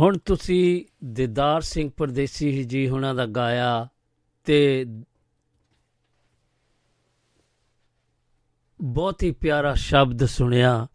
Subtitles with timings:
[0.00, 3.88] ਹੁਣ ਤੁਸੀਂ ਦਿਦਾਰ ਸਿੰਘ ਪਰਦੇਸੀ ਜੀ ਹੁਣਾਂ ਦਾ ਗਾਇਆ
[4.44, 4.86] ਤੇ
[8.82, 10.86] ਬਹੁਤ ਹੀ ਪਿਆਰਾ ਸ਼ਬਦ ਸੁਣਿਆ,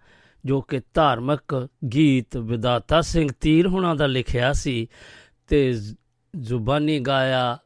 [0.46, 4.88] ਜੋ ਕਿ ਧਾਰਮਿਕ ਗੀਤ ਵਿਦਾਤਾ ਸਿੰਘ ਤੀਰ ਹੁਣਾਂ ਦਾ ਲਿਖਿਆ ਸੀ
[5.48, 5.74] ਤੇ
[6.40, 7.58] ਜ਼ੁਬਾਨੀ ਗਾਇਆ,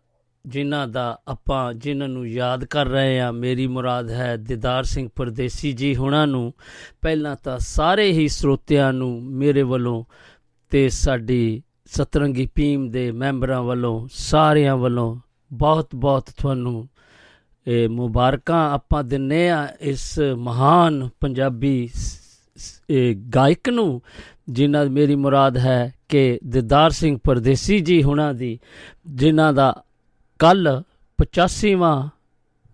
[0.46, 5.72] ਜਿਨ੍ਹਾਂ ਦਾ ਆਪਾਂ ਜਿਨ੍ਹਾਂ ਨੂੰ ਯਾਦ ਕਰ ਰਹੇ ਆ ਮੇਰੀ ਮੁਰਾਦ ਹੈ ਦਿਦਾਰ ਸਿੰਘ ਪਰਦੇਸੀ
[5.74, 6.54] ਜੀ ਹੁਣਾਂ ਨੂੰ।
[7.02, 10.04] ਪਹਿਲਾਂ ਤਾਂ ਸਾਰੇ ਹੀ ਸਰੋਤਿਆਂ ਨੂੰ ਮੇਰੇ ਵੱਲੋਂ
[10.72, 11.62] ਤੇ ਸਾਡੀ
[11.92, 15.16] ਸਤਰੰਗੀ ਟੀਮ ਦੇ ਮੈਂਬਰਾਂ ਵੱਲੋਂ, ਸਾਰਿਆਂ ਵੱਲੋਂ
[15.52, 16.88] ਬਹੁਤ ਬਹੁਤ ਤੁਹਾਨੂੰ
[17.68, 21.90] ਇਹ ਮੁਬਾਰਕਾਂ ਆਪਾਂ ਦਿੰਨੇ ਆ ਇਸ ਮਹਾਨ ਪੰਜਾਬੀ
[23.36, 24.02] ਗਾਇਕ ਨੂੰ,
[24.50, 28.58] ਜਿਨ੍ਹਾਂ ਮੇਰੀ ਮੁਰਾਦ ਹੈ ਕਿ ਦਿਦਾਰ ਸਿੰਘ ਪਰਦੇਸੀ ਜੀ ਹੁਣਾਂ ਦੀ,
[29.08, 29.74] ਜਿਨ੍ਹਾਂ ਦਾ
[30.40, 30.82] ਕੱਲ
[31.20, 31.96] 85ਵਾਂ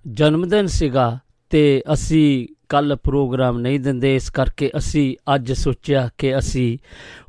[0.06, 1.18] ਜਨਮ ਦਿਨ ਸੀਗਾ
[1.52, 6.78] ਤੇ ਅਸੀਂ ਕੱਲ ਪ੍ਰੋਗਰਾਮ ਨਹੀਂ ਦਿੰਦੇ, ਇਸ ਕਰਕੇ ਅਸੀਂ ਅੱਜ ਸੋਚਿਆ ਕਿ ਅਸੀਂ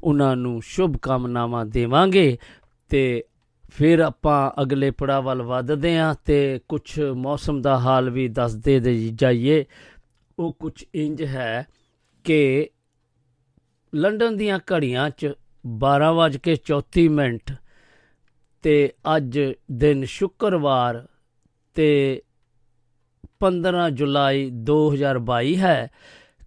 [0.05, 2.39] ਉਹਨਾਂ ਨੂੰ ਸ਼ੁਭ ਕਾਮਨਾਵਾਂ ਦੇਵਾਂਗੇ
[2.89, 3.25] ਤੇ
[3.71, 8.81] ਫਿਰ ਆਪਾਂ ਅਗਲੇ ਪੜਾ ਵੱਲ ਵਧਦੇ ਆਂ ਤੇ ਕੁਝ ਮੌਸਮ ਦਾ ਹਾਲ ਵੀ ਦੱਸਦੇ
[9.15, 9.65] ਜਾਈਏ।
[10.39, 11.67] ਉਹ ਕੁਝ ਇੰਜ ਹੈ
[12.25, 12.71] ਕਿ
[13.95, 15.33] ਲੰਡਨ ਦੀਆਂ ਘੜੀਆਂ 'ਚ
[15.67, 17.53] 12:34 ਮਿੰਟ
[18.63, 19.41] ਤੇ ਅੱਜ
[19.73, 21.09] ਦਿਨ ਸ਼ੁੱਕਰਵਾਰ
[21.75, 22.23] ਤੇ
[23.43, 25.91] 15 ਜੁਲਾਈ 2022 ਹੈ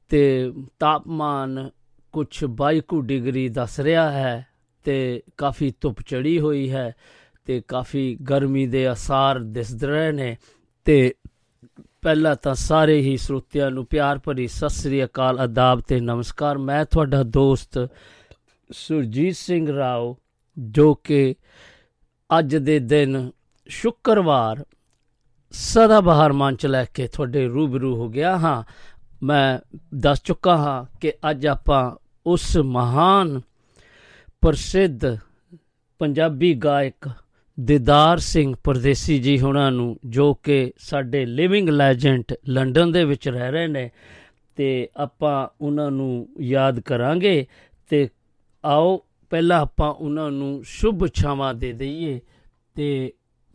[0.09, 1.69] ਤੇ ਤਾਪਮਾਨ
[2.11, 4.47] ਕੁਝ 22 ਡਿਗਰੀ ਦੱਸ ਰਿਹਾ ਹੈ
[4.83, 6.95] ਤੇ ਕਾਫੀ ਧੁੱਪ ਚੜੀ ਹੋਈ ਹੈ
[7.45, 10.37] ਤੇ ਕਾਫੀ ਗਰਮੀ ਦੇ ਅਸਾਰ ਦਿਸ ਰਹੇ ਨੇ
[10.85, 11.13] ਤੇ
[12.01, 16.85] ਪਹਿਲਾਂ ਤਾਂ ਸਾਰੇ ਹੀ ਸਰੋਤਿਆਂ ਨੂੰ ਪਿਆਰ ਭਰੀ ਸਤਿ ਸ੍ਰੀ ਅਕਾਲ ਆਦਾਬ ਤੇ ਨਮਸਕਾਰ। ਮੈਂ
[16.85, 17.89] ਤੁਹਾਡਾ ਦੋਸਤ
[18.71, 20.17] ਸੁਰਜੀਤ ਸਿੰਘ ਰਾਓ,
[20.59, 21.35] ਜੋ ਕਿ
[22.39, 23.31] ਅੱਜ ਦੇ ਦਿਨ
[23.67, 24.65] ਸ਼ੁੱਕਰਵਾਰ
[25.51, 28.63] ਸਦਾ ਬਹਾਰ ਮੰਚ ਲੈ ਕੇ ਤੁਹਾਡੇ ਰੂਬਰੂ ਹੋ ਗਿਆ ਹਾਂ।
[29.23, 29.59] ਮੈਂ
[29.95, 31.91] ਦੱਸ ਚੁੱਕਾ ਹਾਂ ਕਿ ਅੱਜ ਆਪਾਂ
[32.25, 33.41] ਉਸ ਮਹਾਨ
[34.41, 35.17] ਪ੍ਰਸਿੱਧ
[35.99, 37.09] ਪੰਜਾਬੀ ਗਾਇਕ
[37.59, 43.51] ਦਿਦਾਰ ਸਿੰਘ ਪਰਦੇਸੀ ਜੀ ਹੁਣਾਂ ਨੂੰ ਜੋ ਕਿ ਸਾਡੇ ਲਿਵਿੰਗ ਲੈਜੈਂਡ ਲੰਡਨ ਦੇ ਵਿੱਚ ਰਹਿ
[43.51, 43.89] ਰਹੇ ਨੇ
[44.55, 47.45] ਤੇ ਆਪਾਂ ਉਹਨਾਂ ਨੂੰ ਯਾਦ ਕਰਾਂਗੇ
[47.89, 48.09] ਤੇ
[48.65, 52.19] ਆਓ, ਪਹਿਲਾਂ ਆਪਾਂ ਉਹਨਾਂ ਨੂੰ ਸ਼ੁਭ ਛਾਵਾਂ ਦੇ ਦਈਏ
[52.75, 53.13] ਤੇ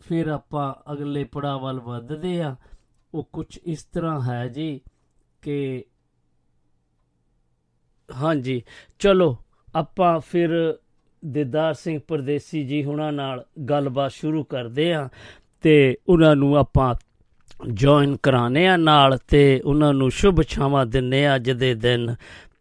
[0.09, 2.57] ਫਿਰ ਆਪਾਂ ਅਗਲੇ ਪੜਾਅ ਵੱਲ ਵਧਦੇ ਆ
[3.15, 4.81] ਉਹ ਕੁਝ ਇਸ ਤਰ੍ਹਾਂ ਹੈ ਜੀ
[5.43, 5.85] ਕਿ
[8.09, 8.63] ਹਾਂਜੀ,
[8.99, 9.37] ਚਲੋ
[9.75, 10.79] ਆਪਾਂ ਫਿਰ
[11.25, 15.09] ਦਿਦਾਰ ਸਿੰਘ ਪਰਦੇਸੀ ਜੀ ਹੁਣਾਂ ਨਾਲ ਗੱਲਬਾਤ ਸ਼ੁਰੂ ਕਰਦੇ ਆ
[15.63, 16.95] ਤੇ ਉਹਨਾਂ ਨੂੰ ਆਪਾਂ
[17.73, 22.15] ਜੁਆਇਨ ਕਰਾਣੇ ਆ ਨਾਲ ਤੇ ਉਹਨਾਂ ਨੂੰ ਸ਼ੁਭ ਛਾਵਾਂ ਦਿੰਨੇ ਆ ਅੱਜ ਦੇ ਦਿਨ।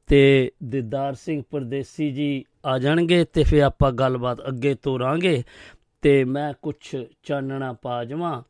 [0.08, 5.44] ਤੇ ਦਿਦਾਰ ਸਿੰਘ ਪਰਦੇਸੀ ਜੀ ਆ ਜਾਣਗੇ ਤੇ ਫਿਰ ਆਪਾਂ ਗੱਲਬਾਤ ਅੱਗੇ ਤੋਰਾਂਗੇ।
[6.06, 8.44] ਤੇ ਮੈਂ ਕੁਝ ਚਾਨਣਾ ਪਾ ਜਾਵਾਂ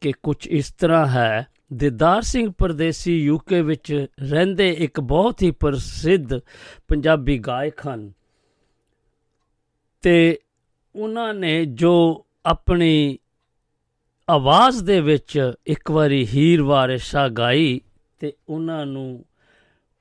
[0.00, 6.38] ਕਿ ਕੁਝ ਇਸ ਤਰ੍ਹਾਂ ਹੈ। ਦਿਦਾਰ ਸਿੰਘ ਪਰਦੇਸੀ ਯੂਕੇ ਵਿੱਚ ਰਹਿੰਦੇ ਇੱਕ ਬਹੁਤ ਹੀ ਪ੍ਰਸਿੱਧ
[6.88, 8.12] ਪੰਜਾਬੀ ਗਾਇਕ ਹਨ।
[10.02, 10.38] ਤੇ
[10.96, 13.18] ਉਹਨਾਂ ਨੇ ਜੋ ਆਪਣੀ
[14.30, 17.80] ਆਵਾਜ਼ ਦੇ ਵਿੱਚ ਇੱਕ ਵਾਰੀ ਹੀਰ ਵਾਰਿਸ਼ਾ ਗਾਈ
[18.18, 19.24] ਤੇ ਉਹਨਾਂ ਨੂੰ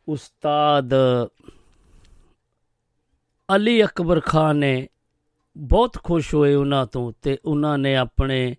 [0.08, 0.94] ਉਸਤਾਦ
[3.56, 4.88] ਅਲੀ ਅਕਬਰ ਖਾਨ ਨੇ
[5.58, 8.56] ਬਹੁਤ ਖੁਸ਼ ਹੋਏ ਉਹਨਾਂ ਤੋਂ ਤੇ ਉਹਨਾਂ ਨੇ ਆਪਣੇ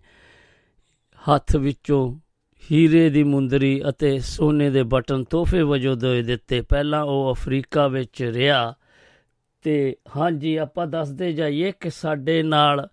[1.31, 2.19] ਹੱਥ ਵਿੱਚੋਂ
[2.71, 8.23] ਹੀਰੇ ਦੀ ਮੁੰਦਰੀ ਅਤੇ ਸੋਨੇ ਦੇ ਬਟਨ ਤੋਹਫੇ ਵਜੋਂ ਦੇ ਦਿੱਤੇ। ਪਹਿਲਾਂ ਉਹ ਅਫਰੀਕਾ ਵਿੱਚ
[8.23, 8.73] ਰਿਹਾ
[9.61, 12.89] ਤੇ ਹਾਂਜੀ, ਆਪਾਂ ਦੱਸਦੇ ਜਾਈਏ ਕਿ ਸਾਡੇ ਨਾਲ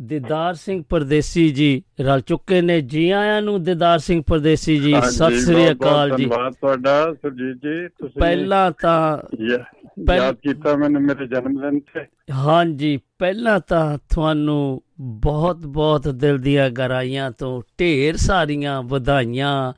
[0.00, 5.40] ਦਿਦਾਰ ਸਿੰਘ ਪਰਦੇਸੀ ਜੀ ਰਲ ਚੁੱਕੇ ਨੇ। ਜੀ ਆਇਆਂ ਨੂੰ ਦਿਦਾਰ ਸਿੰਘ ਪਰਦੇਸੀ ਜੀ ਸਤਿ
[5.40, 9.18] ਸ੍ਰੀ ਅਕਾਲ ਜੀ। ਧੰਨਵਾਦ ਤੁਹਾਡਾ ਸੁਰਜੀਤ ਜੀ ਤੁਸੀਂ ਪਹਿਲਾਂ ਤਾਂ
[10.16, 12.00] ਯਾਦ ਕੀਤਾ ਮੈਨੂੰ ਮੇਰੇ ਜਨਮ ਦਿਨ ਤੇ?
[12.32, 19.72] ਹਾਂਜੀ ਪਹਿਲਾਂ ਤਾਂ ਤੁਹਾਨੂੰ ਬਹੁਤ ਬਹੁਤ ਦਿਲ ਦੀਆਂ ਗਰਾਈਆਂ ਤੋਂ ਢੇਰ ਸਾਰੀਆਂ ਵਧਾਈਆਂ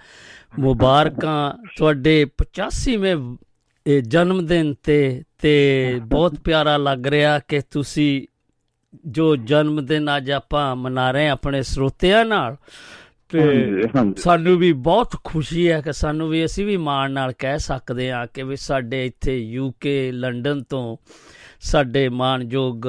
[0.58, 3.36] ਮੁਬਾਰਕਾਂ। ਤੁਹਾਡੇ 85ਵੇਂ
[3.86, 5.54] ਇਹ ਜਨਮ ਦਿਨ ਤੇ ਤੇ
[6.06, 8.26] ਬਹੁਤ ਪਿਆਰਾ ਲੱਗ ਰਿਹਾ ਕਿ ਤੁਸੀਂ
[9.06, 12.56] ਜੋ ਜਨਮ ਦਿਨ ਅੱਜ ਆਪਾਂ ਮਨਾ ਰਹੇ ਆਪਣੇ ਸਰੋਤਿਆਂ ਨਾਲ
[13.28, 13.82] ਤੇ
[14.16, 18.26] ਸਾਨੂੰ ਵੀ ਬਹੁਤ ਖੁਸ਼ੀ ਹੈ ਕਿ ਸਾਨੂੰ ਵੀ ਅਸੀਂ ਵੀ ਮਾਣ ਨਾਲ ਕਹਿ ਸਕਦੇ ਹਾਂ
[18.34, 20.96] ਕਿ ਵੀ ਸਾਡੇ ਇੱਥੇ ਯੂਕੇ ਲੰਡਨ ਤੋਂ
[21.60, 22.86] ਸਾਡੇ ਮਾਨਯੋਗ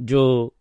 [0.00, 0.52] ਜੋ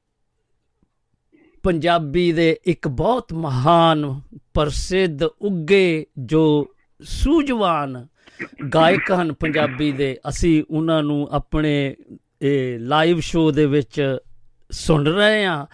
[1.63, 4.21] ਪੰਜਾਬੀ ਦੇ ਇੱਕ ਬਹੁਤ ਮਹਾਨ
[4.53, 8.07] ਪ੍ਰਸਿੱਧ ਉੱਗੇ ਜੋ ਸੂਝਵਾਨ
[8.73, 11.95] ਗਾਇਕ ਹਨ ਪੰਜਾਬੀ ਦੇ ਅਸੀਂ ਉਹਨਾਂ ਨੂੰ ਆਪਣੇ
[12.41, 14.17] ਇਹ ਲਾਈਵ ਸ਼ੋਅ ਦੇ ਵਿੱਚ
[14.71, 15.65] ਸੁਣ ਰਹੇ ਹਾਂ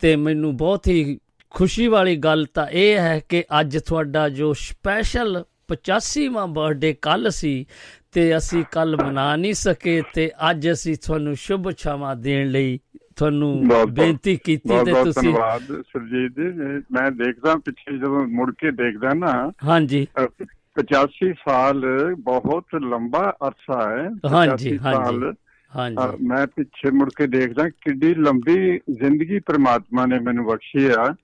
[0.00, 1.18] ਤੇ ਮੈਨੂੰ ਬਹੁਤ ਹੀ
[1.50, 7.66] ਖੁਸ਼ੀ ਵਾਲੀ ਗੱਲ ਤਾਂ ਇਹ ਹੈ ਕਿ ਅੱਜ ਤੁਹਾਡਾ ਜੋ ਸਪੈਸ਼ਲ 85ਵਾਂ ਬਰਥਡੇ ਕੱਲ ਸੀ
[8.12, 12.78] ਤੇ ਅਸੀਂ ਕੱਲ ਮਨਾ ਨਹੀਂ ਸਕੇ ਤੇ ਅੱਜ ਅਸੀਂ ਤੁਹਾਨੂੰ ਸ਼ੁਭ ਛਾਵਾਂ ਦੇਣ ਲਈ
[13.16, 19.12] ਤੁਹਾਨੂੰ ਬੇਨਤੀ ਕੀਤੀ ਤੇ ਤੁਸੀਂ ਧੰਨਵਾਦ ਸੁਰਜੀਤ ਜੀ। ਮੈਂ ਦੇਖਦਾ ਪਿੱਛੇ ਜਦੋਂ ਮੁੜ ਕੇ ਦੇਖਦਾ
[19.14, 21.82] ਨਾ ਹਾਂਜੀ। 85 ਸਾਲ
[22.18, 25.32] ਬਹੁਤ ਲੰਬਾ ਅਰਸਾ ਹੈ ਹਾਂਜੀ ਹਾਂਜੀ।
[25.76, 31.14] ਹਾਂਜੀ। ਮੈਂ ਪਿੱਛੇ ਮੁੜ ਕੇ ਦੇਖਦਾ ਕਿੱਡੀ ਲੰਬੀ ਜ਼ਿੰਦਗੀ ਪ੍ਰਮਾਤਮਾ ਨੇ ਮੈਨੂੰ ਬਖਸ਼ੀ ਆ।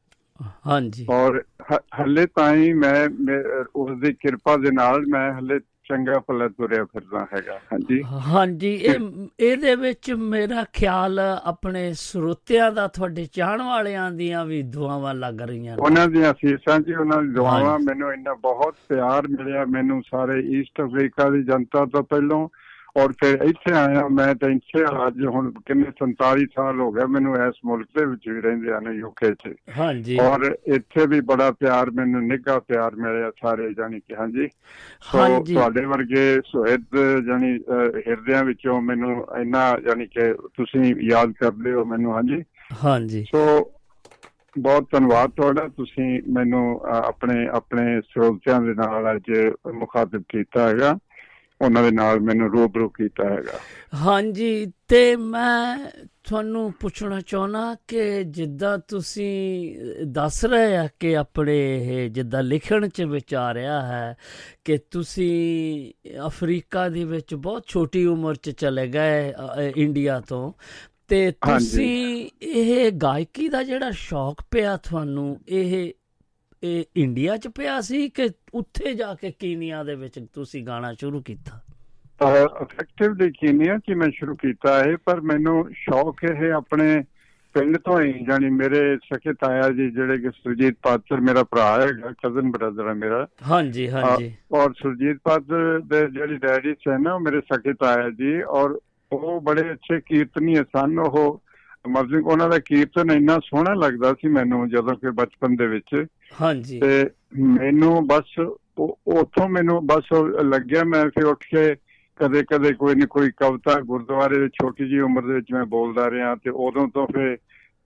[0.66, 1.42] ਹਾਂਜੀ। ਔਰ
[2.00, 3.08] ਹੱਲੇ ਤਾਈਂ ਮੈਂ
[3.76, 8.98] ਉਸ ਦੀ ਕਿਰਪਾ ਦੇ ਨਾਲ ਮੈਂ ਹੱਲੇ ਚੰਗਾ ਭਲਾ ਤੁਰਿਆ ਫਿਰਦਾ ਹੈਗਾ। ਹਾਂਜੀ। ਹਾਂਜੀ ਇਹ
[9.40, 15.76] ਇਹਦੇ ਵਿੱਚ ਮੇਰਾ ਖਿਆਲ ਆਪਣੇ ਸਰੋਤਿਆਂ ਦਾ ਤੁਹਾਡੇ ਚਾਹਣ ਵਾਲਿਆਂ ਦੀਆਂ ਵੀ ਦੁਆਵਾਂ ਲੱਗ ਰਹੀਆਂ
[15.76, 20.80] ਉਹਨਾਂ ਦੀਆਂ ਅਸੀਸਾਂ ਜੀ ਉਹਨਾਂ ਦੀ ਦੁਆਵਾਂ। ਮੈਨੂੰ ਇੰਨਾ ਬਹੁਤ ਪਿਆਰ ਮਿਲਿਆ। ਮੈਨੂੰ ਸਾਰੇ ਈਸਟ
[20.80, 22.48] ਅਫਰੀਕਾ ਦੀ ਜਨਤਾ ਤੋਂ ਪਹਿਲਾਂ
[22.96, 27.36] ਔਰ ਫਿਰ ਇੱਥੇ ਆਇਆ ਮੈਂ ਤਾਂ ਇੱਥੇ ਅੱਜ ਹੁਣ ਕਿੰਨੇ 47 ਸਾਲ ਹੋ ਗਏ ਮੈਨੂੰ
[27.36, 31.90] ਇਸ ਮੁਲਕ ਦੇ ਵਿੱਚ ਵੀ ਰਹਿੰਦੇ ਹਨ ਯੂਕੇ 'ਚ। ਹਾਂਜੀ। ਔਰ ਇੱਥੇ ਵੀ ਬੜਾ ਪਿਆਰ
[31.90, 34.48] ਮੈਨੂੰ ਨਿੱਘਾ ਪਿਆਰ ਮਿਲਿਆ ਸਾਰੇ ਜਾਨੀ ਕਿ ਹਾਂਜੀ।
[35.00, 37.58] ਸੋ ਹਾਂਜੀ। ਤੁਹਾਡੇ ਵਰਗੇ ਸੁਹਿਰਦ ਜਾਨੀ
[38.06, 42.44] ਹਿਰਦਿਆਂ ਵਿੱਚੋਂ ਮੈਨੂੰ ਇੰਨਾ ਜਾਨੀ ਕਿ ਤੁਸੀਂ ਯਾਦ ਕਰਦੇ ਹੋ ਮੈਨੂੰ ਹਾਂਜੀ।
[42.84, 43.70] ਹਾਂਜੀ। ਸੋ
[44.58, 50.98] ਬਹੁਤ ਧੰਨਵਾਦ ਤੁਹਾਡਾ ਤੁਸੀਂ ਮੈਨੂੰ ਆਪਣੇ ਆਪਣੇ ਸਰੋਤਿਆਂ ਦੇ ਨਾਲ ਅੱਜ ਮੁਖਾਤਬ ਕੀਤਾ ਹੈਗਾ।
[51.60, 53.58] ਉਹਨਾਂ ਦੇ ਨਾਲ ਮੈਨੂੰ ਰੂਬਰੂ ਕੀਤਾ ਹੈਗਾ
[53.94, 55.78] ਹਾਂਜੀ ਤੇ ਮੈਂ
[56.24, 59.76] ਤੁਹਾਨੂੰ ਪੁੱਛਣਾ ਚਾਹਣਾ ਕਿ ਜਿੱਦਾਂ ਤੁਸੀਂ
[60.06, 64.16] ਦੱਸ ਰਹੇ ਆ ਕਿ ਆਪਣੇ ਇਹ ਜਿੱਦਾਂ ਲਿਖਣ ਚ ਵਿਚਾਰਿਆ ਹੈ
[64.64, 65.92] ਕਿ ਤੁਸੀਂ
[66.26, 69.32] ਅਫਰੀਕਾ ਦੇ ਵਿੱਚ ਬਹੁਤ ਛੋਟੀ ਉਮਰ ਚ ਚਲੇ ਗਏ
[69.76, 70.52] ਇੰਡੀਆ ਤੋਂ
[71.08, 75.92] ਤੇ। ਤੁਸੀਂ ਇਹ ਗਾਇਕੀ ਦਾ ਜਿਹੜਾ ਸ਼ੌਕ ਪਿਆ ਤੁਹਾਨੂੰ ਇਹ
[76.62, 81.22] ਇਹ ਇੰਡੀਆ ਚ ਪਿਆ ਸੀ ਕਿ ਉੱਥੇ ਜਾ ਕੇ ਕੀਨੀਆ ਦੇ ਵਿੱਚ ਤੁਸੀਂ ਗਾਣਾ ਸ਼ੁਰੂ
[81.22, 81.60] ਕੀਤਾ?
[82.62, 87.04] ਇਫੈਕਟਿਵਲੀ ਕੀਨੀਆ ਕਿ ਮੈਂ ਸ਼ੁਰੂ ਕੀਤਾ ਹੈ ਪਰ ਮੈਨੂੰ ਸ਼ੌਕ ਇਹ ਆਪਣੇ
[87.54, 92.10] ਪਿੰਡ ਤੋਂ ਹੀ ਜਾਨੀ ਮੇਰੇ ਸਕੇ ਤਾਇਆ ਜੀ ਜਿਹੜੇ ਕਿ ਸੁਰਜੀਤ ਪਾਤਰ ਮੇਰਾ ਭਰਾ ਹੈਗਾ
[92.10, 97.20] ਕਜ਼ਨ ਬ੍ਰਦਰ ਹੈ ਮੇਰਾ। ਹਾਂਜੀ ਹਾਂਜੀ। ਔਰ ਸੁਰਜੀਤ ਪਾਤਰ ਦੇ ਜਿਹੜੇ ਡੈਡੀ ਸੀ ਨਾ ਉਹ
[97.20, 98.78] ਮੇਰੇ ਸਕੇ ਤਾਇਆ ਜੀ ਔਰ
[99.12, 101.42] ਉਹ ਬੜੇ ਅੱਛੇ ਕੀਰਤਨੀ ਸਨ। ਉਹ
[101.88, 106.06] ਮਤਲਬ ਉਹਨਾਂ ਦਾ ਕੀਰਤਨ ਇੰਨਾ ਸੋਹਣਾ ਲੱਗਦਾ ਸੀ ਮੈਨੂੰ ਜਦੋਂ ਕਿ ਬਚਪਨ ਦੇ ਵਿੱਚ।
[106.40, 108.38] ਹਾਂਜੀ। ਤੇ ਮੈਨੂੰ ਬਸ
[109.06, 110.12] ਉੱਥੋਂ ਮੈਨੂੰ ਬਸ
[110.44, 111.74] ਲੱਗਿਆ ਮੈਂ ਫਿਰ ਉੱਠ ਕੇ
[112.16, 116.10] ਕਦੇ ਕਦੇ ਕੋਈ ਨਾ ਕੋਈ ਕਵਿਤਾ ਗੁਰਦੁਆਰੇ ਵਿੱਚ ਛੋਟੀ ਜੀ ਉਮਰ ਦੇ ਵਿੱਚ ਮੈਂ ਬੋਲਦਾ
[116.10, 117.38] ਰਿਹਾ ਤੇ ਉਦੋਂ ਤੋਂ ਫਿਰ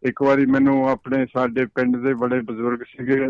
[0.02, 3.26] ਇੱਕ ਵਾਰੀ ਮੈਨੂੰ ਆਪਣੇ ਸਾਡੇ ਪਿੰਡ ਦੇ ਬੜੇ ਬਜ਼ੁਰਗ ਸੀਗੇ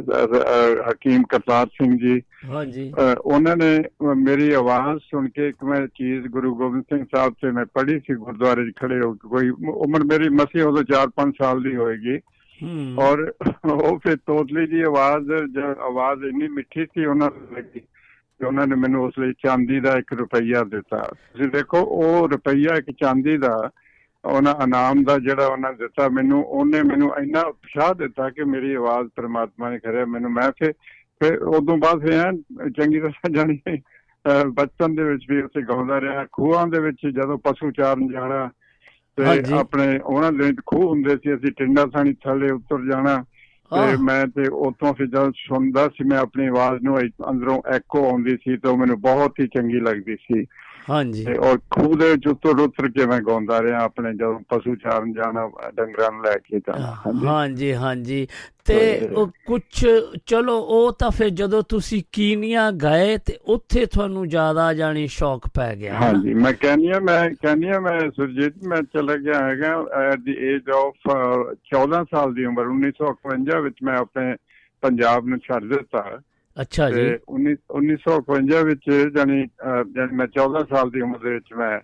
[0.90, 3.82] ਹਕੀਮ ਕਰਤਾਰ ਸਿੰਘ ਜੀ। ਹਾਂਜੀ। ਉਹਨਾਂ ਨੇ
[4.16, 8.14] ਮੇਰੀ ਆਵਾਜ਼ ਸੁਣ ਕੇ ਇੱਕ ਮੈਂ ਚੀਜ਼ ਗੁਰੂ ਗੋਬਿੰਦ ਸਿੰਘ ਸਾਹਿਬ ਤੇ ਮੈਂ ਪੜ੍ਹੀ ਸੀ
[8.14, 12.18] ਗੁਰਦੁਆਰੇ 'ਚ ਖੜੇ ਹੋ ਕੇ ਕੋਈ ਉਮਰ ਮੇਰੀ ਮਸੀ ਉਦੋਂ 4-5 ਸਾਲ ਦੀ ਹੋਏਗੀ।
[12.98, 13.32] ਔਰ
[13.64, 17.80] ਉਹ ਫਿਰ ਤੋਤਲੀ ਦੀ ਆਵਾਜ਼, ਜੋ ਆਵਾਜ਼ ਇੰਨੀ ਮਿੱਠੀ ਸੀ ਉਹਨਾਂ ਨੂੰ ਲੱਗੀ
[18.40, 22.74] ਕਿ ਉਹਨਾਂ ਨੇ ਮੈਨੂੰ ਉਸ ਲਈ ਚਾਂਦੀ ਦਾ 1 ਰੁਪਈਆ ਦਿੱਤਾ ਤੁਸੀਂ ਦੇਖੋ, ਉਹ ਰੁਪਈਆ
[22.76, 23.70] ਇੱਕ ਚਾਂਦੀ ਦਾ,
[24.24, 29.08] ਉਹਨਾਂ ਇਨਾਮ ਦਾ ਜਿਹੜਾ ਉਹਨਾਂ ਦਿੱਤਾ, ਮੈਨੂੰ, ਉਹਨੇ ਮੈਨੂੰ ਇੰਨਾ ਉਤਸ਼ਾਹ ਦਿੱਤਾ ਕਿ ਮੇਰੀ ਆਵਾਜ਼
[29.16, 30.72] ਪ੍ਰਮਾਤਮਾ ਨੇ ਕਰਿਆ ਮੈਨੂੰ, ਮੈਂ ਫਿਰ
[31.22, 36.00] ਫਿਰ ਉਦੋਂ ਬਾਅਦ ਫਿਰ ਐਨ ਚੰਗੀ ਤਰ੍ਹਾਂ ਜਾਣੀ ਅਹ ਬਚਪਨ ਦੇ ਵਿੱਚ ਵੀ ਉੱਥੇ ਗਾਉਂਦਾ
[36.00, 38.59] ਰਿਹਾ, ਖੂਹਾਂ ਦੇ ਵਿੱਚ ਜਦੋਂ ਪਸ਼ੂ ਚਾਰਨ ਜਾਣਾ ਹਾਂਜੀ।
[39.20, 43.24] ਤੇ ਆਪਣੇ ਉਹਨਾਂ ਦੇ ਵਿੱਚ ਖੂਹ ਹੁੰਦੇ ਸੀ ਅਸੀਂ ਟਿੰਡਾ ਸਾਣੀ ਥੱਲੇ ਉੱਤਰ ਜਾਣਾ।
[43.70, 46.98] ਤੇ ਮੈਂ ਤੇ ਉੱਥੋਂ ਫਿਰ ਜਦ ਸੁਣਦਾ ਸੀ ਮੈਂ ਆਪਣੀ ਆਵਾਜ਼ ਨੂੰ
[47.30, 50.46] ਅੰਦਰੋਂ ਐਕੋ ਆਉਂਦੀ ਸੀ ਤੇ ਮੈਨੂੰ ਬਹੁਤ ਹੀ ਚੰਗੀ ਲੱਗਦੀ ਸੀ।
[50.88, 54.74] ਹਾਂਜੀ। ਤੇ ਔਰ ਖੂਹ ਦੇ ਵਿੱਚ ਉੱਤਰ ਉੱਤਰ ਕੇ ਮੈਂ ਗਾਉਂਦਾ ਰਿਹਾ ਆਪਣੇ ਜਦੋਂ ਪਸ਼ੂ
[54.76, 56.94] ਚਾਰਨ ਜਾਣਾ ਡੰਗਰਾਂ ਨੂੰ ਲੈ ਕੇ ਜਾਣਾ
[57.26, 58.26] ਹਾਂਜੀ। ਹਾਂਜੀ
[58.64, 59.08] ਤੇ
[59.46, 59.84] ਕੁਛ
[60.26, 65.74] ਚਲੋ ਉਹ ਤਾਂ ਫਿਰ ਜਦੋਂ ਤੁਸੀਂ ਕੀਨੀਆ ਗਏ ਤੇ ਉੱਥੇ ਤੁਹਾਨੂੰ ਜ਼ਿਆਦਾ ਜਾਣੀ ਸ਼ੌਕ ਪੈ
[65.76, 65.94] ਗਿਆ?
[65.94, 71.10] ਹਾਂਜੀ ਮੈਂ ਕਹਿੰਨੀਆ ਮੈਂ ਕਹਿੰਨੀਆ ਮੈਂ ਸੁਰਜੀਤ ਮੈਂ ਚਲਾ ਗਿਆ ਹੈਗਾ ਐਟ ਦੀ ਏਜ ਆਫ
[71.74, 74.34] 14 ਸਾਲ ਦੀ ਉਮਰ 1951 ਵਿੱਚ ਮੈਂ ਆਪਣੇ
[74.82, 76.20] ਪੰਜਾਬ ਨੂੰ ਛੱਡ ਦਿੱਤਾ।
[76.60, 81.30] ਅੱਛਾ ਜੀ। ਤੇ 19 1951 ਵਿੱਚ ਜਾਨੀ ਅਹ, ਜਾਣੀ ਮੈਂ 14 ਸਾਲ ਦੀ ਉਮਰ ਦੇ
[81.30, 81.82] ਵਿੱਚ ਮੈਂ ਅਹ,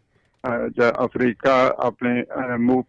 [0.69, 2.25] ਜ- ਅਫਰੀਕਾ ਆਪਣੇ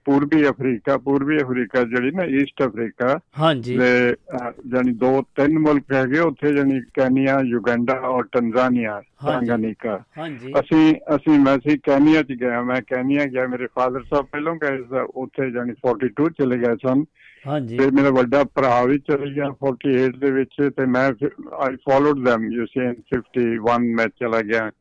[0.05, 6.19] ਪੂਰਬੀ ਅਫਰੀਕਾ ਪੂਰਬੀ ਅਫਰੀਕਾ ਜਿਹੜੀ ਨਾ ਈਸਟ ਅਫਰੀਕਾ ਹਾਂਜੀ। ਅਹ, ਜਾਣੀ ਦੋ ਤਿੰਨ ਮੁਲਕ ਹੈਗੇ
[6.19, 12.61] ਉੱਥੇ ਜਾਨੀ ਕੈਨੀਆ ਯੁਗੰਡਾ ਔਰ ਟੰਜ਼ਾਨੀਆ। ਟਾਂਗਾਨੀਕਾ। ਹਾਂਜੀ। ਅਸੀਂ ਅਸੀਂ ਮੈਂ ਸੀ ਕੈਨੀਆ ਚ ਗਿਆ
[12.61, 14.83] ਮੈਂ ਕੈਨੀਆ ਗਿਆ ਮੇਰੇ ਫਾਦਰ ਸਾਹਿਬ ਪਹਿਲਾਂ ਗਏ
[15.15, 17.03] ਉੱਥੇ ਜਾਨੀ 42 ਚਲੇ ਗਏ ਸਨ।
[17.47, 21.11] ਹਾਂਜੀ। ਫਿਰ ਮੇਰਾ ਵੱਡਾ ਭਰਾ ਵੀ ਚਲੇ ਗਿਆ 48 ਦੇ ਵਿੱਚ ਤੇ ਮੈਂ
[21.53, 24.71] I followed them you see 51 ਮੈਂ ਚਲਾ ਗਿਆ।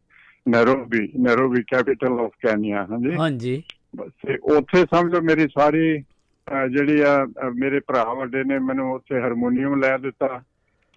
[0.47, 3.63] Nairobi Nairobi capital of Kenya ਹਾਂਜੀ। ਹਾਂਜੀ।
[3.97, 6.03] ਬਸ ਤੇ ਉੱਥੇ ਸਮਝੋ ਮੇਰੀ ਸਾਰੀ
[6.71, 10.43] ਜਿਹੜੀ ਆ ਮੇਰੇ ਭਰਾ ਵੱਡੇ ਨੇ ਮੈਨੂੰ ਉੱਥੇ ਹਾਰਮੋਨੀਅਮ ਲੈ ਦਿੱਤਾ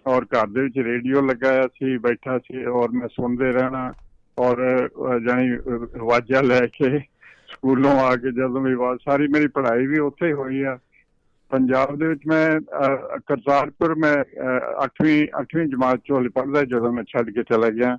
[0.06, 3.92] ਔਰ ਘਰ ਦੇ ਵਿੱਚ ਰੇਡੀਓ ਲਗਾਇਆ ਸੀ ਬੈਠਾ ਸੀ ਔਰ ਮੈਂ ਸੁਣਦੇ ਰਹਿਣਾ
[4.38, 6.98] ਔਰ ਅਹ, ਆਵਾਜ਼ਾਂ ਲੈ ਕੇ
[7.52, 10.78] ਸਕੂਲੋਂ ਆ ਕੇ ਜਦੋਂ ਵੀ ਆਵਾਜ਼ ਸਾਰੀ ਮੇਰੀ ਪੜ੍ਹਾਈ ਵੀ ਉੱਥੇ ਹੀ ਹੋਈ ਆ।
[11.50, 12.60] ਪੰਜਾਬ ਦੇ ਵਿੱਚ ਮੈਂ
[13.26, 14.14] ਕਰਤਾਰਪੁਰ ਮੈਂ
[14.84, 17.96] 8ਵੀਂ 8ਵੀਂ ਜਮਾਤ ਚੋਂ ਪੜ੍ਹਦਾ ਜਦੋਂ ਮੈਂ ਛੱਡ ਕੇ ਚਲਾ ਗਿਆ।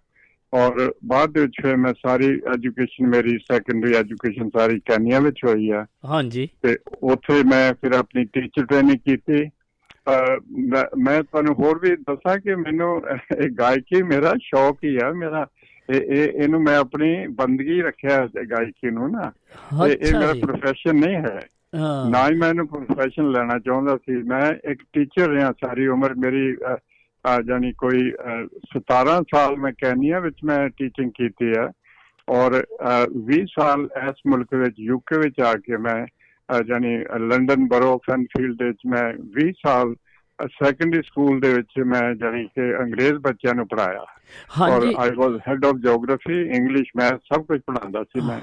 [0.53, 5.69] ਔਰ ਬਾਅਦ ਦੇ ਵਿੱਚ ਫਿਰ ਮੈਂ ਸਾਰੀ ਐਜੂਕੇਸ਼ਨ ਮੇਰੀ ਸੈਕੰਡਰੀ ਐਜੂਕੇਸ਼ਨ ਸਾਰੀ ਕੈਨੀਆ ਵਿੱਚ ਹੋਈ
[5.69, 9.49] ਆ। ਹਾਂਜੀ। ਤੇ ਉੱਥੇ ਮੈਂ ਫਿਰ ਆਪਣੀ ਟੀਚਰ ਟ੍ਰੇਨਿੰਗ ਕੀਤੀ।
[10.97, 13.01] ਮੈਂ ਤੁਹਾਨੂੰ ਹੋਰ ਵੀ ਦੱਸਾਂ ਕਿ ਮੈਨੂੰ
[13.37, 15.47] ਇਹ ਗਾਇਕੀ ਮੇਰਾ ਸ਼ੌਕ ਹੀ ਆ। ਮੇਰਾ
[15.89, 19.31] ਇਹ ਇਹ ਇਹਨੂੰ ਮੈਂ ਆਪਣੀ ਬੰਦਗੀ ਰੱਖਿਆ ਗਾਇਕੀ ਨੂੰ ਨਾ।
[19.87, 21.39] ਇਹ ਮੇਰਾ ਪ੍ਰੋਫੈਸ਼ਨ ਨਹੀਂ ਹੈ।
[21.75, 26.13] ਹਾਂ। ਨਾ ਹੀ ਮੈਂ ਇਹਨੂੰ ਪ੍ਰੋਫੈਸ਼ਨ ਲੈਣਾ ਚਾਹੁੰਦਾ ਸੀ। ਮੈਂ ਇੱਕ ਟੀਚਰ ਰਿਹਾ ਸਾਰੀ ਉਮਰ।
[26.13, 26.55] ਮੇਰੀ
[27.47, 28.45] ਜਾਣੀ ਕੋਈ ਅਹ,
[28.77, 31.69] 17 ਸਾਲ ਮੈਂ ਕੈਨੀਆ ਵਿੱਚ ਮੈਂ ਟੀਚਿੰਗ ਕੀਤੀ ਹੈ।
[32.29, 36.05] ਔਰ ਅ, 20 ਸਾਲ ਇਸ ਮੁਲਕ ਵਿੱਚ ਯੂਕੇ ਵਿੱਚ ਆ ਕੇ ਮੈਂ
[36.63, 39.95] ਜਾਣੀ ਲੰਡਨ ਬਰੋ ਫੈਨਫੀਲਡ ਵਿੱਚ ਮੈਂ 20 ਸਾਲ
[40.63, 43.99] ਸੈਕੰਡਰੀ ਸਕੂਲ ਦੇ ਵਿੱਚ ਮੈਂ ਜਾਣੀ ਕਿ ਅੰਗਰੇਜ਼ ਬੱਚਿਆਂ ਨੂੰ ਪੜਾਇਆ
[44.61, 48.39] ਔਰ ਹਾਂਜੀ। I was head of geography English math ਸਭ ਕੁਝ ਪੜਾਉਂਦਾ ਸੀ ਮੈਂ।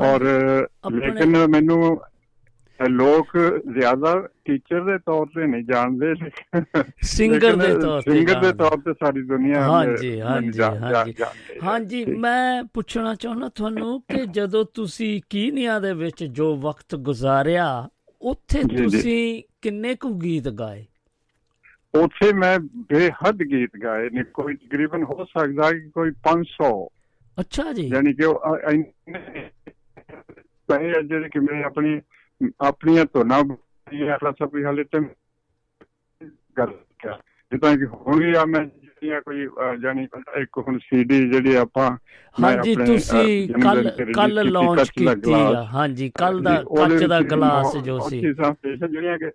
[0.00, 0.24] ਔਰ
[0.92, 2.00] ਲੇਕਿਨ ਮੈਨੂੰ
[2.80, 3.26] ਲੋਕ
[3.72, 4.12] ਜ਼ਿਆਦਾ
[4.44, 6.12] ਟੀਚਰ ਦੇ ਤੌਰ ਤੇ ਨਹੀਂ ਜਾਣਦੇ
[7.02, 11.14] ਸਿੰਗਰ ਦੇ ਤੌਰ ਤੇ ਸਿੰਗਰ ਦੇ। ਤੌਰ ਤੇ ਸਾਰੀ ਦੁਨੀਆ ਹਾਂਜੀ, ਹਾਂਜੀ, ਹਾਂਜੀ।
[11.62, 17.66] ਹਾਂਜੀ। ਮੈਂ ਪੁੱਛਣਾ ਚਾਹੁੰਦਾ ਤੁਹਾਨੂੰ ਕਿ ਜਦੋਂ ਤੁਸੀਂ ਕੀਨੀਆ ਦੇ ਵਿੱਚ ਜੋ ਵਕਤ ਗੁਜ਼ਾਰਿਆ
[18.22, 20.84] ਉੱਥੇ। ਤੁਸੀਂ ਕਿੰਨੇ ਕੁ ਗੀਤ ਗਾਏ
[21.94, 26.70] ਉੱਥੇ ਮੈਂ ਬੇਹੱਦ ਗੀਤ ਗਾਏ ਨੇ ਕੋਈ ਤਕਰੀਬਨ ਹੋ ਸਕਦਾ ਕਿ ਕੋਈ 500
[27.38, 28.56] ਅੱਛਾ ਜੀ ਯਾਨੀ ਕਿ ਉਹ
[30.68, 32.00] ਜਿਹੜੇ ਕਿ ਮੈਂ ਆਪਣੀ
[32.60, 33.42] ਆਪਣੀਆਂ ਧੁਨਾਂ
[33.86, 35.00] ਇਹ ਸਭ ਵੀ ਹਾਲੇ ਤੇ
[36.58, 37.18] ਗੱਲ ਕਿਆ
[37.52, 39.46] ਜਿੱਦਾਂ ਕਿ ਹੁਣ ਵੀ ਆ ਮੈਂ ਜਿਹੜੀਆਂ ਕੋਈ
[39.82, 40.06] ਜਾਣੀ
[40.40, 41.90] ਇੱਕ ਹੁਣ ਸੀਡੀ ਜਿਹੜੀ ਆਪਾਂ
[42.36, 48.20] ਹਾਂਜੀ ਤੁਸੀਂ ਕੱਲ ਕੱਲ ਲਾਂਚ ਕੀਤੀ ਆ। ਹਾਂਜੀ ਕੱਲ ਦਾ ਕੱਚ ਦਾ ਗਲਾਸ ਜੋ ਸੀ
[48.20, 49.30] ਜਿਹੜੀਆਂ ਕਿ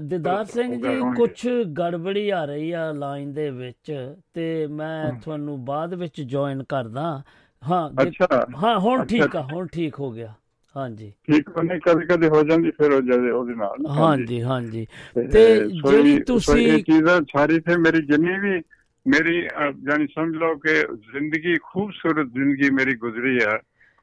[0.00, 3.92] ਦਿਦਾਰ ਸਿੰਘ ਜੀ ਹੋਣਗੇ। ਕੁਝ ਗੜਬੜੀ ਆ ਰਹੀ ਆ ਲਾਈਨ ਦੇ ਵਿੱਚ
[4.34, 7.22] ਤੇ ਮੈਂ। ਤੁਹਾਨੂੰ ਬਾਅਦ ਵਿੱਚ ਜੁਆਇਨ ਕਰਦਾ
[7.62, 10.32] ਹਾਂ ਅੱਛਾ। ਹਾਂ ਹੁਣ। ਠੀਕ ਆ ਹੁਣ ਠੀਕ ਹੋ ਗਿਆ।
[10.76, 15.44] ਹਾਂਜੀ। ਠੀਕ ਉਹਨੇ ਕਦੇ ਕਦੇ ਹੋ ਜਾਂਦੀ ਫਿਰ ਹੋ ਜਾਂਦੇ ਉਹਦੇ ਨਾਲ। ਹਾਂਜੀ। ਹਾਂਜੀ ਤੇ
[15.68, 18.60] ਜਿਹੜੀ ਤੁਸੀਂ- ਇਹ ਚੀਜ਼ਾਂ ਸਾਰੀ ਤੇ ਮੇਰੀ ਜਿੰਨੀ ਵੀ
[19.06, 19.40] ਮੇਰੀ
[19.84, 20.74] ਜਾਣੀ ਸਮਝ ਲਓ ਕਿ
[21.12, 23.58] ਜ਼ਿੰਦਗੀ ਖੂਬਸੂਰਤ ਜ਼ਿੰਦਗੀ ਮੇਰੀ ਗੁਜ਼ਰੀ ਹੈ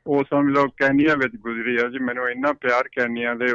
[0.06, 3.48] ਉਹ ਸਮਝ ਲਓ ਕੈਨੀਆ ਵਿੱਚ ਗੁਜ਼ਰੀ ਹੈ ਜੀ ਮੈਨੂੰ ਇੰਨਾ ਪਿਆਰ ਕੈਨੀਆ ਦੇ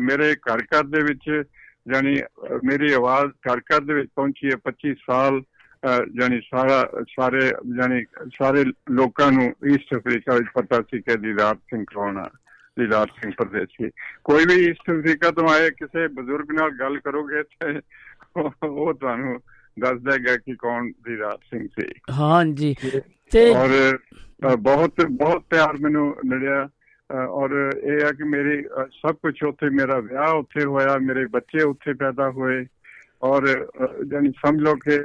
[0.00, 4.94] ਮੇਰੇ ਘਰ ਘਰ ਦੇ ਵਿੱਚ ਅਹ, ਮੇਰੀ ਆਵਾਜ਼ ਘਰ ਘਰ ਦੇ ਵਿੱਚ ਪਹੁੰਚੀ ਹੈ 25
[5.06, 5.40] ਸਾਲ
[5.88, 11.84] ਜਾਣੀ ਸਾਰਾ ਸਾਰੇ ਜਾਣੀ ਸਾਰੇ ਲੋਕਾਂ ਨੂੰ ਈਸਟ ਅਫਰੀਕਾ ਵਿੱਚ ਪਤਾ ਸੀ ਕਿ ਦੀਦਾਰ ਸਿੰਘ
[11.94, 12.30] ਕੌਣ ਆ
[12.78, 13.90] ਦੀਦਾਰ ਸਿੰਘ ਪਰਦੇਸੀ।
[14.24, 17.80] ਕੋਈ ਵੀ ਈਸਟ ਅਫਰੀਕਾ ਤੋਂ ਆਏ ਕਿਸੇ ਬਜ਼ੁਰਗ ਨਾਲ ਗੱਲ ਕਰੋਗੇ ਤੇ
[18.62, 19.40] ਉਹ ਤੁਹਾਨੂੰ
[19.80, 22.76] ਦੱਸ ਦੇਗਾ ਕਿ ਕੌਣ ਦੀਦਾਰ ਸਿੰਘ ਸੀ। ਹਾਂਜੀ।
[23.32, 23.98] ਤੇ ਔਰ
[24.58, 26.68] ਬਹੁਤ ਬਹੁਤ ਪਿਆਰ ਮੈਨੂੰ ਮਿਲਿਆ।
[27.28, 31.92] ਔਰ ਇਹ ਆ ਕਿ ਮੇਰੀ ਸਭ ਕੁਝ ਉੱਥੇ ਮੇਰਾ ਵਿਆਹ ਉੱਥੇ ਹੋਇਆ ਮੇਰੇ ਬੱਚੇ ਉੱਥੇ
[31.92, 32.66] ਪੈਦਾ ਹੋਏ।
[33.22, 34.98] ਔਰ ਅ, ਜਾਣੀ ਸਮਝ ਲਓ ਕਿ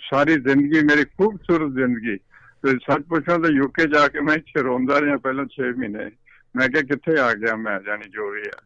[0.00, 2.16] ਸਾਰੀ ਜ਼ਿੰਦਗੀ ਮੇਰੀ ਖੂਬਸੂਰਤ ਜ਼ਿੰਦਗੀ
[2.64, 6.10] ਤੇ ਸੱਚ ਪੁੱਛਾਂ ਤਾਂ ਯੂਕੇ ਜਾ ਕੇ ਮੈਂ ਇੱਥੇ ਰੋਂਦਾ ਰਿਹਾ ਪਹਿਲਾਂ 6 ਮਹੀਨੇ
[6.54, 8.60] ਮੈਂ ਕਿਹਾ ਕਿੱਥੇ ਆ ਗਿਆ ਮੈਂ ਜਾਣੀ ਜੋ ਵੀ ਆ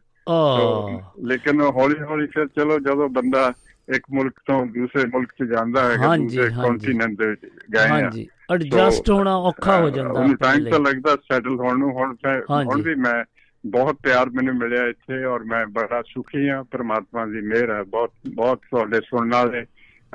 [1.23, 3.53] ਲੇਕਿਨ ਹੌਲੀ ਹੌਲੀ ਫਿਰ ਚਲੋ ਜਦੋਂ ਬੰਦਾ
[3.87, 8.27] ਇੱਕ ਮੁਲਕ ਤੋਂ ਦੂਸਰੇ ਮੁਲਕ 'ਚ ਜਾਂਦਾ ਹੈ ਦੂਸਰੇ। ਕੰਟੀਨੈਂਟ ਦੇ ਵਿੱਚ ਗਏ ਆ ਹਾਂਜੀ
[8.53, 12.15] ਐਡਜਸਟ ਹੋਣਾ ਔਖਾ ਹੋ ਜਾਂਦਾ ਉਹਨੂੰ ਟਾਈਮ। ਤਾਂ ਲੱਗਦਾ ਸੈਟਲ ਹੋਣ ਨੂੰ ਹੁਣ।
[12.65, 13.23] ਹੁਣ ਵੀ ਮੈਂ
[13.65, 18.11] ਬਹੁਤ ਪਿਆਰ ਮੈਨੂੰ ਮਿਲਿਆ ਇੱਥੇ ਔਰ ਮੈਂ ਬੜਾ ਸੁਖੀ ਹਾਂ ਪ੍ਰਮਾਤਮਾ ਦੀ ਮਿਹਰ ਹੈ। ਬਹੁਤ
[18.33, 19.65] ਬਹੁਤ ਤੁਹਾਡੇ ਸੁਣਨ ਵਾਲੇ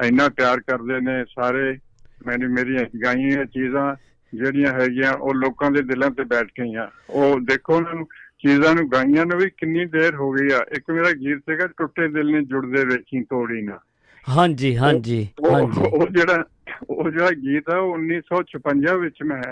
[0.07, 1.79] ਇੰਨਾ ਪਿਆਰ ਕਰਦੇ ਨੇ ਸਾਰੇ।
[2.27, 3.97] ਮੈਨੂੰ ਮੇਰੀਆਂ ਗਾਈਆਂ ਚੀਜ਼ਾਂ
[4.35, 8.07] ਜਿਹੜੀਆਂ ਹੈਗੀਆਂ ਉਹ ਲੋਕਾਂ ਦੇ ਦਿਲਾਂ ਤੇ ਬੈਠ ਗਈਆਂ। ਉਹ ਦੇਖੋ ਉਹਨਾਂ ਨੂੰ
[8.39, 12.09] ਚੀਜ਼ਾਂ ਨੂੰ ਗਾਈਆਂ ਨੂੰ ਵੀ ਕਿੰਨੀ ਦੇਰ ਹੋ ਗਈ ਆ। ਇੱਕ ਮੇਰਾ ਗੀਤ ਸੀਗਾ ਟੁੱਟੇ
[12.09, 13.79] ਦਿਲ ਨੇ ਜੁੜਦੇ ਵੇਖੀ ਤੋੜੀ ਨਾ।
[14.29, 16.45] ਹਾਂਜੀ ਹਾਂਜੀ ਹਾਂਜੀ। ਉਹ ਜਿਹੜਾ
[16.91, 19.43] ਉਹ ਜਿਹੜਾ ਗੀਤ ਆ ਉਹ 1956 ਵਿੱਚ ਮੈਂ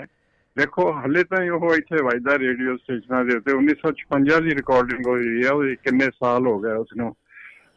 [0.57, 5.51] ਦੇਖੋ ਹਲੇ ਤਾਂ ਉਹ ਇੱਥੇ ਵੱਜਦਾ ਰੇਡੀਓ ਸਟੇਸ਼ਨਾਂ ਦੇ ਉੱਤੇ। 1956 ਦੀ ਰਿਕਾਰਡਿੰਗ ਹੋਈ ਹੈ
[5.51, 7.15] ਉਹ ਕਿੰਨੇ ਸਾਲ ਹੋ ਗਏ ਉਸ ਨੂੰ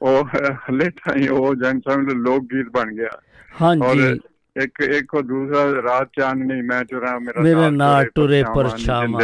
[0.02, 0.24] ਉਹ
[0.70, 3.22] ਹਲੇ ਤਾਂ ਉਹ ਜਨ ਸਮਝ ਲੋਕ ਗੀਤ ਬਣ ਗਿਆ।
[3.62, 4.20] ਹਾਂਜੀ।
[4.56, 9.20] ਇੱਕ ਇੱਕ ਉਹ ਦੂਸਰਾ ਰਾਤ ਚਾਨਣੀ ਮੈਂ ਚੁਰਾ ਮੇਰਾ ਮੇਰੇ ਨਾਲ ਟੁਰੇ ਪਰਛਾਵਾਂ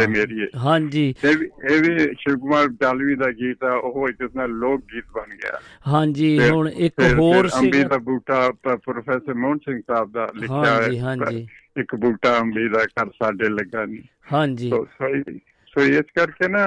[0.57, 5.59] ਹਾਂਜੀ। ਇਹ ਵੀ ਸ਼ਿਵ ਕੁਮਾਰ ਬਟਾਲਵੀ ਦਾ ਗੀਤ ਆ ਉਹ ਇਤਨਾ ਲੋਕ ਗੀਤ ਬਣ ਗਿਆ।
[5.87, 10.97] ਹਾਂਜੀ ਹੁਣ ਇੱਕ ਹੋਰ ਫਿਰ ਅੰਬੀ ਦਾ ਬੂਟਾ ਪ੍ਰੋਫੈਸਰ ਮੋਹਨ ਸਿੰਘ ਸਾਹਿਬ ਦਾ ਲਿਖਿਆ ਹਾਂਜੀ
[10.99, 11.47] ਹੈ ਹਾਂਜੀ
[11.77, 14.01] ਇੱਕ ਬੂਟਾ ਅੰਬੀ ਦਾ ਘਰ ਸਾਡੇ ਲੱਗਾ ਨਹੀਂ
[14.33, 15.13] ਹਾਂਜੀ। ਸੋ ਸੋ
[15.73, 16.65] ਸੋ ਇਸ ਕਰਕੇ ਨਾ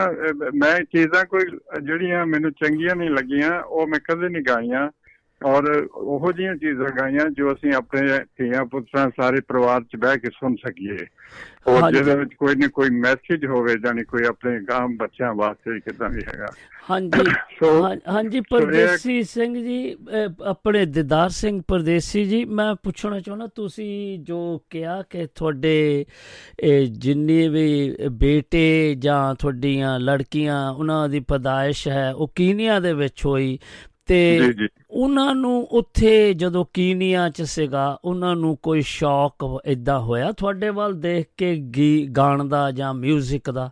[0.54, 1.44] ਮੈਂ ਚੀਜ਼ਾਂ ਕੋਈ
[1.82, 4.90] ਜਿਹੜੀਆਂ ਮੈਨੂੰ ਚੰਗੀਆਂ ਨਹੀਂ ਲੱਗੀਆਂ ਉਹ ਮੈਂ ਕਦੇ ਨਹੀਂ ਗਾਈਆਂ।
[5.44, 10.30] ਔਰ ਉਹੋ ਜਿਹੀਆਂ ਚੀਜ਼ਾਂ ਗਾਈਆਂ ਜੋ ਅਸੀਂ ਆਪਣੇ ਧੀਆਂ ਪੁੱਤਰਾਂ ਸਾਰੇ ਪਰਿਵਾਰ 'ਚ ਬਹਿ ਕੇ
[10.30, 11.06] ਸੁਣ ਸਕੀਏ।
[11.66, 16.08] ਔਰ। ਜਿਹਦੇ ਵਿੱਚ ਕੋਈ ਨਾ ਕੋਈ ਮੈਸੇਜ ਹੋਵੇ ਜਾਨੀ ਕੋਈ ਆਪਣੇ ਗਾਂ ਬੱਚਿਆਂ ਵਾਸਤੇ ਕਿਦਾਂ
[16.08, 16.46] ਵੀ ਹੈਗਾ।
[16.90, 17.30] ਹਾਂਜੀ।
[18.08, 19.96] ਹਾਂਜੀ ਪਰਦੇਸੀ ਸਿੰਘ ਜੀ
[20.44, 26.06] ਆਪਣੇ ਦਿਦਾਰ ਸਿੰਘ ਪਰਦੇਸੀ ਜੀ ਮੈਂ ਪੁੱਛਣਾ ਚਾਹੁੰਦਾ ਤੁਸੀਂ ਜੋ ਕਿਹਾ ਕਿ ਤੁਹਾਡੇ
[26.90, 33.58] ਜਿੰਨੇ ਵੀ ਬੇਟੇ ਜਾਂ ਤੁਹਾਡੀਆਂ ਲੜਕੀਆਂ ਉਹਨਾਂ ਦੀ ਪਦਾਇਸ਼ ਹੈ ਉਹ ਕੀਨੀਆ ਦੇ ਵਿੱਚ ਹੋਈ
[34.06, 40.00] ਤੇ ਜੀ ਜੀ। ਉਹਨਾਂ ਨੂੰ ਉੱਥੇ ਜਦੋਂ ਕੀਨੀਆ ਚ ਸੀਗਾ ਉਹਨਾਂ ਨੂੰ ਕੋਈ ਸ਼ੌਕ ਇਦਾਂ
[40.00, 43.70] ਹੋਇਆ ਤੁਹਾਡੇ ਵੱਲ ਦੇਖ ਕੇ ਗੀ ਗਾਣ ਦਾ ਜਾਂ 뮤직 ਦਾ?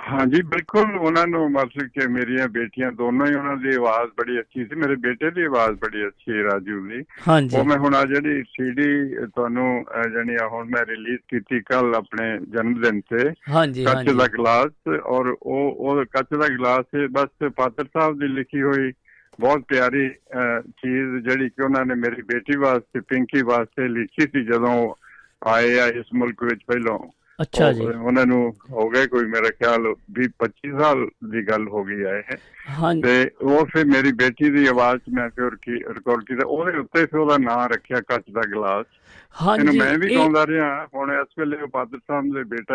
[0.00, 4.64] ਹਾਂਜੀ ਬਿਲਕੁਲ ਉਹਨਾਂ ਨੂੰ ਮਤਲਬ ਕਿ ਮੇਰੀਆਂ ਬੇਟੀਆਂ ਦੋਨੋਂ ਹੀ ਉਹਨਾਂ ਦੀ ਆਵਾਜ਼ ਬੜੀ ਅੱਛੀ
[4.64, 8.04] ਸੀ। ਮੇਰੇ ਬੇਟੇ ਦੀ ਆਵਾਜ਼ ਬੜੀ ਅੱਛੀ ਹੈ ਰਾਜੂ ਦੀ। ਹਾਂਜੀ। ਉਹ ਮੈਂ ਹੁਣ ਆ
[8.04, 13.84] ਜਿਹੜੀ ਸੀਡੀ ਤੁਹਾਨੂੰ ਜਾਣੀ ਆ ਹੁਣ ਮੈਂ ਰਿਲੀਜ਼ ਕੀਤੀ ਕੱਲ ਆਪਣੇ ਜਨਮ ਦਿਨ ਤੇ ਹਾਂਜੀ
[13.84, 18.62] ਕੱਚ ਦਾ ਗਲਾਸ ਔਰ ਉਹ ਉਹ ਕੱਚ ਦਾ ਗਲਾਸ ਹੈ ਬਸ ਪਾਤਰ ਸਾਹਿਬ ਦੀ ਲਿਖੀ
[18.62, 18.92] ਹੋਈ
[19.40, 24.44] ਬਹੁਤ ਪਿਆਰੀ ਅਹ, ਚੀਜ਼ ਜਿਹੜੀ ਕਿ ਉਹਨਾਂ ਨੇ ਮੇਰੀ ਬੇਟੀ ਵਾਸਤੇ ਪਿੰਕੀ ਵਾਸਤੇ ਲਿਖੀ ਸੀ
[24.44, 24.98] ਜਦੋਂ ਉਹ
[25.46, 26.98] ਆਏ ਆ ਇਸ ਮੁਲਕ ਵਿੱਚ ਪਹਿਲੋਂ।
[27.42, 29.86] ਅੱਛਾ ਜੀ। ਉਹਨਾਂ ਨੂੰ ਹੋ ਗਏ ਕੋਈ ਮੇਰਾ ਖਿਆਲ
[30.18, 32.36] 20 25 ਸਾਲ ਦੀ ਗੱਲ ਹੋ ਗਈ ਹੈ ਇਹ।
[32.80, 36.78] ਹਾਂਜੀ। ਤੇ ਉਹ ਫਿਰ ਮੇਰੀ ਬੇਟੀ ਦੀ ਆਵਾਜ਼ 'ਚ ਮੈਂ ਫਿਰ ਕੀ ਰਿਕਾਰਡ ਕੀਤਾ ਉਹਦੇ
[36.78, 38.86] ਉੱਤੇ ਫਿਰ ਉਹਦਾ ਨਾਮ ਰੱਖਿਆ ਕੱਚ ਦਾ ਗਲਾਸ।
[39.30, 42.74] ਇਹਨੂੰ ਹਾਂਜੀ ਮੈਂ ਵੀ ਗਾਉਂਦਾ ਰਿਹਾ। ਹੁਣ ਇਸ ਵੇਲੇ ਉਹ ਪਾਦਰ ਸਾਹਿਬ ਦੇ ਬੇਟਾ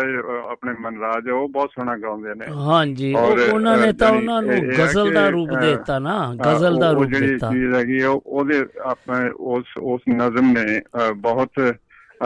[0.50, 5.28] ਆਪਣੇ ਮਨਰਾਜ ਉਹ ਬਹੁਤ ਸੋਹਣਾ ਗਾਉਂਦੇ ਨੇ। ਹਾਂਜੀ ਉਹਨਾਂ ਨੇ ਤਾਂ ਉਹਨਾਂ ਨੂੰ ਗਜ਼ਲ ਦਾ
[5.28, 10.52] ਰੂਪ ਦਿੱਤਾ ਨਾ ਗਜ਼ਲ ਦਾ ਰੂਪ ਜਿਹੜੀ ਦਿੱਤਾ। ਚੀਜ਼ ਹੈਗੀ ਉਹਦੇ ਆਪਣੇ ਉਸ ਉਸ ਨਜ਼ਮ
[10.52, 10.80] ਨੇ
[11.16, 11.60] ਬਹੁਤ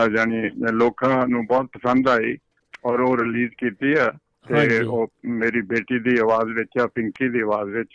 [0.08, 2.36] ਜਾਣੀ ਲੋਕਾਂ ਨੂੰ ਬਹੁਤ ਪਸੰਦ ਆਈ
[2.84, 4.12] ਔਰ ਉਹ ਰਿਲੀਜ਼ ਕੀਤੀ ਆ
[4.48, 7.90] ਤੇ। ਉਹ ਮੇਰੀ ਬੇਟੀ ਦੀ ਆਵਾਜ਼ ਵਿੱਚ ਆ ਪਿੰਕੀ ਦੀ ਆਵਾਜ਼ ਵਿੱਚ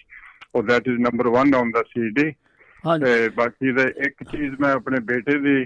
[0.55, 2.33] ਉਹ that is number 1 on the CD
[2.85, 5.65] ਹਾਂਜੀ ਤੇ ਬਾਕੀ ਦੇ ਇੱਕ ਚੀਜ਼ ਮੈਂ ਆਪਣੇ ਬੇਟੇ ਦੀ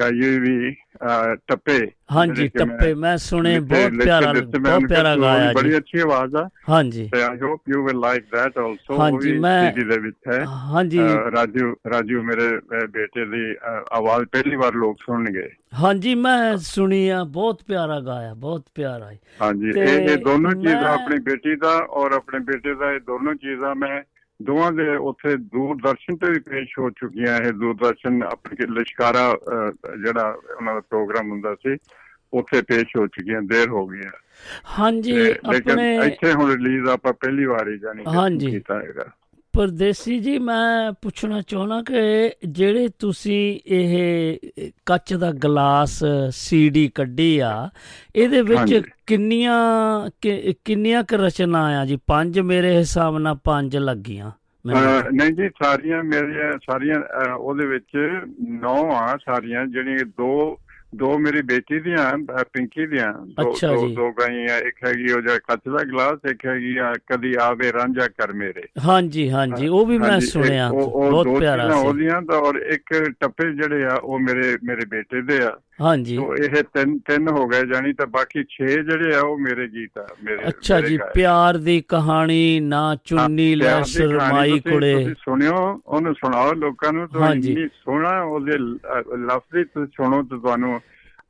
[0.00, 0.76] ਗਾਈ ਵੀ
[1.48, 6.48] ਟੱਪੇ ਹਾਂਜੀ ਟੱਪੇ ਮੈਂ ਸੁਣੇ ਬਹੁਤ ਪਿਆਰਾ ਬਹੁਤ ਪਿਆਰਾ ਗਾਇਆ ਬੜੀ ਜੀ। ਅੱਛੀ ਆਵਾਜ਼ ਆ।
[6.68, 10.44] ਹਾਂਜੀ। ਤੇ I hope you will like that also ਹਾਂਜੀ, ਮੈਂ- CD ਦੇ ਵਿੱਚ ਹੈ।
[10.46, 10.98] ਹਾਂਜੀ।
[11.36, 12.48] ਰਾਜੂ ਰਾਜੂ ਮੇਰੇ
[12.86, 13.56] ਬੇਟੇ ਦੀ
[13.92, 15.48] ਆਵਾਜ਼ ਪਹਿਲੀ ਵਾਰ ਲੋਕ ਸੁਣਨਗੇ।
[15.82, 21.18] ਹਾਂਜੀ ਮੈਂ ਸੁਣੀ ਆ ਬਹੁਤ ਪਿਆਰਾ ਗਾਇਆ ਬਹੁਤ ਪਿਆਰਾ ਹੈ। ਹਾਂਜੀ ਇਹ ਦੋਨੋਂ ਚੀਜ਼ਾਂ ਆਪਣੀ
[21.20, 24.02] ਬੇਟੀ ਦਾ ਔਰ ਆਪਣੇ ਬੇਟੇ ਦਾ ਇਹ ਦੋਨੋਂ ਚੀਜ਼ਾਂ ਮੈਂ
[24.40, 29.36] ਦੋਵਾਂ ਦੇ ਉੱਥੇ ਦੂਰਦਰਸ਼ਨ ਤੇ ਵੀ ਪੇਸ਼ ਹੋ ਚੁੱਕੀਆਂ ਇਹ ਦੂਰਦਰਸ਼ਨ ਆਪਣੇ ਲਿਸ਼ਕਾਰਾ
[30.02, 31.76] ਜਿਹੜਾ ਉਹਨਾਂ ਦਾ ਪ੍ਰੋਗਰਾਮ ਹੁੰਦਾ ਸੀ
[32.32, 34.10] ਉੱਥੇ ਪੇਸ਼ ਹੋ ਚੁੱਕੀਆਂ ਦੇਰ ਹੋ ਗਈ ਹੈ
[34.78, 37.78] ਹਾਂਜੀ ਆਪਣੇ ਇੱਥੇ ਹੁਣ ਰਿਲੀਜ਼ ਆਪਾਂ ਪਹਿਲੀ ਵਾਰ ਹੀ
[38.16, 39.04] ਹਾਂਜੀ। ਕੀਤਾ ਹੈਗਾ
[39.58, 44.38] ਪਰਦੇਸੀ ਜੀ ਮੈਂ ਪੁੱਛਣਾ ਚਾਹਣਾ ਕਿ ਜਿਹੜੇ ਤੁਸੀਂ ਇਹ
[44.86, 45.98] ਕੱਚ ਦਾ ਗਲਾਸ
[46.30, 47.68] ਸੀਡੀ ਕੱਢੀ ਆ
[48.16, 49.56] ਇਹਦੇ ਵਿੱਚ। ਕਿੰਨੀਆਂ
[50.64, 54.30] ਕਿੰਨੀਆਂ ਕ ਰਚਨਾ ਆ ਜੀ ਪੰਜ ਮੇਰੇ ਹਿਸਾਬ ਨਾਲ ਪੰਜ ਲੱਗੀਆਂ
[54.64, 57.00] ਨਹੀਂ ਜੀ ਸਾਰੀਆਂ ਮੇਰੀਆਂ ਸਾਰੀਆਂ
[57.34, 57.96] ਉਹਦੇ ਵਿੱਚ
[58.62, 60.58] ਨੌ ਆ ਸਾਰੀਆਂ ਜਿਹੜੀਆਂ ਦੋ
[60.94, 62.18] ਦੋ ਮੇਰੀ ਬੇਟੀ ਦੀਆਂ
[62.52, 66.92] ਪਿੰਕੀ ਦੀਆਂ। ਦੋ ਦੋ- ਗਾਈਆਂ ਇੱਕ ਹੈਗੀ ਉਹ ਜਿਹੜਾ ਕੱਚ ਦਾ ਗਲਾਸ ਇੱਕ ਹੈਗੀ ਆ
[66.92, 72.22] ਕਦੀ ਆਵੇ ਰਾਂਝਾ ਕਰ ਮੇਰੇ। ਹਾਂਜੀ ਹਾਂਜੀ। ਉਹ ਵੀ ਮੈਂ ਸੁਣਿਆ। ਬਹੁਤ ਪਿਆਰਾ ਸੀ। ਉਹਦੀਆਂ
[72.22, 76.62] ਤਾਂ ਔਰ ਇੱਕ ਟੱਪੇ ਜਿਹੜੇ ਆ ਉਹ ਮੇਰੇ ਮੇਰੇ ਬੇਟੇ ਦੇ ਆ। ਹਾਂਜੀ ਤੋ ਇਹ
[76.64, 80.48] ਤਿੰਨ ਤਿੰਨ ਹੋ ਗਏ ਜਾਨੀ ਤਾਂ ਬਾਕੀ 6 ਜਿਹੜੇ ਆ ਉਹ ਮੇਰੇ ਗੀਤ ਆ ਮੇਰੇ
[80.48, 85.56] ਅੱਛਾ ਜੀ। ਪਿਆਰ ਦੀ ਕਹਾਣੀ ਨਾ ਚੁੰਨੀ ਲੈ ਸ਼ਰਮਾਈ ਕੁੜੇ ਤੁਸੀਂ ਸੁਣਿਓ
[85.86, 90.80] ਉਹਨੂੰ ਸੁਣਾਓ ਲੋਕਾਂ ਨੂੰ ਤਾਂ। ਇੰਨੀ ਸੋਹਣਾ ਉਹਦੇ ਲਫ਼ਜ਼ੀ ਤੁਸੀਂ ਸੁਣੋ ਤਾਂ ਤੁਹਾਨੂੰ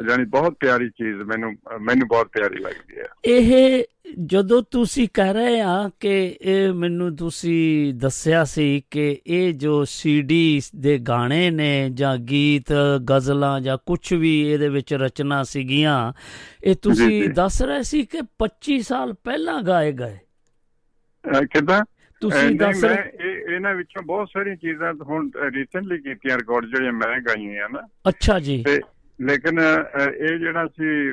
[0.06, 3.84] ਜਾਨੀ ਬਹੁਤ ਪਿਆਰੀ ਚੀਜ਼ ਮੈਨੂੰ ਮੈਨੂੰ ਬਹੁਤ ਪਿਆਰੀ ਲੱਗਦੀ ਹੈ। ਇਹ
[4.24, 10.60] ਜਦੋਂ ਤੁਸੀਂ ਕਹਿ ਰਹੇ ਆ ਕਿ ਇਹ ਮੈਨੂੰ ਤੁਸੀਂ ਦੱਸਿਆ ਸੀ ਕਿ ਇਹ ਜੋ ਸੀਡੀ
[10.76, 12.72] ਦੇ ਗਾਣੇ ਨੇ ਜਾਂ ਗੀਤ
[13.10, 16.12] ਗਜ਼ਲਾਂ ਜਾਂ ਕੁਝ ਵੀ ਇਹਦੇ ਵਿੱਚ ਰਚਨਾ ਸੀਗੀਆਂ
[16.64, 20.18] ਇਹ ਤੁਸੀਂ। ਦੱਸ ਰਹੇ ਸੀ ਕਿ 25 ਸਾਲ ਪਹਿਲਾਂ ਗਾਏ ਗਏ?
[21.52, 21.84] ਕਿੱਦਾਂ?
[22.20, 27.20] ਤੁਸੀਂ ਦੱਸ ਰਹੇ ਇਹ ਇਹਨਾਂ ਵਿੱਚੋਂ ਬਹੁਤ ਸਾਰੀਆਂ ਚੀਜ਼ਾਂ ਹੁਣ ਰੀਸੈਂਟਲੀ ਕੀਤੀਆਂ ਰਿਕਾਰਡ ਜਿਹੜੀਆਂ ਮੈਂ
[27.20, 28.80] ਗਾਈਆਂ ਨਾ ਅੱਛਾ ਜੀ। ਤੇ
[29.20, 29.58] ਲੇਕਿਨ
[30.16, 31.10] ਇਹ ਜਿਹੜਾ ਸੀ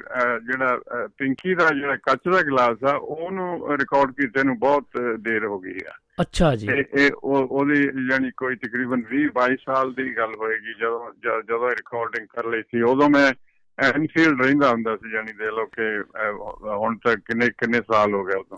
[0.48, 0.80] ਜਿਹੜਾ
[1.18, 4.86] ਪਿੰਕੀ ਦਾ ਜਿਹੜਾ ਕੱਚ ਦਾ ਗਲਾਸ ਆ ਉਹਨੂੰ ਰਿਕਾਰਡ ਕੀਤੇ ਨੂੰ ਬਹੁਤ
[5.20, 9.94] ਦੇਰ ਹੋ ਗਈ ਆ। ਅੱਛਾ ਜੀ। ਇਹ ਉਹ ਉਹਦੀ ਯਾਨੀ ਕੋਈ ਤਕਰੀਬਨ 20 22 ਸਾਲ
[9.94, 11.12] ਦੀ ਗੱਲ ਹੋਏਗੀ ਜਦੋਂ
[11.50, 13.32] ਜਦੋਂ ਰਿਕਾਰਡਿੰਗ ਕਰ ਲਈ ਸੀ ਉਦੋਂ ਮੈਂ
[13.80, 15.88] ਐਨਫੀਲਡ ਰਹਿੰਦਾ ਹੁੰਦਾ ਸੀ ਯਾਨੀ ਦੇ ਲੋ ਕਿ
[16.66, 18.58] ਹੁਣ ਤੱਕ ਕਿੰਨੇ ਕਿੰਨੇ ਸਾਲ ਹੋ ਗਏ ਉਦੋਂ।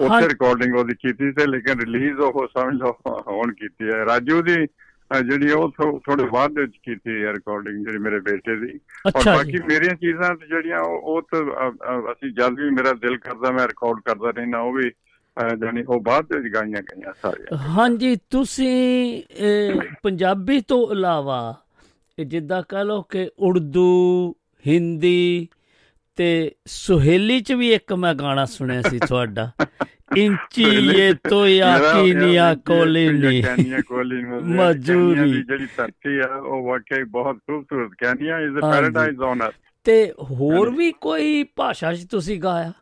[0.00, 2.96] ਉੱਥੇ ਰਿਕਾਰਡਿੰਗ ਉਹਦੀ ਕੀਤੀ ਤੇ ਲੇਕਿਨ ਰਿਲੀਜ਼ ਉਹ ਸਮਝ ਲਓ
[3.28, 4.56] ਹੁਣ ਕੀਤੀ ਹੈ। ਰਾਜੂ ਦੀ
[5.14, 9.58] ਜਿਹੜੀ ਉਹ ਥੋੜੇ ਬਾਅਦ ਦੇ ਵਿੱਚ ਕੀਤੀ ਹੈ ਰਿਕਾਰਡਿੰਗ ਜਿਹੜੀ ਮੇਰੇ ਬੇਟੇ ਦੀ। ਔਰ ਬਾਕੀ
[9.68, 11.70] ਮੇਰੀਆਂ ਚੀਜ਼ਾਂ ਜਿਹੜੀਆਂ ਉਹ ਤਾਂ
[12.12, 14.90] ਅਸੀਂ ਜਦ ਵੀ ਮੇਰਾ ਦਿਲ ਕਰਦਾ ਮੈਂ ਰਿਕਾਰਡ ਕਰਦਾ ਰਹਿਣਾ ਉਹ ਵੀ
[15.60, 19.22] ਜਾਣੀ ਉਹ ਬਾਅਦ ਵਿੱਚ ਗਾਈਆਂ ਗਈਆਂ ਸਾਰੀਆਂ। ਹਾਂਜੀ ਤੁਸੀਂ
[20.02, 21.54] ਪੰਜਾਬੀ ਤੋਂ ਇਲਾਵਾ
[22.18, 24.34] ਜਿੱਦਾਂ ਕਹ ਲਓ ਕਿ ਉਰਦੂ
[24.66, 25.48] ਹਿੰਦੀ
[26.16, 29.50] ਤੇ ਸੁਹੇਲੀ ਚ ਵੀ ਇੱਕ ਮੈਂ ਗਾਣਾ ਸੁਣਿਆ ਸੀ ਤੁਹਾਡਾ।
[30.10, 30.64] ਇੰਚੀ
[30.98, 38.38] ਇਹ ਤੋ ਯਾਕੀਨੀਆ ਕੋਲਿਨੀ ਕੈਨੀਆ ਕੋਲਿਨੀ ਮਜੂਰੀ। ਜਿਹੜੀ ਧਰਤੀ ਆ ਉਹ ਵਾਕਈ ਬਹੁਤ ਖੂਬਸੂਰਤ Kenya
[38.38, 38.60] is a.
[38.60, 42.72] Paradise on earth ਤੇ ਹੋਰ ਵੀ ਕੋਈ ਭਾਸ਼ਾ 'ਚ ਤੁਸੀਂ ਗਾਇਆ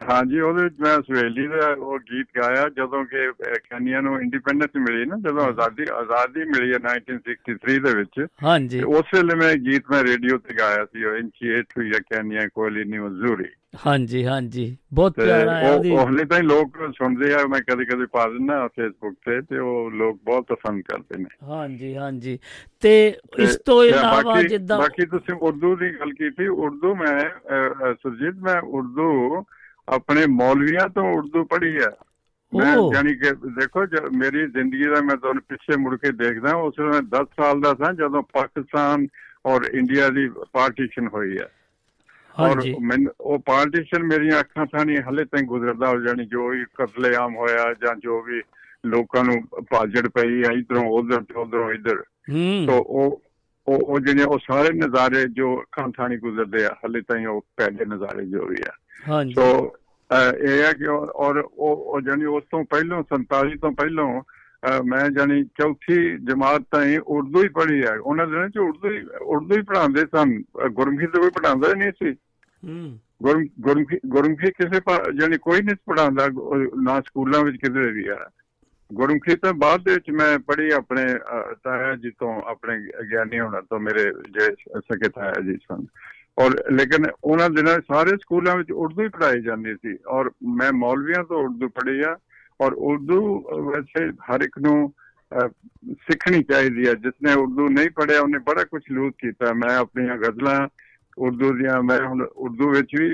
[0.00, 3.30] ਹਾਂਜੀ ਉਹਦੇ ਵਿੱਚ ਮੈਂ ਸਵੇਲੀ ਦਾ ਉਹ ਗੀਤ ਗਾਇਆ ਜਦੋਂ ਕਿ
[3.70, 9.14] ਕੈਨੀਆ ਨੂੰ ਇੰਡੀਪੈਂਡੈਂਸ ਮਿਲੀ ਨਾ ਜਦੋਂ ਆਜ਼ਾਦੀ ਆਜ਼ਾਦੀ ਮਿਲੀ ਹੈ 1963 ਦੇ ਵਿੱਚ। ਹਾਂਜੀ। ਉਸ
[9.14, 13.44] ਵੇਲੇ ਮੈਂ ਗੀਤ ਮੈਂ ਰੇਡੀਓ ਤੇ ਗਾਇਆ ਸੀ ਉਹ ਇੰਚੀ ਏਠੂ ਜਾਂ ਕੈਨੀਆ ਕੋਲਿਨੀ ਮਜ਼ੂਰੀ
[13.86, 17.84] ਹਾਂਜੀ ਹਾਂਜੀ। ਬਹੁਤ ਪਿਆਰਾ ਹੈ ਉਹ ਉਹਦੀ। ਉਹ ਹਲੇ ਤਾਂ ਲੋਕ ਸੁਣਦੇ ਆ ਮੈਂ ਕਦੇ
[17.84, 22.38] ਕਦੇ ਪਾ ਦਿੰਦਾ ਫੇਸਬੁੱਕ ਤੇ ਤੇ ਉਹ ਲੋਕ ਬਹੁਤ ਪਸੰਦ ਕਰਦੇ ਨੇ। ਹਾਂਜੀ ਹਾਂਜੀ।
[22.80, 22.94] ਤੇ
[23.38, 27.20] ਇਸ ਤੇ- ਇਲਾਵਾ ਜਿੱਦਾਂ ਬਾਕੀ ਤੁਸੀਂ ਉਰਦੂ ਦੀ ਗੱਲ ਕੀਤੀ ਉਰਦੂ ਮੈਂ
[27.94, 29.44] ਸੁਰਜੀਤ ਮੈਂ ਉਰਦੂ
[29.88, 31.90] ਆਪਣੇ ਮੌਲਵੀਆਂ ਤੋਂ ਉਰਦੂ ਪੜ੍ਹੀ ਹੈ।
[32.56, 36.74] ਮੈਂ। ਜਾਨੀ ਕਿ ਦੇਖੋ ਜ- ਮੇਰੀ ਜ਼ਿੰਦਗੀ ਦਾ ਮੈਂ ਤੁਹਾਨੂੰ ਪਿੱਛੇ ਮੁੜ ਕੇ ਦੇਖਦਾ ਉਸ
[36.78, 39.06] ਵੇਲੇ ਮੈਂ 10 ਸਾਲ ਦਾ ਸਾਂ ਜਦੋਂ ਪਾਕਿਸਤਾਨ
[39.46, 41.48] ਔਰ ਇੰਡੀਆ ਦੀ ਪਾਰਟੀਸ਼ਨ ਹੋਈ ਹੈ।
[42.40, 47.36] ਔਰ ਮੈਨੂੰ ਉਹ ਪਾਰਟੀਸ਼ਨ ਮੇਰੀਆਂ ਅੱਖਾਂ ਸਾਹਮਣੇ ਹਲੇ ਤਾਈਂ ਗੁਜ਼ਰਦਾ ਹੋ ਜਾਣੀ ਜੋ ਵੀ ਕਤਲੇਆਮ
[47.36, 48.42] ਹੋਇਆ ਜਾਂ ਜੋ ਵੀ
[48.86, 52.04] ਲੋਕਾਂ ਨੂੰ ਭਾਜੜ ਪਈ ਆ ਇਧਰੋਂ ਉਧਰ ਤੇ ਉਧਰੋਂ ਇਧਰ।
[52.66, 53.22] ਤੋ ਉਹ
[53.68, 58.26] ਉਹ ਜਿਹੜੇ ਉਹ ਸਾਰੇ ਨਜ਼ਾਰੇ ਜੋ ਅੱਖਾਂ ਥਾਣੀ ਗੁਜ਼ਰਦੇ ਆ ਹਲੇ ਤਾਈਂ ਉਹ ਪਹਿਲੇ ਨਜ਼ਾਰੇ
[58.26, 58.72] ਜੋ ਵੀ ਆ।
[59.08, 59.76] ਹਾਂਜੀ। ਸੋ
[60.44, 64.22] ਇਹ ਹੈ ਕਿ ਔਰ ਉਹ ਜਾਨੀ ਉਸ ਤੋਂ ਪਹਿਲਾਂ 47 ਤੋਂ ਪਹਿਲਾਂ
[64.84, 69.56] ਮੈਂ ਜਾਨੀ ਚੌਥੀ ਜਮਾਤ ਤਾਈਂ ਉਰਦੂ ਹੀ ਪੜ੍ਹੀ ਹੈ। ਉਹਨਾਂ ਦਿਨਾਂ ਚ ਉਰਦੂ ਹੀ ਉਰਦੂ
[69.56, 72.12] ਹੀ ਪੜ੍ਹਾਉਂਦੇ ਸਨ। ਗੁਰਮੁਖੀ ਤੇ ਕੋਈ ਪੜ੍ਹਾਉਂਦਾ ਹੀ ਨਹੀਂ ਸੀ।
[72.64, 74.80] ਹੂੰ। ਗੁਰਮੁਖੀ ਗੁਰਮੁਖੀ ਕਿਸੇ
[75.20, 76.28] ਜਾਨੀ ਕੋਈ ਨਹੀਂ ਪੜਾਉਂਦਾ
[76.82, 78.30] ਨਾ ਸਕੂਲਾਂ ਵਿੱਚ ਕਿਤੇ ਵੀ ਆ
[78.92, 81.04] ਗੁਰਮੁਖੀ ਤਾਂ ਬਾਅਦ ਦੇ ਵਿੱਚ ਮੈਂ ਪੜ੍ਹੀ ਆਪਣੇ
[81.64, 82.78] ਤਾਇਆ ਜੀ ਤੋਂ ਆਪਣੇ
[83.10, 85.86] ਗਿਆਨੀ ਹੋਣਾ ਤੋਂ ਮੇਰੇ ਜਿਹੜੇ ਸਕੇ ਤਾਇਆ ਜੀ ਸਨ।
[86.38, 91.24] ਔਰ ਲੇਕਿਨ ਉਹਨਾਂ ਦਿਨਾਂ ਸਾਰੇ ਸਕੂਲਾਂ ਵਿੱਚ ਉਰਦੂ ਹੀ ਪੜਾਈ ਜਾਂਦੀ ਸੀ ਔਰ ਮੈਂ ਮੌਲਵੀਆਂ
[91.24, 92.16] ਤੋਂ ਉਰਦੂ ਪੜ੍ਹੀ ਆ
[92.60, 93.20] ਔਰ ਉਰਦੂ
[93.70, 94.92] ਵੈਸੇ ਹਰ ਇੱਕ ਨੂੰ
[95.92, 100.68] ਸਿੱਖਣੀ ਚਾਹੀਦੀ ਹੈ ਜਿਸਨੇ ਉਰਦੂ ਨਹੀਂ ਪੜਿਆ ਉਹਨੇ ਬੜਾ ਕੁਝ ਲੂਟ ਕੀਤਾ। ਮੈਂ ਆਪਣੀਆਂ ਗਜ਼ਲਾਂ
[101.18, 103.08] ਉਰਦੂ ਦੀਆਂ, ਮੈਂ ਹੁਣ ਉਰਦੂ ਵਿੱਚ ਵੀ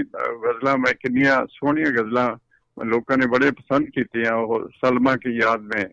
[0.44, 2.36] ਗਜ਼ਲਾਂ, ਮੈਂ ਕਿੰਨੀਆਂ ਸੋਹਣੀਆਂ ਗਜ਼ਲਾਂ
[2.84, 5.86] ਲੋਕਾਂ ਨੇ ਬੜੇ ਪਸੰਦ ਕੀਤੀਆਂ, ਉਹ ਸਲਮਾ ਕੀ ਯਾਦ ਮੈਂ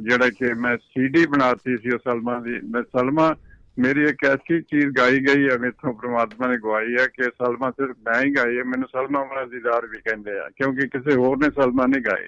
[0.00, 3.34] ਜਿਹੜਾ ਕਿ ਮੈਂ ਸੀਡੀ ਬਣਾਤੀ ਸੀ ਉਹ ਸਲਮਾ ਦੀ। ਮੈਂ ਸਲਮਾ
[3.78, 7.96] ਮੇਰੀ ਇੱਕ ਐਸੀ ਚੀਜ਼ ਗਾਈ ਗਈ ਹੈ ਮੇਥੋਂ ਪ੍ਰਮਾਤਮਾ ਨੇ ਗਵਾਈ ਹੈ ਕਿ ਸਲਮਾ ਸਿਰਫ
[8.06, 11.50] ਮੈਂ ਹੀ ਗਾਈ ਹੈ ਮੈਨੂੰ ਸਲਮਾ ਵਾਲਾ ਦੀਦਾਰ ਵੀ ਕਹਿੰਦੇ ਆ ਕਿਉਂਕਿ ਕਿਸੇ ਹੋਰ ਨੇ
[11.50, 12.26] ਸਲਮਾ ਨਹੀਂ ਗਾਈ।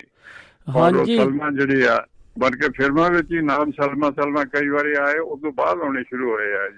[0.76, 2.06] ਹਾਂਜੀ। ਸਲਮਾ ਜਿਹੜੀ ਆ
[2.38, 6.30] ਬਲਕਿ ਫਿਲਮਾਂ ਵਿੱਚ ਹੀ ਨਾਮ ਸਲਮਾ ਸਲਮਾ ਕਈ ਵਾਰੀ ਆਏ ਉਸ ਤੋਂ ਬਾਅਦ ਆਉਣੇ ਸ਼ੁਰੂ
[6.30, 6.68] ਹੋਏ ਆ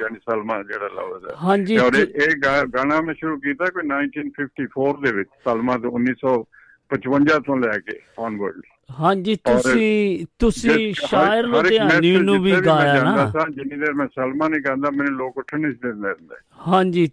[0.00, 2.36] ਜਾਨੀ ਸਲਮਾ ਜਿਹੜਾ ਲਫ਼ਜ਼ ਹੈ ਹਾਂਜੀ। ਔਰ ਇਹ
[2.74, 8.60] ਗਾਣਾ ਮੈਂ ਸ਼ੁਰੂ ਕੀਤਾ ਕੋਈ 1954 ਦੇ ਵਿੱਚ ਸਲਮਾ ਤੋਂ 1955 ਤੋਂ ਲੈ ਕੇ ਔਨਵਰਡ
[8.88, 14.90] ਹਾਂਜੀ ਤੁਸੀਂ ਤੁਸੀਂ ਸ਼ਾਇਰ ਲੁਧਿਆਣੀ ਨੂੰ ਵੀ ਗਾਇਆ ਨਾ। ਜਿੰਨੀ ਦੇਰ ਮੈਂ ਸਲਮਾ ਨਹੀਂ ਗਾਉਂਦਾ
[14.90, 16.34] ਮੈਨੂੰ ਲੋਕ ਉੱਠਣ ਨਹੀਂ ਦਿੰਦੇ
[16.68, 17.10] ਹਾਂਜੀ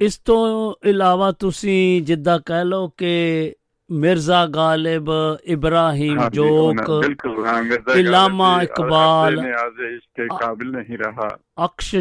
[0.00, 3.54] ਇਸ ਤੋਂ ਇਲਾਵਾ ਤੁਸੀਂ ਜਿੱਦਾਂ ਕਹਿ ਲਓ ਕਿ
[3.90, 5.08] ਮਿਰਜ਼ਾ ਗਾਲਿਬ
[5.44, 6.90] ਇਬਰਾਹੀਮ ਜੋਕ
[7.96, 11.28] ਇਲਾਮਾ ਇਕਬਾਲ ਇਸ਼ਕ ਕਾਬਿਲ ਨਹੀਂ ਰਹਾ।
[11.64, 11.94] ਅਕਸ਼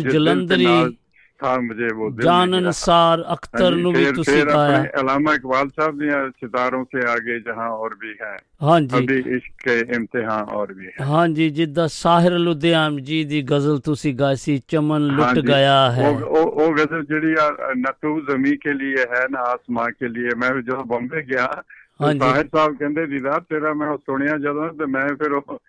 [1.39, 6.29] ਖਾਨ ਮੁਝੇ ਉਹ ਦਿਲ ਜਾਨ ਅਨਸਾਰ ਅਖਤਰ ਨੂੰ ਵੀ ਤੁਸੀਂ ਗਾਇਆ ਅਲਾਮਾ ਇਕਬਾਲ ਸਾਹਿਬ ਦੀਆਂ
[6.29, 11.05] ਸਿਤਾਰੋਂ ਸੇ ਆਗੇ ਜਹਾਂ ਔਰ ਵੀ ਹੈ। ਹਾਂਜੀ। ਅਭੀ ਇਸ਼ਕ ਦੇ ਇਮਤਿਹਾਨ ਔਰ ਵੀ ਹੈ।
[11.05, 16.73] ਹਾਂਜੀ ਜਿੱਦਾਂ ਸਾਹਿਰ ਲੁਧਿਆਮ ਜੀ ਦੀ ਗਜ਼ਲ ਤੁਸੀਂ ਗਾਸੀ ਚਮਨ ਲੁੱਟ ਗਿਆ ਹੈ। ਉਹ ਉਹ
[16.73, 17.35] ਗਜ਼ਲ ਜਿਹੜੀ
[17.77, 21.63] ਨਾ ਤੂੰ ਜ਼ਮੀਂ ਕੇ ਲਈ ਹੈ ਨਾ ਆਸਮਾਨ ਕੇ ਲਈ ਮੈਂ ਜਦੋਂ ਬੰਬੇ ਗਿਆ
[22.01, 25.59] ਸਾਹਿਰ ਸਾਹਿਬ ਕਹਿੰਦੇ ਦੀਦਾਰ ਤੇਰਾ ਮੈਂ ਸੁਣਿਆ ਜਦੋਂ ਤੇ ਮੈਂ ਫਿਰ ਉਹ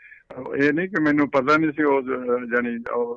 [0.56, 2.04] ਇਹ ਨਹੀਂ ਕਿ ਮੈਨੂੰ ਪਤਾ ਨਹੀਂ ਸੀ ਉਸ
[2.52, 2.76] ਜਾਨੀ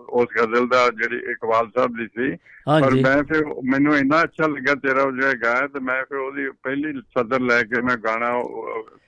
[0.10, 4.76] ਉਸ ਗਜ਼ਲ ਦਾ ਜਿਹੜੀ ਇਕਬਾਲ ਸਾਹਿਬ ਦੀ ਸੀ। ਪਰ ਮੈਂ ਫਿਰ ਮੈਨੂੰ ਇੰਨਾ ਅੱਛਾ ਲੱਗਾ
[4.76, 8.32] ਤੇਰਾ ਉਹ ਜਿਹੜਾ ਗਾਇਆ ਤੇ ਮੈਂ ਫਿਰ ਉਹਦੀ ਪਹਿਲੀ ਸਦਰ ਲੈ ਕੇ ਮੈਂ ਗਾਣਾ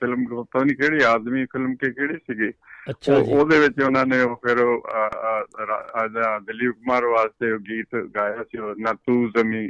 [0.00, 2.50] ਫਿਲਮ ਪਤਾ ਨਹੀਂ ਕਿਹੜੀ ਆਦਮੀ ਫਿਲਮ ਕੇ ਕਿਹੜੀ ਸੀਗੀ।
[2.90, 4.56] ਅੱਛਾ ਜੀ। ਉਹਦੇ ਵਿੱਚ ਉਹਨਾਂ ਨੇ ਉਹ ਫਿਰ
[6.40, 9.68] ਦਲੀਪ ਕੁਮਾਰ ਵਾਸਤੇ ਉਹ ਗੀਤ ਗਾਇਆ ਸੀ ਨਾ ਤੂੰ ਜ਼ਮੀ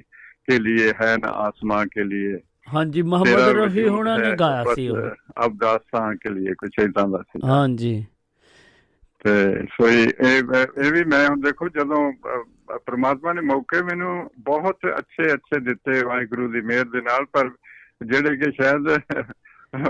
[0.49, 2.39] ਕੇ ਲਈ ਹੈ ਨਾ ਆਸਮਾਨ ਕੇ ਲਈ
[2.75, 4.97] ਹਾਂਜੀ ਮੁਹੰਮਦ ਰਫੀ ਹੋਣਾ ਨੇ ਗਾਇਆ ਸੀ ਉਹ।
[5.47, 8.05] ਅਬਦਾਸਾਂ ਕੇ ਲਈ ਕੁਛ ਇਦਾਂ ਦਾ ਸੀ। ਹਾਂਜੀ।
[9.25, 10.09] ਤੇ ਸੋ ਇਹ
[10.85, 12.13] ਇਹ ਵੀ ਮੈਂ ਹੁਣ ਦੇਖੋ ਜਦੋਂ
[12.79, 17.51] ਪ੍ਰਮਾਤਮਾ ਨੇ ਮੌਕੇ ਮੈਨੂੰ ਬਹੁਤ ਅੱਛੇ ਅੱਛੇ ਦਿੱਤੇ ਵਾਹਿਗੁਰੂ ਦੀ ਮਿਹਰ ਦੇ ਨਾਲ ਪਰ
[18.07, 18.99] ਜਿਹੜੇ ਕਿ ਸ਼ਾਇਦ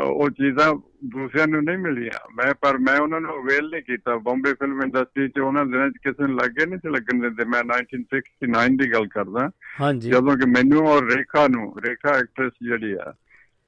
[0.00, 4.52] ਉਹ ਚੀਜ਼ਾਂ ਦੂਸਰਿਆਂ ਨੂੰ ਨਹੀਂ ਮਿਲੀਆਂ। ਮੈਂ ਪਰ ਮੈਂ ਉਹਨਾਂ ਨੂੰ ਅਵੇਲ ਨਹੀਂ ਕੀਤਾ। ਬੰਬੇ
[4.54, 8.76] ਫਿਲਮ ਇੰਡਸਟਰੀ 'ਚ ਉਹਨਾਂ ਦਿਨਾਂ 'ਚ ਕਿਸੇ ਨੂੰ ਲੱਗੇ ਨਹੀਂ ਸੀ ਲੱਗਣ ਦਿੰਦੇ। ਮੈਂ 1969
[8.76, 9.50] ਦੀ ਗੱਲ ਕਰਦਾ।
[9.98, 13.14] ਜਦੋਂ ਕਿ ਮੈਨੂੰ ਔਰ ਰੇਖਾ ਨੂੰ ਰੇਖਾ ਐਕਟ੍ਰੈਸ ਜਿਹੜੀ ਆ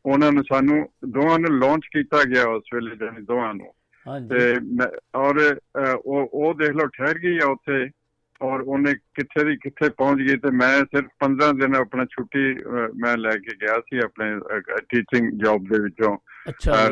[0.07, 3.73] ਉਹਨਾਂ ਨੂੰ ਸਾਨੂੰ ਦੋਵਾਂ ਨੂੰ ਲਾਂਚ ਕੀਤਾ ਗਿਆ ਉਸ ਵੇਲੇ ਜਾਨੀ ਦੋਵਾਂ ਨੂੰ।
[4.29, 4.55] ਤੇ
[5.15, 5.57] ਔਰ
[6.05, 7.91] ਉਹ ਉਹ ਦੇਖ ਲਓ ਠਹਿਰ ਗਈ ਆ ਉੱਥੇ
[8.43, 12.55] ਔਰ ਉਹਨੇ ਕਿੱਥੇ ਦੀ ਕਿੱਥੇ ਪਹੁੰਚ ਗਈ ਤੇ ਮੈਂ ਸਿਰਫ 15 ਦਿਨ ਆਪਣਾ ਛੁੱਟੀ
[13.03, 14.31] ਮੈਂ ਲੈ ਕੇ ਗਿਆ ਸੀ ਆਪਣੇ
[14.89, 16.17] ਟੀਚਿੰਗ ਜੌਬ ਦੇ ਵਿੱਚੋਂ।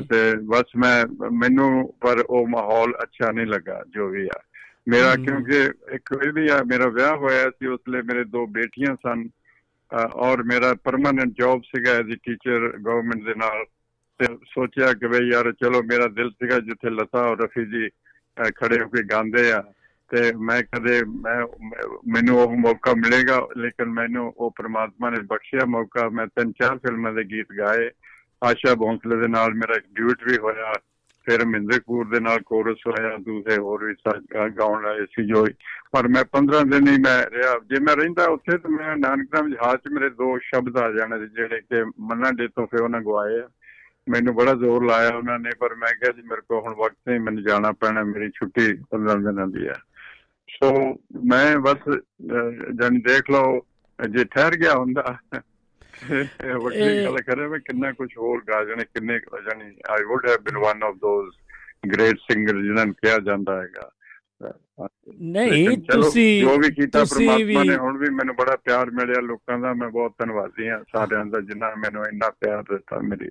[0.01, 4.41] ਤੇ ਬਸ ਮੈਂ ਮੈਨੂੰ ਪਰ ਉਹ ਮਾਹੌਲ ਅੱਛਾ ਨਹੀਂ ਲੱਗਾ ਜੋ ਵੀ ਆ।
[4.89, 5.61] ਮੇਰਾ ਕਿਉਂਕਿ
[5.95, 9.29] ਇੱਕ ਇਹ ਵੀ ਆ ਮੇਰਾ ਵਿਆਹ ਹੋਇਆ ਸੀ ਉਸ ਲਈ ਮੇਰੇ ਦੋ ਬੇਟੀਆਂ ਸਨ।
[10.17, 13.65] ਔਰ ਮੇਰਾ ਪਰਮਨੈਂਟ ਜੌਬ ਸੀਗਾ ਐਜ਼ ਅ ਟੀਚਰ ਗਵਰਨਮੈਂਟ ਦੇ ਨਾਲ।
[14.19, 17.89] ਤੇ ਸੋਚਿਆ ਕਿ ਬਈ ਯਾਰ ਚਲੋ ਮੇਰਾ ਦਿਲ ਸੀਗਾ ਜਿੱਥੇ ਲਤਾ ਔਰ ਰਫੀ ਜੀ
[18.57, 19.65] ਖੜੇ ਹੋ ਕੇ ਗਾਉਂਦੇ ਆ।
[20.09, 21.47] ਤੇ ਮੈਂ ਕਦੇ, ਮੈਂ,
[22.09, 27.13] ਮੈਨੂੰ ਉਹ ਮੌਕਾ ਮਿਲੇਗਾ, ਲੇਕਿਨ ਮੈਨੂੰ ਉਹ ਪ੍ਰਮਾਤਮਾ ਨੇ ਬਖਸ਼ਿਆ ਮੌਕਾ। ਮੈਂ ਤਿੰਨ ਚਾਰ ਫਿਲਮਾਂ
[27.13, 27.91] ਦੇ ਗੀਤ ਗਾਏ।
[28.45, 30.73] ਆਸ਼ਾ ਭੋਂਸਲੇ ਦੇ ਨਾਲ ਮੇਰਾ ਇੱਕ ਡਿਊਟ ਵੀ ਹੋਇਆ।
[31.25, 33.95] ਫਿਰ ਮਿੰਦਰ ਕੂਰ ਦੇ ਨਾਲ ਕੋਰਸ ਹੋਇਆ। ਦੂਸਰੇ ਹੋਰ ਵੀ
[34.51, 35.47] ਗਾਉਣ ਵਾਲੇ ਸੀ ਜੋ।
[35.93, 39.77] ਪਰ ਮੈਂ 15 ਦਿਨ ਹੀ ਮੈਂ ਰਿਹਾ। ਜੇ ਮੈਂ ਰਹਿੰਦਾ ਉੱਥੇ ਤਾਂ ਮੈਂ ਨਾਨਕਨਾਮ ਜਹਾਜ਼
[39.77, 43.49] 'ਚ ਮੇਰੇ ਦੋ ਸ਼ਬਦ ਆ ਜਾਣੇ ਜਿਹੜੇ ਕਿ ਮੰਨਾ ਦੇ ਤੋਂ ਫਿਰ ਉਹਨਾਂ ਗਵਾਏ ਆ।
[44.09, 47.21] ਮੈਨੂੰ ਬੜਾ ਜ਼ੋਰ ਲਾਇਆ ਉਹਨਾਂ ਨੇ ਪਰ ਮੈਂ ਕਿਹਾ ਜੀ ਮੇਰੇ ਕੋਲ ਹੁਣ ਵਕਤ ਨਹੀਂ
[47.21, 49.75] ਮੈਨੂੰ ਜਾਣਾ ਪੈਣਾ ਮੇਰੀ ਛੁੱਟੀ 15 ਦਿਨਾਂ ਦੀ ਹੈ।
[50.49, 50.71] ਸੋ
[51.25, 51.89] ਮੈਂ ਬਸ
[52.75, 53.67] ਜਨ ਦੇਖ ਲਓ
[53.99, 55.17] ਜੇ ਠਹਿਰ ਗਿਆ ਹੁੰਦਾ
[56.59, 60.59] ਵੱਡੀ ਗੱਲ ਕਰੇ ਮੈਂ ਕਿੰਨਾ ਕੁਝ ਹੋਰ ਗਾ ਜਣੇ ਕਿੰਨੇ ਜਾਨੀ I would have been
[60.59, 61.35] one of those
[61.93, 63.91] great singer ਜਿਨ੍ਹਾਂ ਨੂੰ ਕਿਹਾ ਜਾਂਦਾ ਹੈਗਾ।
[65.21, 69.73] ਨਹੀਂ ਤੁਸੀਂ ਜੋ ਵੀ ਕੀਤਾ ਪ੍ਰਮਾਤਮਾ ਨੇ ਹੁਣ ਵੀ ਮੈਨੂੰ ਬੜਾ ਪਿਆਰ ਮਿਲਿਆ ਲੋਕਾਂ ਦਾ
[69.75, 73.29] ਮੈਂ ਬਹੁਤ ਧੰਨਵਾਦੀ ਹਾਂ ਸਾਰਿਆਂ ਦਾ ਜਿਨ੍ਹਾਂ ਮੈਨੂੰ ਇੰਨਾ ਪਿਆਰ ਦਿੱਤਾ ਮੇਰੀ।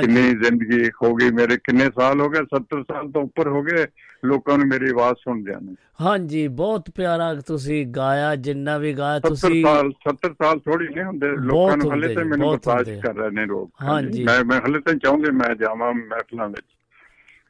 [0.00, 3.86] ਕਿੰਨੀ ਜ਼ਿੰਦਗੀ ਹੋ ਗਈ ਮੇਰੇ ਕਿੰਨੇ ਸਾਲ ਹੋ ਗਏ 70 ਸਾਲ ਤੋਂ ਉੱਪਰ ਹੋ ਗਏ
[4.24, 9.50] ਲੋਕਾਂ ਨੂੰ ਮੇਰੀ ਆਵਾਜ਼ ਸੁਣਦਿਆਂ ਨੂੰ। ਹਾਂਜੀ ਬਹੁਤ ਪਿਆਰਾ ਤੁਸੀਂ ਗਾਇਆ ਜਿੰਨਾ ਵੀ ਗਾਇਆ ਤੁਸੀਂ
[9.50, 13.30] 70 ਸਾਲ 70 ਸਾਲ ਥੋੜੀ ਨਹੀਂ ਹੁੰਦੇ ਲੋਕਾਂ ਨੂੰ ਹਲੇ ਤੇ ਮੈਨੂੰ ਬਰਦਾਸ਼ਤ ਕਰ ਰਹੇ
[13.30, 16.66] ਨੇ ਲੋਕ। ਹਾਂਜੀ। ਮੈਂ ਮੈਂ ਹਲੇ ਤਾਂ ਚਾਹੁੰਦੇ ਮੈਂ ਜਾਵਾਂ ਮਹਿਫਲਾਂ ਵਿੱਚ।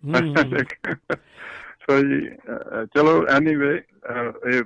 [1.88, 2.20] ਸੋ ਜੀ
[2.94, 3.74] ਚਲੋ ਐਨੀਵੇ
[4.46, 4.62] ਇਹ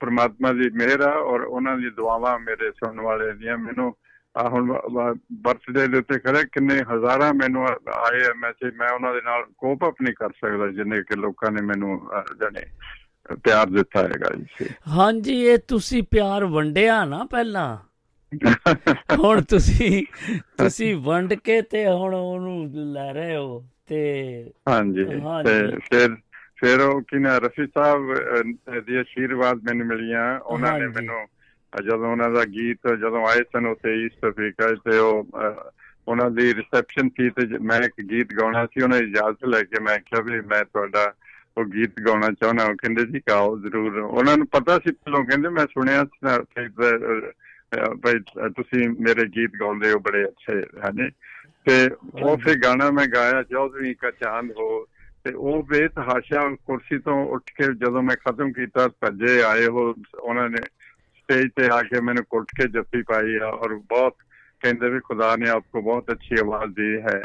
[0.00, 3.94] ਪ੍ਰਮਾਤਮਾ ਦੀ ਮਿਹਰ ਆ ਔਰ ਉਹਨਾਂ ਦੀ ਦੁਆਵਾਂ ਮੇਰੇ ਸੁਣਨ ਵਾਲੇ ਦੀਆਂ ਮੈਨੂੰ
[4.34, 4.72] ਆ ਹੁਣ
[5.32, 10.02] ਬਰਥਡੇ ਦੇ ਉੱਤੇ ਖੜੇ ਕਿੰਨੇ ਹਜ਼ਾਰਾਂ ਮੈਨੂੰ ਆਏ ਮੈਸੇਜ ਮੈਂ ਉਹਨਾਂ ਦੇ ਨਾਲ ਕੋਪ ਅਪ
[10.02, 12.08] ਨਹੀਂ ਕਰ ਸਕਦਾ ਜਿੰਨੇ ਕਿ ਲੋਕਾਂ ਨੇ ਮੈਨੂੰ
[12.40, 12.64] ਜਾਨੇ
[13.44, 17.76] ਪਿਆਰ ਦਿੱਤਾ ਹੈਗਾ ਜੀ। ਹਾਂਜੀ ਇਹ ਤੁਸੀਂ ਪਿਆਰ ਵੰਡਿਆ ਨਾ ਪਹਿਲਾਂ।
[19.18, 20.04] ਹੁਣ ਤੁਸੀਂ
[20.58, 24.00] ਤੁਸੀਂ ਵੰਡ ਕੇ ਤੇ ਹੁਣ ਉਹਨੂੰ ਲੈ ਰਹੇ ਹੋ ਤੇ
[24.68, 25.04] ਹਾਂਜੀ
[25.44, 26.16] ਤੇ ਫਿਰ
[26.56, 28.14] ਫਿਰ ਉਹ ਕਿਨਾ ਰਫੀ ਸਾਹਿਬ
[28.86, 31.26] ਦੀ ਅਸ਼ੀਰਵਾਦ ਮੈਨੂੰ ਮਿਲੀਆਂ। ਉਹਨਾਂ ਨੇ ਮੈਨੂੰ
[31.72, 35.28] ਜਦੋਂ ਉਹਨਾਂ ਦਾ ਗੀਤ ਜਦੋਂ ਆਏ ਸਨ ਉਥੇ ਈਸਟ ਅਫਰੀਕਾ ਤੇ ਉਹ
[36.08, 39.98] ਉਹਨਾਂ ਦੀ ਰਿਸੈਪਸ਼ਨ ਸੀ ਤੇ ਮੈਂ ਇੱਕ ਗੀਤ ਗਾਉਣਾ ਸੀ ਉਹਨਾਂ ਇਜਾਜ਼ਤ ਲੈ ਕੇ ਮੈਂ
[39.98, 41.12] ਕਿਹਾ ਵੀ ਮੈਂ ਤੁਹਾਡਾ
[41.58, 45.48] ਉਹ ਗੀਤ ਗਾਉਣਾ ਚਾਹੁੰਦਾ ਉਹ ਕਹਿੰਦੇ ਜੀ ਗਾਓ ਜ਼ਰੂਰ। ਉਹਨਾਂ ਨੂੰ ਪਤਾ ਸੀ ਪਹਿਲਾਂ ਕਹਿੰਦੇ
[45.48, 46.04] ਮੈਂ ਸੁਣਿਆ
[48.02, 51.10] ਭਾਈ ਤੁਸੀਂ ਮੇਰੇ ਗੀਤ ਗਾਉਂਦੇ ਹੋ ਬੜੇ ਅੱਛੇ ਹਨ
[51.66, 51.88] ਤੇ
[52.22, 54.68] ਉਹ ਫਿਰ ਗਾਣਾ ਮੈਂ ਗਾਇਆ ਚੌਧਰੀ ਕਾ ਚਾਂਦ ਹੋ
[55.25, 60.49] ਤੇ ਉਹ ਬੇਤਹਾਸ਼ਾ ਕੁਰਸੀ ਤੋਂ ਉੱਠ ਕੇ ਜਦੋਂ ਮੈਂ ਖਤਮ ਕੀਤਾ ਭੱਜੇ ਆਏ ਹੋ ਉਹਨਾਂ
[60.49, 60.61] ਨੇ
[61.29, 64.15] स्टेज पे आके मैंने कुट के जफ्फी पाई है और बहुत
[64.61, 67.21] कहते भी खुदा ने आपको बहुत अच्छी आवाज दी है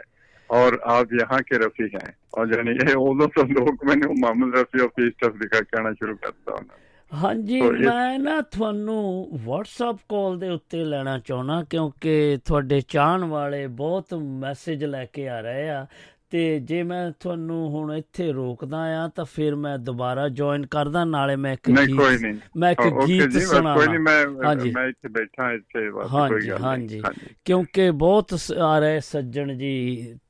[0.50, 4.84] और आप यहाँ के रफी हैं और यानी ये उदो तो लोग मैंने Mohammed Rafi
[4.84, 6.68] of East Africa कहना शुरू करता हूँ
[7.12, 9.00] ਹਾਂਜੀ ਮੈਂ ਨਾ ਤੁਹਾਨੂੰ
[9.46, 15.40] WhatsApp ਕਾਲ ਦੇ ਉੱਤੇ ਲੈਣਾ ਚਾਹਣਾ ਕਿਉਂਕਿ ਤੁਹਾਡੇ ਚਾਹਣ ਵਾਲੇ ਬਹੁਤ ਮੈਸੇਜ ਲੈ ਕੇ ਆ
[15.40, 15.86] ਰਹੇ ਆ
[16.31, 21.35] ਤੇ ਜੇ ਮੈਂ ਤੁਹਾਨੂੰ ਹੁਣ ਇੱਥੇ ਰੋਕਦਾ ਆ ਤਾਂ ਫਿਰ ਮੈਂ ਦੁਬਾਰਾ ਜੁਆਇਨ ਕਰਦਾ ਨਾਲੇ
[21.35, 26.57] ਮੈਂ ਇੱਕ ਨਹੀਂ ਮੈਂ ਇੱਕ ਗੀਤ ਸੁਣਾ ਕੋਈ ਨਹੀਂ ਮੈਂ ਮੈਂ ਇੱਥੇ ਬੈਠਾ ਇੱਥੇ ਗੱਲ
[26.63, 27.01] ਹਾਂਜੀ।
[27.45, 29.73] ਕਿਉਂਕਿ ਬਹੁਤ ਆ ਰਹੇ ਸੱਜਣ ਜੀ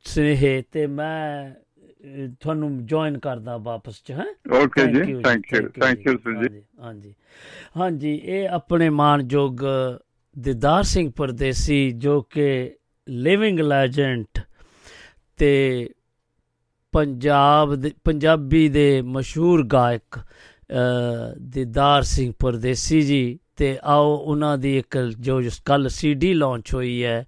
[0.04, 1.52] ਸਨੇਹ ਤੇ ਮੈਂ
[2.40, 4.26] ਤੁਹਾਨੂੰ ਜੁਆਇਨ ਕਰਦਾ ਵਾਪਸ ਚ ਹੈ?
[4.54, 7.14] ਓਕੇ ਜੀ thank you thank you sir ਜੀ। ਹਾਂਜੀ
[7.78, 9.60] ਹਾਂਜੀ। ਇਹ ਆਪਣੇ ਮਾਨਯੋਗ
[10.36, 12.76] ਦਿਦਾਰ ਸਿੰਘ ਪਰਦੇਸੀ ਜੋ ਕਿ
[13.08, 14.40] ਲਿਵਿੰਗ ਲੈਜੈਂਡ
[15.42, 15.90] ਤੇ
[16.94, 20.20] ਪੰਜਾਬ ਦੇ, ਪੰਜਾਬੀ ਦੇ ਮਸ਼ਹੂਰ ਗਾਇਕ
[21.54, 27.26] ਦਿਦਾਰ ਸਿੰਘ ਪਰਦੇਸੀ ਜੀ, ਤੇ ਆਓ ਉਹਨਾਂ ਦੀ ਇੱਕ ਜੋ ਕੱਲ ਸੀਡੀ ਲਾਂਚ ਹੋਈ ਹੈ,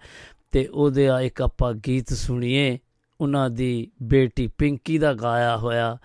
[0.51, 2.77] ਤੇ ਉਹਦੇ ਆ ਇੱਕ ਆਪਾਂ ਗੀਤ ਸੁਣੀਏ।
[3.19, 5.97] ਉਹਨਾਂ ਦੀ ਬੇਟੀ ਪਿੰਕੀ ਦਾ ਗਾਇਆ ਹੋਇਆ,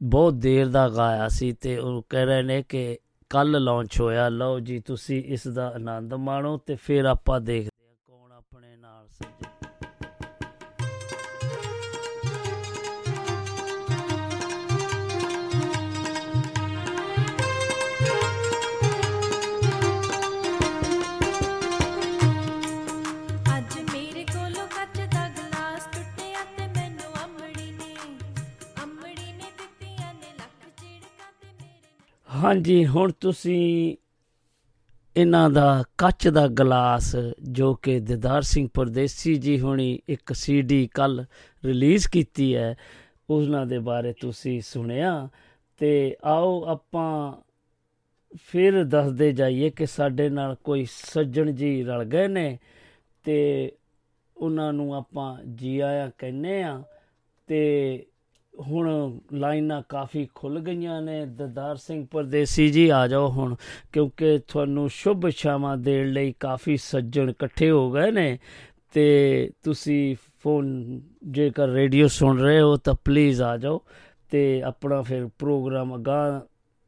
[0.00, 2.98] ਬਹੁਤ ਦੇਰ ਦਾ ਗਾਇਆ ਸੀ ਤੇ ਉਹ ਕਹਿ ਰਹੇ ਨੇ ਕਿ
[3.30, 7.94] ਕੱਲ ਲਾਂਚ ਹੋਇਆ। ਲਓ ਜੀ, ਤੁਸੀਂ ਇਸ ਦਾ ਆਨੰਦ ਮਾਣੋ ਤੇ ਫਿਰ ਆਪਾਂ ਦੇਖਦੇ ਹਾਂ
[8.06, 9.57] ਕੌਣ ਆਪਣੇ ਨਾਲ ਸੱਜੇ।
[32.28, 33.96] ਹਾਂਜੀ, ਹੁਣ ਤੁਸੀਂ
[35.16, 41.24] ਇਹਨਾਂ ਦਾ ਕੱਚ ਦਾ ਗਲਾਸ ਜੋ ਕਿ ਦਿਦਾਰ ਸਿੰਘ ਪਰਦੇਸੀ ਜੀ ਹੁਣੀ ਇੱਕ ਸੀਡੀ ਕੱਲ
[41.64, 42.76] ਰਿਲੀਜ਼ ਕੀਤੀ ਹੈ,
[43.30, 45.28] ਉਹਨਾਂ ਦੇ ਬਾਰੇ ਤੁਸੀਂ ਸੁਣਿਆ।
[45.80, 47.32] ਤੇ ਆਓ ਆਪਾਂ
[48.44, 52.58] ਫਿਰ ਦੱਸਦੇ ਜਾਈਏ ਕਿ ਸਾਡੇ ਨਾਲ ਕੋਈ ਸੱਜਣ ਜੀ ਰਲ ਗਏ ਨੇ
[53.24, 53.72] ਤੇ
[54.36, 56.82] ਉਹਨਾਂ ਨੂੰ ਆਪਾਂ ਜੀ ਆਇਆ ਕਹਿੰਨੇ ਆ
[57.46, 58.06] ਤੇ
[58.60, 63.56] ਹੁਣ ਲਾਈਨਾਂ ਕਾਫੀ ਖੁੱਲ ਗਈਆਂ ਨੇ। ਦਦਾਰ ਸਿੰਘ ਪਰਦੇਸੀ ਜੀ, ਆ ਜਾਓ ਹੁਣ,
[63.92, 68.38] ਕਿਉਂਕਿ ਤੁਹਾਨੂੰ ਸ਼ੁਭ ਸ਼ਾਮਾਂ ਦੇਣ ਲਈ ਕਾਫੀ ਸੱਜਣ ਇਕੱਠੇ ਹੋ ਗਏ ਨੇ।
[68.92, 73.80] ਤੇ ਤੁਸੀਂ ਫੋਨ, ਜੇਕਰ ਰੇਡੀਓ ਸੁਣ ਰਹੇ ਹੋ ਤਾਂ ਪਲੀਜ਼ ਆ ਜਾਓ
[74.30, 76.46] ਤੇ ਆਪਣਾ ਫਿਰ ਪ੍ਰੋਗਰਾਮ ਅਗਾ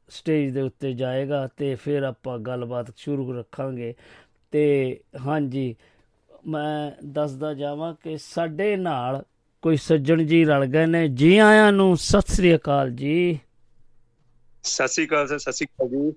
[0.08, 3.94] ਸਟੇਜ ਦੇ ਉੱਤੇ ਜਾਏਗਾ ਤੇ ਫਿਰ ਆਪਾਂ ਗੱਲਬਾਤ ਸ਼ੁਰੂ ਰੱਖਾਂਗੇ।
[4.50, 5.76] ਤੇ ਹਾਂਜੀ,
[6.46, 9.24] ਮੈਂ ਦੱਸਦਾ ਜਾਵਾਂ ਕਿ ਸਾਡੇ ਨਾਲ
[9.62, 13.38] ਕੋਈ ਸੱਜਣ ਜੀ ਰਲ ਗਏ ਨੇ। ਜੀ ਆਇਆਂ ਨੂੰ ਸਤਿ ਸ੍ਰੀ ਅਕਾਲ ਜੀ।
[14.64, 16.12] ਸਤਿ ਸ੍ਰੀ ਅਕਾਲ ਸਰ ਸਤਿ ਸ੍ਰੀ ਅਕਾਲ ਜੀ।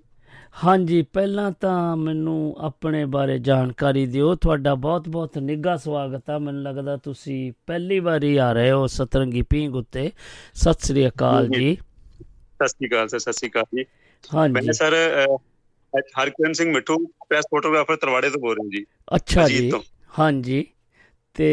[0.64, 6.96] ਹਾਂਜੀ ਪਹਿਲਾਂ ਤਾਂ ਮੈਨੂੰ ਆਪਣੇ ਬਾਰੇ ਜਾਣਕਾਰੀ ਦਿਓ। ਤੁਹਾਡਾ ਬਹੁਤ-ਬਹੁਤ ਨਿੱਘਾ ਸਵਾਗਤ ਆ। ਮੈਨੂੰ ਲੱਗਦਾ
[7.04, 10.10] ਤੁਸੀਂ ਪਹਿਲੀ ਵਾਰੀ ਆ ਰਹੇ ਹੋ ਸਤਰੰਗੀ ਪੀਂਗ ਉੱਤੇ।
[10.56, 11.78] ਸਤਿ ਸ੍ਰੀ ਅਕਾਲ ਜੀ।
[12.56, 13.86] ਸਤਿ ਸ੍ਰੀ ਅਕਾਲ ਸਰ ਸਤਿ ਸ੍ਰੀ ਅਕਾਲ ਜੀ।
[14.24, 14.94] ਹਾਂਜੀ। ਮੈਂ sir
[15.94, 16.98] Harkiran Singh Mitthu
[17.30, 19.72] press photographer ਤਰਵਾੜੇ ਤੋਂ ਬੋਲ ਰਿਹਾ ਜੀ। ਅੱਛਾ ਜੀ।
[20.20, 20.66] ਹਾਂਜੀ।
[21.36, 21.48] ਤੇ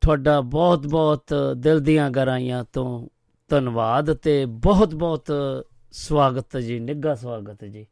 [0.00, 3.08] ਤੁਹਾਡਾ ਬਹੁਤ-ਬਹੁਤ ਦਿਲ ਦੀਆਂ ਗਰਾਈਆਂ ਤੋਂ
[3.48, 5.32] ਧੰਨਵਾਦ ਤੇ ਬਹੁਤ-ਬਹੁਤ
[5.92, 7.86] ਸਵਾਗਤ ਜੀ ਨਿੱਘਾ ਸਵਾਗਤ ਜੀ।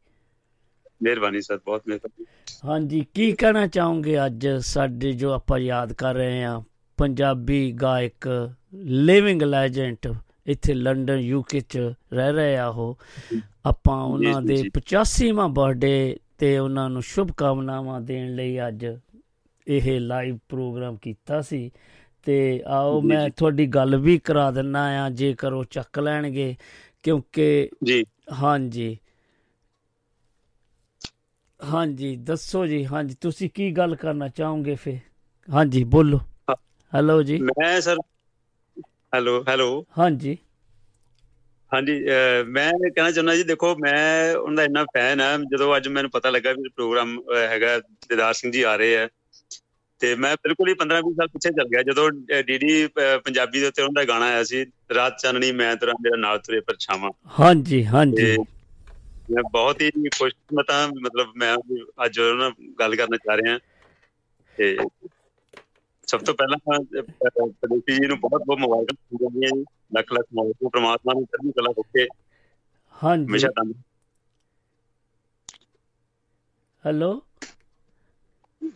[1.03, 2.25] ਮਿਹਰਬਾਨੀ ਸਰ ਬਹੁਤ ਮਿਹਰਬਾਨੀ।
[2.65, 6.61] ਹਾਂਜੀ ਕੀ ਕਹਿਣਾ ਚਾਹੋਗੇ ਅੱਜ ਸਾਡੇ ਜੋ ਆਪਾਂ ਯਾਦ ਕਰ ਰਹੇ ਹਾਂ
[6.97, 10.13] ਪੰਜਾਬੀ ਗਾਇਕ ਲਿਵਿੰਗ ਲੈਜੈਂਡ
[10.45, 11.77] ਇੱਥੇ ਲੰਡਨ ਯੂਕੇ ਚ
[12.13, 12.97] ਰਹਿ ਰਹੇ ਆ ਉਹ।
[13.65, 18.85] ਆਪਾਂ ਉਹਨਾਂ ਦੇ 85ਵਾਂ ਬਰਥਡੇ ਤੇ ਉਹਨਾਂ ਨੂੰ ਸ਼ੁਭ ਕਾਮਨਾਵਾਂ ਦੇਣ ਲਈ ਅੱਜ
[19.67, 21.69] ਇਹ ਲਾਈਵ ਪ੍ਰੋਗਰਾਮ ਕੀਤਾ ਸੀ।
[22.27, 22.35] ਤੇ
[22.67, 26.55] ਆਓ ਮੈਂ ਤੁਹਾਡੀ ਗੱਲ ਵੀ ਕਰਾ ਦਿੰਨਾ ਆ ਜੇਕਰ ਉਹ ਚੱਕ ਲੈਣਗੇ।
[27.03, 28.03] ਕਿਉਂਕਿ ਜੀ।
[28.35, 28.97] ਹਾਂਜੀ।
[31.59, 34.99] ਹਾਂਜੀ ਦੱਸੋ ਜੀ ਹਾਂਜੀ ਤੁਸੀਂ ਕੀ ਗੱਲ ਕਰਨਾ ਚਾਹੋਗੇ ਫੇ
[35.47, 36.19] ਹਾਂਜੀ ਬੋਲੋ।
[36.93, 37.97] ਹੈਲੋ ਜੀ। ਮੈਂ ਸਰ
[39.13, 40.35] ਹੈਲੋ ਹੈਲੋ। ਹਾਂਜੀ।
[41.71, 41.93] ਹਾਂਜੀ
[42.47, 46.29] ਮੈਂ ਕਹਿਣਾ ਚਾਹੁੰਦਾ ਜੀ ਦੇਖੋ ਮੈਂ ਉਹਨਾਂ ਦਾ ਇੰਨਾ ਫੈਨ ਆ ਜਦੋਂ ਅੱਜ ਮੈਨੂੰ ਪਤਾ
[46.29, 47.17] ਲੱਗਾ ਵੀ ਪ੍ਰੋਗਰਾਮ
[47.49, 47.77] ਹੈਗਾ
[48.09, 49.07] ਦਿਦਾਰ ਸਿੰਘ ਜੀ ਆ ਰਹੇ ਆ।
[50.01, 52.09] ਤੇ ਮੈਂ ਬਿਲਕੁਲ ਹੀ 15-20 ਸਾਲ ਪਿੱਛੇ ਚੱਲ ਗਿਆ। ਜਦੋਂ
[52.43, 52.87] ਡੀਡੀ
[53.25, 56.59] ਪੰਜਾਬੀ ਦੇ ਉੱਤੇ ਉਹਨਾਂ ਦਾ ਗਾਣਾ ਆਇਆ ਸੀ ਰਾਤ ਚਾਨਣੀ ਮੈਂ ਤੇਰਾ ਮੇਰਾ ਨਾਲ ਤੁਰੇ
[56.61, 58.35] ਪਰਛਾਵਾਂ। ਹਾਂਜੀ ਹਾਂਜੀ।
[59.29, 61.55] ਮੈਂ ਬਹੁਤ ਹੀ ਖੁਸ਼ਕਿਸਮਤ ਹਾਂ ਮਤਲਬ ਮੈਂ
[62.05, 63.57] ਅੱਜ ਉਹਨਾਂ ਗੱਲ ਕਰਨਾ ਚਾਹ ਰਿਹਾ।
[64.57, 64.67] ਤੇ
[66.07, 66.57] ਸਭ ਤੋਂ ਪਹਿਲਾਂ
[67.61, 69.63] ਪਦੇਸੀ ਜੀ ਨੂੰ ਬਹੁਤ ਬਹੁਤ ਮੁਬਾਰਕਾਂ ਦਿੰਦੀਆਂ ਜੀ।
[69.95, 72.05] ਲੱਖ ਲੱਖ ਮੁਬਾਰਕਾਂ ਪ੍ਰਮਾਤਮਾ ਨੂੰ ਚੜ੍ਹਦੀ ਕਲਾ ਰੱਖੇ
[72.95, 73.75] ਹਾਂਜੀ। ਹਮੇਸ਼ਾ ਤੁਹਾਨੂੰ
[76.83, 77.11] ਹੈਲੋ?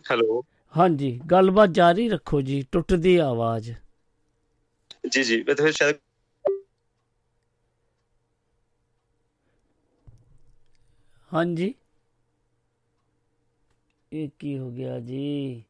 [0.04, 0.40] ਹੈਲੋ?
[0.74, 3.70] ਹਾਂਜੀ ਗੱਲਬਾਤ ਜਾਰੀ ਰੱਖੋ ਜੀ ਟੁੱਟਦੀ ਆਵਾਜ਼
[5.06, 5.96] ਜੀ ਜੀ ਮੈਂ ਤਾਂ ਫਿਰ ਸ਼ਾਇਦ
[11.30, 11.72] ਹਾਂਜੀ
[14.12, 15.62] ਇਹ ਕੀ ਹੋ ਗਿਆ ਜੀ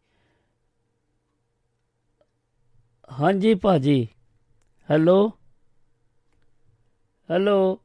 [3.11, 4.07] ਹਾਂਜੀ ਭਾਜੀ
[4.89, 5.19] ਹੈਲੋ
[7.29, 7.79] ਹੈਲੋ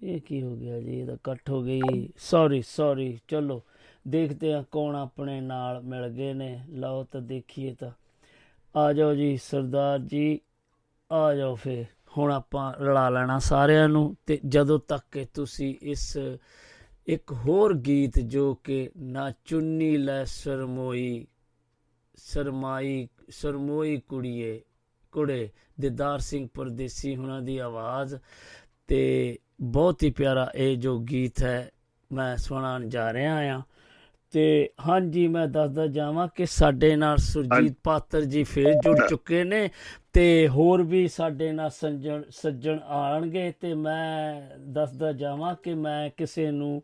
[0.00, 3.60] ਇਹ ਕੀ ਹੋ ਗਿਆ ਜੀ ਇਹਦਾ ਕੱਟ ਹੋ ਗਈ ਸੌਰੀ ਸੌਰੀ ਚਲੋ
[4.08, 7.90] ਦੇਖਦੇ ਆ ਕੌਣ ਆਪਣੇ ਨਾਲ ਮਿਲ ਗਏ ਨੇ। ਲਓ ਤਾਂ ਦੇਖੀਏ ਤਾਂ।
[8.76, 10.40] ਆ ਜਾਓ ਜੀ ਸਰਦਾਰ ਜੀ,
[11.12, 11.84] ਆ ਜਾਓ ਫੇ
[12.18, 16.18] ਹੁਣ ਆਪਾਂ ਰਲਾ ਲੈਣਾ ਸਾਰਿਆਂ ਨੂੰ ਤੇ ਜਦੋਂ ਤੱਕ ਕਿ ਤੁਸੀਂ ਇਸ
[17.06, 21.26] ਇੱਕ ਹੋਰ ਗੀਤ ਜੋ ਕਿ ਨਾ ਚੁੰਨੀ ਲੈ ਸਰਮੋਈ,
[22.16, 24.60] ਸਰਮਾਈ, ਸਰਮੋਈ ਕੁੜੀਏ,
[25.12, 25.48] ਕੁੜੇ,
[25.80, 28.16] ਦਿਦਾਰ ਸਿੰਘ ਪਰਦੇਸੀ ਹੁਣਾਂ ਦੀ ਆਵਾਜ਼
[28.86, 31.70] ਤੇ ਬਹੁਤ ਹੀ ਪਿਆਰਾ ਇਹ ਜੋ ਗੀਤ ਹੈ,
[32.12, 33.62] ਮੈਂ ਸੁਣਾਉਣ ਜਾ ਰਿਹਾ ਆ
[34.34, 39.70] ਤੇ ਹਾਂਜੀ ਮੈਂ ਦੱਸਦਾ ਜਾਵਾਂ ਕਿ ਸਾਡੇ ਨਾਲ ਸੁਰਜੀਤ ਪਾਤਰ ਜੀ ਫੇਰ ਜੁੜ ਚੁੱਕੇ ਨੇ
[40.12, 46.50] ਤੇ ਹੋਰ ਵੀ ਸਾਡੇ ਨਾਲ ਸੱਜਣ ਸੱਜਣ ਆਣਗੇ ਤੇ ਮੈਂ ਦੱਸਦਾ ਜਾਵਾਂ ਕਿ ਮੈਂ ਕਿਸੇ
[46.50, 46.82] ਨੂੰ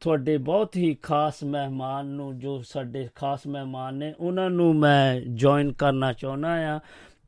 [0.00, 5.72] ਤੁਹਾਡੇ ਬਹੁਤ ਹੀ ਖਾਸ ਮਹਿਮਾਨ ਨੂੰ ਜੋ ਸਾਡੇ ਖਾਸ ਮਹਿਮਾਨ ਨੇ ਉਹਨਾਂ ਨੂੰ ਮੈਂ ਜੁਆਇਨ
[5.72, 6.80] ਕਰਨਾ ਚਾਹੁੰਦਾ ਆ।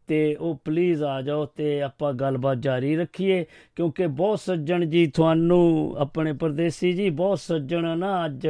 [0.07, 5.95] ਤੇ ਉਹ ਪਲੀਜ਼ ਆ ਜਾਓ ਤੇ ਆਪਾਂ ਗੱਲਬਾਤ ਜਾਰੀ ਰੱਖੀਏ ਕਿਉਂਕਿ ਬਹੁਤ ਸੱਜਣ ਜੀ ਤੁਹਾਨੂੰ
[5.99, 8.49] ਆਪਣੇ ਪਰਦੇਸੀ ਜੀ ਬਹੁਤ ਸੱਜਣ ਨਾ ਅੱਜ।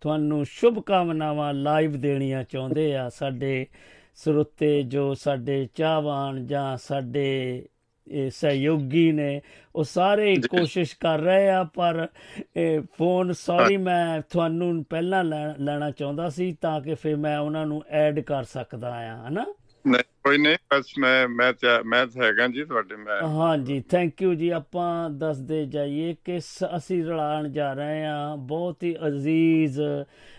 [0.00, 3.66] ਤੁਹਾਨੂੰ ਸ਼ੁਭ ਕਾਮਨਾਵਾਂ ਲਾਈਵ ਦੇਣੀਆਂ ਚਾਹੁੰਦੇ ਆ ਸਾਡੇ
[4.14, 7.64] ਸਰੋਤੇ ਜੋ ਸਾਡੇ ਚਾਹਵਾਨ ਜਾਂ ਸਾਡੇ
[8.10, 9.40] ਇਹ ਸਹਿਯੋਗੀ ਨੇ
[9.74, 12.08] ਉਹ ਸਾਰੇ ਕੋਸ਼ਿਸ਼ ਕਰ ਰਹੇ ਆ ਪਰ
[12.56, 17.82] ਇਹ ਫੋਨ ਸੌਰੀ ਮੈਂ ਤੁਹਾਨੂੰ ਪਹਿਲਾਂ ਲੈਣਾ ਚਾਹੁੰਦਾ ਸੀ ਤਾਂ ਕਿ ਫਿਰ ਮੈਂ ਉਹਨਾਂ ਨੂੰ
[17.88, 19.44] ਐਡ ਕਰ ਸਕਦਾ ਆ ਹਨਾ?
[19.86, 21.52] ਨਹੀਂ, ਕੋਈ ਨਹੀਂ, ਬਸ ਮੈਂ ਮੈਂ
[21.84, 26.38] ਮੈਂ ਹੈਗਾ ਜੀ ਤੁਹਾਡੇ, ਮੈਂ। ਹਾਂਜੀ ਥੈਂਕ ਯੂ ਜੀ, ਆਪਾਂ ਦੱਸਦੇ ਜਾਈਏ ਕਿ
[26.76, 29.80] ਅਸੀਂ ਰਲਾਣ ਜਾ ਰਹੇ ਆ ਬਹੁਤ ਹੀ ਅਜ਼ੀਜ਼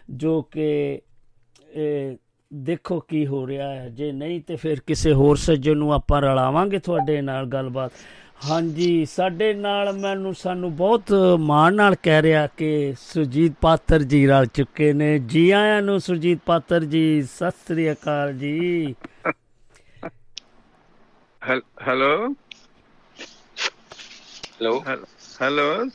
[0.10, 1.00] ਜੋ ਕਿ
[2.52, 6.80] ਦੇਖੋ ਕੀ ਹੋ ਰਿਹਾ ਹੈ। ਜੇ ਨਹੀਂ ਤੇ ਫਿਰ ਕਿਸੇ ਹੋਰ ਸੱਜਣ ਨੂੰ ਆਪਾਂ ਰਲਾਵਾਂਗੇ
[6.80, 7.92] ਤੁਹਾਡੇ ਨਾਲ ਗੱਲਬਾਤ।
[8.50, 14.46] ਹਾਂਜੀ, ਸਾਡੇ ਨਾਲ ਮੈਨੂੰ, ਸਾਨੂੰ ਬਹੁਤ ਮਾਣ ਨਾਲ ਕਹਿ ਰਿਹਾ ਕਿ ਸੁਰਜੀਤ ਪਾਤਰ ਜੀ ਰਲ
[14.46, 18.96] ਚੁੱਕੇ ਨੇ। ਜੀ ਆਇਆਂ ਨੂੰ ਸੁਰਜੀਤ ਪਾਤਰ ਜੀ, ਸਤਿ ਸ੍ਰੀ ਅਕਾਲ ਜੀ।
[21.42, 22.12] Hello
[24.80, 25.06] hello
[25.42, 25.90] hello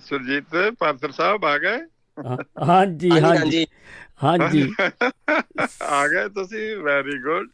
[0.00, 1.78] Surjit Patar ਸਾਹਿਬ ਆ ਗਏ
[2.62, 3.64] ਹਾਂਜੀ ਹਾਂਜੀ
[4.22, 4.66] ਹਾਂਜੀ
[5.82, 7.48] ਆ ਗਏ ਤੁਸੀਂ ਵੈਰੀ ਗੁੱਡ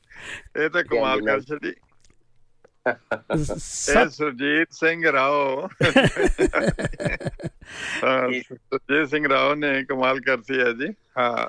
[0.57, 1.75] ਇਹ ਤਾਂ ਕਮਾਲ ਕਰ ਛੱਡੀ
[3.88, 5.68] ਇਹ ਸੁਰਜੀਤ ਸਿੰਘ ਰਾਓ
[8.51, 11.49] ਸੁਰਜੀਤ ਸਿੰਘ ਰਾਓ ਨੇ ਕਮਾਲ ਕਰਤੀ ਹੈ ਜੀ ਹਾਂ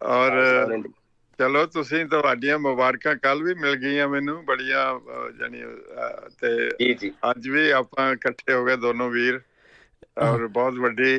[0.00, 0.40] ਔਰ
[1.42, 4.82] ਚਲੋ ਤੁਸੀਂ ਤੁਹਾਡੀਆਂ ਮੁਬਾਰਕਾਂ ਕੱਲ ਵੀ ਮਿਲ ਗਈਆਂ ਮੈਨੂੰ ਬੜੀਆਂ
[5.38, 5.62] ਜਾਨੀ
[6.40, 6.50] ਤੇ
[6.80, 9.40] ਜੀ ਜੀ। ਅੱਜ ਵੀ ਆਪਾਂ ਇਕੱਠੇ ਹੋ ਗਏ ਦੋਨੋਂ ਵੀਰ
[10.18, 11.14] ਔਰ ਬਹੁਤ ਵੱਡੀ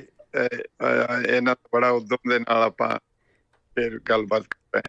[1.28, 2.90] ਇਹਨਾਂ ਬੜਾ ਉਦਮ ਦੇ ਨਾਲ ਆਪਾਂ
[3.78, 4.82] ਫਿਰ ਗੱਲਬਾਤ ਕਰ ਰਹੇ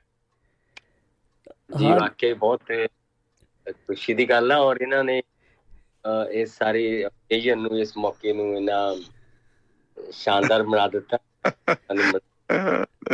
[1.79, 2.73] ਜੀ ਵਾਕਈ ਬਹੁਤ
[3.67, 5.23] ਖੁਸ਼ੀ ਦੀ ਗੱਲ ਆ ਔਰ ਇਹਨਾਂ ਨੇ
[6.33, 8.97] ਇਸ ਸਾਰੇ ਓਕੇਜਨ ਨੂੰ ਇਸ ਮੌਕੇ ਨੂੰ ਇਹਨਾਂ
[10.13, 11.19] ਸ਼ਾਨਦਾਰ ਬਣਾ ਦਿੱਤਾ।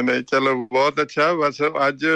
[0.05, 2.07] ਨਹੀਂ, ਚਲੋ, ਬਹੁਤ ਅੱਛਾ। ਬਸ ਅੱਜ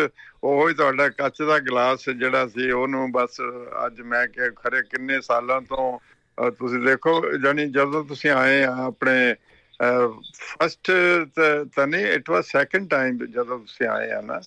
[0.42, 3.40] ਉਹ ਹੀ ਤੁਹਾਡਾ ਕੱਚ ਦਾ ਗਲਾਸ ਜਿਹੜਾ ਸੀ, ਉਹਨੂੰ ਬਸ
[3.86, 5.98] ਅੱਜ ਮੈਂ ਕਿ ਖਰੇ ਕਿੰਨੇ ਸਾਲਾਂ ਤੋਂ
[6.58, 9.34] ਤੁਸੀਂ ਦੇਖੋ ਜਾਨੀ ਜਦੋਂ ਤੁਸੀਂ ਆਏ ਆਪਣੇ
[9.80, 10.90] ਫਸਟ
[11.74, 14.40] ਤਾਂ ਨਹੀਂ ਇਟ ਵਾਸ ਸੈਕੰਡ ਟਾਈਮ ਜਦੋਂ ਤੁਸੀਂ ਆਏ ਆ ਨਾ।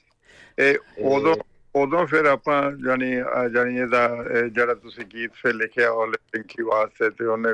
[0.59, 1.35] ਇਹ ਉਦੋਂ
[1.75, 3.11] ਉਦੋਂ ਫਿਰ ਆਪਾਂ ਜਾਨੀ
[3.53, 4.07] ਜਾਨੀ ਇਹਦਾ
[4.47, 7.53] ਜਿਹੜਾ ਤੁਸੀਂ ਗੀਤ ਫਿਰ ਲਿਖਿਆ 올ਿੰਪਿਕ ਵਾਸਤੇ ਤੇ ਉਹਨੇ,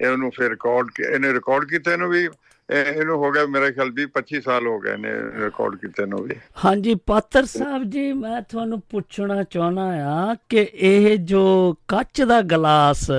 [0.00, 2.28] ਇਹਨੂੰ ਫਿਰ ਰਿਕਾਰਡ ਇਹਨੇ ਰਿਕਾਰਡ ਕੀਤਾ, ਇਹਨੂੰ ਵੀ
[2.70, 6.34] ਇਹਨੂੰ ਹੋ ਗਿਆ ਮੇਰੇ ਖਿਆਲ ਵੀ 25 ਸਾਲ ਹੋ ਗਏ ਨੇ ਰਿਕਾਰਡ ਕੀਤੇ ਨੂੰ ਵੀ।
[6.64, 11.42] ਹਾਂਜੀ ਪਾਤਰ ਸਾਹਿਬ ਜੀ ਮੈਂ ਤੁਹਾਨੂੰ ਪੁੱਛਣਾ ਚਾਹਣਾ ਆ ਕਿ ਇਹ ਜੋ
[11.88, 13.10] ਕੱਚ ਦਾ ਗਲਾਸ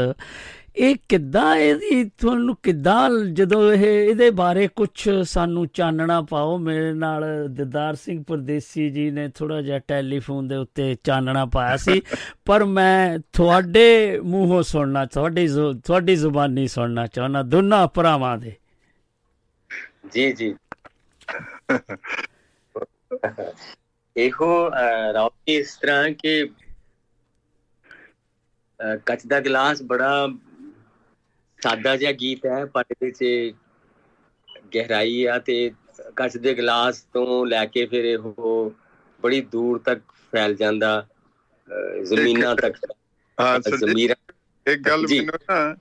[0.78, 4.90] ਇਹ ਕਿੱਦਾਂ ਇਹਦੀ ਤੁਹਾਨੂੰ ਕਿੱਦਾਂ ਜਦੋਂ ਇਹ ਇਹਦੇ ਬਾਰੇ ਕੁਝ
[5.26, 6.58] ਸਾਨੂੰ ਚਾਨਣਾ ਪਾਓ?
[6.58, 12.02] ਮੇਰੇ ਨਾਲ ਦਿਦਾਰ ਸਿੰਘ ਪਰਦੇਸੀ ਜੀ ਨੇ ਥੋੜਾ ਜਿਹਾ ਟੈਲੀਫੋਨ ਦੇ ਉੱਤੇ ਚਾਨਣਾ ਪਾਇਆ ਸੀ
[12.46, 15.48] ਪਰ ਮੈਂ ਤੁਹਾਡੇ ਮੂੰਹੋਂ ਸੁਣਨਾ ਤੁਹਾਡੀ
[15.86, 18.54] ਤੁਹਾਡੀ ਜ਼ੁਬਾਨੀ ਸੁਣਨਾ ਚਾਹਨਾ ਦੋਨਾਂ ਭਰਾਵਾਂ ਦੇ।
[20.14, 20.56] ਜੀ ਜੀ
[24.16, 24.70] ਇਹੋ
[25.14, 26.50] ਰਾਉਤੀ ਇਸ ਤਰ੍ਹਾਂ ਕਿ
[29.06, 30.28] ਕੱਚ ਦਾ ਗਲਾਸ ਬੜਾ
[31.60, 33.56] ਸਾਦਾ ਜਿਹਾ ਗੀਤ ਹੈ ਪਰ ਇਹਦੇ 'ਚ
[34.76, 35.72] ਗਹਿਰਾਈ ਆ ਤੇ
[36.16, 38.18] ਕੱਚ ਦੇ ਗਲਾਸ ਤੋਂ ਲੈ ਕੇ ਫਿਰ ਇਹ
[39.24, 40.02] ਬੜੀ ਦੂਰ ਤੱਕ
[40.34, 41.06] ਫੈਲ ਜਾਂਦਾ
[42.04, 42.78] ਜ਼ਮੀਨਾਂ ਤੱਕ
[43.38, 44.16] ਹਾਂ ਜ਼ਮੀਰਾਂ
[44.66, 45.76] ਇੱਕ ਗੱਲ ਮੈਨੂੰ ਨਾ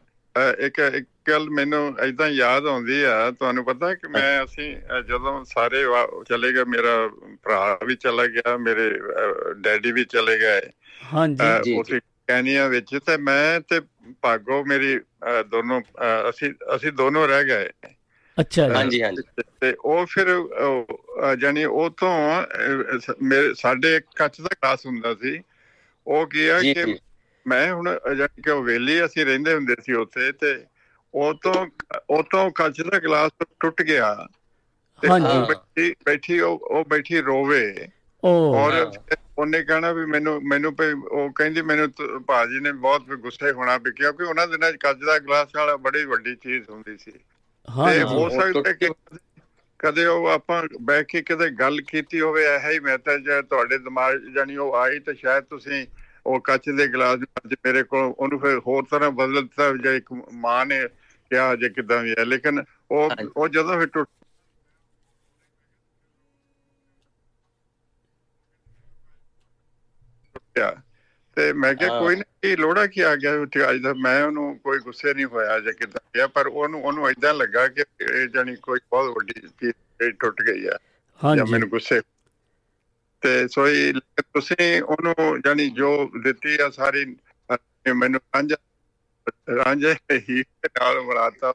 [0.59, 4.76] ਇੱਕ ਇੱਕ ਗੱਲ ਮੈਨੂੰ ਐਦਾਂ ਯਾਦ ਆਉਂਦੀ ਆ ਤੁਹਾਨੂੰ ਪਤਾ ਕਿ ਮੈਂ ਅਸੀਂ
[5.09, 5.84] ਜਦੋਂ ਸਾਰੇ
[6.28, 6.97] ਚਲੇ ਗਏ ਮੇਰਾ
[7.43, 8.91] ਭਰਾ ਵੀ ਚਲਾ ਗਿਆ ਮੇਰੇ
[9.55, 10.61] ਡੈਡੀ ਵੀ ਚਲੇ ਗਏ
[11.14, 13.80] ਹਾਂਜੀ ਜੀ ਉੱਥੇ ਕੈਨੀਆ ਵਿੱਚ ਤੇ ਮੈਂ ਤੇ
[14.22, 14.99] ਭਾਗੋ ਮੇਰੀ
[15.47, 15.80] ਦੋਨੋਂ
[16.30, 17.68] ਅਸੀਂ ਅਸੀਂ ਦੋਨੋਂ ਰਹਿ ਗਏ।
[18.39, 19.22] ਅੱਛਾ ਹਾਂਜੀ ਹਾਂਜੀ।
[19.61, 20.26] ਤੇ ਉਹ ਫਿਰ
[21.41, 22.11] ਜਾਨੀ ਉਹ ਤੋਂ
[23.22, 25.41] ਮੇਰੇ ਸਾਡੇ ਕੱਚ ਦਾ ਗਲਾਸ ਹੁੰਦਾ ਸੀ।
[26.07, 26.84] ਉਹ ਕੀ ਆ ਕਿ
[27.47, 30.55] ਮੈਂ ਹੁਣ ਜਾਨੀ ਕਿ ਉਹ ਵੇਲੀ ਅਸੀਂ ਰਹਿੰਦੇ ਹੁੰਦੇ ਸੀ ਉੱਥੇ ਤੇ
[31.14, 31.66] ਉਹ ਤੋਂ
[32.11, 33.30] ਉਹ ਤੋਂ ਕੱਚ ਦਾ ਗਲਾਸ
[33.61, 34.26] ਟੁੱਟ ਗਿਆ।
[35.03, 35.11] ਤੇ
[35.49, 37.88] ਬੈਠੀ ਬੈਠੀ ਉਹ ਬੈਠੀ ਰੋਵੇ।
[38.55, 38.90] ਔਰ
[39.38, 40.72] ਉਹਨੇ ਕਹਣਾ ਵੀ ਮੈਨੂੰ ਮੈਨੂੰ
[41.11, 41.88] ਉਹ ਕਹਿੰਦੀ ਮੈਨੂੰ
[42.26, 46.05] ਭਾਜੀ ਨੇ ਬਹੁਤ ਗੁੱਸੇ ਹੋਣਾ ਵੀ ਕਿਉਂਕਿ ਉਹਨਾਂ ਦਿਨਾਂ ਚ ਕੱਚ ਦਾ ਗਲਾਸ ਵਾਲਾ ਬੜੀ
[46.05, 47.12] ਵੱਡੀ ਚੀਜ਼ ਹੁੰਦੀ ਸੀ।
[47.84, 48.88] ਤੇ ਹੋ ਸਕਦਾ ਕਿ
[49.80, 53.78] ਕਦੇ ਉਹ ਆਪਾਂ ਬਹਿ ਕੇ ਕਦੇ ਗੱਲ ਕੀਤੀ ਹੋਵੇ ਇਹ ਹੀ ਮੈਂ ਤਾਂ ਜੇ ਤੁਹਾਡੇ
[53.78, 55.86] ਦਿਮਾਗ ਜਾਨੀ ਉਹ ਆਈ ਤਾਂ ਸ਼ਾਇਦ ਤੁਸੀਂ
[56.27, 60.12] ਉਹ ਕੱਚ ਦੇ ਗਲਾਸ ਅੱਜ ਮੇਰੇ ਕੋਲ ਉਹਨੂੰ ਫਿਰ ਹੋਰ ਤਰ੍ਹਾਂ ਬਦਲ ਦਿੱਤਾ ਜੇ ਇੱਕ
[60.39, 60.81] ਮਾਂ ਨੇ
[61.31, 64.09] ਕਿਹਾ ਜੇ ਕਿਦਾਂ ਵੀ ਹੈ ਲੇਕਿਨ ਉਹ ਉਹ ਜਦੋਂ ਫਿਰ ਟੁੱਟ
[71.37, 73.93] ਤੇ ਮੈਂ ਕਿਹਾ ਕੋਈ ਨਹੀਂ ਲੋੜਾ ਕੀ ਆ ਗਿਆ ਉੱਥੇ ਅੱਜ ਦਾ?
[73.95, 77.85] ਮੈਂ ਉਹਨੂੰ ਕੋਈ ਗੁੱਸੇ ਨਹੀਂ ਹੋਇਆ ਜੇ ਕਿਦਾਂ ਗਿਆ ਪਰ ਉਹਨੂੰ ਉਹਨੂੰ ਇਦਾਂ ਲੱਗਾ ਕਿ
[78.03, 80.79] ਇਹ ਜਾਨੀ ਕੋਈ ਬਹੁਤ ਵੱਡੀ ਚੀਜ਼ ਟੁੱਟ ਗਈ ਆ
[81.20, 82.01] ਹਾਂਜੀ। ਮੈਨੂੰ ਗੁੱਸੇ
[83.21, 87.17] ਤੇ ਸੋਈ ਤੁਸੀਂ ਉਹਨੂੰ ਜਾਨੀ ਜੋ ਦਿੱਤੀ ਆ ਸਾਰੀ
[87.95, 88.57] ਮੈਨੂੰ ਰਾਂਝਾ,
[89.57, 91.55] ਰਾਂਝੇ ਹੀ ਨਾਲ ਬਣਾਤਾ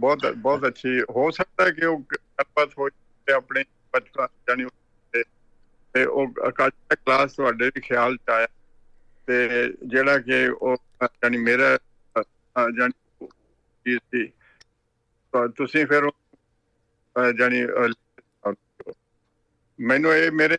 [0.00, 2.88] ਬਹੁਤ ਬਹੁਤ ਅੱਛੀ, ਹੋ ਸਕਦਾ ਕਿ ਉਹ ਗੱਲਬਾਤ ਹੋ
[3.34, 3.64] ਆਪਣੇ
[3.96, 4.66] ਬਚਪਨ ਜਾਨੀ
[5.94, 8.46] ਤੇ ਉਹ ਅਕਾਸ਼ ਕਲਾਸ ਤੁਹਾਡੇ ਵੀ ਖਿਆਲ ਚ ਆਇਆ।
[9.26, 9.48] ਤੇ
[9.86, 10.76] ਜਿਹੜਾ ਕਿ ਉਹ
[11.06, 11.78] ਜਾਨੀ ਮੇਰਾ
[12.78, 13.26] ਜਾਨੀ
[13.84, 14.32] ਚੀਜ਼ ਸੀ।
[15.56, 16.10] ਤੁਸੀਂ ਫਿਰ
[17.38, 17.66] ਜਾਨੀ
[19.80, 20.58] ਮੈਨੂੰ ਇਹ ਮੇਰੇ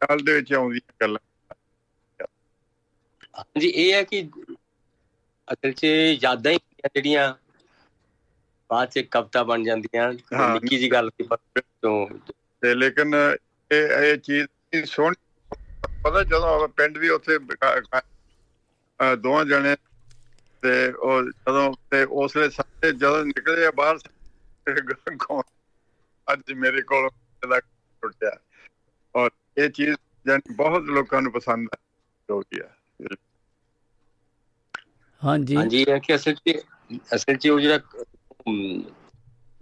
[0.00, 1.18] ਖਿਆਲ ਦੇ ਵਿੱਚ ਆਉਂਦੀਆਂ ਗੱਲਾਂ।
[3.38, 4.28] ਹਾਂਜੀ ਇਹ ਹੈ ਕਿ
[5.52, 5.84] ਅਸਲ 'ਚ
[6.22, 6.58] ਯਾਦਾਂ ਹੀ
[6.94, 7.34] ਜਿਹੜੀਆਂ
[8.70, 11.36] ਬਾਅਦ 'ਚ ਕਵਿਤਾ ਬਣ ਜਾਂਦੀਆਂ। ਨਿੱਕੀ ਜੀ ਗੱਲ ਪਰ
[11.82, 12.06] ਤੋਂ
[12.62, 13.14] ਤੇ ਲੇਕਿਨ
[13.70, 15.14] ਇਹ ਇਹ ਚੀਜ਼ ਸੋਹਣੀ
[16.04, 17.38] ਪਤਾ ਜਦੋਂ ਪਿੰਡ ਵੀ ਉੱਥੇ
[19.18, 19.76] ਦੋਵਾਂ ਜਣੇ
[20.62, 23.98] ਤੇ ਉਹ ਜਦੋਂ ਤੇ ਉਸਲੇ ਸਾਰੇ ਜਦੋਂ ਨਿਕਲੇ ਬਾਹਰ
[26.32, 27.08] ਅੱਜ ਮੇਰੇ ਕੋਲ
[28.02, 28.53] ਟੁੱਟਿਆ। ਔਰ
[29.56, 29.94] ਇਹ ਚੀਜ਼
[30.26, 31.68] ਜਾਨੀ ਬਹੁਤ ਲੋਕਾਂ ਨੂੰ ਪਸੰਦ
[32.28, 32.68] ਹੋ ਗਿਆ
[35.22, 36.56] ਹਾਂਜੀ। ਹਾਂਜੀ ਇਹ ਕਿ ਅਸਲ 'ਚ
[37.14, 37.78] ਅਸਲ 'ਚ ਉਹ ਜਿਹੜਾ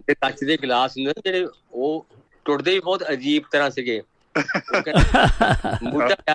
[0.07, 2.05] ਇਹ ਕੱਚ ਦੇ ਗਲਾਸ ਹੁੰਦੇ ਜਿਹੜੇ ਉਹ
[2.45, 4.01] ਟੁੱਟਦੇ ਵੀ ਬਹੁਤ ਅਜੀਬ ਤਰ੍ਹਾਂ ਸੀਗੇ।
[5.83, 6.33] ਮੁੱਢਾ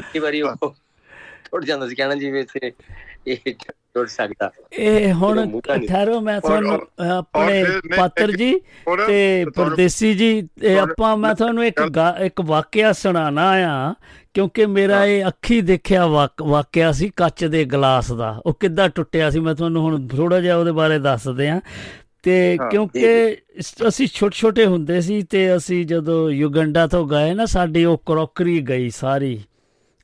[0.00, 0.74] ਕਈ ਵਾਰੀ ਉਹ
[1.44, 2.72] ਟੁੱਟ ਜਾਂਦਾ ਸੀ ਕਹਿਣਾ ਜਿਵੇਂ ਇੱਥੇ
[3.26, 3.54] ਇਹ
[3.94, 7.64] ਟੁੱਟ ਸਕਦਾ। ਇਹ ਹੁਣ ਠਹਿਰੋ ਮੈਂ ਤੁਹਾਨੂੰ ਆਪਣੇ
[7.96, 8.52] ਪਾਤਰ ਜੀ
[9.06, 10.30] ਤੇ ਪਰਦੇਸੀ ਜੀ
[10.62, 11.80] ਇਹ ਆਪਾਂ ਮੈਂ ਤੁਹਾਨੂੰ ਇੱਕ
[12.22, 13.94] ਇੱਕ ਵਾਕਿਆ ਸੁਣਾਣਾ ਆ
[14.34, 19.40] ਕਿਉਂਕਿ ਮੇਰਾ ਇਹ ਅੱਖੀ ਦੇਖਿਆ ਵਾਕਿਆ ਸੀ ਕੱਚ ਦੇ ਗਲਾਸ ਦਾ। ਉਹ ਕਿੱਦਾਂ ਟੁੱਟਿਆ ਸੀ
[19.40, 21.60] ਮੈਂ ਤੁਹਾਨੂੰ ਹੁਣ ਥੋੜਾ ਜਿਹਾ ਉਹਦੇ ਬਾਰੇ ਦੱਸਦੇ ਆ।
[22.22, 23.36] ਤੇ ਕਿਉਂਕਿ
[23.88, 28.60] ਅਸੀਂ ਛੋਟੇ ਛੋਟੇ ਹੁੰਦੇ ਸੀ ਤੇ ਅਸੀਂ ਜਦੋਂ ਯੁਗੰਡਾ ਤੋਂ ਗਏ ਨਾ ਸਾਡੀ ਉਹ ਕਰੋਕਰੀ
[28.60, 29.38] ਗਈ ਸਾਰੀ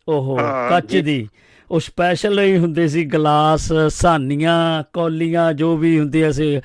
[0.09, 0.37] ਉਹ
[0.71, 1.27] ਕੱਚ ਦੀ।
[1.71, 6.61] ਉਹ ਸਪੈਸ਼ਲ ਹੀ ਹੁੰਦੇ ਸੀ ਗਲਾਸ ਸਾਨੀਆਂ ਕੌਲੀਆਂ ਜੋ ਵੀ ਹੁੰਦੀਆਂ ਸੀ।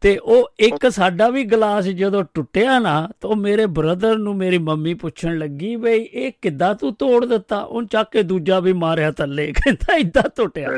[0.00, 4.58] ਤੇ ਉਹ ਇੱਕ ਸਾਡਾ ਵੀ ਗਲਾਸ ਜਦੋਂ ਟੁੱਟਿਆ ਨਾ ਤਾਂ ਉਹ ਮੇਰੇ ਬ੍ਰਦਰ ਨੂੰ ਮੇਰੀ
[4.58, 7.60] ਮੰਮੀ ਪੁੱਛਣ ਲੱਗੀ ਬਈ ਇਹ ਕਿੱਦਾਂ ਤੂੰ ਤੋੜ ਦਿੱਤਾ?
[7.60, 10.68] ਉਹ ਚੱਕ ਕੇ ਦੂਜਾ ਵੀ ਮਾਰਿਆ ਥੱਲੇ ਕਹਿੰਦਾ ਇਦਾਂ ਟੁੱਟਿਆ।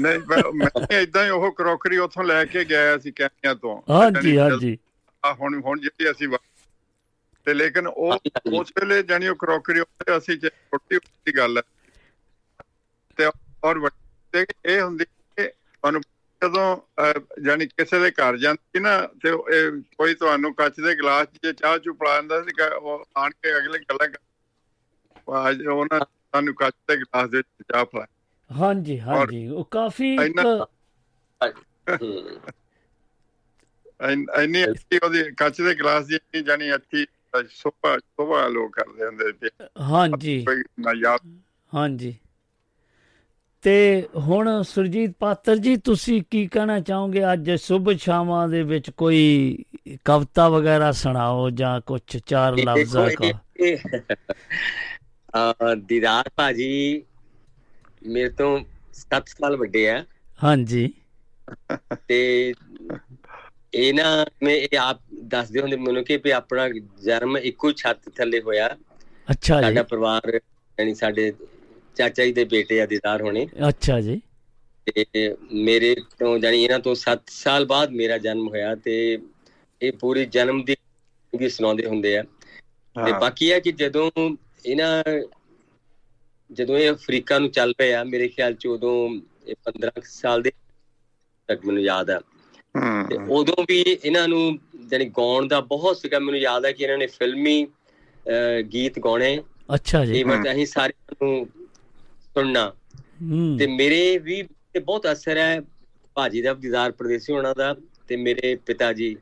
[0.00, 4.78] ਨਹੀਂ ਮੈਂ ਇਦਾਂ ਹੀ ਉਹ ਕਰੋਕਰੀ ਉੱਥੋਂ ਲੈ ਕੇ ਗਿਆ ਸੀ ਕੈਨੀਆ ਤੋਂ। ਹਾਂਜੀ ਹਾਂਜੀ।
[5.24, 6.28] ਆ ਹੁਣ ਹੁਣ ਜਿਹੜੀ ਅਸੀਂ
[7.46, 8.12] ਤੇ ਲੇਕਿਨ ਉਹ
[8.52, 11.62] ਉਸ ਵੇਲੇ ਜਾਨੀ ਉਹ ਕਰੋਕਰੀ ਉੱਤੇ ਅਸੀਂ ਛੋਟੀ ਛੋਟੀ ਗੱਲ ਹੈ
[13.20, 13.30] ਤੇ
[13.62, 16.00] ਔਰ ਵੱਡੇ ਇਹ ਹੁੰਦੀ ਕਿ ਤੁਹਾਨੂੰ
[16.42, 16.66] ਜਦੋਂ
[17.42, 19.30] ਜਾਨੀ ਕਿਸੇ ਦੇ ਘਰ ਜਾਂਦੀ ਨਾ ਤੇ
[19.94, 24.08] ਕੋਈ ਤੁਹਾਨੂੰ ਕੱਚ ਦੇ ਗਲਾਸ 'ਚ ਚਾਹ ਚੁ ਪਲਾਉਂਦਾ ਸੀ ਉਹ ਆਣ ਕੇ ਅਗਲੇ ਗੱਲਾਂ
[25.28, 28.06] ਅੱਜ ਉਹਨਾਂ ਸਾਨੂੰ ਕੱਚ ਦੇ ਗਲਾਸ ਦੇ ਚਾਹ ਪਲਾ
[28.50, 30.08] ਹਾਂਜੀ ਹਾਂਜੀ। ਉਹ ਕਾਫੀ
[34.34, 37.06] ਇੰਨੀ ਅੱਛੀ ਉਹਦੀ ਕੱਚ ਦੇ ਗਲਾਸ ਦੀ ਜਾਨੀ ਅੱਛੀ
[37.50, 39.32] ਸੋਭਾ ਸੋਭਾ ਲੋਕ ਕਰਦੇ ਹੁੰਦੇ
[39.82, 40.38] ਹਾਂਜੀ।
[41.72, 42.12] ਹਾਂਜੀ।
[43.62, 47.32] ਤੇ ਹੁਣ ਸੁਰਜੀਤ ਪਾਤਰ ਜੀ ਤੁਸੀਂ ਕੀ ਕਹਿਣਾ ਚਾਹੋਗੇ?
[47.32, 49.58] ਅੱਜ ਸੁਭ ਸ਼ਾਮਾਂ ਦੇ ਵਿੱਚ ਕੋਈ
[50.04, 53.08] ਕਵਿਤਾ ਵਗੈਰਾ ਸੁਣਾਓ ਜਾਂ ਕੁਝ ਚਾਰ ਲਫ਼ਜ਼ਾਂ
[55.36, 57.02] ਆ ਦੀਦਾਰ ਭਾਜੀ
[58.06, 58.60] ਮੇਰੇ ਤੋਂ
[58.92, 60.04] 7 ਸਾਲ ਵੱਡੇ ਆ।
[60.44, 60.92] ਹਾਂਜੀ।
[62.08, 62.52] ਤੇ
[63.74, 66.68] ਇਹ ਨਾ ਮੈਂ ਇਹ ਆਪ ਦੱਸਦੇ ਹੁੰਦੇ ਮੈਨੂੰ ਕਿ ਵੀ ਆਪਣਾ
[67.04, 68.76] ਜਨਮ ਇੱਕੋ ਛੱਤ ਥੱਲੇ ਹੋਇਆ।
[69.30, 71.32] ਅੱਛਾ ਜੀ। ਸਾਡਾ ਪਰਿਵਾਰ ਯਾਨੀ ਸਾਡੇ
[71.96, 74.20] ਚਾਚਾ ਜੀ ਦੇ ਬੇਟੇ ਆ ਦੀਦਾਰ ਹੋਣੇ। ਅੱਛਾ ਜੀ।
[74.86, 75.04] ਤੇ
[75.52, 78.96] ਮੇਰੇ ਤੋਂ ਜਾਨੀ ਇਹਨਾਂ ਤੋਂ 7 ਸਾਲ ਬਾਅਦ ਮੇਰਾ ਜਨਮ ਹੋਇਆ ਤੇ
[79.80, 80.76] ਇਹ ਪੂਰੀ ਜਨਮ ਦੀ
[81.32, 82.22] ਵੀ ਸੁਣਾਉਂਦੇ ਹੁੰਦੇ ਆ।
[82.96, 84.10] ਤੇ ਬਾਕੀ ਹੈ ਕਿ ਜਦੋਂ
[84.66, 85.02] ਇਹਨਾਂ
[86.50, 88.96] ਜਦੋਂ ਇਹ ਅਫਰੀਕਾ ਨੂੰ ਚੱਲ ਪਿਆ ਮੇਰੇ ਖਿਆਲ ਚ ਉਦੋਂ
[89.46, 90.52] ਇਹ 15 ਸਾਲ ਦੇ
[91.48, 92.20] ਤੱਕ ਮੈਨੂੰ ਯਾਦ ਆ।
[93.10, 96.98] ਤੇ ਉਦੋਂ ਵੀ ਇਹਨਾਂ ਨੂੰ ਜਾਨੀ ਗਾਉਣ ਦਾ ਬਹੁਤ ਸੀਗਾ ਮੈਨੂੰ ਯਾਦ ਹੈ ਕਿ ਇਹਨਾਂ
[96.98, 97.66] ਨੇ ਫਿਲਮੀ
[98.72, 99.38] ਗੀਤ ਗਾਉਣੇ।
[99.74, 101.48] ਅੱਛਾ ਜੀ। ਈਵਨ ਅਸੀਂ ਸਾਰਿਆਂ ਨੂੰ
[102.34, 102.72] ਸੁਣਨਾ।
[103.58, 105.60] ਤੇ ਮੇਰੇ ਵੀ ਤੇ ਬਹੁਤ ਅਸਰ ਹੈ
[106.14, 107.76] ਭਾਜੀ ਦਾ ਦੀਦਾਰ ਪ੍ਰਦੇਸੀ ਹੋਣਾ ਦਾ
[108.08, 109.16] ਤੇ ਮੇਰੇ ਪਿਤਾ ਜੀ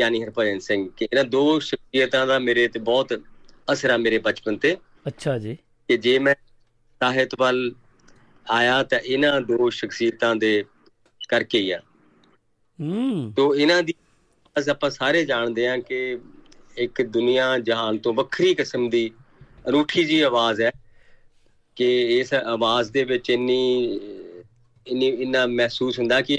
[0.00, 3.20] ਯਾਨੀ ਹਰਭਜਨ ਸਿੰਘ ਕਿ ਇਹਨਾਂ ਦੋ ਸ਼ਖਸੀਅਤਾਂ ਦਾ ਮੇਰੇ ਤੇ ਬਹੁਤ
[3.72, 4.76] ਅਸਰ ਆ ਮੇਰੇ ਬਚਪਨ ਤੇ।
[5.08, 5.58] ਅੱਛਾ ਜੀ।
[5.88, 6.34] ਕਿ ਜੇ ਮੈਂ
[7.02, 7.74] ਸਾਹਿਤ ਵੱਲ
[8.50, 10.64] ਆਇਆ ਤਾਂ ਇਹਨਾਂ ਦੋ ਸ਼ਖਸੀਅਤਾਂ ਦੇ
[11.28, 11.80] ਕਰਕੇ ਹੀ ਆ।
[12.80, 13.94] ਹੂੰ। ਤੋ ਇਹਨਾਂ ਦੀ
[14.58, 16.18] ਅਸ ਆਪਾਂ ਸਾਰੇ ਜਾਣਦੇ ਹਾਂ ਕਿ
[16.76, 19.10] ਇੱਕ ਦੁਨੀਆ ਜਹਾਨ ਤੋਂ ਵੱਖਰੀ ਕਿਸਮ ਦੀ
[19.68, 20.72] ਅਨੂਠੀ ਜੀ ਆਵਾਜ਼ ਹੈ।
[21.78, 24.00] ਕਿ ਇਸ ਆਵਾਜ਼ ਦੇ ਵਿੱਚ ਇੰਨੀ
[24.86, 26.38] ਇੰਨੀ ਇੰਨਾ ਮਹਿਸੂਸ ਹੁੰਦਾ ਕਿ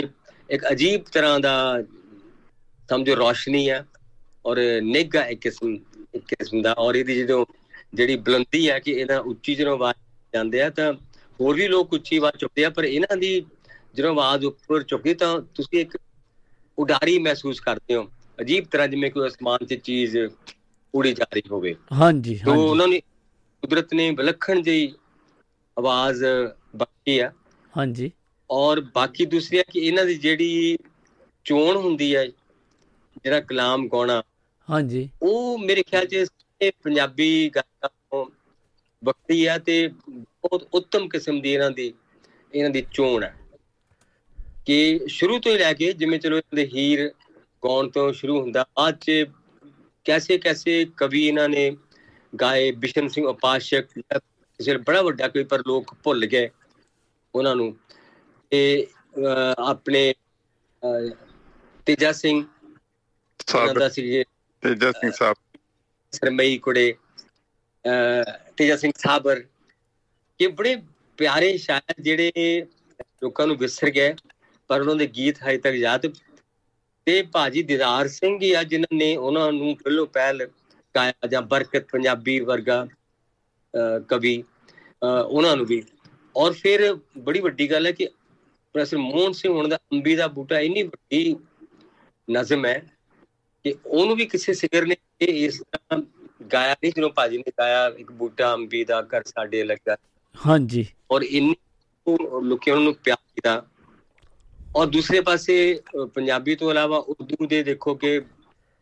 [0.49, 1.83] ਇੱਕ ਅਜੀਬ ਤਰ੍ਹਾਂ ਦਾ
[2.89, 3.85] ਸਮਝੋ ਰੋਸ਼ਨੀ ਹੈ
[4.45, 5.77] ਔਰ ਨਿੱਘਾ ਇੱਕ ਕਿਸਮ
[6.15, 7.45] ਇੱਕ ਕਿਸਮ ਦਾ ਔਰ ਇਹਦੀ ਜਦੋਂ
[7.93, 9.97] ਜਿਹੜੀ ਬੁਲੰਦੀ ਹੈ ਕਿ ਇਹਨਾਂ ਉੱਚੀ ਜਦੋਂ ਆਵਾਜ਼
[10.33, 10.93] ਜਾਂਦੇ ਆ ਤਾਂ
[11.39, 13.45] ਹੋਰ ਵੀ ਲੋਕ ਉੱਚੀ ਆਵਾਜ਼ ਚੁੱਕਦੇ ਆ ਪਰ ਇਹਨਾਂ ਦੀ
[13.95, 15.97] ਜਦੋਂ ਆਵਾਜ਼ ਉੱਪਰ ਚੁੱਕਦੀ ਤਾਂ ਤੁਸੀਂ ਇੱਕ
[16.77, 18.09] ਉਡਾਰੀ ਮਹਿਸੂਸ ਕਰਦੇ ਹੋ
[18.41, 20.17] ਅਜੀਬ ਤਰ੍ਹਾਂ ਜਿਵੇਂ ਕੋਈ ਅਸਮਾਨ 'ਚ ਚੀਜ਼
[20.95, 22.99] ਉੜੀ ਜਾ ਰਹੀ ਹੋਵੇ। ਹਾਂਜੀ ਤੋਂ ਹਾਂਜੀ। ਉਹਨਾਂ ਨੇ
[23.63, 24.93] ਕੁਦਰਤ ਨੇ ਵਿਲੱਖਣ ਜਿਹੀ
[25.79, 26.23] ਆਵਾਜ਼
[26.75, 27.31] ਬਖਸ਼ੀ ਆ।
[27.73, 28.11] ਹਾਂਜੀ।
[28.49, 30.77] ਔਰ ਬਾਕੀ ਦੂਸਰੀ ਹੈ ਕਿ ਇਹਨਾਂ ਦੀ ਜਿਹੜੀ
[31.45, 34.21] ਚੋਣ ਹੁੰਦੀ ਹੈ ਜਿਹੜਾ ਕਲਾਮ ਗਾਉਣਾ
[34.67, 36.25] ਹਾਂਜੀ। ਉਹ ਮੇਰੇ ਖਿਆਲ 'ਚ
[36.83, 38.25] ਪੰਜਾਬੀ ਗਾਇਕਾਂ ਤੋਂ
[39.03, 41.93] ਵੱਖਰੀ ਆ ਤੇ ਬਹੁਤ ਉੱਤਮ ਕਿਸਮ ਦੀ ਇਹਨਾਂ ਦੀ
[42.53, 43.35] ਇਹਨਾਂ ਦੀ ਚੋਣ ਹੈ
[44.65, 47.07] ਕਿ ਸ਼ੁਰੂ ਤੋਂ ਹੀ ਲੈ ਕੇ ਜਿਵੇਂ ਚਲੋ ਇਹਨਾਂ ਦੇ ਹੀਰ
[47.63, 49.11] ਗਾਉਣ ਤੋਂ ਸ਼ੁਰੂ ਹੁੰਦਾ ਬਾਅਦ 'ਚ
[50.05, 51.71] ਕੈਸੇ ਕੈਸੇ ਕਵੀ ਇਹਨਾਂ ਨੇ
[52.33, 53.99] ਗਾਏ ਬਿਸ਼ਨ ਸਿੰਘ ਉਪਾਸ਼ਕ
[54.59, 56.49] ਕਿਸੇ ਬੜਾ ਵੱਡਾ ਕੋਈ ਪਰ ਲੋਕ ਭੁੱਲ ਗਏ
[57.33, 57.75] ਉਹਨਾਂ ਨੂੰ।
[58.51, 58.87] ਤੇ
[59.59, 60.13] ਆਪਣੇ
[61.87, 62.43] ਤੇਜਾ ਸਿੰਘ
[63.47, 64.23] ਸਾਹਿਬ ਦਾ ਸੀ
[64.63, 65.35] ਤੇਜਾ ਸਿੰਘ ਸਾਹਿਬ
[66.13, 66.93] ਸਰਮਈ ਕੁੜੇ
[68.57, 69.43] ਤੇਜਾ ਸਿੰਘ ਸਾਬਰ।
[70.39, 70.75] ਇਹ ਬੜੇ
[71.17, 72.31] ਪਿਆਰੇ ਸ਼ਾਇਰ ਜਿਹੜੇ
[73.23, 74.13] ਲੋਕਾਂ ਨੂੰ ਵਿਸਰ ਗਏ
[74.69, 76.11] ਪਰ ਉਹਨਾਂ ਦੇ ਗੀਤ ਹਜੇ ਤੱਕ ਯਾਦ।
[77.07, 80.45] ਤੇ ਭਾਜੀ ਦੀਦਾਰ ਸਿੰਘ ਹੀ ਆ ਜਿਨ੍ਹਾਂ ਨੇ ਉਹਨਾਂ ਨੂੰ ਪਹਿਲੋਂ ਪਹਿਲ
[80.95, 82.85] ਗਾਇਆ ਜਾਂ ਬਰਕਤ ਪੰਜਾਬੀ ਵਰਗਾ
[84.09, 84.43] ਕਵੀ
[85.03, 85.83] ਉਹਨਾਂ ਨੂੰ ਵੀ।
[86.35, 88.05] ਔਰ ਫਿਰ ਬੜੀ ਵੱਡੀ ਗੱਲ ਹੈ ਕਿ
[88.75, 91.35] ਪ੍ਰੋਫੈਸਰ ਮੋਹਨ ਸਿੰਘ ਹੁਣ ਦਾ ਅੰਬੀ ਦਾ ਬੂਟਾ ਇੰਨੀ ਵੱਡੀ
[92.27, 92.79] ਨਜ਼ਮ ਹੈ
[93.65, 96.01] ਕਿ ਉਹਨੂੰ ਵੀ ਕਿਸੇ ਸਿਗਰ ਨੇ ਇਸ ਤਰ੍ਹਾਂ
[96.53, 99.95] ਗਾਇਆ ਨਹੀਂ ਜਦੋਂ ਭਾਜੀ ਨੇ ਗਾਇਆ ਇੱਕ ਬੂਟਾ ਅੰਬੀ ਦਾ ਘਰ ਸਾਡੇ ਲੱਗਾ।
[100.35, 101.55] ਹਾਂਜੀ। ਔਰ ਇੰਨੀ
[102.43, 103.65] ਲੋਕਾਂ ਨੂੰ ਪਿਆਰ ਕੀਤਾ।
[104.75, 105.81] ਔਰ ਦੂਸਰੇ ਪਾਸੇ
[106.13, 108.21] ਪੰਜਾਬੀ ਤੋਂ ਇਲਾਵਾ ਉਰਦੂ ਦੇ ਦੇਖੋ ਕਿ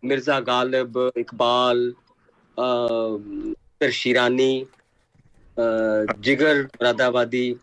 [0.03, 1.93] ਮਿਰਜ਼ਾ ਗਾਲਿਬ ਇਕਬਾਲ
[3.81, 4.65] ਅ ਸ਼ਿਰਾਨੀ
[5.57, 7.55] ਅ, ਜਿਗਰ ਮੁਰਾਦਾਬਾਦੀ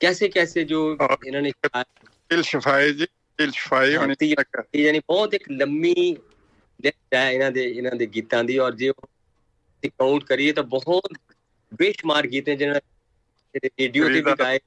[0.00, 0.80] ਕੈਸੇ ਕੈਸੇ ਜੋ
[1.26, 1.84] ਇਹਨਾਂ ਨੇ ਗਾਇਆ
[2.30, 3.06] ਦਿਲ ਸ਼ਫਾਈ ਜੀ
[3.38, 5.94] ਦਿਲ ਸ਼ਫਾਈ ਹੋਣੀ ਇਹ ਯਾਨੀ ਬਹੁਤ ਇੱਕ ਲੰਮੀ
[6.80, 8.92] ਲਿਸਟ ਹੈ ਇਹਨਾਂ ਦੇ ਇਹਨਾਂ ਦੇ ਗੀਤਾਂ ਦੀ ਔਰ ਜੇ
[9.82, 11.12] ਕਾਊਂਟ ਕਰੀਏ ਤਾਂ ਬਹੁਤ
[11.72, 12.80] ਬੇਸ਼ੁਮਾਰ ਗੀਤ ਹੈ ਜਿਹਨਾਂ
[13.54, 14.58] ਰੇਡੀਓ ਤੇ ਵੀ ਗਾਏ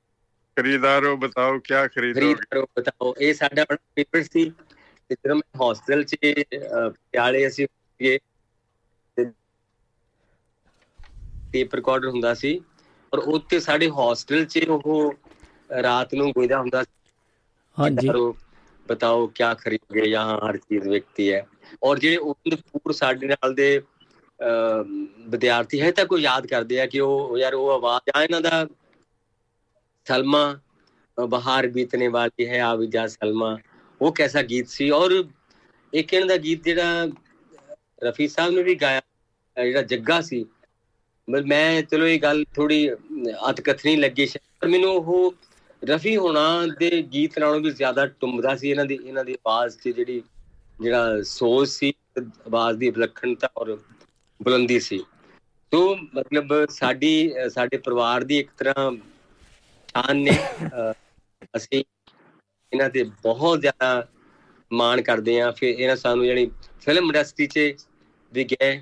[0.57, 4.43] ਖਰੀਦਾਰੋ ਬਤਾਓ ਕੀ ਖਰੀਦੋਗੇ ਖਰੀਦੋ ਬਤਾਓ ਇਹ ਸਾਡਾ ਬੜਾ ਫੇਵਰਟ ਸੀ
[5.09, 7.67] ਜਦੋਂ ਮੈਂ ਹੌਸਟਲ 'ਚ ਅਹ, ਪਟਿਆਲੇ ਅਸੀਂ
[7.99, 8.17] ਗਏ
[11.53, 12.59] ਟੇਪ ਰਿਕਾਰਡਰ ਹੁੰਦਾ ਸੀ
[13.13, 15.13] ਔਰ ਉੱਥੇ ਸਾਡੇ ਹੌਸਟਲ 'ਚ ਉਹ
[15.83, 16.83] ਰਾਤ ਨੂੰ ਗੋਇਦਾ ਹੁੰਦਾ
[17.77, 18.09] ਹਾਂਜੀ।
[18.85, 21.45] ਬਤਾਓ ਕੀ ਖਰੀਦੋਗੇ ਯਹਾਂ ਹਰ ਚੀਜ਼ ਵਿਕਤੀ ਹੈ।
[21.83, 23.67] ਔਰ ਜਿਹੜੇ ਉਪਨ ਪੂਰ ਸਾਡੇ ਨਾਲ ਦੇ
[25.29, 28.65] ਵਿਦਿਆਰਥੀ ਹੈ ਤਾਂ ਕੋਈ ਯਾਦ ਕਰਦੇ ਆ ਕਿ ਉਹ ਯਾਰ ਉਹ ਆਵਾਜ਼ ਆ ਇਹਨਾਂ ਦਾ
[30.07, 30.43] ਸਲਮਾ
[31.17, 33.57] ਬਹਾਰ ਬੀਤਨੇ ਵਾਲੀ ਹੈ ਆ ਵੀ ਜਾ ਸਲਮਾ।
[34.01, 35.11] ਉਹ ਕੈਸਾ ਗੀਤ ਸੀ ਔਰ
[35.93, 37.07] ਇੱਕ ਇਹਨਾਂ ਦਾ ਗੀਤ ਜਿਹੜਾ
[38.03, 39.01] ਰਫੀ ਸਾਹਿਬ ਨੇ ਵੀ ਗਾਇਆ
[39.57, 40.45] ਜਿਹੜਾ ਜੱਗਾ ਸੀ
[41.27, 42.89] ਮੈਂ ਚਲੋ ਇਹ ਗੱਲ ਥੋੜੀ
[43.49, 45.33] ਅਤਕਥਨੀ ਲੱਗੀ ਸ਼ਾਇਦ, ਪਰ ਮੈਨੂੰ ਉਹ
[45.81, 46.43] ਰਫੀ ਹੋਣਾ
[46.79, 50.21] ਦੇ ਗੀਤ ਨਾਲੋਂ ਵੀ ਜ਼ਿਆਦਾ ਟੁੰਬਦਾ ਸੀ ਇਹਨਾਂ ਦੀ ਇਹਨਾਂ ਦੀ ਆਵਾਜ਼ 'ਚ ਜਿਹੜੀ
[50.79, 53.75] ਜਿਹੜਾ ਸੋਚ ਸੀ ਆਵਾਜ਼ ਦੀ ਵਿਲੱਖਣਤਾ ਔਰ
[54.39, 55.03] ਬੁਲੰਦੀ ਸੀ।
[55.71, 60.93] ਤੋਂ ਮਤਲਬ ਸਾਡੀ ਅ, ਸਾਡੇ ਪਰਿਵਾਰ ਦੀ ਇੱਕ ਤਰ੍ਹਾਂ ਸ਼ਾਨ ਨੇ ਅ,
[61.55, 61.83] ਅਸੀਂ
[62.71, 64.07] ਇਹਨਾਂ ਤੇ ਬਹੁਤ ਜ਼ਿਆਦਾ
[64.71, 66.49] ਮਾਣ ਕਰਦੇ ਹਾਂ। ਫਿਰ ਇਹਨਾਂ ਸਾਨੂੰ ਜਿਹੜੀ
[66.81, 67.59] ਫਿਲਮ ਇੰਡਸਟਰੀ 'ਚ
[68.31, 68.81] ਵੀ ਗਏ।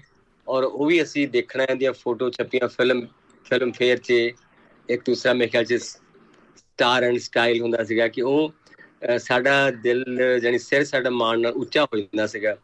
[0.51, 3.05] ਔਰ ਉਹ ਵੀ ਅਸੀਂ ਦੇਖਣਾ ਇਹਦੀਆਂ ਫੋਟੋ ਛਪੀਆਂ ਫਿਲਮ
[3.45, 4.11] ਫਿਲਮ ਫੇਅਰ 'ਚ
[4.89, 8.51] ਇੱਕ ਦੂਸਰਾ ਮੇਰੇ ਖਿਆਲ 'ਚ ਸਟਾਰ ਐਂਡ ਸਟਾਈਲ ਹੁੰਦਾ ਸੀਗਾ ਕਿ ਉਹ
[9.09, 10.03] ਅ, ਸਾਡਾ ਦਿਲ
[10.39, 12.55] ਜਾਨੀ ਸਿਰ ਸਾਡਾ ਮਾਣ ਨਾਲ ਉੱਚਾ ਹੋ ਜਾਂਦਾ ਸੀਗਾ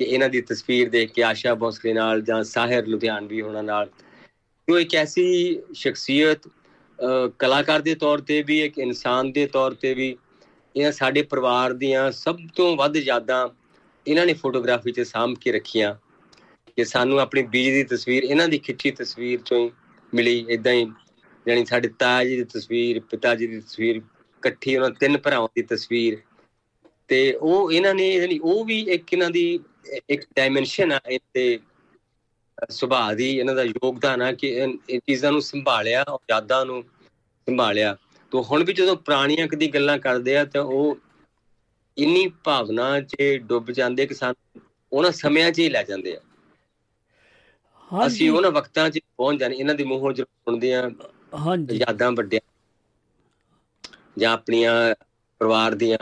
[0.00, 3.90] ਕਿ ਇਹਨਾਂ ਦੀ ਤਸਵੀਰ ਦੇਖ ਕੇ ਆਸ਼ਾ ਭੋਸਲੇ ਨਾਲ ਜਾਂ ਸਾਹਿਰ ਲੁਧਿਆਣਵੀ ਹੋਣਾ ਨਾਲ।
[4.68, 9.94] ਉਹ ਇੱਕ ਐਸੀ ਸ਼ਖਸੀਅਤ ਅ, ਕਲਾਕਾਰ ਦੇ ਤੌਰ ਤੇ ਵੀ ਇੱਕ ਇਨਸਾਨ ਦੇ ਤੌਰ ਤੇ
[9.94, 10.16] ਵੀ
[10.76, 13.48] ਇਹ ਸਾਡੇ ਪਰਿਵਾਰ ਦੀਆਂ ਸਭ ਤੋਂ ਵੱਧ ਯਾਦਾਂ
[14.06, 15.94] ਇਹਨਾਂ ਨੇ ਫੋਟੋਗ੍ਰਾਫੀ 'ਚ ਸਾਂਭ ਕੇ ਰੱਖੀਆਂ।
[16.76, 19.70] ਕਿ ਸਾਨੂੰ ਆਪਣੀ ਬੀਜ ਦੀ ਤਸਵੀਰ, ਇਹਨਾਂ ਦੀ ਖਿੱਚੀ ਤਸਵੀਰ ਚੋਂ ਹੀ
[20.14, 20.86] ਮਿਲੀ ਇਦਾਂ ਹੀ।
[21.46, 25.62] ਜਾਣੀ ਸਾਡੇ ਤਾਇਆ ਜੀ ਦੀ ਤਸਵੀਰ, ਪਿਤਾ ਜੀ ਦੀ ਤਸਵੀਰ, ਇਕੱਠੀ ਉਹਨਾਂ ਤਿੰਨ ਭਰਾਵਾਂ ਦੀ
[25.62, 26.18] ਤਸਵੀਰ।
[27.08, 29.60] ਤੇ ਉਹ ਇਹਨਾਂ ਨੇ, ਯਾਨੀ ਉਹ ਵੀ ਇੱਕ ਇਹਨਾਂ ਦੀ
[30.10, 31.58] ਇੱਕ ਡਾਈਮੈਂਸ਼ਨ ਆ ਇਹਦੇ
[32.70, 36.82] ਸੁਭਾਅ ਦੀ, ਇਹਨਾਂ ਦਾ ਯੋਗਦਾਨ ਆ ਕਿ ਇਹ ਇਹ ਚੀਜ਼ਾਂ ਨੂੰ ਸੰਭਾਲਿਆ ਔਰ ਯਾਦਾਂ ਨੂੰ
[37.46, 37.96] ਸੰਭਾਲਿਆ।
[38.30, 40.98] ਤੋਂ ਹੁਣ ਵੀ ਜਦੋਂ ਪੁਰਾਣੀਆਂ ਕਦੀ ਗੱਲਾਂ ਕਰਦੇ ਆ, ਤਾਂ ਉਹ
[41.98, 44.62] ਇੰਨੀ ਭਾਵਨਾ 'ਚ ਡੁੱਬ ਜਾਂਦੇ ਕਿ ਸਾਨੂੰ
[44.92, 46.20] ਉਹਨਾਂ ਸਮਿਆਂ 'ਚ ਹੀ ਲੈ ਜਾਂਦੇ ਆ।
[48.06, 50.90] ਅਸੀਂ ਉਹਨਾਂ ਵਕਤਾਂ 'ਚ ਪਹੁੰਚ ਜਾਂਦੇ ਇਹਨਾਂ ਦੇ ਮੂੰਹੋਂ ਜਦੋਂ ਸੁਣਦੇ ਆ
[51.38, 52.40] ਹਾਂਜੀ। ਯਾਦਾਂ ਵੱਡਿਆਂ
[54.18, 54.72] ਜਾਂ ਆਪਣੀਆਂ
[55.40, 55.98] ਪਰਿਵਾਰ ਦੀਆਂ।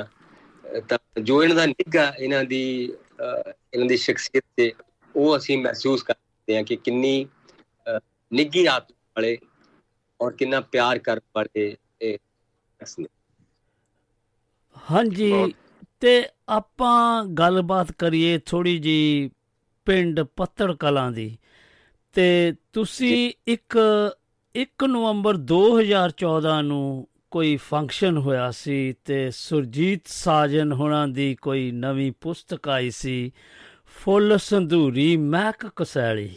[0.88, 2.62] ਤਾਂ ਜੋ ਇਹਨਾਂ ਦਾ ਨਿੱਘਾ ਇਹਨਾਂ ਦੀ
[3.20, 4.72] ਇਹਨਾਂ ਦੀ ਸ਼ਖਸੀਅਤ ਤੇ
[5.14, 7.26] ਉਹ ਅਸੀਂ ਮਹਿਸੂਸ ਕਰਦੇ ਹਾਂ ਕਿ ਕਿੰਨੀ
[8.32, 9.36] ਨਿੱਗੀ ਆਤਮਾ ਵਾਲੇ
[10.20, 12.18] ਔਰ ਕਿੰਨਾ ਪਿਆਰ ਕਰਨ ਵਾਲੇ ਇਹ
[14.76, 15.32] ਹਾਂਜੀ
[16.00, 19.30] ਤੇ ਆਪਾਂ ਗੱਲਬਾਤ ਕਰੀਏ ਥੋੜੀ ਜੀ
[19.86, 21.36] ਪਿੰਡ ਪੱਤੜ ਕਲਾਂ ਦੀ।
[22.12, 23.78] ਤੇ ਤੁਸੀਂ ਇੱਕ
[24.54, 32.12] 1 ਨਵੰਬਰ 2014 ਨੂੰ ਕੋਈ ਫੰਕਸ਼ਨ ਹੋਇਆ ਸੀ ਤੇ ਸੁਰਜੀਤ ਸਾਜਨ ਹੁਣਾਂ ਦੀ ਕੋਈ ਨਵੀਂ
[32.20, 33.32] ਪੁਸਤਕ ਆਈ ਸੀ
[33.86, 36.30] ਫੁੱਲ ਸੰਧੂਰੀ ਮਹਿਕ ਕਸੈਲੀ।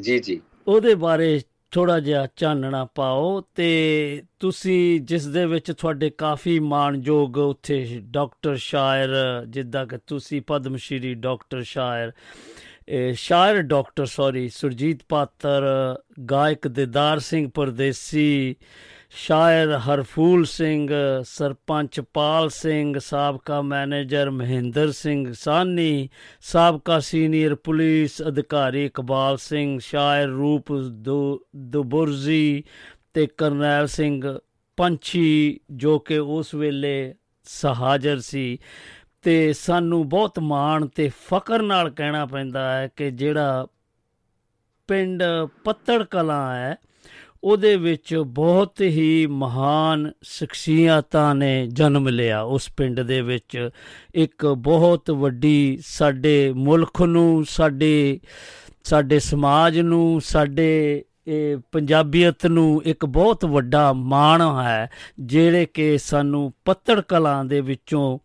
[0.00, 6.58] ਜੀ ਜੀ। ਉਹਦੇ ਬਾਰੇ ਥੋੜਾ ਜਿਹਾ ਚਾਨਣਾ ਪਾਓ ਤੇ ਤੁਸੀਂ ਜਿਸ ਦੇ ਵਿੱਚ ਤੁਹਾਡੇ ਕਾਫੀ
[6.58, 9.08] ਮਾਣਯੋਗ ਉੱਥੇ ਡਾਕਟਰ ਸ਼ਾਇਰ
[9.48, 12.12] ਜਿੱਦਾਂ ਕਿ ਤੁਸੀਂ ਪਦਮ ਸ਼੍ਰੀ ਡਾਕਟਰ ਸ਼ਾਇਰ
[13.14, 15.62] ਸ਼ਾਇਰ ਡਾਕਟਰ ਸੌਰੀ ਸੁਰਜੀਤ ਪਾਤਰ,
[16.30, 18.56] ਗਾਇਕ ਦਿਦਾਰ ਸਿੰਘ ਪਰਦੇਸੀ,
[19.10, 20.88] ਸ਼ਾਇਰ ਹਰਫੂਲ ਸਿੰਘ,
[21.24, 26.08] ਸਰਪੰਚ ਪਾਲ ਸਿੰਘ, ਸਾਬਕਾ ਮੈਨੇਜਰ ਮਹਿੰਦਰ ਸਿੰਘ ਸਾਨੀ
[26.42, 32.64] ਸਾਬਕਾ ਸੀਨੀਅਰ ਪੁਲਿਸ ਅਧਿਕਾਰੀ ਇਕਬਾਲ ਸਿੰਘ, ਸ਼ਾਇਰ ਰੂਪ ਦੁਬੁਰਜੀ
[33.14, 34.38] ਤੇ ਕਰਨੈਲ ਸਿੰਘ
[34.78, 37.14] ਪੰਛੀ, ਜੋ ਕਿ ਉਸ ਵੇਲੇ
[37.44, 38.58] ਸਹਾਜਰ ਸੀ।
[39.22, 43.66] ਤੇ ਸਾਨੂੰ ਬਹੁਤ ਮਾਣ ਤੇ ਫਕਰ ਨਾਲ ਕਹਿਣਾ ਪੈਂਦਾ ਹੈ ਕਿ ਜਿਹੜਾ
[44.88, 45.22] ਪਿੰਡ
[45.64, 46.76] ਪੱਤੜ ਕਲਾਂ ਹੈ,
[47.44, 53.70] ਉਹਦੇ ਵਿੱਚ ਬਹੁਤ ਹੀ ਮਹਾਨ ਸ਼ਖਸੀਅਤਾਂ ਨੇ ਜਨਮ ਲਿਆ। ਉਸ ਪਿੰਡ ਦੇ ਵਿੱਚ
[54.14, 58.20] ਇੱਕ ਬਹੁਤ ਵੱਡੀ ਸਾਡੇ ਮੁਲਕ ਨੂੰ, ਸਾਡੇ
[58.84, 64.90] ਸਾਡੇ ਸਮਾਜ ਨੂੰ, ਸਾਡੇ, ਇਹ ਪੰਜਾਬੀਅਤ ਨੂੰ ਇੱਕ ਬਹੁਤ ਵੱਡਾ ਮਾਣ ਹੈ,
[65.20, 68.18] ਜਿਹੜੇ ਕਿ ਸਾਨੂੰ ਪੱਤੜ ਕਲਾਂ ਦੇ ਵਿੱਚੋਂ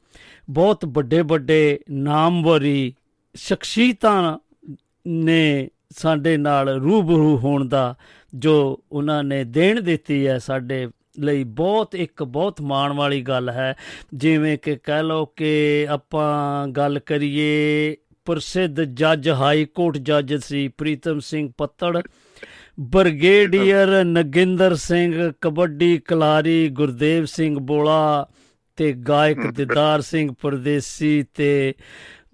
[0.50, 2.94] ਬਹੁਤ ਵੱਡੇ ਵੱਡੇ ਨਾਮਵਰੀ
[3.36, 4.40] ਸ਼ਖਸੀਅਤਾਂ
[5.08, 7.96] ਨੇ ਸਾਡੇ ਨਾਲ ਰੂਬਰੂ ਹੋਣ ਦਾ
[8.36, 10.88] ਜੋ ਉਹਨਾਂ ਨੇ ਦੇਣ ਦਿੱਤੀ ਹੈ ਸਾਡੇ
[11.20, 13.76] ਲਈ ਬਹੁਤ ਇੱਕ ਬਹੁਤ ਮਾਣ ਵਾਲੀ ਗੱਲ ਹੈ।
[14.14, 21.20] ਜਿਵੇਂ ਕਿ ਕਹਿ ਲਓ ਕਿ ਆਪਾਂ ਗੱਲ ਕਰੀਏ ਪ੍ਰਸਿੱਧ ਜੱਜ, ਹਾਈ ਕੋਰਟ ਜੱਜ ਸੀ ਪ੍ਰੀਤਮ
[21.20, 22.02] ਸਿੰਘ ਪੱਤੜ,
[22.80, 28.28] ਬਰਗੇਡੀਅਰ ਨਗਿੰਦਰ ਸਿੰਘ, ਕਬੱਡੀ ਖਿਲਾੜੀ ਗੁਰਦੇਵ ਸਿੰਘ ਬੋਲਾ
[28.76, 31.74] ਤੇ ਗਾਇਕ ਦਿਦਾਰ ਸਿੰਘ ਪਰਦੇਸੀ ਤੇ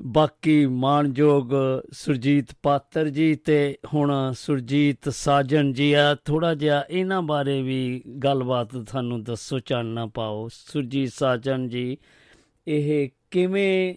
[0.01, 1.51] ਬਾਕੀ ਮਾਨਯੋਗ
[1.91, 8.75] ਸੁਰਜੀਤ ਪਾਤਰ ਜੀ ਤੇ ਹੁਣ ਸੁਰਜੀਤ ਸਾਜਨ ਜੀ ਆ ਥੋੜਾ ਜਿਹਾ ਇਹਨਾਂ ਬਾਰੇ ਵੀ ਗੱਲਬਾਤ
[8.75, 11.97] ਤੁਹਾਨੂੰ ਦੱਸੋ ਚਾਨਣਾ ਪਾਓ। ਸੁਰਜੀਤ ਸਾਜਨ ਜੀ
[12.67, 13.95] ਇਹ ਕਿਵੇਂ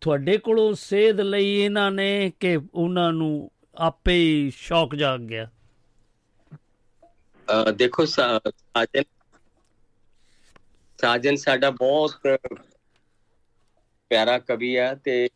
[0.00, 5.48] ਤੁਹਾਡੇ ਕੋਲੋਂ ਸੇਧ ਲਈ ਇਹਨਾਂ ਨੇ ਕਿ ਉਹਨਾਂ ਨੂੰ ਆਪੇ ਹੀ ਸ਼ੌਕ ਜਾਗ ਗਿਆ?
[7.76, 9.02] ਦੇਖੋ ਸਾਜਨ
[11.04, 12.16] ਸਾਜਨ ਸਾਡਾ ਬਹੁਤ
[14.10, 15.28] ਪਿਆਰਾ ਕਵੀ ਆ ਤੇ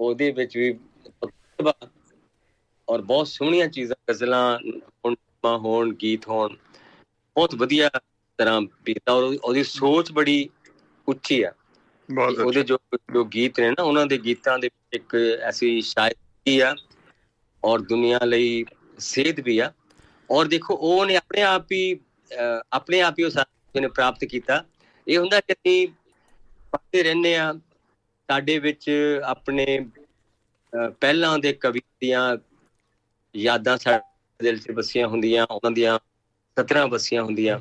[0.00, 0.78] ਉਹਦੇ ਵਿੱਚ ਵੀ
[2.88, 4.58] ਔਰ ਬਹੁਤ ਸੋਹਣੀਆਂ ਚੀਜ਼ਾਂ ਗਜ਼ਲਾਂ
[5.58, 6.56] ਹੋਣ ਗੀਤ ਹੋਣ
[7.36, 7.88] ਬਹੁਤ ਵਧੀਆ
[8.38, 10.48] ਤਰ੍ਹਾਂ ਪੀਤਾ ਔਰ ਉਹਦੀ ਸੋਚ ਬੜੀ
[11.08, 11.52] ਉੱਚੀ ਆ।
[12.08, 12.78] ਬਹੁਤ ਉਹਦੇ ਜੋ
[13.12, 16.74] ਜੋ ਗੀਤ ਨੇ ਨਾ ਉਹਨਾਂ ਦੇ ਗੀਤਾਂ ਦੇ ਇੱਕ ਐਸੀ ਸ਼ਾਇਰੀ ਆ
[17.62, 18.64] ਔਰ ਦੁਨੀਆ ਲਈ
[18.98, 19.72] ਸੇਧ ਵੀ ਆ।
[20.30, 21.98] ਔਰ ਦੇਖੋ ਉਹ ਨੇ ਆਪਣੇ ਆਪ ਹੀ
[22.72, 23.30] ਆਪਣੇ ਆਪ ਹੀ ਉਹ
[23.80, 24.62] ਨੇ ਪ੍ਰਾਪਤ ਕੀਤਾ।
[25.06, 25.86] ਇਹ ਹੁੰਦਾ ਕਿ ਅਸੀਂ
[26.72, 27.52] ਪੜ੍ਹਦੇ ਰਹਿੰਦੇ ਆ
[28.28, 28.90] ਸਾਡੇ ਵਿੱਚ
[29.24, 29.78] ਆਪਣੇ
[31.00, 32.36] ਪਹਿਲਾਂ ਦੇ ਕਵੀ ਦੀਆਂ
[33.34, 35.98] ਯਾਦਾਂ ਸਾਡੇ ਦਿਲ 'ਚ ਵਸੀਆਂ ਹੁੰਦੀਆਂ, ਉਹਨਾਂ ਦੀਆਂ
[36.56, 37.58] ਸਤਰਾਂ ਵਸੀਆਂ ਹੁੰਦੀਆਂ।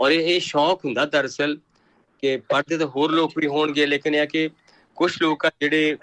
[0.00, 1.58] ਔਰ ਇਹ ਸ਼ੌਕ ਹੁੰਦਾ ਦਰਅਸਲ
[2.22, 4.48] ਕਿ ਪੜ੍ਹਦੇ ਤਾਂ ਹੋਰ ਲੋਕ ਵੀ ਹੋਣਗੇ, ਲੇਕਿਨ ਇਹ ਕਿ
[4.96, 5.96] ਕੁਝ ਲੋਕ ਆ ਜਿਹੜੇ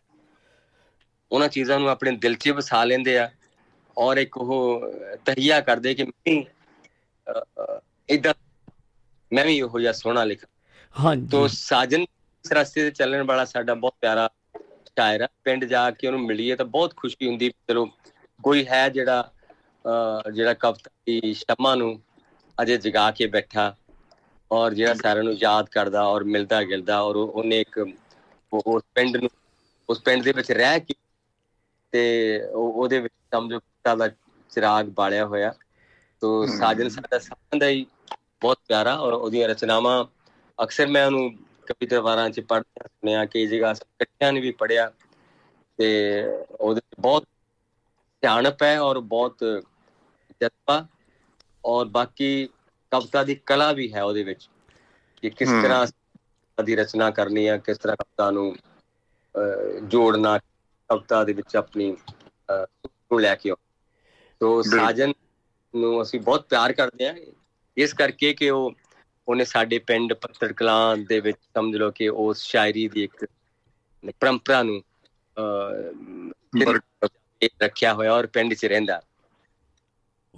[1.31, 3.29] ਉਹਨਾਂ ਚੀਜ਼ਾਂ ਨੂੰ ਆਪਣੇ ਦਿਲ 'ਚ ਵਸਾ ਲੈਂਦੇ ਆ
[3.97, 4.91] ਔਰ ਇੱਕ ਉਹ
[5.25, 6.41] ਤਹੀਆ ਕਰਦੇ ਕਿ ਮੈਂ
[8.09, 8.33] ਇਦਾਂ
[9.31, 10.45] ਮੈਂ ਵੀ ਉਹ ਜਿਹਾ ਸੋਹਣਾ ਲਿਖ
[10.95, 14.29] ਹਾਂਜੀ। ਤੋਂ ਸਾਜਨ ਇਸ ਰਸਤੇ ਤੇ ਚੱਲਣ ਵਾਲਾ ਸਾਡਾ ਬਹੁਤ ਪਿਆਰਾ
[14.89, 17.85] ਸ਼ਾਇਰ ਹੈ ਪਿੰਡ ਜਾ ਕੇ ਉਹਨੂੰ ਮਿਲੀਏ ਤਾਂ ਬਹੁਤ ਖੁਸ਼ੀ ਹੁੰਦੀ ਚਲੋ
[18.39, 19.23] ਕੋਈ ਹੈ ਜਿਹੜਾ
[20.31, 21.99] ਜਿਹੜਾ ਕਵਿਤਾ ਦੀ ਸ਼ਮਾ ਨੂੰ
[22.57, 23.73] ਅਜੇ ਜਗਾ ਕੇ ਬੈਠਾ
[24.51, 27.79] ਔਰ ਜਿਹੜਾ ਸਾਰਿਆਂ ਨੂੰ ਯਾਦ ਕਰਦਾ ਔਰ ਮਿਲਦਾ ਗਿਲਦਾ ਔਰ ਉਹਨੇ ਇੱਕ
[28.51, 29.29] ਉਸ ਪਿੰਡ ਨੂੰ
[29.89, 30.93] ਉਸ ਪਿੰਡ ਦੇ ਵਿੱਚ ਰਹਿ ਕੇ
[31.93, 32.01] ਤੇ
[32.45, 33.59] ਉਹਦੇ ਵਿੱਚ ਸਮਝੋ
[33.97, 34.07] ਦਾ
[34.51, 35.53] ਚਿਰਾਗ ਬਾਲਿਆ ਹੋਇਆ।
[36.21, 37.85] ਤੋਂ ਸਾਜਨ ਸਾਡਾ ਸਾਰਿਆਂ ਦਾ ਹੀ
[38.41, 40.03] ਬਹੁਤ ਪਿਆਰਾ ਔਰ ਉਹਦੀਆਂ ਰਚਨਾਵਾਂ
[40.59, 41.29] ਅਕਸਰ ਮੈਂ ਉਹਨੂੰ
[41.67, 44.91] ਕਵੀ ਦਰਬਾਰਾਂ 'ਚ ਪੜ੍ਹਦਾ ਸੁਣਿਆ ਕਿ ਜਗ੍ਹਾ ਇਕੱਠਿਆਂ ਨੇ ਵੀ ਪੜਿਆ
[45.79, 45.89] ਤੇ
[46.51, 47.25] ਉਹਦੇ ਬਹੁਤ
[48.23, 49.43] ਧਿਆਨਪ ਹੈ ਔਰ ਬਹੁਤ
[50.41, 50.85] ਜਜ਼ਬਾ
[51.63, 52.47] ਔਰ ਬਾਕੀ
[52.91, 54.47] ਕਵਿਤਾ ਦੀ ਕਲਾ ਵੀ ਹੈ ਉਹਦੇ ਵਿੱਚ
[55.17, 55.85] ਕਿ ਕਿਸ ਤਰ੍ਹਾਂ
[56.57, 58.55] ਦੀ ਰਚਨਾ ਕਰਨੀ ਹੈ ਕਿਸ ਤਰ੍ਹਾਂ ਕਵਿਤਾ ਨੂੰ
[59.85, 60.37] ਜੋੜਨਾ
[60.89, 61.95] ਕਵਿਤਾ ਦੇ ਵਿੱਚ ਆਪਣੀ
[62.51, 63.53] ਨੂੰ ਲੈ ਕੇ
[64.41, 65.13] ਤੋ ਸਾਜਨ
[65.73, 67.13] ਨੂੰ ਅਸੀਂ ਬਹੁਤ ਪਿਆਰ ਕਰਦੇ ਹਾਂ
[67.77, 68.71] ਇਸ ਕਰਕੇ ਕਿ ਉਹ
[69.27, 73.25] ਉਹਨੇ ਸਾਡੇ ਪਿੰਡ ਪੱਤਰ ਕਲਾਂ ਦੇ ਵਿੱਚ ਸਮਝ ਲਓ ਕਿ ਉਸ ਸ਼ਾਇਰੀ ਦੀ ਇੱਕ
[74.19, 74.81] ਪਰੰਪਰਾ ਨੂੰ
[76.61, 76.69] ਅ
[77.63, 79.01] ਰੱਖਿਆ ਹੋਇਆ ਔਰ ਪਿੰਡ 'ਚ ਰਹਿੰਦਾ।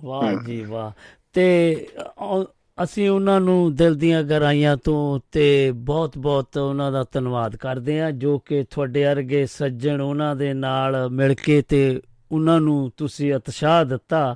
[0.04, 0.92] ਵਾਹ ਜੀ ਵਾਹ।
[1.34, 1.88] ਤੇ
[2.84, 8.40] ਅਸੀਂ ਉਹਨਾਂ ਨੂੰ ਦਿਲ ਦੀਆਂ ਗਹਿਰਾਈਆਂ ਤੋਂ ਤੇ ਬਹੁਤ-ਬਹੁਤ ਉਹਨਾਂ ਦਾ ਧੰਨਵਾਦ ਕਰਦੇ ਹਾਂ ਜੋ
[8.40, 12.02] ਕਿ ਤੁਹਾਡੇ ਵਰਗੇ ਸੱਜਣ ਉਹਨਾਂ ਦੇ ਨਾਲ ਮਿਲ ਕੇ ਤੇ
[12.32, 14.36] ਉਹਨਾਂ ਨੂੰ ਤੁਸੀਂ ਉਤਸ਼ਾਹ ਦਿੱਤਾ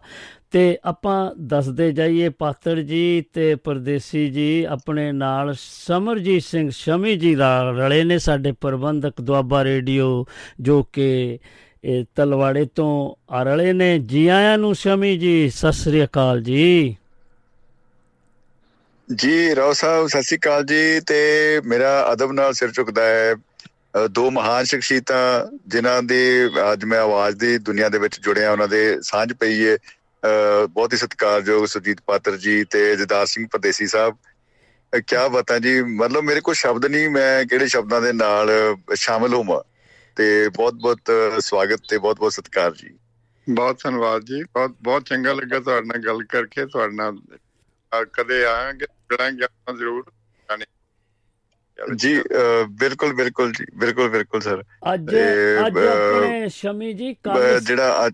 [0.51, 7.35] ਤੇ ਆਪਾਂ ਦੱਸਦੇ ਜਾਈਏ, ਪਾਤਰ ਜੀ ਤੇ ਪਰਦੇਸੀ ਜੀ ਆਪਣੇ ਨਾਲ ਸਮਰਜੀਤ ਸਿੰਘ ਸ਼ਮੀ ਜੀ
[7.77, 10.25] ਰਲੇ ਨੇ ਸਾਡੇ ਪ੍ਰਬੰਧਕ ਦੁਆਬਾ ਰੇਡੀਓ,
[10.61, 11.39] ਜੋ ਕਿ,
[11.83, 16.97] ਇਹ ਤਲਵਾੜੇ ਤੋਂ ਆ ਰਲੇ ਨੇ। ਜੀ ਆਇਆਂ ਨੂੰ ਸ਼ਮੀ ਜੀ, ਸਤਿ ਸ੍ਰੀ ਅਕਾਲ ਜੀ।
[19.15, 21.15] ਜੀ, ਰਾਓ ਸਾਹਿਬ, ਸਤਿ ਸ੍ਰੀ ਅਕਾਲ ਜੀ। ਤੇ
[21.65, 23.35] ਮੇਰਾ ਅਦਬ ਨਾਲ ਸਿਰ ਝੁਕਦਾ ਹੈ।
[24.11, 26.19] ਦੋ ਮਹਾਨ ਸ਼ਖਸੀਅਤਾਂ ਜਿਨ੍ਹਾਂ ਦੀ
[26.71, 29.77] ਅੱਜ ਮੈਂ ਆਵਾਜ਼ ਦੀ ਦੁਨੀਆ ਦੇ ਵਿੱਚ ਜੁੜਿਆ, ਉਹਨਾਂ ਦੇ ਸਾਂਝ ਪਈ ਹੈ
[30.67, 34.15] ਬਹੁਤ ਹੀ ਸਤਿਕਾਰਯੋਗ ਸੁਜੀਤ ਪਾਤਰ ਜੀ ਤੇ ਜਦਾਰ ਸਿੰਘ ਪਰਦੇਸੀ ਸਾਹਿਬ।
[34.93, 38.51] ਕੀ ਬਤਾ ਜੀ, ਮਤਲਬ ਮੇਰੇ ਕੋਲ ਸ਼ਬਦ ਨਹੀਂ, ਮੈਂ ਕਿਹੜੇ ਸ਼ਬਦਾਂ ਦੇ ਨਾਲ
[38.95, 39.61] ਸ਼ਾਮਲ ਹੋਵਾਂ?
[40.15, 42.89] ਤੇ ਬਹੁਤ ਬਹੁਤ ਸਵਾਗਤ ਤੇ ਬਹੁਤ ਬਹੁਤ ਸਤਿਕਾਰ ਜੀ।
[43.49, 47.17] ਬਹੁਤ ਧੰਨਵਾਦ ਜੀ, ਬਹੁਤ ਬਹੁਤ ਚੰਗਾ ਲੱਗਾ ਤੁਹਾਡੇ ਨਾਲ ਗੱਲ ਕਰਕੇ, ਤੁਹਾਡੇ ਨਾਲ
[48.13, 50.11] ਕਦੇ ਆਵਾਂਗੇ, ਜੁੜਾਂਗੇ ਆਪਾਂ ਜ਼ਰੂਰ।
[51.95, 52.21] ਜੀ
[52.79, 54.63] ਬਿਲਕੁਲ ਬਿਲਕੁਲ ਜੀ ਬਿਲਕੁਲ ਬਿਲਕੁਲ ਸਰ।
[54.93, 55.15] ਅੱਜ
[55.67, 58.13] ਅੱਜ ਆਪਣੇ ਸ਼ਮੀ ਜੀ ਕੱਲ ਜਿਹੜਾ ਅੱਜ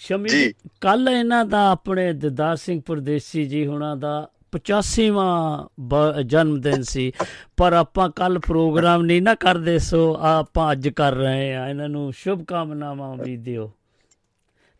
[0.00, 4.12] ਸ਼ਮੀ ਜੀ। ਕੱਲ ਇਹਨਾਂ ਦਾ ਆਪਣੇ ਦਦਾਰ ਸਿੰਘ ਪਰਦੇਸੀ ਜੀ ਹੁਣਾਂ ਦਾ
[4.52, 7.12] 85ਵਾਂ ਜਨਮ ਦਿਨ ਸੀ।
[7.56, 12.12] ਪਰ ਆਪਾਂ ਕੱਲ ਪ੍ਰੋਗਰਾਮ ਨਹੀਂ ਨਾ ਕਰਦੇ ਸੋ ਆਪਾਂ ਅੱਜ ਕਰ ਰਹੇ ਆ ਇਹਨਾਂ ਨੂੰ
[12.12, 13.72] ਸ਼ੁਭ ਕਾਮਨਾਵਾਂ ਵੀ ਦਿਓ।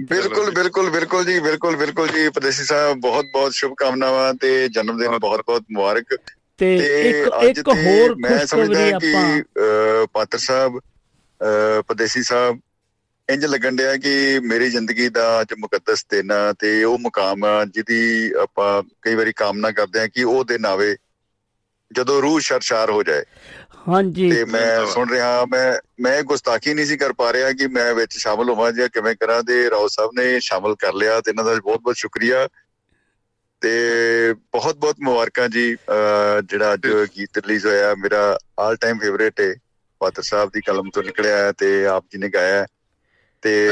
[0.02, 4.98] ਬਿਲਕੁਲ ਬਿਲਕੁਲ ਬਿਲਕੁਲ ਜੀ ਬਿਲਕੁਲ ਬਿਲਕੁਲ ਜੀ। ਪਰਦੇਸੀ ਸਾਹਿਬ ਬਹੁਤ ਬਹੁਤ ਸ਼ੁਭ ਕਾਮਨਾਵਾਂ ਤੇ ਜਨਮ
[4.98, 6.16] ਦਿਨ ਬਹੁਤ। ਬਹੁਤ ਮੁਬਾਰਕ।
[6.58, 6.76] ਤੇ
[7.10, 9.12] ਇੱਕ ਇੱਕ ਹੋਰ ਮੈਂ ਸਮਝਦਾ ਕਿ
[10.12, 10.80] ਪਾਤਰ ਸਾਹਿਬ
[11.88, 12.60] ਪਰਦੇਸੀ ਸਾਹਿਬ
[13.30, 17.40] ਇੰਜ ਲੱਗਣ ਡਿਆ ਕਿ ਮੇਰੀ ਜ਼ਿੰਦਗੀ ਦਾ ਅੱਜ ਮੁਕੱਦਸ ਦਿਨ ਆ ਤੇ ਉਹ ਮੁਕਾਮ
[17.70, 20.96] ਜਿਹਦੀ ਆਪਾਂ ਕਈ ਵਾਰੀ ਕਾਮਨਾ ਕਰਦੇ ਆ ਕਿ ਉਹ ਦਿਨ ਆਵੇ
[21.92, 23.22] ਜਦੋਂ ਰੂਹ ਸ਼ਰਸ਼ਾਰ ਹੋ ਜਾਏ।
[23.88, 27.94] ਹਾਂਜੀ। ਤੇ ਮੈਂ ਸੁਣ ਰਿਹਾ ਮੈਂ ਮੈਂ ਗੁਸਤਾਖੀ ਨਹੀਂ ਸੀ ਕਰ ਪਾ ਰਿਹਾ ਕਿ ਮੈਂ
[27.94, 31.44] ਵਿੱਚ ਸ਼ਾਮਲ ਹੋਵਾਂ ਜਾਂ ਕਿਵੇਂ ਕਰਾਂ ਤੇ ਰਾਓ ਸਾਹਿਬ ਨੇ ਸ਼ਾਮਲ ਕਰ ਲਿਆ ਤੇ ਇਹਨਾਂ
[31.44, 32.48] ਦਾ ਬਹੁਤ ਬਹੁਤ ਸ਼ੁਕਰੀਆ।
[33.64, 35.76] ਤੇ ਬਹੁਤ ਬਹੁਤ ਮੁਬਾਰਕਾਂ ਜੀ
[36.44, 36.86] ਜਿਹੜਾ ਅੱਜ
[37.18, 39.54] ਗੀਤ ਰਿਲੀਜ਼ ਹੋਇਆ ਮੇਰਾ ਆਲ ਟਾਈਮ ਫੇਵਰੇਟ ਹੈ
[40.00, 42.66] ਪਾਤਰ ਸਾਹਿਬ ਦੀ ਕਲਮ ਤੋਂ ਨਿਕਲਿਆ ਹੈ ਤੇ ਆਪ ਜੀ ਨੇ ਗਾਇਆ
[43.42, 43.68] ਤੇ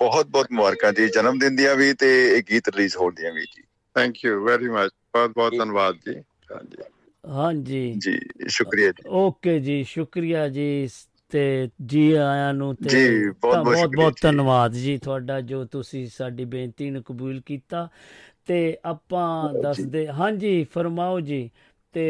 [0.00, 3.40] ਬਹੁਤ ਬਹੁਤ ਮੁਬਾਰਕਾਂ ਜੀ। ਜਨਮ ਦਿਨ ਦੀਆਂ ਵੀ ਤੇ ਇਹ ਗੀਤ ਰਿਲੀਜ਼ ਹੋਣ ਦੀਆਂ ਵੀ
[3.40, 3.62] ਜੀ।
[3.94, 6.14] ਥੈਂਕ ਯੂ ਵੈਰੀ ਮਚ ਬਹੁਤ ਬਹੁਤ ਧੰਨਵਾਦ ਜੀ।
[6.52, 6.82] ਹਾਂਜੀ।
[7.28, 10.88] ਹਾਂਜੀ। ਜੀ ਸ਼ੁਕਰੀਆ ਜੀ। ਓਕੇ ਜੀ ਸ਼ੁਕਰੀਆ ਜੀ
[11.32, 16.44] ਤੇ ਜੀ ਆਇਆਂ ਨੂੰ ਤੇ ਜੀ ਬਹੁਤ ਬਹੁਤ ਬਹੁਤ ਧੰਨਵਾਦ ਜੀ ਤੁਹਾਡਾ ਜੋ ਤੁਸੀਂ ਸਾਡੀ
[16.44, 17.88] ਬੇਨਤੀ ਨੂੰ ਕਬੂਲ ਕੀਤਾ।
[18.48, 21.48] ਤੇ ਆਪਾਂ ਦੱਸਦੇ ਹਾਂਜੀ ਫਰਮਾਓ ਜੀ
[21.94, 22.04] ਤੇ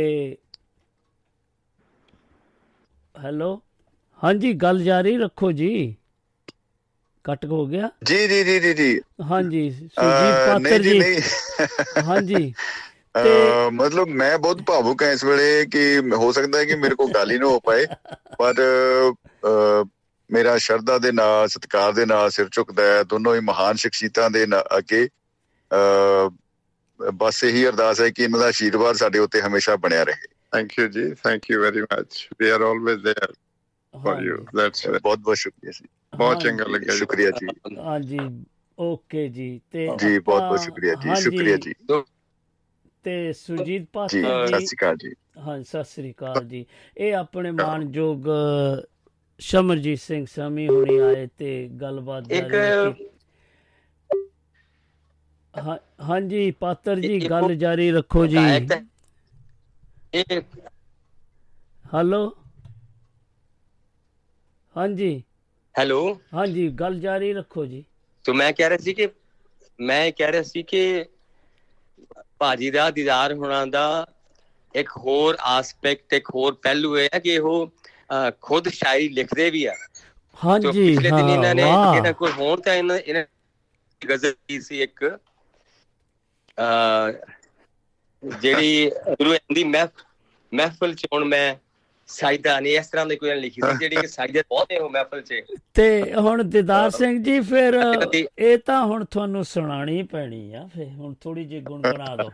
[3.14, 3.50] ਹੈਲੋ
[4.20, 5.70] ਹਾਂਜੀ ਗੱਲ ਜਾਰੀ ਰੱਖੋ ਜੀ।
[7.24, 7.90] ਕੱਟ ਹੋ ਗਿਆ?
[8.04, 9.00] ਜੀ ਜੀ ਜੀ ਜੀ ਜੀ।
[9.30, 11.02] ਹਾਂਜੀ ਸੁਜੀਤ ਪਾਤਰ ਜੀ
[12.00, 12.52] ਹਾਂਜੀ।
[13.16, 13.30] ਤੇ
[13.72, 17.30] ਮਤਲਬ ਮੈਂ ਬਹੁਤ ਭਾਵੁਕ ਹਾਂ ਇਸ ਵੇਲੇ ਕਿ ਹੋ ਸਕਦਾ ਹੈ ਕਿ ਮੇਰੇ ਕੋਲ ਗੱਲ
[17.30, 17.86] ਹੀ ਨਾ ਹੋ ਪਾਏ
[18.38, 18.62] ਪਰ
[20.30, 24.44] ਮੇਰਾ ਸ਼ਰਧਾ ਦੇ ਨਾਲ ਸਤਿਕਾਰ ਦੇ ਨਾਲ ਸਿਰ ਝੁਕਦਾ ਹੈ ਦੋਨੋਂ ਹੀ ਮਹਾਨ ਸ਼ਖਸੀਅਤਾਂ ਦੇ
[24.78, 25.08] ਅੱਗੇ
[27.00, 30.86] ਬਸ ਇਹੀ ਅਰਦਾਸ ਹੈ ਕਿ ਇਹਨਾਂ ਦਾ ਆਸ਼ੀਰਵਾਦ ਸਾਡੇ ਉੱਤੇ ਹਮੇਸ਼ਾ ਬਣਿਆ ਰਹੇ। ਥੈਂਕ ਯੂ
[30.88, 33.32] ਜੀ thank you very much we are always there
[33.94, 37.46] for you that's ਬਹੁਤ ਬਹੁਤ ਸ਼ੁਕਰੀਆ ਜੀ। ਬਹੁਤ ਚੰਗਾ ਲੱਗਿਆ ਸ਼ੁਕਰੀਆ ਜੀ।
[37.78, 38.18] ਹਾਂ ਜੀ
[38.78, 41.74] ਓਕੇ ਜੀ ਤੇ ਜੀ ਬਹੁਤ ਬਹੁਤ ਸ਼ੁਕਰੀਆ ਜੀ ਸ਼ੁਕਰੀਆ ਜੀ।
[43.02, 46.66] ਤੇ ਸੁਰਜੀਤ ਪਾਸਟਰ ਜੀ। ਸਤਿ ਸ਼੍ਰੀ ਅਕਾਲ ਜੀ। ਹਾਂ ਸਤਿ ਸ਼੍ਰੀ ਅਕਾਲ ਜੀ।
[46.96, 48.24] ਇਹ ਆਪਣੇ ਮਾਨਯੋਗ
[49.40, 52.54] ਸ਼ਮਰਜੀਤ ਸਿੰਘ ਸਮੀ ਹੁਣੀ ਆਏ ਤੇ ਗੱਲਬਾਤ ਇੱਕ
[56.02, 58.44] ਹਾਂਜੀ ਪਾਤਰ ਜੀ ਗੱਲ ਜਾਰੀ ਰੱਖੋ ਜੀ।
[61.84, 62.22] ਹੈਲੋ?
[64.74, 65.10] ਹਾਂਜੀ।
[65.74, 66.02] ਹੈਲੋ?
[66.34, 67.84] ਹਾਂਜੀ ਗੱਲ ਜਾਰੀ ਰੱਖੋ ਜੀ।
[68.24, 69.08] ਤੋ ਮੈਂ ਕਹਿ ਰਿਹਾ ਸੀ ਕਿ
[69.78, 70.82] ਮੈਂ ਕਹਿ ਰਿਹਾ ਸੀ ਕਿ
[72.38, 73.84] ਭਾਜੀ ਦਾ ਦੀਦਾਰ ਹੋਣਾ ਦਾ
[74.74, 77.70] ਇੱਕ ਹੋਰ ਐਸਪੈਕਟ ਇੱਕ ਹੋਰ ਪਹਿਲੂ ਹੈ ਕਿ ਉਹ
[78.40, 79.74] ਖੁਦ ਸ਼ਾਇਰੀ ਲਿਖਦੇ ਵੀ ਆ।
[80.36, 83.24] ਹਾਂਜੀ ਪਿਛਲੇ ਦਿਨ ਇਹਨਾਂ ਨੇ ਇਹਨਾਂ ਕੋਲ ਹੋਣ ਤਾਂ ਇਹਨਾਂ
[84.02, 85.04] ਗਜ਼ਲ ਸੀ ਇੱਕ।
[88.40, 91.54] ਜਿਹੜੀ ਗੁਰੂ ਦੀ ਮਹਿਫਲ ਚ ਹੁਣ ਮੈਂ
[92.06, 95.22] ਸਾਇਦਾ ਨੇ ਇਸ ਤਰ੍ਹਾਂ ਦੀ ਕੋਈ ਲਿਖੀ ਸੀ ਜਿਹੜੀ ਕਿ ਸਾਇਦਾ ਬਹੁਤ ਹੈ ਉਹ ਮਹਿਫਲ
[95.22, 95.34] 'ਚ।
[95.74, 97.74] ਤੇ ਹੁਣ ਦਿਦਾਰ ਸਿੰਘ ਜੀ ਫਿਰ
[98.38, 102.30] ਇਹ ਤਾਂ ਹੁਣ ਤੁਹਾਨੂੰ ਸੁਣਾਣੀ ਪੈਣੀ ਆ ਫਿਰ ਹੁਣ ਥੋੜੀ ਜਿਹੀ ਗੁੰਗਣਾ ਦਿਓ।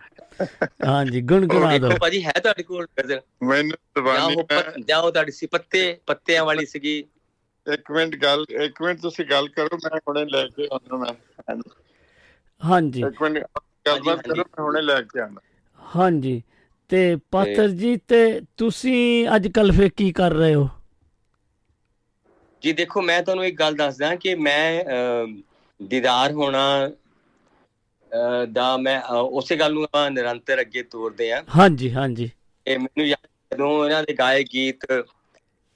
[0.87, 6.45] ਹਾਂਜੀ ਗੁੰਗਣਾ ਦਿਓ। ਭਾਜੀ ਹੈ ਤੁਹਾਡੇ ਕੋਲ ਗਜ਼ਲ ਮੈਨੂੰ ਜ਼ਬਾਨੀ ਜਾਓ ਤੁਹਾਡੀ ਸੀ ਪੱਤੇ ਪੱਤਿਆਂ
[6.45, 7.05] ਵਾਲੀ ਸੀਗੀ?
[7.75, 11.57] ਇੱਕ ਮਿੰਟ ਗੱਲ ਇੱਕ ਮਿੰਟ ਤੁਸੀਂ ਗੱਲ ਕਰੋ ਮੈਂ ਹੁਣੇ ਲੈ ਕੇ ਆਉਣਾ ਮੈਂ।
[12.65, 13.47] ਹਾਂਜੀ। ਇੱਕ ਮਿੰਟ
[13.87, 15.41] ਗੱਲਬਾਤ ਕਰੋ ਮੈਂ ਹੁਣੇ ਲੈ ਕੇ ਆਉਣਾ
[15.81, 16.41] ਹਾਂਜੀ।
[16.91, 18.19] ਤੇ ਪਾਤਰ ਜੀ ਤੇ
[18.57, 19.01] ਤੁਸੀਂ
[19.37, 20.69] ਅੱਜ ਕੱਲ ਫੇ ਕੀ ਕਰ ਰਹੇ ਹੋ?
[22.63, 24.85] ਜੀ ਦੇਖੋ ਮੈਂ ਤੁਹਾਨੂੰ ਇੱਕ ਗੱਲ ਦੱਸਦਾ ਕਿ ਮੈਂ
[25.81, 26.63] ਦੀਦਾਰ ਹੋਣਾ
[28.49, 32.31] ਦਾ ਮੈਂ ਉਸੇ ਗੱਲ ਨੂੰ ਆਪਾਂ ਨਿਰੰਤਰ ਅੱਗੇ ਤੋਰਦੇ ਆ ਹਾਂਜੀ ਹਾਂਜੀ।
[32.67, 34.87] ਇਹ ਮੈਨੂੰ ਯਾਦ ਜਦੋਂ ਇਹਨਾਂ ਦੇ ਗਾਏ ਗੀਤ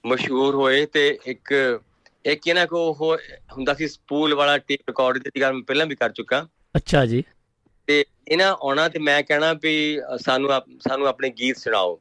[0.05, 1.53] ਮਸ਼ਹੂਰ ਹੋਏ ਤੇ ਇੱਕ
[2.25, 3.17] ਇੱਕ ਇਹਨਾਂ ਕੋ ਉਹ
[3.53, 6.47] ਹੁੰਦਾ ਸੀ ਸਪੂਲ ਵਾਲਾ ਟੇਪ ਰਿਕਾਰਡ ਦੀ ਗੱਲ ਮੈਂ ਪਹਿਲਾਂ ਵੀ ਕਰ ਚੁੱਕਾ।
[6.77, 7.23] ਅੱਛਾ ਜੀ।
[8.31, 9.75] ਇਹਨਾਂ ਆਉਣਾ ਤੇ ਮੈਂ ਕਹਿਣਾ ਵੀ
[10.21, 10.51] ਸਾਨੂੰ
[10.81, 11.99] ਸਾਨੂੰ ਆਪਣੇ ਗੀਤ ਸੁਣਾਓ।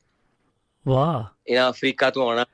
[0.85, 2.45] ਵਾਹ। ਇਹਨਾਂ ਅਫਰੀਕਾ ਤੋਂ ਆਉਣਾ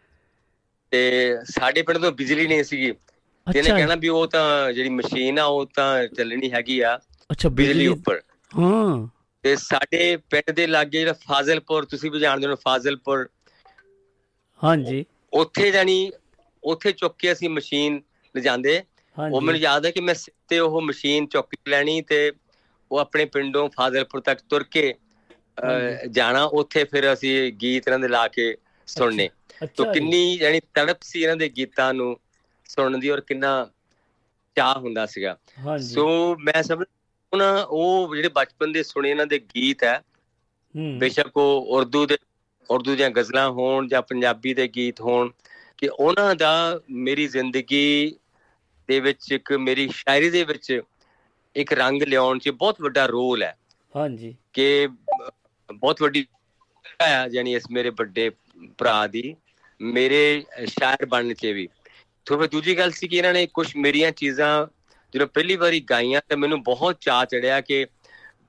[0.92, 1.02] ਤੇ
[1.46, 2.92] ਸਾਡੇ ਪਿੰਡ ਤੋਂ ਬਿਜਲੀ ਨਹੀਂ ਸੀਗੀ
[3.48, 6.98] ਅੱਛਾ। ਕਹਿਣਾ ਵੀ ਉਹ ਤਾਂ ਜਿਹੜੀ ਮਸ਼ੀਨ ਆ ਉਹ ਤਾਂ ਚੱਲਣੀ ਹੈਗੀ ਆ
[7.30, 8.22] ਅੱਛਾ ਬਿਜਲੀ ਉੱਪਰ।
[8.52, 9.08] ਹਾਂ।
[9.44, 13.28] ਤੇ ਸਾਡੇ ਪਿੰਡ ਦੇ ਲਾਗੇ ਜਿਹੜਾ ਫਾਜ਼ਿਲਪੁਰ ਤੁਸੀਂ ਵੀ ਜਾਣਦੇ ਹੋ ਫਾਜ਼ਿਲਪੁਰ।
[14.62, 15.04] ਹਾਂਜੀ।
[15.34, 16.12] ਉੱਥੇ ਜਾਨੀ
[16.64, 18.02] ਉੱਥੇ ਚੁੱਕ ਕੇ ਅਸੀਂ ਮਸ਼ੀਨ
[18.36, 18.82] ਲਿਜਾਂਦੇ।
[19.18, 22.32] ਉਹ ਮੈਨੂੰ ਯਾਦ ਹੈ ਕਿ ਮੈਂ ਸਿਰ ਤੇ ਉਹ ਮਸ਼ੀਨ ਚੁੱਕ ਲੈਣੀ ਤੇ
[22.92, 24.94] ਉਹ ਆਪਣੇ ਪਿੰਡੋਂ ਫਾਜ਼ਿਲਪੁਰ ਤੱਕ ਤੁਰ ਕੇ।
[26.12, 28.56] ਜਾਣਾ ਉੱਥੇ ਫਿਰ ਅਸੀਂ ਗੀਤ ਇਹਨਾਂ ਦੇ ਲਾ ਕੇ
[28.88, 29.30] ਸੁਣਨੇ
[29.76, 32.16] ਤੋ। ਕਿੰਨੀ ਯਾਨੀ ਤੜਪ ਸੀ ਇਹਨਾਂ ਦੇ ਗੀਤਾਂ ਨੂੰ
[32.70, 33.52] ਸੁਣਨ ਦੀ ਔਰ ਕਿੰਨਾ
[34.58, 36.86] ਚਾਹ ਹੁੰਦਾ ਸੀਗਾ ਹਾਂਜੀ ਸੋ ਮੈਂ ਸਮਝ
[37.34, 40.02] ਉਹਨਾਂ ਉਹ ਜਿਹੜੇ ਬਚਪਨ ਦੇ ਸੁਣੇ ਇਹਨਾਂ ਦੇ ਗੀਤ ਹੈ
[40.76, 42.18] ਹੂੰ ਬੇਸ਼ੱਕ ਉਹ ਉਰਦੂ ਦੇ
[42.70, 45.30] ਉਰਦੂ ਦੀਆਂ ਗਜ਼ਲਾਂ ਹੋਣ ਜਾਂ ਪੰਜਾਬੀ ਦੇ ਗੀਤ ਹੋਣ
[45.78, 48.16] ਕਿ ਉਹਨਾਂ ਦਾ ਮੇਰੀ ਜ਼ਿੰਦਗੀ
[48.90, 50.82] ਦੇ ਵਿੱਚ ਇੱਕ ਮੇਰੀ ਸ਼ਾਇਰੀ ਦੇ ਵਿੱਚ
[51.56, 53.58] ਇੱਕ ਰੰਗ ਲਿਆਉਣ 'ਚ ਬਹੁਤ ਵੱਡਾ ਰੋਲ ਹੈ।
[53.96, 54.88] ਹਾਂਜੀ। ਕਿ
[55.76, 56.28] ਬਹੁਤ ਵੱਡੀ
[57.02, 58.32] ਹੈ ਯਾਨੀ ਇਸ ਮੇਰੇ ਵੱਡੇ
[58.78, 59.36] ਭਰਾ ਦੀ
[59.82, 61.68] ਮੇਰੇ ਸ਼ਾਇਰ ਬਣਨ 'ਚ ਵੀ।
[62.26, 64.68] ਤੋਂ ਫਿਰ ਦੂਜੀ ਗੱਲ ਸੀ ਕਿ ਇਹਨਾਂ ਨੇ ਕੁਝ ਮੇਰੀਆਂ ਚੀਜ਼ਾਂ
[65.14, 67.86] ਜਦੋਂ ਪਹਿਲੀ ਵਾਰੀ ਗਾਈਆਂ ਤੇ ਮੈਨੂੰ ਬਹੁਤ ਚਾਅ ਚੜਿਆ ਕਿ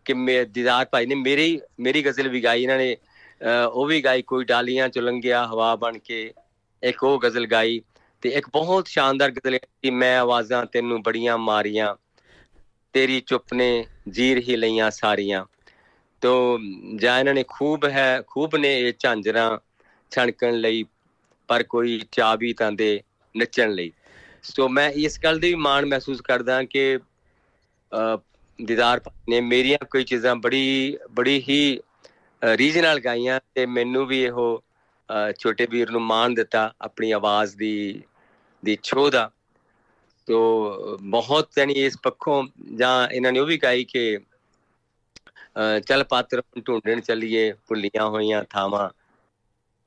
[0.05, 2.97] ਕਿ ਮੇ ਦੀਦਾਰ ਭਾਈ ਨੇ ਮੇਰੀ ਮੇਰੀ ਗਜ਼ਲ ਵੀ ਗਾਈ ਇਹਨਾਂ ਨੇ
[3.73, 6.33] ਉਹ ਵੀ ਗਾਈ ਕੋਈ ਡਾਲੀਆਂ ਚ ਲੰਘਿਆ ਹਵਾ ਬਣ ਕੇ
[6.83, 7.83] ਇੱਕ ਉਹ ਗਜ਼ਲ ਗਾਈ
[8.21, 11.95] ਤੇ ਇੱਕ ਬਹੁਤ ਸ਼ਾਨਦਾਰ ਗਜ਼ਲ ਸੀ ਮੈਂ ਆਵਾਜ਼ਾਂ ਤੈਨੂੰ ਬੜੀਆਂ ਮਾਰੀਆਂ
[12.97, 15.44] ਤੇਰੀ ਚੁੱਪ ਨੇ ਜੀਰ ਹੀ ਲਈਆਂ ਸਾਰੀਆਂ।
[16.20, 16.59] ਤੋ
[16.97, 19.59] ਜਾਂ ਇਹਨਾਂ ਨੇ ਖੂਬ ਹੈ ਖੂਬ ਨੇ ਇਹ ਝਾਂਜਰਾਂ
[20.11, 20.84] ਛਣਕਣ ਲਈ
[21.49, 23.01] ਪਰ ਕੋਈ ਚਾਬੀ ਤਾਂ ਦੇ
[23.36, 23.92] ਨੱਚਣ ਲਈ।
[24.42, 26.99] ਸੋ ਮੈਂ ਇਸ ਗੱਲ ਦੀ ਵੀ ਮਾਣ ਮਹਿਸੂਸ ਕਰਦਾ ਕਿ
[27.92, 28.18] ਅਹ,
[28.64, 31.80] ਦੀਦਾਰ ਭਾਈ ਨੇ ਮੇਰੀਆਂ ਕੋਈ ਚੀਜ਼ਾਂ ਬੜੀ ਬੜੀ ਹੀ
[32.55, 38.03] ਰੀਜਨਲ ਗਾਈਆਂ ਤੇ ਮੈਨੂੰ ਵੀ ਇਹੋ ਅਹ, ਛੋਟੇ ਵੀਰ ਨੂੰ ਮਾਣ ਦਿੱਤਾ ਆਪਣੀ ਆਵਾਜ਼ ਦੀ
[38.64, 39.30] ਦੀ ਛੋਹ ਦਾ।
[40.27, 44.18] ਤੋ ਬਹੁਤ ਯਾਨੀ ਇਸ ਪੱਖੋਂ ਜਾਂ ਇਹਨਾਂ ਨੇ ਉਹ ਵੀ ਗਾਈ ਕਿ
[45.57, 48.91] ਅਹ, ਚੱਲ ਪਾਤਰ ਢੂੰਡਣ ਚੱਲੀਏ ਭੁੱਲੀਆਂ ਹੋਈਆਂ ਥਾਵਾਂ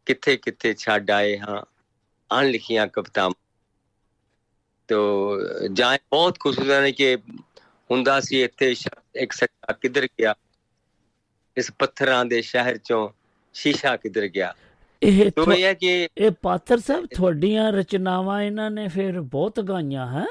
[0.06, 1.62] ਕਿੱਥੇ ਕਿੱਥੇ ਛੱਡ ਆਏ ਹਾਂ
[2.32, 3.34] ਅਣਲਿਖੀਆਂ ਕਵਿਤਾਵਾਂ
[4.88, 5.40] ਤੋ
[5.74, 7.18] ਜਾਂ ਬਹੁਤ ਖੁਸ਼ੀ ਨੇ ਕਿ
[7.92, 10.36] ਹੁੰਦਾ ਸੀ ਇੱਥੇ ਸ਼- ਇੱਕ ਸੱਚਾ ਕਿੱਧਰ ਗਿਆ
[11.58, 13.10] ਇਸ ਪੱਥਰਾਂ ਦੇ ਸ਼ਹਿਰ ਚੋਂ
[13.54, 14.54] ਸ਼ੀਸ਼ਾ ਕਿੱਧਰ ਗਿਆ
[15.02, 20.08] ਇਹ ਤੋ ਇਹ ਹੈ ਕਿ ਇਹ ਪਾਤਰ ਸਾਹਿਬ ਤੁਹਾਡੀਆਂ ਰਚਨਾਵਾਂ ਇਹਨਾਂ ਨੇ ਫਿਰ ਬਹੁਤ ਗਾਈਆਂ
[20.08, 20.26] ਹੈ?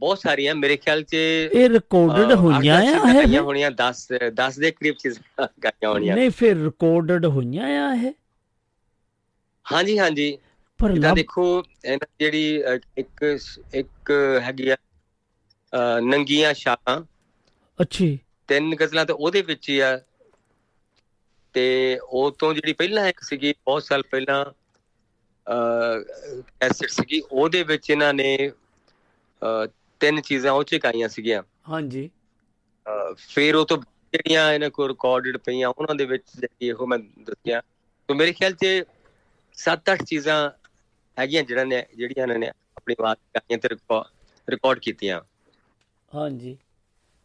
[0.00, 4.02] ਬਹੁਤ ਸਾਰੀਆਂ ਮੇਰੇ ਖਿਆਲ 'ਚ ਇਹ ਰਿਕਾਰਡਡ ਹੋਈਆਂ ਆ ਚੀਜ਼ਾਂ ਇਹ ਹੋਣੀਆਂ 10
[4.40, 8.12] 10 ਦੇ ਕਰੀਬ ਚੀਜ਼ਾਂ ਗਾਈਆਂ ਹੋਣੀਆਂ। ਨਹੀਂ ਫਿਰ ਰਿਕਾਰਡਡ ਹੋਈਆਂ ਆ ਇਹ?
[9.66, 10.36] ਹਾਂਜੀ ਹਾਂਜੀ।
[10.80, 11.44] ਪਰ ਲੱਭ ਦੇਖੋ
[12.20, 12.44] ਜਿਹੜੀ
[12.98, 13.24] ਇੱਕ
[13.74, 14.10] ਇੱਕ
[14.42, 14.76] ਹੈਗੀ ਆ
[16.00, 17.00] ਨੰਗੀਆਂ ਸ਼ਾਖਾਂ
[17.78, 18.18] ਅੱਛੀ।
[18.48, 19.98] ਤਿੰਨ ਗਜ਼ਲਾਂ ਤਾਂ ਉਹਦੇ ਵਿੱਚ ਹੀ ਆ
[21.58, 24.44] ਤੇ ਉਹ ਤੋਂ ਜਿਹੜੀ ਪਹਿਲਾਂ ਇੱਕ ਸੀਗੀ ਬਹੁਤ ਸਾਲ ਪਹਿਲਾਂ
[25.46, 28.50] ਅ ਐਸਿਡ ਸੀਗੀ ਉਹਦੇ ਵਿੱਚ ਇਹਨਾਂ ਨੇ
[30.00, 32.08] ਤਿੰਨ ਚੀਜ਼ਾਂ ਉਹ ਚ ਗਾਈਆਂ ਸੀਗੀਆਂ। ਹਾਂਜੀ।
[33.18, 33.76] ਫਿਰ ਉਹ ਤੋਂ
[34.12, 37.60] ਜਿਹੜੀਆਂ ਇਹਨਾਂ ਕੋਲ ਰਿਕਾਰਡਡ ਪਈਆਂ ਉਹਨਾਂ ਦੇ ਵਿੱਚ ਜਿਹੜੀ ਇਹੋ ਮੈਂ ਦੱਸਿਆ।
[38.08, 38.66] ਤਾਂ ਮੇਰੇ ਖਿਆਲ 'ਚ
[39.58, 40.38] 7-8 ਚੀਜ਼ਾਂ
[41.16, 43.68] ਹੈਗੀਆਂ ਜਿਹੜਾ ਨੇ ਜਿਹੜੀਆਂ ਇਹਨਾਂ ਨੇ ਆਪਣੀ ਆਵਾਜ਼ ਗਾਈਆਂ ਤੇ
[44.48, 45.20] ਰਿਕਾਰਡ ਕੀਤੀਆਂ।
[46.12, 46.56] ਹਾਂਜੀ।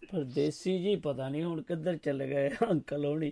[0.04, 3.32] ਪਰਦੇਸੀ ਜੀ ਪਤਾ ਨਹੀਂ ਹੁਣ ਕਿੱਧਰ ਚਲੇ ਗਏ ਅੰਕਲ ਹੋਣੀ।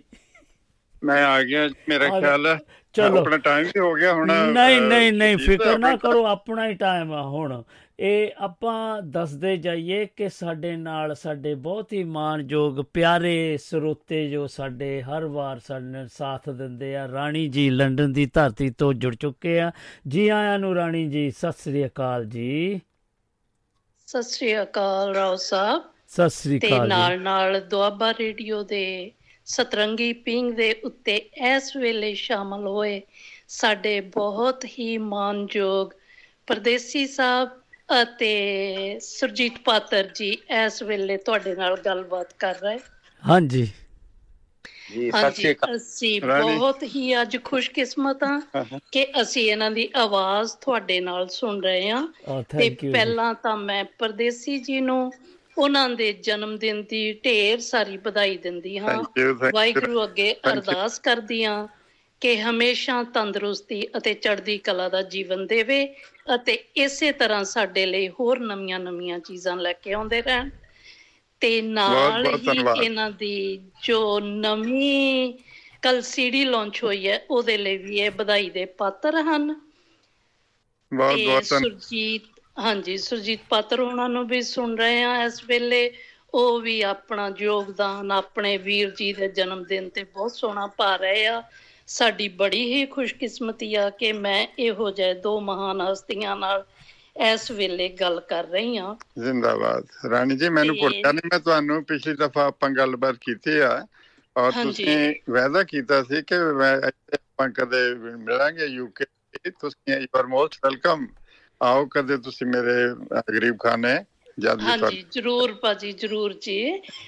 [1.04, 2.58] ਮੈਂ ਆ ਗਿਆ ਮੇਰਾ ਖਿਆਲ ਹੈ।
[2.92, 6.74] ਚਲੋ। ਆਪਣਾ ਟਾਈਮ ਵੀ ਹੋ ਗਿਆ ਹੁਣ ਨਹੀਂ ਨਹੀਂ ਨਹੀਂ ਫਿਕਰ ਨਾ ਕਰੋ ਆਪਣਾ ਹੀ
[6.74, 7.62] ਟਾਈਮ ਆ ਹੁਣ।
[8.00, 15.02] ਇਹ ਆਪਾਂ ਦੱਸਦੇ ਜਾਈਏ ਕਿ ਸਾਡੇ ਨਾਲ ਸਾਡੇ ਬਹੁਤ ਹੀ ਮਾਣਯੋਗ ਪਿਆਰੇ ਸਰੋਤੇ ਜੋ ਸਾਡੇ
[15.02, 19.60] ਹਰ ਵਾਰ ਸਾਡੇ ਨਾਲ ਸਾਥ ਦਿੰਦੇ ਆ ਰਾਣੀ ਜੀ ਲੰਡਨ ਦੀ ਧਰਤੀ ਤੋਂ ਜੁੜ ਚੁੱਕੇ
[19.60, 19.70] ਆ।
[20.08, 22.80] ਜੀ ਆਇਆਂ ਨੂੰ ਰਾਣੀ ਜੀ ਸਤਿ ਸ੍ਰੀ ਅਕਾਲ ਜੀ।
[24.06, 29.10] ਸਤਿ ਸ੍ਰੀ ਅਕਾਲ ਰਾਓ ਸਾਹਿਬ। ਸਤਿ ਸ੍ਰੀ ਤੇ ਅਕਾਲ ਜੀ। ਨਾਲ ਨਾਲ ਦੁਆਬਾ ਰੇਡੀਓ ਦੇ
[29.46, 31.16] ਸਤਰੰਗੀ ਪਿੰਗ ਦੇ ਉੱਤੇ
[31.46, 33.00] ਇਸ ਵੇਲੇ ਸ਼ਾਮਲ ਹੋਏ।
[33.50, 35.92] ਸਾਡੇ ਬਹੁਤ ਹੀ ਮਾਨਯੋਗ
[36.48, 37.60] ਪਰਦੇਸੀ ਸਾਹਿਬ
[37.94, 38.28] ਅਤੇ
[39.02, 42.78] ਸੁਰਜੀਤ ਪਾਤਰ ਜੀ ਇਸ ਵੇਲੇ ਤੁਹਾਡੇ ਨਾਲ ਗੱਲਬਾਤ ਕਰ ਰਹੇ।
[44.88, 50.52] ਜੀ ਹਾਂਜੀ ਅਕਾਲ। ਅਸੀਂ। ਬਹੁਤ ਹੀ ਅੱਜ ਖੁਸ਼ਕਿਸਮਤ ਹਾਂ ਹਾਂ। ਕਿ ਅਸੀਂ ਇਹਨਾਂ ਦੀ ਆਵਾਜ਼
[50.60, 55.12] ਤੁਹਾਡੇ ਨਾਲ ਸੁਣ ਰਹੇ ਹਾਂ। ਆ ਤੇ ਪਹਿਲਾਂ ਤਾਂ ਮੈਂ ਪਰਦੇਸੀ ਜੀ ਨੂੰ
[55.56, 59.02] ਉਹਨਾਂ ਦੇ ਜਨਮ ਦਿਨ ਦੀ ਢੇਰ ਸਾਰੀ ਵਧਾਈ ਦਿੰਦੀ ਹਾਂ
[59.50, 60.32] ਵਾਹਿਗੁਰੂ ਅੱਗੇ.
[60.44, 61.66] ਅਰਦਾਸ ਕਰਦੀ ਹਾਂ
[62.22, 65.84] ਕਿ ਹਮੇਸ਼ਾ ਤੰਦਰੁਸਤੀ ਅਤੇ ਚੜ੍ਹਦੀ ਕਲਾ ਦਾ ਜੀਵਨ ਦੇਵੇ
[66.34, 70.50] ਅਤੇ ਇਸੇ ਤਰ੍ਹਾਂ ਸਾਡੇ ਲਈ ਹੋਰ ਨਵੀਆਂ ਨਵੀਆਂ ਚੀਜ਼ਾਂ ਲੈ ਕੇ ਆਉਂਦੇ ਰਹਿਣ
[71.42, 73.32] ਤੇ ਨਾਲ ਹੀ। ਇਹਨਾਂ ਦੀ
[73.82, 75.32] ਜੋ ਨਵੀਂ
[75.82, 79.54] ਕੱਲ ਸੀਡੀ ਲਾਂਚ ਹੋਈ ਹੈ ਉਹਦੇ ਲਈ ਵੀ ਇਹ ਵਧਾਈ ਦੇ ਪਾਤਰ ਹਨ
[80.92, 85.92] ਬਹੁਤ ਬਹੁਤ ਸੁਰਜੀਤ ਹਾਂਜੀ ਸੁਰਜੀਤ ਪਾਤਰ ਉਹਨਾਂ ਨੂੰ ਵੀ ਸੁਣ ਰਹੇ ਆ ਇਸ ਵੇਲੇ।
[86.34, 91.26] ਉਹ ਵੀ ਆਪਣਾ ਯੋਗਦਾਨ ਆਪਣੇ ਵੀਰ ਜੀ ਦੇ ਜਨਮ ਦਿਨ ਤੇ ਬਹੁਤ ਸੋਹਣਾ ਪਾ ਰਹੇ
[91.26, 91.42] ਆ।
[91.86, 96.64] ਸਾਡੀ ਬੜੀ ਹੀ ਖੁਸ਼ਕਿਸਮਤੀ ਆ ਕਿ ਮੈਂ ਇਹੋ ਜਿਹੇ ਦੋ ਮਹਾਨ ਹਸਤੀਆਂ ਨਾਲ
[97.30, 102.14] ਇਸ ਵੇਲੇ ਗੱਲ ਕਰ ਰਹੀ ਹਾਂ। ਜ਼ਿੰਦਾਬਾਦ। ਰਾਣੀ ਜੀ ਮੈਨੂੰ ਭੁੱਲਿਆ ਨਹੀਂ ਮੈਂ ਤੁਹਾਨੂੰ ਪਿਛਲੀ
[102.14, 103.86] ਦਫਾ ਆਪਾਂ ਗੱਲਬਾਤ ਕੀਤੀ ਆ।
[104.36, 109.04] ਔਰ। ਤੁਸੀਂ ਵਾਅਦਾ ਕੀਤਾ ਸੀ ਕਿ ਮੈਂ ਇੱਥੇ ਆਪਾਂ ਕਦੇ ਮਿਲਾਂਗੇ ਯੂਕੇ
[109.50, 111.06] ਤੁਸੀਂ ਯੂ ਆਰ ਮੋਸਟ ਵੈਲਕਮ।
[111.62, 112.74] ਆਓ ਕਦੇ ਤੁਸੀਂ ਮੇਰੇ
[113.30, 113.94] ਗਰੀਬ ਖਾਨੇ
[114.38, 116.56] ਜਦ ਵੀ ਹਾਂਜੀ ਜਰੂਰ ਭਾਜੀ ਜਰੂਰ ਜੀ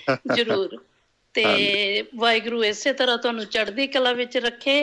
[0.28, 0.78] ਜਰੂਰ।
[1.34, 1.44] ਤੇ
[2.16, 4.76] ਵਾਹਿਗੁਰੂ ਇਸੇ ਤਰ੍ਹਾਂ ਤੁਹਾਨੂੰ ਚੜ੍ਹਦੀ ਕਲਾ ਵਿੱਚ ਰੱਖੇ।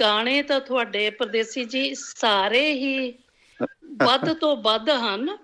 [0.00, 3.12] ਗਾਣੇ ਤਾਂ ਤੁਹਾਡੇ ਪਰਦੇਸੀ ਜੀ ਸਾਰੇ ਹੀ
[4.00, 5.36] ਵੱਧ ਤੋਂ ਵੱਧ ਹਨ।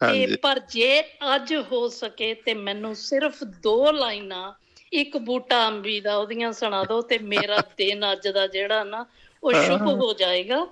[0.00, 1.00] ਤੇ ਪਰ ਜੇ
[1.34, 4.52] ਅੱਜ ਹੋ ਸਕੇ ਤੇ ਮੈਨੂੰ ਸਿਰਫ ਦੋ ਲਾਈਨਾਂ
[4.92, 9.04] ਇੱਕ ਬੂਟਾ ਅੰਬੀ ਦਾ ਉਹਦੀਆਂ ਸੁਣਾ ਦਿਓ ਤੇ ਮੇਰਾ ਦਿਨ ਅੱਜ ਦਾ ਜਿਹੜਾ ਨਾ
[9.42, 10.64] ਉਹ ਸ਼ੁਭ ਹੋ ਜਾਏਗਾ।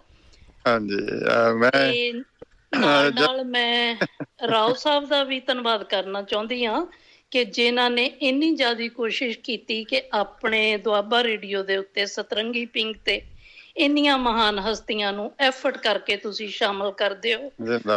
[0.64, 0.96] ਹਾਂਜੀ
[1.56, 2.12] ਮੈਂ ਤੇ
[2.72, 3.96] ਨਾਲ ਨਾਲ ਮੈਂ
[4.42, 6.84] ਰਾਓ ਸਾਹਿਬ ਦਾ ਵੀ ਧੰਨਵਾਦ ਕਰਨਾ ਚਾਹੁੰਦੀ ਹਾਂ
[7.32, 12.94] ਕਿ ਜਿਨ੍ਹਾਂ ਨੇ ਇੰਨੀ ਜ਼ਿਆਦਾ ਕੋਸ਼ਿਸ਼ ਕੀਤੀ ਕਿ ਆਪਣੇ ਦੁਆਬਾ ਰੇਡੀਓ ਦੇ ਉੱਤੇ ਸਤਰੰਗੀ ਪਿੰਗ
[13.04, 13.20] ਤੇ
[13.76, 17.50] ਇੰਨੀਆਂ ਮਹਾਨ ਹਸਤੀਆਂ ਨੂੰ ਐਫਰਟ ਕਰਕੇ ਤੁਸੀਂ ਸ਼ਾਮਲ ਕਰਦੇ ਹੋ।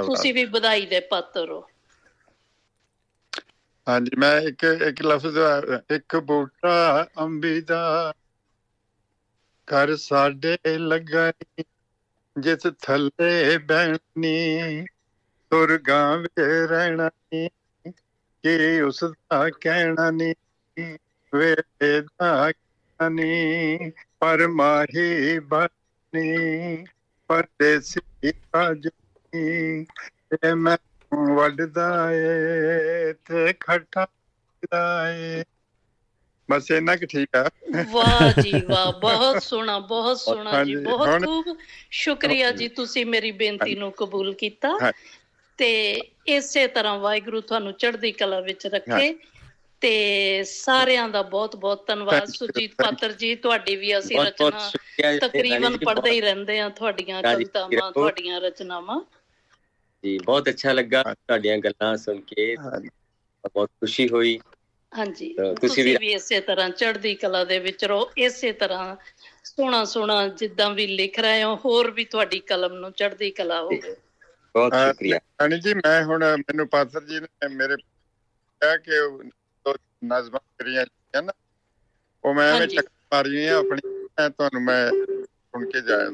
[0.06, 1.64] ਤੁਸੀਂ ਵੀ ਵਧਾਈ ਦੇ ਪਾਤਰ ਹੋ।
[3.88, 5.38] ਹਾਂਜੀ ਮੈਂ ਇੱਕ ਇੱਕ ਲਫ਼ਜ਼
[5.92, 6.76] ਇੱਕ ਬੂਟਾ
[7.20, 7.82] ਅੰਬੀ ਦਾ
[9.68, 11.64] ਘਰ ਸਾਡੇ ਲਗਾਈ
[12.36, 14.86] ਜਿਸ ਥੱਲੇ ਬੈਣੀ
[15.52, 17.48] ਸੁਰਗਾਂ ਵਿੱਚ ਰਹਿਣਾ ਨੀ
[18.44, 20.34] ਕੀ ਉਸ ਦਾ ਕਹਿਣਾ ਨਹੀਂ
[21.34, 26.86] ਵੇਲੇ ਦਾ ਕਹਿਣਾ ਨੀ ਪਰ ਮਾਹੀ ਬਣੀ,
[27.30, 29.86] ਪਰਦੇਸੀ ਕਾਜਨੀ
[30.32, 30.78] ਤੇ ਮੈਂ
[31.36, 34.06] ਵੱਡਦਾ ਏ, ਤੇ ਖੱਟਾ
[35.10, 35.44] ਏ।
[36.52, 37.50] ਬਸ ਇੰਨਾ ਕਿ ਠੀਕ ਆ।
[37.90, 41.58] ਵਾਹ ਜੀ ਵਾਹ ਬਹੁਤ ਸੋਹਣਾ ਬਹੁਤ ਸੋਹਣਾ ਜੀ ਬਹੁਤ ਖੂਬ।
[41.92, 44.92] ਸ਼ੁਕਰੀਆ ਜੀ ਤੁਸੀਂ ਮੇਰੀ ਬੇਨਤੀ ਨੂੰ ਕਬੂਲ ਕੀਤਾ।
[45.58, 49.16] ਤੇ ਇਸੇ ਤਰ੍ਹਾਂ ਵਾਹਿਗੁਰੂ ਤੁਹਾਨੂੰ ਚੜ੍ਹਦੀ ਕਲਾ ਵਿੱਚ ਰੱਖੇ।
[49.82, 54.72] ਤੇ ਸਾਰਿਆਂ ਦਾ ਬਹੁਤ ਬਹੁਤ ਧੰਨਵਾਦ। ਸੁਜੀਤ ਪਾਤਰ ਜੀ ਤੁਹਾਡੀ ਵੀ ਅਸੀਂ ਰਚਨਾ
[55.18, 59.02] ਤਕਰੀਬਨ ਪੜ੍ਹਦੇ ਹੀ ਰਹਿੰਦੇ ਆ ਤੁਹਾਡੀਆਂ ਕਵਿਤਾਵਾਂ। ਤੁਹਾਡੀਆਂ ਰਚਨਾਵਾਂ।
[60.06, 62.56] ਜੀ ਬਹੁਤ ਅੱਛਾ ਲੱਗਾ। ਤੁਹਾਡੀਆਂ ਗੱਲਾਂ ਸੁਣ ਕੇ।
[63.46, 64.40] ਬਹੁਤ ਖੁਸ਼ੀ ਹੋਈ।
[64.96, 68.96] ਹਾਂਜੀ। ਤੁਸੀਂ ਤੁਸੀਂ ਵੀ- ਇਸੇ ਤਰ੍ਹਾਂ ਚੜ੍ਹਦੀ ਕਲਾ ਦੇ ਵਿੱਚ ਰਹੋ ਇਸੇ ਤਰ੍ਹਾਂ
[69.46, 73.96] ਸੋਹਣਾ ਸੋਹਣਾ ਜਿੱਦਾਂ ਵੀ ਲਿਖ ਰਹੇ ਹੋ ਹੋਰ ਵੀ ਤੁਹਾਡੀ ਕਲਮ ਨੂੰ ਚੜ੍ਹਦੀ ਕਲਾ ਹੋਵੇ।
[74.56, 77.76] ਬਹੁਤ ਸ਼ੁਕਰੀਆ। ਰਾਣੀ ਜੀ ਮੈਂ ਹੁਣ ਮੈਨੂੰ ਪਾਤਰ ਜੀ ਨੇ ਮੇਰੇ
[78.62, 79.00] ਕਿਹਾ ਕਿ
[80.06, 80.86] ਨਜ਼ਮਾਂ ਕਰੀਆਂ
[81.16, 81.32] ਹੈ ਨਾ
[82.24, 83.82] ਉਹ ਮੈਂ ਹਾਂਜੀ। ਚੱਕ ਮਾਰੀ ਆ ਆਪਣੀ
[84.12, 86.10] ਮੈਂ ਤੁਹਾਨੂੰ ਮੈਂ ਸੁਣ ਕੇ ਜਾਇਆ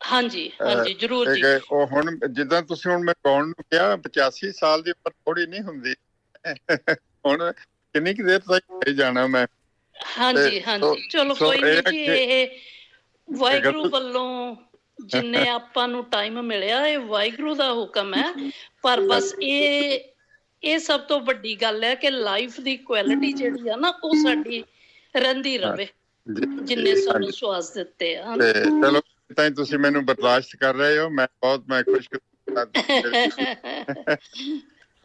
[0.00, 4.82] ਹਾਂਜੀ ਹਾਂਜੀ ਜਰੂਰ ਜੀ। ਉਹ ਹੁਣ ਜਿੱਦਾਂ ਤੁਸੀਂ ਹੁਣ ਮੈਂ ਗਾਉਣ ਨੂੰ ਕਿਹਾ 85 ਸਾਲ
[4.82, 5.94] ਦੀ ਉਮਰ ਥੋੜੀ ਨਹੀਂ ਹੁੰਦੀ।
[7.24, 7.50] ਹੁਣ
[7.94, 9.46] ਕਿੰਨੀ ਕੁ ਦੇਰ ਤੱਕ ਜਾਣਾ ਮੈਂ।
[9.96, 12.58] ਹਾਂਜੀ ਹਾਂਜੀ। ਚਲੋ ਕੋਈ ਨਹੀਂ ਜੀ ਇਹ
[13.28, 14.56] ਵਾਹਿਗੁਰੂ ਵੱਲੋਂ
[15.06, 18.32] ਜਿੰਨੇ ਆਪਾਂ ਨੂੰ ਟਾਈਮ ਮਿਲਿਆ ਇਹ ਵਾਹਿਗੁਰੂ ਦਾ ਹੁਕਮ ਹੈ।
[18.82, 20.00] ਪਰ ਬਸ ਇਹ
[20.62, 24.62] ਇਹ ਸਭ ਤੋਂ ਵੱਡੀ ਗੱਲ ਹੈ ਕਿ ਲਾਈਫ ਦੀ ਕੁਆਲਿਟੀ ਜਿਹੜੀ ਆ ਨਾ ਉਹ ਸਾਡੀ
[25.14, 25.86] ਰਹਿੰਦੀ ਰਵੇ
[26.62, 29.00] ਜਿੰਨੇ ਸਾਨੂੰ ਸਵਾਸ ਦਿੱਤੇ ਆ। ਚਲੋ
[29.36, 32.08] ਤਾਂ ਹੀ ਤੁਸੀਂ ਮੈਨੂੰ ਬਰਦਾਸ਼ਤ ਕਰ ਰਹੇ ਹੋ। ਮੈਂ ਬਹੁਤ ਮੈਂ ਖੁਸ਼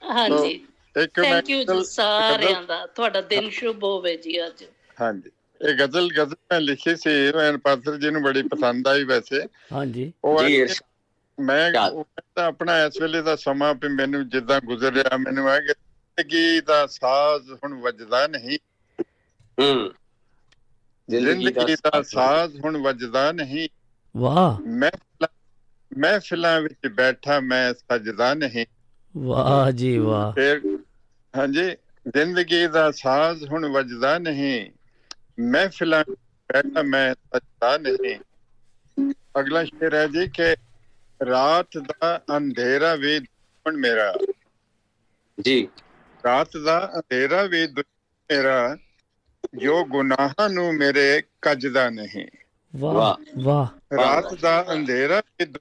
[0.02, 0.66] ਹਾਂਜੀ।
[1.04, 4.64] ਇੱਕ ਮੈਂ ਥੈਂਕ ਯੂ ਸਾਰਿਆਂ ਦਾ। ਤੁਹਾਡਾ ਦਿਨ ਸ਼ੁਭ ਹੋਵੇ ਜੀ ਅੱਜ।
[5.02, 5.32] ਹਾਂਜੀ।
[5.70, 10.14] ਇਹ ਗਜ਼ਲ ਗਜ਼ਲ ਮੈਂ ਲਿਖੀ ਸੀ ਮੈਂ ਪਾਤਰ ਜੀ ਨੂੰ ਬੜੀ ਪਸੰਦ ਆਈ ਵੈਸੇ। ਹਾਂਜੀ।
[10.24, 10.66] ਉਹ ਜੀ
[11.40, 11.72] ਮੈਂ
[12.36, 16.62] ਤਾਂ ਆਪਣਾ ਇਸ ਵੇਲੇ ਦਾ ਸਮਾਂ ਵੀ ਮੈਨੂੰ ਜਿੱਦਾਂ ਗੁਜ਼ਰ ਰਿਹਾ ਮੈਨੂੰ ਹੈ ਕਿ ਜ਼ਿੰਦਗੀ
[16.62, 18.58] ਦਾ ਸਾਜ਼ ਹੁਣ ਵੱਜਦਾ ਨਹੀਂ।
[19.60, 19.92] ਹੂੰ।
[21.10, 23.70] ਜ਼ਿੰਦਗੀ ਦਾ ਸਾਜ਼ ਹੁਣ ਵੱਜਦਾ ਨਹੀਂ।
[24.18, 24.92] ਵਾਹ। ਮੈਂ
[25.98, 28.66] ਮਹਿਫਿਲਾਂ ਵਿੱਚ ਬੈਠਾ ਮੈਂ ਸਜਦਾ ਨਹੀਂ।
[29.18, 30.62] ਵਾਹ ਜੀ ਵਾਹ। ਫਿਰ
[31.38, 31.72] ਹਾਂਜੀ
[32.08, 34.72] ਜ਼ਿੰਦਗੀ ਦਾ ਸਾਜ਼ ਹੁਣ ਵੱਜਦਾ ਨਹੀਂ।
[35.40, 38.20] ਮਹਿਫਿਲਾਂ ਬੈਠਾ ਮੈਂ ਸਜਦਾ ਨਹੀਂ।
[39.40, 40.56] ਅਗਲਾ ਸ਼ੇਰ ਹੈ ਜੀ ਕਿ
[41.26, 44.14] ਰਾਤ ਦਾ ਅੰਧੇਰਾ ਵੀ ਦੁਸ਼ਮਣ ਮੇਰਾ।
[45.40, 45.68] ਜੀ।
[46.26, 48.78] ਰਾਤ ਦਾ ਅੰਧੇਰਾ ਵੀ ਦੁਸ਼ਮਣ ਮੇਰਾ
[49.58, 52.28] ਜੋ ਗੁਨਾਹਾਂ ਨੂੰ ਮੇਰੇ ਕੱਜਦਾ ਨਹੀਂ।
[52.76, 55.54] ਵਾਹ ਵਾਹ। ਰਾਤ ਦਾ ਅੰਧੇਰਾ ਵੀ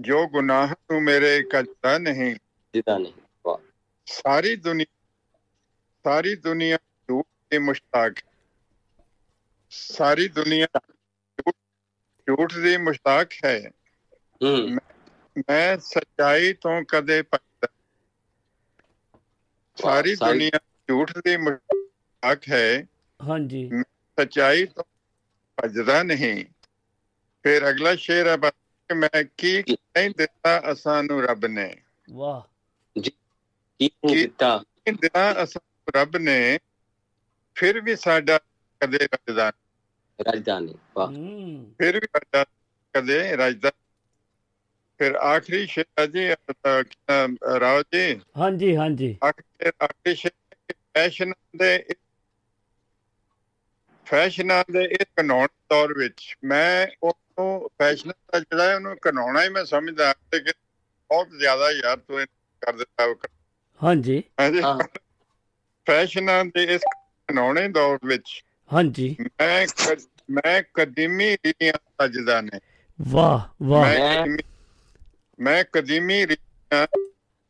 [0.00, 2.36] ਜੋ ਗੁਨਾਹਾਂ ਨੂੰ ਮੇਰੇ ਕੱਜਦਾ ਨਹੀਂ।
[2.74, 3.12] ਜਿਦਾ ਨਹੀਂ।
[4.10, 5.08] ਸਾਰੀ ਦੁਨੀਆ
[6.04, 8.14] ਸਾਰੀ ਦੁਨੀਆ ਝੂਠ ਦੀ ਮੁਸ਼ਤਾਕ।
[9.70, 13.70] ਸਾਰੀ ਦੁਨੀਆ ਝੂਠ- ਦੀ ਮੁਸ਼ਤਾਕ ਹੈ।
[14.44, 14.74] ਹੂੰ।
[15.38, 17.68] ਮੈਂ ਸੱਚਾਈ ਤੋਂ ਕਦੇ ਭੱਜਦਾ
[19.76, 22.86] ਸਾਰੀ ਦੁਨੀਆ ਝੂਠ ਦੀ ਮੁਸ਼ਤਾਕ ਹੈ।
[23.22, 24.84] ਹਾਂਜੀ। ਸੱਚਾਈ ਤੋਂ
[25.56, 26.44] ਭੱਜਦਾ ਨਹੀਂ।
[27.42, 28.36] ਫਿਰ ਅਗਲਾ ਸ਼ੇਰ ਹੈ
[28.94, 31.82] ਮੈਂ ਕੀ ਨਹੀਂ ਦਿੱਤਾ ਅਸਾਂ ਨੂੰ ਰੱਬ ਨੇ?
[32.10, 32.40] ਵਾਹ।
[33.00, 33.10] ਨਹੀਂ
[33.80, 34.64] ਕੀ- ਦਿੱਤਾ?
[34.92, 35.60] ਦਿੱਤਾ ਅਸਾਂ
[35.96, 36.58] ਰੱਬ ਨੇ
[37.56, 38.38] ਫਿਰ ਵੀ ਸਾਡਾ
[38.80, 39.52] ਕਦੇ ਰੱਜਦਾ
[40.18, 41.12] ਰਾਜਧਾਨੀ ਵਾਹ।
[41.78, 42.44] ਫਿਰ ਵੀ ਸਾਡਾ
[42.94, 43.70] ਕਦੇ ਰੱਜਦਾ
[44.98, 46.28] ਫਿਰ ਆਖਰੀ ਸ਼ੇਰ ਜੀ
[47.60, 50.32] ਰਾਓ ਜੀ। ਹਾਂਜੀ ਹਾਂਜੀ। ਆਖਰੀ ਆਖਰੀ ਸ਼ੇਰ
[50.94, 51.84] ਫੈਸ਼ਨ ਦੇ
[54.06, 59.64] ਫੈਸ਼ਨਾਂ ਦੇ ਇਸ ਕਾਨੂੰਨ ਦੌਰ ਵਿੱਚ ਮੈਂ ਉਹਨੂੰ ਫੈਸ਼ਨ ਦਾ ਜਿਹੜਾ ਉਹਨੂੰ ਕਾਨੂੰਨਾ ਹੀ ਮੈਂ
[59.64, 60.52] ਸਮਝਦਾ ਕਿ
[61.10, 62.26] ਬਹੁਤ ਜ਼ਿਆਦਾ ਯਾਰ ਤੂੰ
[62.62, 63.06] ਕਰ ਦਿੱਤਾ
[63.84, 64.78] ਹਾਂਜੀ। ਹਾਂਜੀ। ਹਾਂ।
[65.86, 66.80] ਫੈਸ਼ਨਾਂ ਦੇ ਇਸ
[67.28, 72.60] ਕਾਨੂੰਨੇ ਦੌਰ ਵਿੱਚ ਹਾਂਜੀ। ਮੈਂ ਕ- ਮੈਂ ਕਦੀਮੀ ਰੀਤੀਆਂ ਸਜਦਾ ਨੇ
[73.00, 74.46] ਵਾਹ ਵਾਹ। ਮੈਂ ਮੈਂ- ਕਦੀਮੀ-
[75.38, 76.86] ਮੈਂ ਕਦੀਮੀ ਰੀਤਾਂ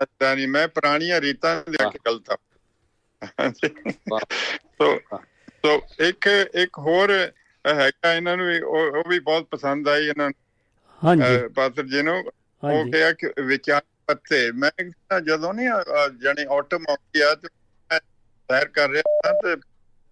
[0.02, 2.36] ਸਜਦਾ ਨਹੀਂ ਮੈਂ ਪੁਰਾਣੀਆਂ ਰੀਤਾਂ ਦੇ ਵਾਹ। ਕੇ ਗਲਤ ਹਾਂ
[4.10, 4.20] ਵਾਹ।
[4.58, 5.00] ਸੋ।
[5.66, 7.32] ਸੋ ਇੱਕ ਇੱਕ ਹੋਰ
[7.66, 10.34] ਹੈਗਾ ਇਹਨਾਂ ਨੂੰ ਵੀ, ਉਹ ਉਹ ਵੀ ਬਹੁਤ ਪਸੰਦ ਆਈ ਇਹਨਾਂ ਨੂੰ।
[11.04, 12.30] ਹਾਂਜੀ। ਪਾਤਰ ਜੀ ਨੂੰ। ਉਹ
[12.64, 15.68] ਹਾਂਜੀ। ਕਿਹਾ ਕਿ ਵਿਚਾਰ ਪੱਤੇ। ਮੈਂ ਜਦੋਂ ਨਹੀਂ
[16.18, 17.48] ਜਣੇ ਆਟਮ ਆਉਂਦੀ ਆ ਤੇ
[17.90, 18.00] ਮੈਂ
[18.48, 19.60] ਸੈਰ ਕਰ ਰਿਹਾ ਸਾਂ ਤੇ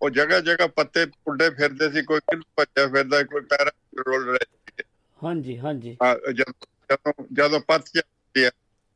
[0.01, 3.71] ਉਹ ਜਗ੍ਹਾ ਜਗ੍ਹਾ ਪੱਤੇ ਉੱਡੇ ਫਿਰਦੇ ਸੀ ਕੋਈ ਕਿੱਧਰ ਭੱਜਿਆ ਫਿਰਦਾ ਕੋਈ ਪੈਰਾਂ
[4.09, 4.85] ਰੋਲ ਰਿਹਾ
[5.23, 8.51] ਹਾਂਜੀ ਹਾਂਜੀ। ਆ, ਜਦ- ਜਦੋਂ ਪੱਤ ਜਾਂਦੀ ਆ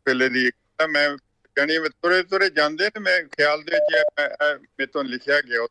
[0.07, 4.59] ਵੇਲੇ ਦੀ ਮੈਂ ਮੈਂ ਤੁਰੇ ਤੁਰੇ ਜਾਂਦੇ ਨੇ ਮੈਂ ਖਿਆਲ ਦੇ ਵਿੱਚ ਇਹ- ਇਹ- ਇਹ
[4.59, 5.67] ਮੇਰੇ ਤੋਂ ਲਿਖਿਆ ਗਿਆ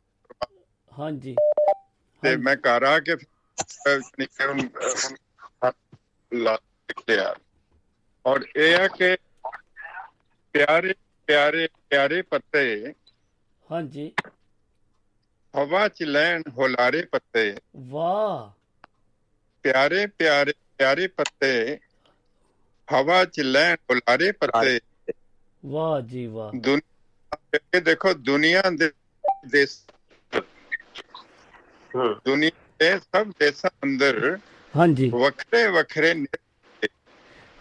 [0.97, 1.35] ਹਾਂਜੀ।
[2.23, 4.59] ਤੇ ਮੈਂ ਘਰ ਆ ਕੇ ਫਿਰ ਨਿੱਕੇ ਹੁਣ
[6.33, 6.57] ਲਾ
[7.09, 7.35] ਲਿਆ।
[8.25, 9.17] ਔਰ ਇਹ ਹੈ ਕਿ
[10.53, 10.93] ਪਿਆਰੇ
[11.27, 12.93] ਪਿਆਰੇ ਪਿਆਰੇ ਪੱਤੇ
[13.71, 14.11] ਹਾਂਜੀ।
[15.57, 18.59] ਹਵਾ ਚ ਲੈਣ ਹੁਲਾਰੇ ਪੱਤੇ। ਵਾਹ।
[19.63, 21.79] ਪਿਆਰੇ ਪਿਆਰੇ ਪਿਆਰੇ ਪੱਤੇ
[22.93, 24.79] ਹਵਾ ਚ ਲੈਣ ਹੁਲਾਰੇ ਪੱਤੇ।
[25.65, 28.91] ਵਾਹ ਜੀ ਵਾਹ। ਦੁਨੀਆ ਦੇਖੋ ਦੁਨੀਆ ਦੇ
[29.45, 29.81] ਦੇਸ਼
[31.95, 34.39] ਹੂੰ। ਦੁਨੀਆ ਦੇ ਸਭ ਦੇਸ਼ਾਂ ਅੰਦਰ
[34.77, 36.13] ਹਾਂਜੀ। ਵੱਖਰੇ ਵੱਖਰੇ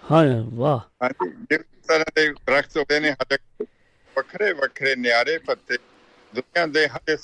[0.09, 3.37] ਹਾਂ ਵਾਹ। ਹਾਂਜੀ ਜਿਸ ਤਰ੍ਹਾਂ ਦੇ ਦਰਖਤ ਹੁੰਦੇ ਨੇ ਹਰ
[4.17, 5.77] ਵੱਖਰੇ ਵੱਖਰੇ ਨਿਆਰੇ ਪੱਤੇ
[6.33, 7.17] ਦੁਨੀਆ ਦੇ ਹਰ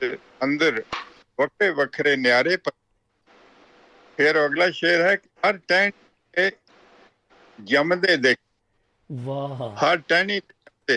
[0.00, 0.82] ਦੇ ਅੰਦਰ
[1.38, 2.56] ਵੱਖਰੇ ਵੱਖਰੇ ਨਿਆਰੇ
[4.18, 5.14] ਫਿਰ ਅਗਲਾ ਸ਼ੇਰ ਹੈ
[5.46, 5.94] ਹਰ ਟੈਂਟ
[6.34, 6.50] ਤੇ
[7.58, 8.34] ਜੰਮਦੇ ਦੇ
[9.10, 10.40] ਵਾਹ। ਹਰ ਟਹਿਣੀ
[10.86, 10.96] ਤੇ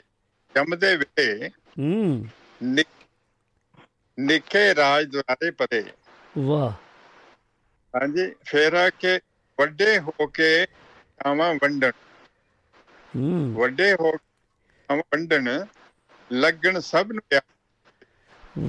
[0.56, 1.50] ਜੰਮਦੇ ਵੇਲੇ
[1.80, 2.28] ਹੂੰ।
[4.18, 5.84] ਨਿੱਕੇ ਰਾਜ ਦੁਆਰੇ ਪਤੇ
[6.40, 6.72] ਵਾਹ।
[7.94, 9.18] ਹਾਂਜੀ ਫਿਰ ਕੇ
[9.58, 10.50] ਵੱਡੇ ਹੋ ਕੇ
[11.20, 11.92] ਆਵਾਂ ਵੰਡਣ
[13.14, 15.50] ਹੂੰ ਵੱਡੇ ਹੋ ਕੇ ਆਵਾਂ ਵੰਡਣ
[16.32, 17.42] ਲੱਗਣ ਸਭ ਨੂੰ ਪਿਆਰ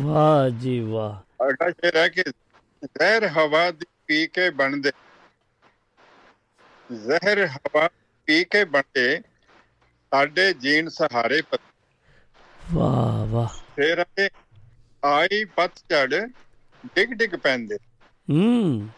[0.05, 2.23] ਵਾਹ ਜੀ ਵਾਹ ਅਗਲਾ ਸ਼ੇਰ ਹੈ ਕਿ
[2.83, 4.93] ਜ਼ਹਿਰ ਹਵਾ ਦੀ ਪੀ ਕੇ ਬਣਦੇ
[6.91, 7.89] ਜ਼ਹਿਰ ਹਵਾ
[8.29, 9.21] ਪੀ ਕੇ ਬਣਦੇ
[10.13, 14.29] ਸਾਡੇ ਜੀਣ ਸਹਾਰੇ ਪੱਤੇ ਵਾਹ ਵਾਹ ਫੇਰ ਆਏ
[15.05, 16.27] ਆਈ ਪਤਝੜ
[16.95, 17.77] ਡਿਗ ਡਿਗ ਪੈਂਦੇ
[18.29, 18.89] ਹੂੰ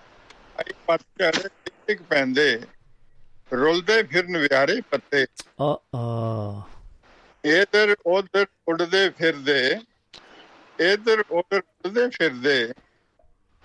[0.59, 2.49] ਆਈ ਪਤਝੜ ਡਿਗ ਡਿਗ ਪੈਂਦੇ
[3.53, 5.27] ਰੁਲਦੇ ਫਿਰਨ ਵਿਆਰੇ ਪੱਤੇ।
[5.61, 6.63] ਆ ਆ
[7.45, 9.77] ਇਧਰ ਉਧਰ ਉੱਡਦੇ ਫਿਰਦੇ
[10.79, 12.73] ਇਧਰ ਉਧਰ ਉੱਡਦੇ ਫਿਰਦੇ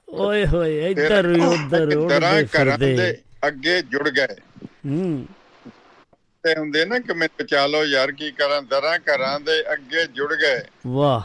[0.09, 4.35] ਓਏ ਹੋਏ ਇੱਧਰ ਉੱਧਰ ਘਰਾਂ ਫਿਰਦੇ। ਅੱਗੇ ਜੁੜ ਗਏ।
[4.85, 5.25] ਹੂੰ।
[6.43, 10.35] ਤੇ ਹੁੰਦੇ ਨਾ ਕਿ ਮੈਂ ਬਚਾ ਲਓ ਯਾਰ ਕੀ ਕਰਾਂ ਦਰਾਂ ਘਰਾਂ ਦੇ ਅੱਗੇ ਜੁੜ
[10.35, 11.21] ਗਏ। ਵਾਹ।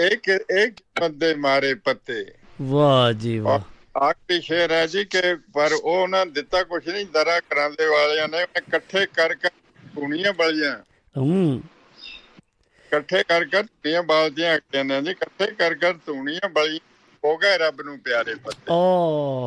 [0.00, 2.26] ਇੱਕ ਇੱਕ ਬੰਦੇ ਮਾਰੇ ਪੱਤੇ।
[2.62, 3.60] ਵਾਹ ਜੀ ਵਾਹ।
[3.98, 8.28] ਆਖਰੀ ਸ਼ੇਰ ਹੈ ਜੀ ਕਿ ਪਰ ਉਹ ਉਹਨਾਂ ਦਿੱਤਾ ਕੁਛ ਨਹੀਂ ਦਰਾਂ ਘਰਾਂ ਦੇ ਵਾਲਿਆਂ
[8.28, 9.50] ਨੇ ਇਕੱਠੇ ਕਰ ਕਰ
[9.94, 10.78] ਧੂਣੀਆਂ ਬਲੀਆਂ।
[11.16, 11.62] ਹੂੰ।
[12.86, 16.80] ਇਕੱਠੇ ਕਰ ਕਰ ਧੂਣੀਆਂ ਬਾਲਦੀਆਂ ਅੱਗੇ ਨੇ ਜੀ ਇਕੱਠੇ ਕਰ ਕਰ ਧੂਣੀਆਂ ਬਲੀ
[17.28, 18.74] ਹੋ ਗਏ ਰੱਬ ਨੂੰ ਪਿਆਰੇ ਪੱਤੇ ਓ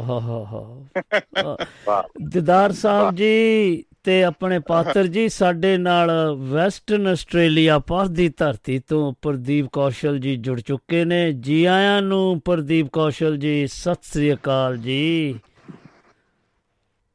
[0.08, 1.56] ਹੋ ਹੋ ਹੋ
[1.88, 6.12] ਵਾਹ। ਦਿਦਾਰ ਸਾਹਿਬ ਜੀ ਤੇ ਆਪਣੇ ਪਾਤਰ ਜੀ ਸਾਡੇ ਨਾਲ
[6.52, 12.42] ਵੈਸਟਰਨ ਆਸਟ੍ਰੇਲੀਆ ਪਾਸ ਦੀ ਧਰਤੀ ਤੋਂ ਪ੍ਰਦੀਪ ਕੌਸ਼ਲ ਜੀ ਜੁੜ ਚੁੱਕੇ ਨੇ। ਜੀ ਆਇਆਂ ਨੂੰ
[12.46, 15.40] ਪ੍ਰਦੀਪ ਕੌਸ਼ਲ ਜੀ ਸਤਿ ਸ੍ਰੀ ਅਕਾਲ ਜੀ।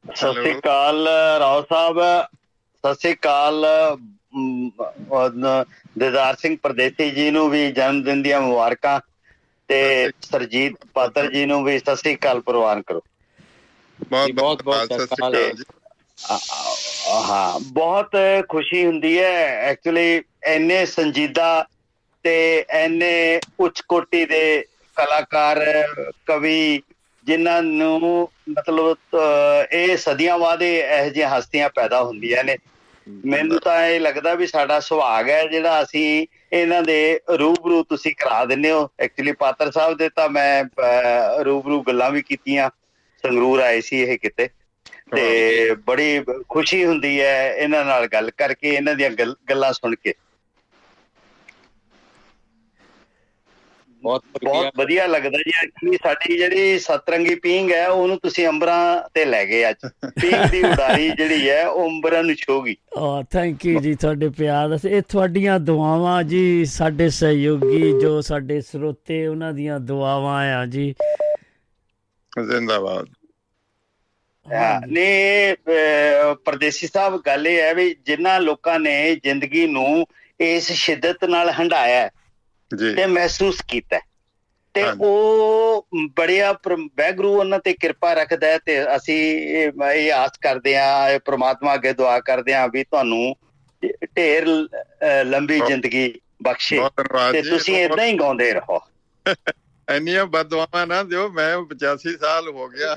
[0.05, 1.07] ਸਤਿ ਸ੍ਰੀ ਅਕਾਲ
[1.39, 1.99] ਰਾਓ ਸਾਹਿਬ।
[2.83, 3.65] ਸਤਿ ਸ੍ਰੀ ਅਕਾਲ
[5.97, 8.99] ਦਿਦਾਰ ਸਿੰਘ ਪਰਦੇਸੀ ਜੀ ਨੂੰ ਵੀ ਜਨਮ ਦਿਨ ਦੀਆਂ ਮੁਬਾਰਕਾਂ।
[9.69, 13.01] ਤੇ ਸਰਜੀਤ ਪਾਤਰ ਜੀ ਨੂੰ ਵੀ ਸਤਿ ਸ੍ਰੀ ਅਕਾਲ ਪ੍ਰਵਾਨ ਕਰੋ।
[13.99, 15.63] ਬਹੁਤ ਬਹੁਤ- ਬਹੁਤ ਸਤਿ ਸ੍ਰੀ ਅਕਾਲ ਜੀ।
[17.21, 18.15] ਹਾਂ ਬਹੁਤ
[18.49, 21.65] ਖੁਸ਼ੀ ਹੁੰਦੀ ਹੈ। ਐਕਚੁਅਲੀ ਐਨੇ ਸੰਜੀਦਾ
[22.25, 24.63] ਤੇ ਐਨੇ ਉੱਚ ਕੋਟੀ ਦੇ
[24.97, 25.59] ਕਲਾਕਾਰ
[26.25, 26.81] ਕਵੀ
[27.25, 29.17] ਜਿਨ੍ਹਾਂ ਨੂੰ ਮਤਲਬ
[29.71, 32.57] ਇਹ ਸਦੀਆਂ ਬਾਅਦ ਇਹ ਜਿਹੀਆਂ ਹਸਤੀਆਂ ਪੈਦਾ ਹੁੰਦੀਆਂ ਨੇ।
[33.25, 38.45] ਮੈਨੂੰ ਤਾਂ ਇਹ ਲੱਗਦਾ ਵੀ ਸਾਡਾ ਸੁਭਾਗ ਹੈ ਜਿਹੜਾ ਅਸੀਂ ਇਹਨਾਂ ਦੇ ਰੂਬਰੂ ਤੁਸੀਂ ਕਰਾ
[38.45, 40.63] ਦਿੰਦੇ ਹੋ। ਐਕਚੁਅਲੀ ਪਾਤਰ ਸਾਹਿਬ ਦੇ ਤਾਂ ਮੈਂ
[41.45, 42.69] ਰੂਬਰੂ ਗੱਲਾਂ ਵੀ ਕੀਤੀਆਂ।
[43.23, 44.49] ਸੰਗਰੂਰ ਆਏ ਸੀ ਇਹ ਕਿਤੇ।
[45.15, 49.09] ਤੇ ਬੜੀ ਖੁਸ਼ੀ ਹੁੰਦੀ ਹੈ ਇਹਨਾਂ ਨਾਲ ਗੱਲ ਕਰਕੇ ਇਹਨਾਂ ਦੀਆਂ
[49.49, 50.13] ਗੱਲਾਂ ਸੁਣ ਕੇ।
[54.07, 59.25] ਬਹੁਤ ਬਹੁਤ ਵਧੀਆ ਲੱਗਦਾ ਜੀ ਐਕਚੁਅਲੀ ਸਾਡੀ ਜਿਹੜੀ ਸਤਰੰਗੀ ਪੀਂਗ ਹੈ ਉਹਨੂੰ ਤੁਸੀਂ ਅੰਬਰਾਂ ਤੇ
[59.25, 59.75] ਲੈ ਗਏ ਅੱਜ।
[60.21, 64.77] ਪੀਂਗ ਦੀ ਉਡਾਰੀ ਜਿਹੜੀ ਹੈ ਉਹ ਅੰਬਰਾਂ ਨੂੰ ਛੋਗੀ ਆ ਥੈਂਕ ਯੂ ਜੀ ਤੁਹਾਡੇ ਪਿਆਰ
[64.89, 70.93] ਇਹ ਤੁਹਾਡੀਆਂ ਦੁਆਵਾਂ ਜੀ ਸਾਡੇ ਸਹਿਯੋਗੀ ਜੋ ਸਾਡੇ ਸਰੋਤੇ ਉਹਨਾਂ ਦੀਆਂ ਦੁਆਵਾਂ ਆ ਜੀ।
[72.51, 73.05] ਜ਼ਿੰਦਾਬਾਦ।
[74.87, 75.55] ਨੇ
[76.45, 80.05] ਪਰਦੇਸੀ ਸਾਹਿਬ ਗੱਲ ਇਹ ਹੈ ਵੀ ਜਿਨ੍ਹਾਂ ਲੋਕਾਂ ਨੇ ਜ਼ਿੰਦਗੀ ਨੂੰ
[80.39, 82.09] ਇਸ ਸ਼ਿੱਦਤ ਨਾਲ ਹੰਡਾਇਆ
[82.95, 83.99] ਤੇ ਮਹਿਸੂਸ ਕੀਤਾ।
[84.73, 86.55] ਤੇ। ਉਹ ਬੜਿਆ
[86.97, 89.37] ਵੈਗਰੂ ਉਹਨਾਂ ਤੇ ਕਿਰਪਾ ਰੱਖਦਾ ਹੈ ਤੇ ਅਸੀਂ
[89.93, 90.73] ਇਹ ਆਸ ਕਰਦੇ
[91.13, 93.35] ਇਹ ਪ੍ਰਮਾਤਮਾ ਅੱਗੇ ਦੁਆ ਕਰਦੇ ਹਾਂ ਵੀ ਤੁਹਾਨੂੰ
[94.15, 94.47] ਢੇਰ
[95.23, 96.79] ਲੰਬੀ ਜ਼ਿੰਦਗੀ ਬਖਸ਼ੇ।
[97.31, 98.79] ਤੇ ਤੁਸੀਂ ਇਦਾਂ ਹੀ ਗਾਉਂਦੇ ਰਹੋ।
[99.95, 102.95] ਇੰਨੀਆਂ ਬਦਦੁਆਵਾਂ ਨਾ ਦਿਓ ਮੈਂ 85 ਸਾਲ ਹੋ ਗਿਆ।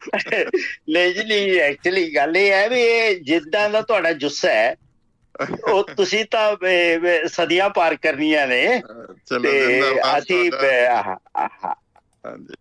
[0.90, 4.76] ਲੈ ਜੀ ਨਹੀਂ ਐਕਚੁਅਲੀ ਗੱਲ ਇਹ ਹੈ ਵੀ ਇਹ ਜਿੱਦਾਂ ਦਾ ਤੁਹਾਡਾ ਜੁੱਸਾ ਹੈ
[5.68, 6.56] ਉਹ ਤੁਸੀਂ ਤਾਂ
[7.28, 8.82] ਸਦੀਆਂ ਪਾਰ ਕਰਨੀਆਂ ਨੇ।
[9.42, 10.50] ਤੇ ਅਸੀਂ
[12.26, 12.54] ਹਾਂਜੀ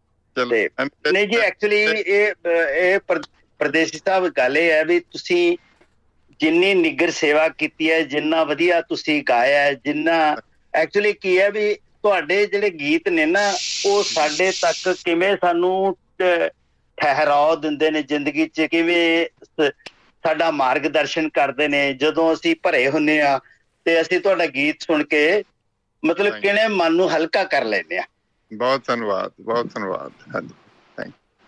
[1.11, 2.33] ਨਹੀਂ ਜੀ ਐਕਚੁਅਲੀ ਇਹ
[2.75, 3.23] ਇਹ ਪਰ-
[3.59, 5.57] ਪਰਦੇਸੀ ਸਾਹਿਬ ਗੱਲ ਇਹ ਹੈ ਵੀ ਤੁਸੀਂ
[6.39, 10.35] ਜਿੰਨੀ ਨਿੱਗਰ ਸੇਵਾ ਕੀਤੀ ਹੈ ਜਿੰਨਾ ਵਧੀਆ ਤੁਸੀਂ ਗਾਇਆ ਹੈ ਜਿੰਨਾ
[10.73, 13.41] ਐਕਚੁਅਲੀ ਕੀ ਹੈ ਵੀ ਤੁਹਾਡੇ ਜਿਹੜੇ ਗੀਤ ਨੇ ਨਾ
[13.85, 15.95] ਉਹ ਸਾਡੇ ਤੱਕ ਕਿਵੇਂ ਸਾਨੂੰ
[16.97, 19.25] ਠਹਿਰਾਓ ਦਿੰਦੇ ਨੇ ਜ਼ਿੰਦਗੀ 'ਚ ਕਿਵੇਂ
[20.23, 23.39] ਸਾਡਾ ਮਾਰਗਦਰਸ਼ਨ ਕਰਦੇ ਨੇ ਜਦੋਂ ਅਸੀਂ ਭਰੇ ਹੁੰਨੇ ਆ
[23.85, 25.43] ਤੇ ਅਸੀਂ ਤੁਹਾਡਾ ਗੀਤ ਸੁਣ ਕੇ
[26.03, 26.33] ਮਤਲਬ.
[26.35, 28.03] ਕਿਹਨੇ ਮਨ ਨੂੰ ਹਲਕਾ ਕਰ ਲੈਂਦੇ ਆ
[28.51, 30.53] ਬਹੁਤ ਧੰਨਵਾਦ ਬਹੁਤ ਧੰਨਵਾਦ ਹਾਂਜੀ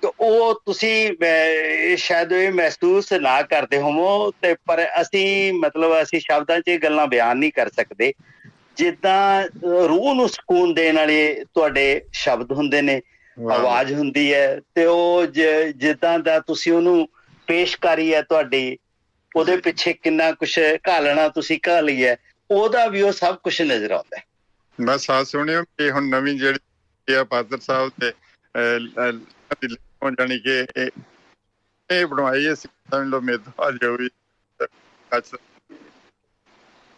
[0.03, 1.11] ਕਿ ਉਹ ਤੁਸੀਂ
[1.97, 7.07] ਸ਼ਾਇਦ ਇਹ ਮਹਿਸੂਸ ਨਾ ਕਰਦੇ ਹੋਵੋ ਤੇ ਪਰ ਅਸੀਂ ਮਤਲਬ ਅਸੀਂ ਸ਼ਬਦਾਂ 'ਚ ਇਹ ਗੱਲਾਂ
[7.07, 8.11] ਬਿਆਨ ਨਹੀਂ ਕਰ ਸਕਦੇ
[8.77, 9.47] ਜਿੱਦਾਂ
[9.87, 13.01] ਰੂਹ ਨੂੰ ਸਕੂਨ ਦੇਣ ਵਾਲੇ ਤੁਹਾਡੇ ਸ਼ਬਦ ਹੁੰਦੇ ਨੇ।
[13.37, 15.25] ਆਵਾਜ਼ ਹੁੰਦੀ ਹੈ ਤੇ ਉਹ
[15.75, 17.07] ਜਿੱਦਾਂ ਦਾ ਤੁਸੀਂ ਉਹਨੂੰ
[17.47, 18.77] ਪੇਸ਼ਕਾਰੀ ਹੈ ਤੁਹਾਡੀ
[19.31, 20.57] ਉਹਦੇ ਪਿੱਛੇ ਕਿੰਨਾ ਕੁਝ
[20.87, 22.15] ਘਾਲਣਾ ਤੁਸੀਂ ਘਾਲੀ ਹੈ
[22.49, 24.23] ਉਹਦਾ ਵੀ ਉਹ ਸਭ ਕੁਝ ਨਜ਼ਰ ਆਉਂਦਾ ਹੈ।
[24.79, 28.11] ਬਸ ਆ ਸੁਣਿਓ ਕਿ ਹੁਣ ਨਵੀਂ ਜਿਹੜੀ ਆ ਪਾਤਰ ਸਾਹਿਬ ਤੇ
[30.13, 30.59] ਜਾਨੀ ਕਿ
[31.89, 34.09] ਇਹ ਬਣਵਾਈ ਹੈ ਸਮਝ ਲਓ ਮੇਰੇ ਤੋਂ ਅੱਜ ਹੋਈ
[35.11, 35.37] ਅੱਛਾ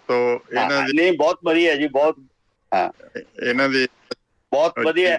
[0.10, 0.16] ਤੋ
[0.52, 2.20] ਇਹਨਾਂ ਹਾਂ, ਦੀ ਨਹੀਂ ਬਹੁਤ ਵਧੀਆ ਜੀ ਬਹੁਤ
[3.42, 3.88] ਇਹਨਾਂ ਦੀ
[4.52, 5.18] ਬਹੁਤ ਵਧੀਆ।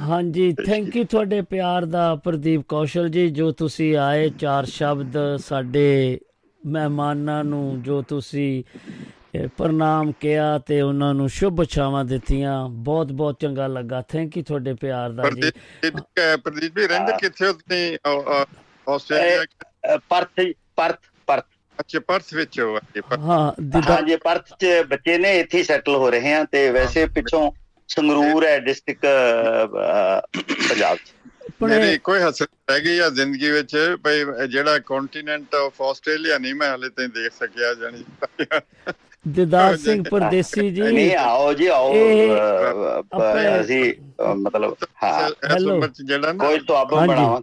[0.00, 6.18] ਹਾਂਜੀ ਥੈਂਕ ਯੂ ਤੁਹਾਡੇ ਪਿਆਰ ਦਾ ਪ੍ਰਦੀਪ ਕੌਸ਼ਲ ਜੀ ਜੋ ਤੁਸੀਂ ਆਏ ਚਾਰ ਸ਼ਬਦ ਸਾਡੇ
[6.62, 8.62] ਮਹਿਮਾਨਾਂ ਨੂੰ ਜੋ ਤੁਸੀਂ
[9.56, 14.74] ਪ੍ਰਣਾਮ ਕਿਹਾ ਤੇ ਉਹਨਾਂ ਨੂੰ ਸ਼ੁਭ ਛਾਵਾਂ ਦਿੱਤੀਆਂ। ਬਹੁਤ ਬਹੁਤ ਚੰਗਾ ਲੱਗਾ। ਥੈਂਕ ਯੂ ਤੁਹਾਡੇ
[14.74, 15.50] ਪਿਆਰ ਦਾ ਜੀ।
[16.44, 17.98] ਪ੍ਰਦੀਪ ਜੀ, ਰਹਿੰਦੇ ਕਿੱਥੇ ਤੁਸੀਂ?
[18.86, 20.40] Australia Perth
[20.76, 21.44] Perth Perth.
[21.78, 22.78] ਅੱਛਾ ਪਰਥ ਵਿੱਚ ਹੋ।
[23.20, 27.50] ਹਾਂ ਜੀ ਪਰਥ ਚ ਬੱਚੇ ਨੇ ਇੱਥੇ ਸੈਟਲ ਹੋ ਰਹੇ ਆ ਤੇ ਵੈਸੇ ਪਿੱਛੋਂ
[27.88, 29.06] ਸੰਗਰੂਰ ਹੈ ਡਿਸਟ੍ਰਿਕਟ
[30.68, 31.12] ਪੰਜਾਬ ਚ।
[31.62, 36.54] ਮੇਰੀ ਇੱਕੋ ਹੀ ਹਸਰਤ ਰਹਿ ਗਈ ਆ ਜ਼ਿੰਦਗੀ ਵਿੱਚ ਭਈ ਜਿਹੜਾ ਕੰਟੀਨੈਂਟ ਆਫ ਆਸਟ੍ਰੇਲੀਆ ਨਹੀਂ
[36.54, 38.04] ਮੈਂ ਹਲੇ ਤਾਈਂ ਦੇਖ ਸਕਿਆ ਜਾਨੀ
[39.26, 41.92] ਦਿਦਾਰ ਸਿੰਘ ਪਰਦੇਸੀ ਜੀ। ਨਹੀਂ ਆਓ ਜੀ ਆਓ
[43.60, 43.94] ਅਸੀਂ
[44.36, 45.30] ਮਤਲਬ ਹਾਂ।
[45.88, 47.40] ਚ ਜਿਹੜਾ ਨਾ ਕੋਈ ਸਵਾਬ ਹਾਂਜੀ। ਬਣਾਵਾਂ।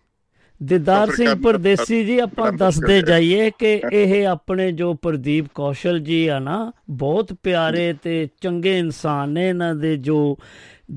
[0.64, 6.40] ਦਿਦਾਰ ਸਿੰਘ ਪਰਦੇਸੀ ਜੀ ਆਪਾਂ ਦੱਸਦੇ ਜਾਈਏ ਕਿ ਇਹ ਆਪਣੇ ਜੋ ਪ੍ਰਦੀਪ ਕੌਸ਼ਲ ਜੀ ਆ
[6.40, 10.38] ਨਾ ਬਹੁਤ ਪਿਆਰੇ ਤੇ ਚੰਗੇ ਇਨਸਾਨ ਨੇ ਇਹਨਾਂ ਦੇ ਜੋ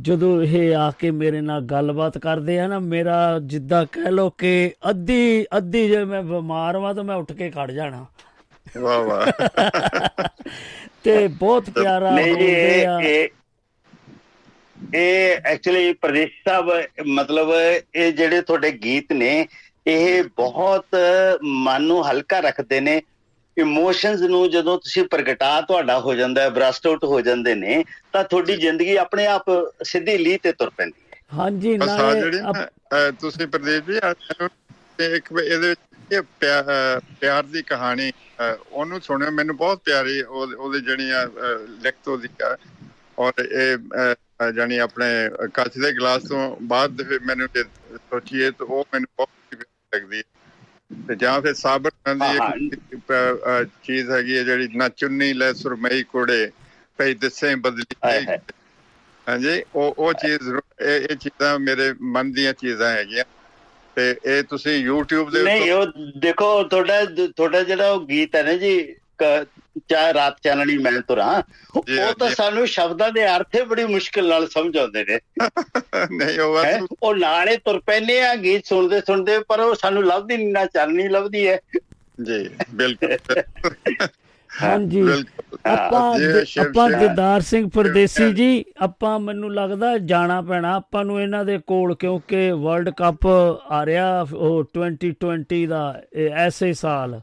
[0.00, 4.72] ਜਦੋਂ ਇਹ ਆ ਕੇ ਮੇਰੇ ਨਾਲ ਗੱਲਬਾਤ ਕਰਦੇ ਆ ਨਾ ਮੇਰਾ ਜਿੱਦਾਂ ਕਹਿ ਲੋ ਕਿ
[4.90, 8.06] ਅੱਧੀ ਅੱਧੀ ਜੇ ਮੈਂ ਬਿਮਾਰ ਵਾਂ ਤਾਂ ਮੈਂ ਉੱਠ ਕੇ ਖੜ ਜਾਣਾ।
[8.80, 9.26] ਵਾਹ ਵਾਹ।
[11.04, 13.28] ਤੇ ਬਹੁਤ ਪਿਆਰਾ ਨਹੀਂ ਇਹ
[14.94, 16.70] ਇਹ ਐਕਚੁਅਲੀ ਪ੍ਰਦੇਸ਼ ਸਾਹਿਬ
[17.06, 17.48] ਮਤਲਬ
[17.94, 19.46] ਇਹ ਜਿਹੜੇ ਤੁਹਾਡੇ ਗੀਤ ਨੇ
[19.86, 20.86] ਇਹ ਬਹੁਤ
[21.42, 23.02] ਮਨ ਨੂੰ ਹਲਕਾ ਰੱਖਦੇ ਨੇ।
[23.56, 28.24] ਇਮੋਸ਼ਨਸ ਨੂੰ ਜਦੋਂ ਤੁਸੀਂ ਪ੍ਰਗਟਾ ਤੁਹਾਡਾ ਹੋ ਜਾਂਦਾ ਹੈ ਬਰਸਟ ਆਊਟ ਹੋ ਜਾਂਦੇ ਨੇ ਤਾਂ
[28.24, 29.44] ਤੁਹਾਡੀ ਜ਼ਿੰਦਗੀ ਆਪਣੇ ਆਪ
[29.82, 32.30] ਸਿੱਧੀ ਲੀਹ ਤੇ ਤੁਰ ਪੈਂਦੀ ਹੈ। ਹਾਂਜੀ ਨਾਲੇ
[33.20, 33.96] ਤੁਸੀਂ ਪ੍ਰਦੀਪ ਜੀ
[35.16, 35.80] ਇੱਕ ਇਹਦੇ ਵਿੱਚ
[36.12, 36.22] ਇਹ
[37.20, 38.12] ਪਿਆਰ ਦੀ ਕਹਾਣੀ
[38.72, 42.28] ਉਹਨੂੰ ਸੁਣਿਓ ਮੈਨੂੰ ਬਹੁਤ ਪਿਆਰੀ ਉਹ- ਉਹਦੀ ਜਿਹੜੀ ਆ ਅਹ, ਲਿਖਤ ਉਹਦੀ
[43.18, 43.76] ਔਰ ਇਹ
[44.40, 45.06] ਜਾਣੀ ਆਪਣੇ
[45.54, 47.62] ਕੱਚ ਦੇ ਗਲਾਸ ਤੋਂ ਬਾਅਦ ਫਿਰ ਮੈਨੂੰ ਜੇ
[47.96, 50.22] ਸੋਚੀਏ ਤਾਂ ਉਹ ਮੈਨੂੰ ਬਹੁਤ ਲੱਗਦੀ ਹੈ।
[51.08, 53.12] ਤੇ ਜਾਂ ਫਿਰ ਸਾਬਰ ਦੀ ਇੱਕ
[53.82, 56.50] ਚੀਜ਼ ਹੈਗੀ ਹੈ ਜਿਹੜੀ ਨਾ ਚੁੰਨੀ ਲੈ ਸੁਰਮਈ ਕੋੜੇ
[56.98, 57.84] ਪਈ ਦਿਸੇ ਬਦਲੀ।
[59.26, 60.48] ਹਾਂਜੀ ਉਹ ਉਹ ਚੀਜ਼
[60.80, 63.24] ਇਹ ਇਹ ਚੀਜ਼ਾਂ ਮੇਰੇ ਮਨ ਦੀਆਂ ਚੀਜ਼ਾਂ ਹੈਗੀਆਂ।
[63.96, 65.86] ਤੇ ਇਹ ਤੁਸੀਂ YouTube ਦੇ ਨਹੀਂ ਉਹ
[66.18, 67.04] ਦੇਖੋ ਤੁਹਾਡਾ
[67.36, 68.96] ਤੁਹਾਡਾ ਜਿਹੜਾ ਉਹ ਗੀਤ ਹੈ ਨਾ ਜੀ
[69.88, 71.42] ਚਾਹ ਰਾਤ ਚਾਨਣੀ ਮੈਂ ਤੁਰਾਂ
[71.76, 75.18] ਉਹ ਤਾਂ। ਸਾਨੂੰ ਸ਼ਬਦਾਂ ਦੇ ਅਰਥ ਹੀ ਬੜੀ ਮੁਸ਼ਕਿਲ ਨਾਲ ਸਮਝ ਆਉਂਦੇ ਨੇ।
[76.12, 76.58] ਨਹੀਂ ਉਹ
[77.02, 81.08] ਉਹ ਨਾਲੇ ਤੁਰ ਪੈਨੇ ਆ ਗੀਤ ਸੁਣਦੇ ਸੁਣਦੇ ਪਰ ਉਹ ਸਾਨੂੰ ਲੱਭਦੀ ਨਹੀਂ ਨਾ ਚਾਨਣੀ
[81.08, 81.60] ਲੱਭਦੀ ਹੈ।
[82.22, 83.16] ਜੀ ਬਿਲਕੁਲ।
[84.62, 85.24] ਹਾਂਜੀ।
[85.66, 86.18] ਆਪਾਂ
[86.60, 91.94] ਆਪਾਂ ਦਿਦਾਰ ਸਿੰਘ ਪਰਦੇਸੀ ਜੀ ਆਪਾਂ ਮੈਨੂੰ ਲੱਗਦਾ ਜਾਣਾ ਪੈਣਾ। ਆਪਾਂ ਨੂੰ ਇਹਨਾਂ ਦੇ ਕੋਲ
[91.94, 93.26] ਕਿਉਂਕਿ ਵਰਲਡ ਕੱਪ
[93.70, 96.02] ਆ ਰਿਹਾ ਉਹ 2020 ਦਾ
[96.34, 97.20] ਐਸੇ ਸਾਲ।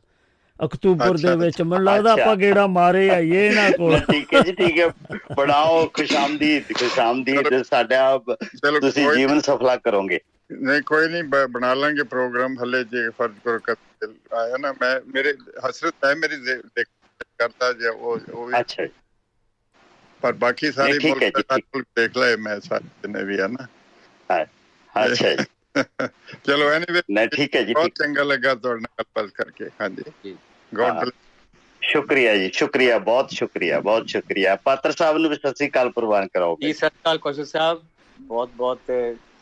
[0.60, 4.78] ਅਕਤੂਬਰ ਦੇ ਵਿੱਚ ਮੈਨੂੰ ਲੱਗਦਾ ਆਪਾਂ ਗੇੜਾ ਮਾਰੇ ਆਈਏ ਇਹਨਾਂ ਕੋਲ। ਠੀਕ ਹੈ ਜੀ ਠੀਕ
[4.80, 4.88] ਹੈ।
[5.36, 8.18] ਬਣਾਓ ਖੁਸ਼ਾਮਦੀਦ ਖੁਸ਼ਾਮਦੀਦ ਸਾਡਾ
[8.80, 10.20] ਤੁਸੀਂ ਜੀਵਨ ਸਫਲਾ ਕਰੋਗੇ।
[10.50, 13.76] ਨਹੀਂ ਕੋਈ ਨਹੀਂ ਬਣਾ ਲਾਂਗੇ ਪ੍ਰੋਗਰਾਮ। ਹੱਲੇ ਜੇ ਫਰਜ਼ ਕਰ
[14.34, 15.34] ਆਇਆ ਨਾ ਮੈਂ ਮੇਰੇ
[15.68, 16.38] ਹਸਰਤ ਹੈ ਮੇਰੀ
[17.32, 18.88] ਕਰਤਾ ਜੇ ਉਹ ਉਹ ਵੀ। ਅੱਛਾ
[20.22, 23.68] ਪਰ ਬਾਕੀ ਸਾਰੇ ਮੁਲਕ ਦੇਖ ਲਏ ਮੈਂ ਸਾਰੇ ਨੇ ਵੀ ਹੈ ਨਾ।
[24.94, 25.36] ਅੱਛਾ
[26.44, 30.38] ਚਲੋ ਐਨੀਵੇ ਨਹੀਂ ਠੀਕ ਹੈ ਜੀ ਬਹੁਤ ਚੰਗਾ ਲੱਗਾ ਤੁਹਾਡੇ ਨਾਲ ਗੱਲ ਕਰਕੇ ਹਾਂਜੀ।
[30.72, 31.10] ਗੋਡ
[31.82, 36.28] ਸ਼ੁਕਰੀਆ ਜੀ ਸ਼ੁਕਰੀਆ ਬਹੁਤ ਸ਼ੁਕਰੀਆ ਬਹੁਤ ਸ਼ੁਕਰੀਆ। ਪਾਤਰ ਸਾਹਿਬ ਨੂੰ ਵੀ ਸਤਿ ਸ੍ਰੀ ਅਕਾਲ ਪ੍ਰਵਾਨ
[36.30, 37.82] ਕਰਾਓਗੇ ਜੀ ਸਤਿ ਸ੍ਰੀ ਅਕਾਲ ਕੋਸ਼ਲ ਸਾਹਿਬ।
[38.20, 38.92] ਬਹੁਤ ਬਹੁਤ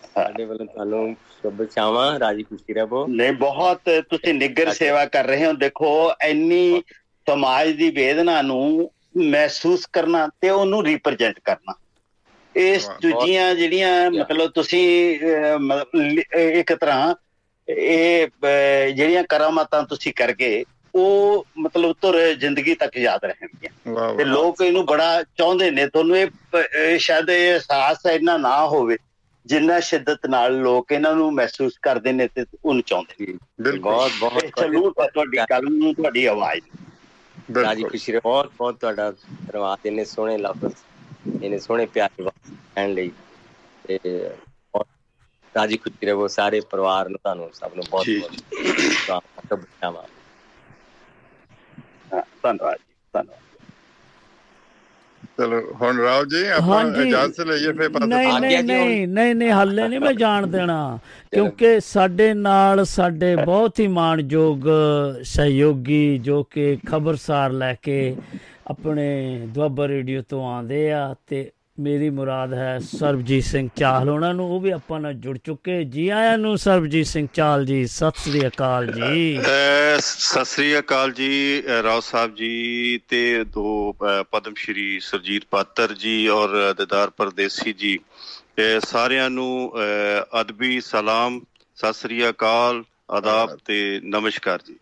[0.05, 5.45] ਸਾਡੇ ਵੱਲੋਂ ਤੁਹਾਨੂੰ ਸ਼ੁਭ ਚਾਹਾਂ ਰਾਜੀ ਖੁਸ਼ੀ ਰਹੋ। ਨਹੀਂ ਬਹੁਤ ਤੁਸੀਂ ਨਿੱਗਰ ਸੇਵਾ ਕਰ ਰਹੇ
[5.45, 5.91] ਹੋ। ਦੇਖੋ
[6.25, 6.81] ਇੰਨੀ
[7.27, 11.73] ਸਮਾਜ ਦੀ ਵੇਦਨਾ ਨੂੰ ਮਹਿਸੂਸ ਕਰਨਾ ਤੇ ਉਹਨੂੰ ਰਿਪਰੈਜ਼ੈਂਟ ਕਰਨਾ।
[12.55, 14.85] ਇਸ ਦੂਜੀਆਂ ਜਿਹੜੀਆਂ ਮਤਲਬ ਤੁਸੀਂ
[16.59, 17.13] ਇੱਕ ਤਰ੍ਹਾਂ
[17.67, 18.27] ਇਹ
[18.95, 20.63] ਜਿਹੜੀਆਂ ਕਰਾਮਾਤਾਂ ਤੁਸੀਂ ਕਰਕੇ
[20.93, 23.71] ਉਹ ਮਤਲਬ ਤੁਰ ਜ਼ਿੰਦਗੀ ਤੱਕ ਯਾਦ ਰਹਿਣਗੀਆਂ।
[24.17, 28.97] ਤੇ ਲੋਕ ਇਹਨੂੰ ਬੜਾ ਚਾਹੁੰਦੇ ਨੇ ਤੁਹਾਨੂੰ ਇਹ ਸ਼ਾਇਦ ਇਹ ਅਹਿਸਾਸ ਇੰਨਾ ਨਾ ਹੋਵੇ
[29.45, 34.59] ਜਿੰਨਾ ਸ਼ਿੱਦਤ ਨਾਲ ਲੋਕ ਇਹਨਾਂ ਨੂੰ ਮਹਿਸੂਸ ਕਰਦੇ ਨੇ ਤੇ ਉਹਨੂੰ ਚਾਹੁੰਦੇ ਨੇ। ਬਹੁਤ ਬਹੁਤ
[34.59, 36.61] ਸਲੂਟ ਤੁਹਾਡੀ ਗੱਲ ਨੂੰ ਤੁਹਾਡੀ ਆਵਾਜ਼।
[37.57, 40.73] ਰਾਜੀ ਖੁਸ਼ੀ ਬਹੁਤ ਬਹੁਤ ਤੁਹਾਡਾ ਧੰਨਵਾਦ ਇਹਨੇ ਸੋਹਣੇ ਲਫ਼ਜ਼।
[41.25, 43.11] ਇਹਨੇ ਸੋਹਣੇ ਪਿਆਰੇ ਕਹਿਣ ਲਈ
[43.87, 43.99] ਤੇ
[45.55, 48.05] ਰਾਜੀ ਖੁਸ਼ੀ ਰਹੋ ਸਾਰੇ ਪਰਿਵਾਰ ਨੂੰ ਤੁਹਾਨੂੰ ਸਭ ਨੂੰ ਬਹੁਤ
[49.07, 50.07] ਬਹੁਤ ਧੰਨਵਾਦ
[52.43, 53.39] ਧੰਨਵਾਦ ਜੀ ਧੰਨਵਾਦ।
[55.37, 59.87] ਚਲੋ ਹੁਣ ਰਾਓ ਜੀ ਆਪਾਂ ਇਜਾਜ਼ਤ ਲਈਏ ਫੇਰ ਪਤਾ ਨਹੀਂ ਨਹੀਂ ਨਹੀਂ ਨਹੀਂ ਨਹੀਂ ਹੱਲੇ
[59.87, 60.99] ਨਹੀਂ ਮੈਂ ਜਾਣ ਦੇਣਾ।
[61.31, 64.67] ਕਿਉਂਕਿ ਸਾਡੇ ਨਾਲ ਸਾਡੇ ਬਹੁਤ ਹੀ ਮਾਣਯੋਗ
[65.25, 68.15] ਸਹਿਯੋਗੀ ਜੋ ਕਿ ਖਬਰਸਾਰ ਲੈ ਕੇ
[68.71, 71.49] ਆਪਣੇ ਦੁਆਬਾ ਰੇਡੀਓ ਤੋਂ ਆਉਂਦੇ ਆ ਤੇ
[71.79, 76.07] ਮੇਰੀ ਮੁਰਾਦ ਹੈ ਸਰਬਜੀਤ ਸਿੰਘ ਚਾਹਲ ਉਹਨਾਂ ਨੂੰ ਉਹ ਵੀ ਆਪਾਂ ਨਾਲ ਜੁੜ ਚੁੱਕੇ। ਜੀ
[76.09, 79.39] ਆਇਆਂ ਨੂੰ ਸਰਬਜੀਤ ਸਿੰਘ ਚਾਹਲ ਜੀ ਸਤਿ ਸ੍ਰੀ ਅਕਾਲ ਜੀ।
[79.99, 83.93] ਸਤਿ ਸ੍ਰੀ ਅਕਾਲ ਜੀ ਰਾਓ ਸਾਹਿਬ ਜੀ ਤੇ ਦੋ
[84.31, 87.97] ਪਦਮ ਸ਼੍ਰੀ ਸਰਜੀਤ ਪਾਤਰ ਜੀ ਔਰ ਦਿਦਾਰ ਪਰਦੇਸੀ ਜੀ।
[88.85, 89.73] ਸਾਰਿਆਂ ਨੂੰ
[90.41, 91.39] ਅਦਬੀ ਸਲਾਮ
[91.77, 94.75] ਸਤਿ ਸ੍ਰੀ ਅਕਾਲ ਆਦਾਬ ਤੇ ਨਮਸਕਾਰ ਜੀ।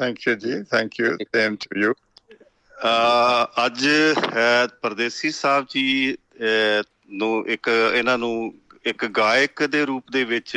[0.00, 1.92] ਥੈਂਕ ਯੂ ਜੀ। Thank you same to you
[3.66, 3.86] ਅੱਜ
[4.82, 6.16] ਪਰਦੇਸੀ ਸਾਹਿਬ ਜੀ
[7.14, 8.32] ਨੂੰ ਇੱਕ ਇਹਨਾਂ ਨੂੰ
[8.86, 10.56] ਇੱਕ ਗਾਇਕ ਦੇ ਰੂਪ ਦੇ ਵਿੱਚ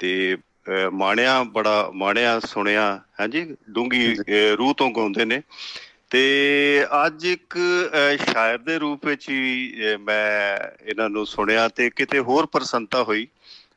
[0.00, 0.36] ਤੇ
[0.92, 2.82] ਮਾਣਿਆ ਬੜਾ ਮਾਣਿਆ ਸੁਣਿਆ
[3.20, 4.16] ਹਾਂਜੀ ਡੂੰਗੀ
[4.58, 5.40] ਰੂਹ ਤੋਂ ਗਾਉਂਦੇ ਨੇ।
[6.10, 6.20] ਤੇ
[7.06, 7.56] ਅੱਜ ਇੱਕ
[8.22, 13.26] ਸ਼ਾਇਰ ਦੇ ਰੂਪ ਵਿੱਚ ਹੀ ਮੈਂ ਇਹਨਾਂ ਨੂੰ ਸੁਣਿਆ ਤੇ ਕਿਤੇ ਹੋਰ ਪ੍ਰਸੰਤਾ ਹੋਈ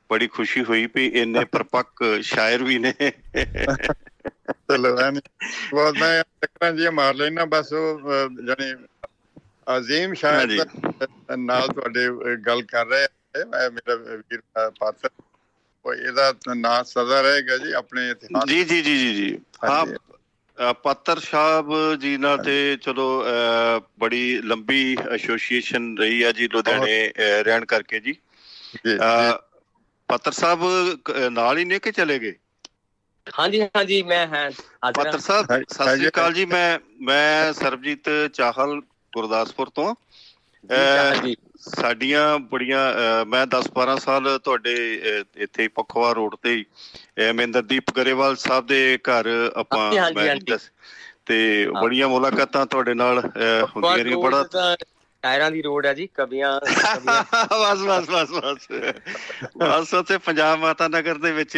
[0.10, 2.94] ਬੜੀ ਖੁਸ਼ੀ ਹੋਈ ਵੀ ਇੰਨੇ ਪਰਪੱਕ ਸ਼ਾਇਰ ਵੀ ਨੇ।
[4.52, 5.22] ਚਲੋ ਐਨੀ
[5.72, 8.00] ਬਹੁਤ ਮੈਂ ਟੱਕਰਾਂ ਜੀ ਮਾਰ ਲੈਣਾ ਬਸ ਉਹ
[8.48, 8.74] ਜਾਨੀ
[9.78, 10.66] ਅਜ਼ੀਮ ਸ਼ਾਇਰ
[11.38, 13.08] ਨਾਲ ਤੁਹਾਡੇ ਗੱਲ ਕਰ ਰਹੇ
[13.46, 14.42] ਮੈਂ ਮੇਰਾ ਵੀਰ
[14.80, 15.10] ਪਾਤਰ।
[15.86, 19.86] ਉਹ ਇਹਦਾ ਨਾਂ ਸਦਾ ਰਹੇਗਾ ਜੀ ਆਪਣੇ ਇਤਿਹਾਸ। ਜੀ ਜੀ ਜੀ ਜੀ ਜੀ। ਹਾਂ
[20.74, 23.26] ਪੱਤਰ ਸਾਹਿਬ ਜੀ ਨਾਲ ਤੇ ਚਲੋ
[24.00, 28.16] ਬੜੀ ਲੰਬੀ ਐਸੋਸੀਏਸ਼ਨ ਰਹੀ ਆ ਜੀ ਲੁਧਿਆਣੇ ਰਹਿਣ ਕਰਕੇ ਜੀ।
[30.10, 30.60] ਪੱਤਰ ਸਾਹਿਬ
[31.32, 32.34] ਨਾਲ ਹੀ ਨੇ ਕਿ ਚਲੇ ਗਏ?
[33.28, 34.50] ਹਾਂਜੀ ਹਾਂਜੀ ਮੈਂ ਹਾਂ
[34.94, 38.80] ਪੱਤਰ ਸਾਹਿਬ ਸਤਿ ਸ੍ਰੀ ਅਕਾਲ ਜੀ ਮੈਂ ਮੈਂ ਸਰਬਜੀਤ ਚਾਹਲ
[39.14, 39.94] ਗੁਰਦਾਸਪੁਰ ਤੋਂ।
[41.66, 42.80] ਸਾਡੀਆਂ ਬੜੀਆਂ
[43.26, 44.74] ਮੈਂ 10 12 ਸਾਲ ਤੁਹਾਡੇ
[45.38, 46.56] ਇੱਥੇ ਪਖਵਾ ਰੋਡ ਤੇ
[47.32, 50.30] ਮਹਿੰਦਰਦੀਪ ਗਰੇਵਾਲ ਸਾਹਿਬ ਦੇ ਘਰ ਆਪਾਂ ਮੈਂ
[51.26, 51.38] ਤੇ
[51.76, 53.22] ਬੜੀਆਂ ਮੁਲਾਕਾਤਾਂ ਤੁਹਾਡੇ ਨਾਲ
[53.68, 54.44] ਹੁੰਦੀਆਂ ਰਹੀਆਂ ਬੜਾ
[55.24, 56.60] ਟਾਇਰਾਂ ਦੀ ਰੋਡ ਹੈ ਜੀ ਕਬੀਆਂ
[57.54, 58.68] ਬਸ ਬਸ ਬਸ ਬਸ।
[59.58, 61.58] ਬਸ ਉੱਥੇ ਪੰਜਾਬ ਮਾਤਾ ਨਗਰ ਦੇ ਵਿੱਚ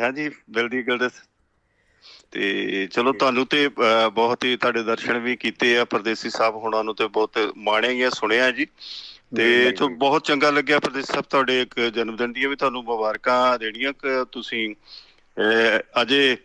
[0.00, 1.20] ਹਾਂਜੀ ਬਿਲਦੀ ਗਲਦਸ
[2.32, 3.68] ਤੇ ਚਲੋ ਤੁਹਾਨੂੰ ਤੇ
[4.12, 8.10] ਬਹੁਤ ਹੀ ਤੁਹਾਡੇ ਦਰਸ਼ਨ ਵੀ ਕੀਤੇ ਆ ਪਰਦੇਸੀ ਸਾਹਿਬ ਹੁਣਾਂ ਨੂੰ ਤੇ ਬਹੁਤ ਮਾਣਿਆ ਗਿਆ
[8.10, 8.66] ਸੁਣਿਆ ਜੀ।
[9.36, 13.58] ਤੇ ਚੋ ਬਹੁਤ ਚੰਗਾ ਲੱਗਿਆ ਪਰਦੇਸੀ ਸਾਹਿਬ ਤੁਹਾਡੇ ਇੱਕ ਜਨਮ ਦਿਨ ਦੀਆਂ ਵੀ ਤੁਹਾਨੂੰ ਮੁਬਾਰਕਾਂ
[13.58, 14.74] ਦੇਣੀਆਂ ਕਿ ਤੁਸੀਂ
[16.02, 16.36] ਅਜੇ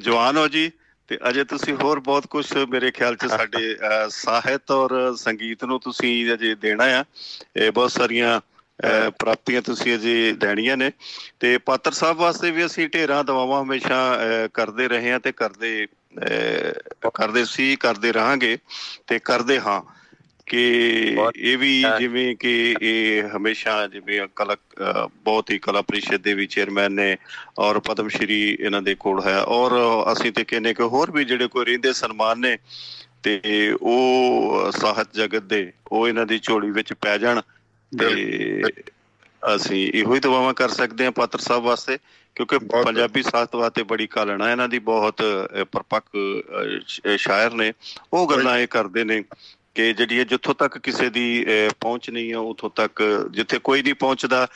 [0.00, 0.70] ਜਵਾਨ ਹੋ ਜੀ।
[1.10, 3.76] ਤੇ ਅਜੇ ਤੁਸੀਂ ਹੋਰ ਬਹੁਤ ਕੁਝ ਮੇਰੇ ਖਿਆਲ 'ਚ ਸਾਡੇ
[4.10, 7.04] ਸਾਹਿਤ ਔਰ ਸੰਗੀਤ ਨੂੰ ਤੁਸੀਂ ਅਜੇ ਦੇਣਾ ਆ।
[7.56, 8.40] ਇਹ ਬਹੁਤ ਸਾਰੀਆਂ
[9.18, 10.90] ਪ੍ਰਾਪਤੀਆਂ ਤੁਸੀਂ ਅਜੇ ਦੇਣੀਆਂ ਨੇ।
[11.40, 13.98] ਤੇ ਪਾਤਰ ਸਾਹਿਬ ਵਾਸਤੇ ਵੀ ਅਸੀਂ ਢੇਰਾਂ ਦਵਾਵਾਂ ਹਮੇਸ਼ਾ
[14.54, 15.86] ਕਰਦੇ ਰਹੇ ਹਾਂ ਤੇ ਕਰਦੇ
[17.14, 18.56] ਕਰਦੇ ਸੀ, ਕਰਦੇ ਰਹਾਂਗੇ
[19.06, 19.80] ਤੇ ਕਰਦੇ ਹਾਂ।
[20.50, 20.62] ਕਿ
[21.36, 22.52] ਇਹ ਵੀ ਜਿਵੇਂ ਕਿ
[22.82, 24.56] ਇਹ ਹਮੇਸ਼ਾ ਜਿਵੇਂ ਕਲਾ
[25.24, 27.16] ਬਹੁਤ ਹੀ ਕਲਾ ਪ੍ਰੀਸ਼ਦ ਦੇ ਵੀ ਚੇਅਰਮੈਨ ਨੇ
[27.58, 29.72] ਔਰ ਪਦਮ ਸ਼੍ਰੀ ਇਹਨਾਂ ਦੇ ਕੋਲ ਹੈ। ਔਰ
[30.12, 32.56] ਅਸੀਂ ਤੇ ਕਹਿੰਨੇ ਕਿ ਹੋਰ ਵੀ ਜਿਹੜੇ ਕੋਈ ਰਹਿੰਦੇ ਸਨਮਾਨ ਨੇ
[33.22, 33.40] ਤੇ
[33.80, 37.40] ਉਹ ਸਾਹਿਤ ਜਗਤ ਦੇ ਉਹ ਇਹਨਾਂ ਦੀ ਝੋਲੀ ਵਿੱਚ ਪੈ ਜਾਣ
[37.92, 38.62] ਤੇ
[39.54, 41.98] ਅਸੀਂ ਇਹੋ ਹੀ ਦੁਆਵਾਂ ਕਰ ਸਕਦੇ ਹਾਂ ਪਾਤਰ ਸਾਹਿਬ ਵਾਸਤੇ
[42.36, 45.22] ਕਿਉਂਕਿ ਪੰਜਾਬੀ ਸਾਹਿਤ ਵਾਸਤੇ ਬੜੀ ਕਾਲਣਾ ਇਹਨਾਂ ਦੀ ਬਹੁਤ
[45.72, 46.04] ਪਰਪੱਕ
[47.18, 47.72] ਸ਼ਾਇਰ ਨੇ।
[48.12, 49.22] ਉਹ ਗੱਲਾਂ ਇਹ ਕਰਦੇ ਨੇ
[49.74, 51.46] ਕਿ ਜਿਹੜੀ ਜਿੱਥੋਂ ਤੱਕ ਕਿਸੇ ਦੀ
[51.80, 54.46] ਪਹੁੰਚ ਨਹੀਂ ਹੈ ਉਥੋਂ ਤੱਕ ਜਿੱਥੇ ਕੋਈ ਨਹੀਂ ਪਹੁੰਚਦਾ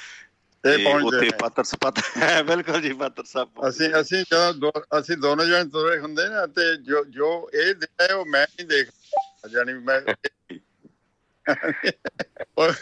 [0.64, 5.64] ਤੇ ਉੱਥੇ। ਪਾਤਰ ਸਪਤ ਹੈ ਬਿਲਕੁਲ ਜੀ ਪਾਤਰ ਸਾਹਿਬ ਅਸੀਂ ਅਸੀਂ ਜਦੋਂ ਅਸੀਂ ਦੋਨੋਂ ਜਣੇ
[5.64, 8.88] ਤੁਰੇ ਹੁੰਦੇ ਨਾ ਤੇ ਜੋ ਜੋ ਇਹ ਦੇਖਿਆ ਉਹ ਮੈਂ ਨਹੀਂ ਦੇਖ
[9.50, 10.00] ਜਾਨੀ ਮੈਂ
[12.58, 12.72] ਉਹ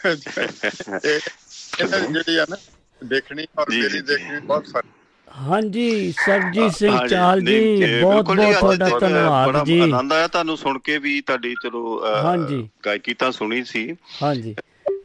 [2.12, 2.56] ਜਿਹੜੀ ਆ ਨਾ
[3.02, 4.86] ਦੇਖਣੀ ਔਰ ਮੇਰੀ। ਦੇਖਣੀ ਬਹੁਤ ਫ਼ਰਕ
[5.32, 10.56] ਹਾਂਜੀ ਸਰਬਜੀਤ ਸਿੰਘ ਚਾਲ ਜੀ ਬਹੁਤ ਜੀ, ਬਹੁਤ ਤੁਹਾਡਾ ਬੜਾ ਧੰਨਵਾਦ ਜੀ। ਆਨੰਦ ਆਇਆ ਤੁਹਾਨੂੰ
[10.56, 14.54] ਸੁਣ ਕੇ ਵੀ ਤੁਹਾਡੀ ਚਲੋ ਹਾਂਜੀ। ਗਾਇਕੀ ਤਾਂ ਸੁਣੀ ਸੀ। ਹਾਂਜੀ।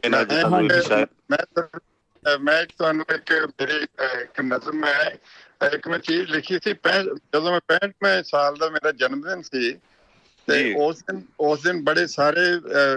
[0.04, 0.32] ਇਹਨਾਂ ਅੱਜ
[1.30, 3.76] ਮੈਂ- ਮੈਂ ਤੁਹਾਨੂੰ ਇੱਕ ਮੇਰੀ
[4.22, 5.16] ਇੱਕ ਨਜ਼ਮ ਹੈ।
[5.74, 9.72] ਇੱਕ ਮੈਂ ਚੀਜ਼ ਲਿਖੀ ਸੀ ਪੈਂ- ਜਦੋਂ ਮੈਂ 65 ਸਾਲ ਦਾ ਮੇਰਾ ਜਨਮ ਦਿਨ ਸੀ
[10.48, 12.40] ਤੇ ਜੀ। ਉਸ ਦਿਨ ਉਸ ਦਿਨ ਬੜੇ ਸਾਰੇ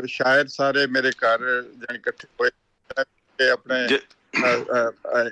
[0.08, 2.50] ਸ਼ਾਇਰ ਸਾਰੇ ਮੇਰੇ ਘਰ ਜਾਨ ਇਕੱਠੇ ਹੋਏ
[3.40, 4.00] ਤੇ ਆਪਣੇ ਜ-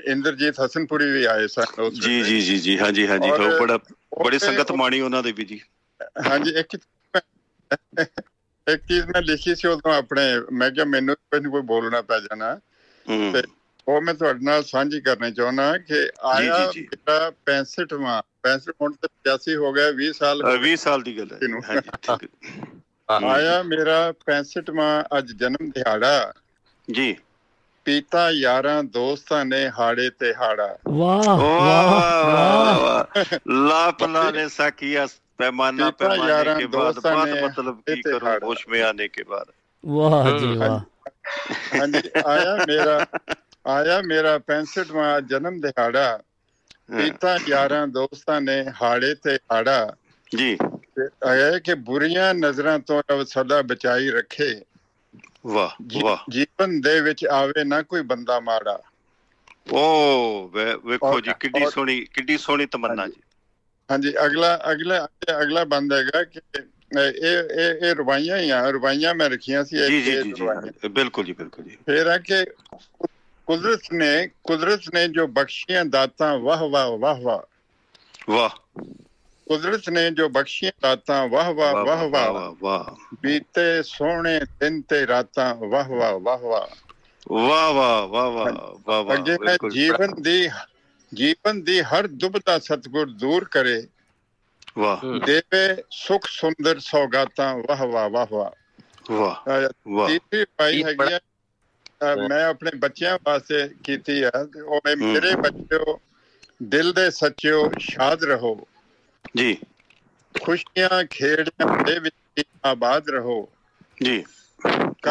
[0.06, 3.78] ਇੰਦਰਜੀਤ ਹਸਨਪੁਰੀ ਵੀ ਆਏ ਸਨ ਉਸ ਜੀ। ਜੀ ਜੀ ਜੀ ਹਾਂਜੀ ਹਾਂਜੀ। ਉਹ ਬੜਾ
[4.26, 5.62] ਬੜੀ ਸੰਗਤ ਮਾਣੀ ਉਹਨਾਂ ਦੇ ਵੀ ਜੀ।
[6.28, 6.78] ਹਾਂਜੀ ਇੱਕ
[8.70, 10.22] ਇੱਕ ਚੀਜ਼ ਮੈਂ ਲਿਖੀ ਸੀ ਉਦੋਂ ਆਪਣੇ
[10.52, 12.56] ਮੈਂ ਕਿਹਾ ਮੈਨੂੰ ਕੋਈ ਬੋਲਣਾ ਪੈ ਜਾਣਾ।
[13.10, 13.44] ਹੂੰ। ਤੇ
[13.88, 18.92] ਉਹ ਮੈਂ ਤੁਹਾਡੇ ਨਾਲ ਸਾਂਝੀ ਕਰਨੀ ਚਾਹੁੰਦਾ ਕਿ ਆਇਆ ਜੀ, ਜੀ। ਮੇਰਾ 65ਵਾਂ 65 ਹੁਣ
[18.92, 21.38] ਤੇ 85 ਹੋ ਗਿਆ 20 ਸਾਲ ਅਹ, 20 ਸਾਲ ਦੀ ਗੱਲ ਹੈ।
[21.70, 22.30] ਹਾਂਜੀ ਠੀਕ।
[23.12, 26.34] ਆਇਆ ਮੇਰਾ 65ਵਾਂ ਅੱਜ ਜਨਮ ਦਿਹਾੜਾ।
[26.92, 27.18] ਜੀ।
[27.90, 35.08] ਪੀਤਾ ਯਾਰਾਂ ਦੋਸਤਾਂ ਨੇ ਹਾੜੇ ਤੇ ਹਾੜਾ। ਵਾਹ ਵਾਹ ਲਾਪਨਾ ਨੇ ਸਾਕੀਆ
[35.38, 39.48] ਪੈਮਾਨਾ ਪੈਮਾਨੇ ਕੇ ਬਾਅਦ। ਬਾਤ ਮਤਲਬ ਕੀ ਕਰੂੰ ਹੋਸ਼ ਮੇ ਆਨੇ ਕੇ ਬਾਅਦ।
[39.86, 40.80] ਵਾਹ ਜੀ ਵਾਹ।
[41.80, 43.06] ਹਾਂਜੀ ਆਇਆ ਮੇਰਾ
[43.68, 46.20] ਆਇਆ ਮੇਰਾ 65ਵਾਂ ਜਨਮ ਦਿਹਾੜਾ।
[46.98, 49.96] ਪੀਤਾ ਯਾਰਾਂ ਦੋਸਤਾਂ ਨੇ ਹਾੜੇ ਤੇ ਹਾੜਾ।
[50.38, 50.58] ਜੀ।
[51.26, 54.62] ਆਇਆ ਕਿ ਬੁਰੀਆਂ ਨਜ਼ਰਾਂ ਤੋਂ ਰੱਬ ਸਦਾ ਬਚਾਈ ਰੱਖੇ।
[55.48, 58.82] ਵਾਹ ਵਾਹ। ਜੀਵਨ ਦੇ ਵਿੱਚ ਆਵੇ ਨਾ ਕੋਈ ਬੰਦਾ ਮਾੜਾ।
[59.74, 60.48] ਓ
[60.86, 63.22] ਵੇਖੋ ਜੀ ਕਿੱਡੀ ਸੋਹਣੀ ਕਿੱਡੀ ਸੋਹਣੀ ਤਮੰਨਾ ਜੀ।
[63.92, 65.08] ਹਾਂਜੀ ਅਗਲਾ ਅਗਲਾ
[65.42, 66.40] ਅਗਲਾ ਬੰਦ ਹੈਗਾ ਕਿ
[67.02, 71.34] ਇਹ ਇਹ ਇਹ ਰਵਾਈਆਂ ਹੀ ਆ ਰਵਾਈਆਂ ਮੈਂ ਰੱਖੀਆਂ ਸੀ ਜੀ ਜੀ ਜੀ ਬਿਲਕੁਲ ਜੀ
[71.34, 72.46] ਬਿਲਕੁਲ ਜੀ। ਫੇਰ ਆ ਕਿ
[73.48, 77.40] ਕੁਦਰਤ ਨੇ ਕੁਦਰਤ ਨੇ ਜੋ ਬਖਸ਼ੀਆਂ ਦਾਤਾਂ ਵਾਹ ਵਾਹ ਵਾਹ ਵਾਹ।
[78.30, 78.50] ਵਾਹ।
[79.50, 85.56] ਕੁਦਰਤ ਨੇ ਜੋ ਬਖਸ਼ੀਆਂ ਰਾਤਾਂ ਵਾਹ ਵਾਹ ਵਾਹ ਵਾਹ ਵਾਹ ਬੀਤੇ ਸੋਹਣੇ ਦਿਨ ਤੇ ਰਾਤਾਂ
[85.56, 86.68] ਵਾਹ ਵਾਹ ਵਾਹ ਵਾਹ
[87.30, 89.38] ਵਾਹ ਵਾਹ ਵਾਹ ਵਾਹ ਵਾਹ ਅੱਗੇ
[89.70, 90.50] ਜੀਵਨ ਦੀ
[91.12, 93.82] ਜੀਵਨ ਦੀ ਹਰ ਦੁਬਦਾ ਸਤਗੁਰ ਦੂਰ ਕਰੇ
[94.78, 98.52] ਵਾਹ ਦੇਵੇ ਸੁਖ ਸੁੰਦਰ ਸੌਗਾਤਾਂ ਵਾਹ ਵਾਹ ਵਾਹ ਵਾਹ
[99.12, 101.18] ਵਾਹ ਵਾਹ ਤੀਸਰੀ ਪਾਈ ਹੈਗੀ
[102.30, 104.32] ਮੈਂ ਆਪਣੇ ਬੱਚਿਆਂ ਵਾਸਤੇ ਕੀਤੀ ਆ
[104.66, 106.00] ਉਹ ਮੇਰੇ ਬੱਚਿਓ
[106.64, 108.56] ਦਿਲ ਦੇ ਸੱਚਿਓ ਸ਼ਾਦ ਰਹੋ
[109.38, 109.58] ਜੀ।
[110.42, 113.50] ਖੁਸ਼ੀਆਂ ਖੇੜਾਂ ਦੇ ਵਿੱਚ ਆਬਾਦ ਰਹੋ।
[114.04, 114.24] ਜੀ।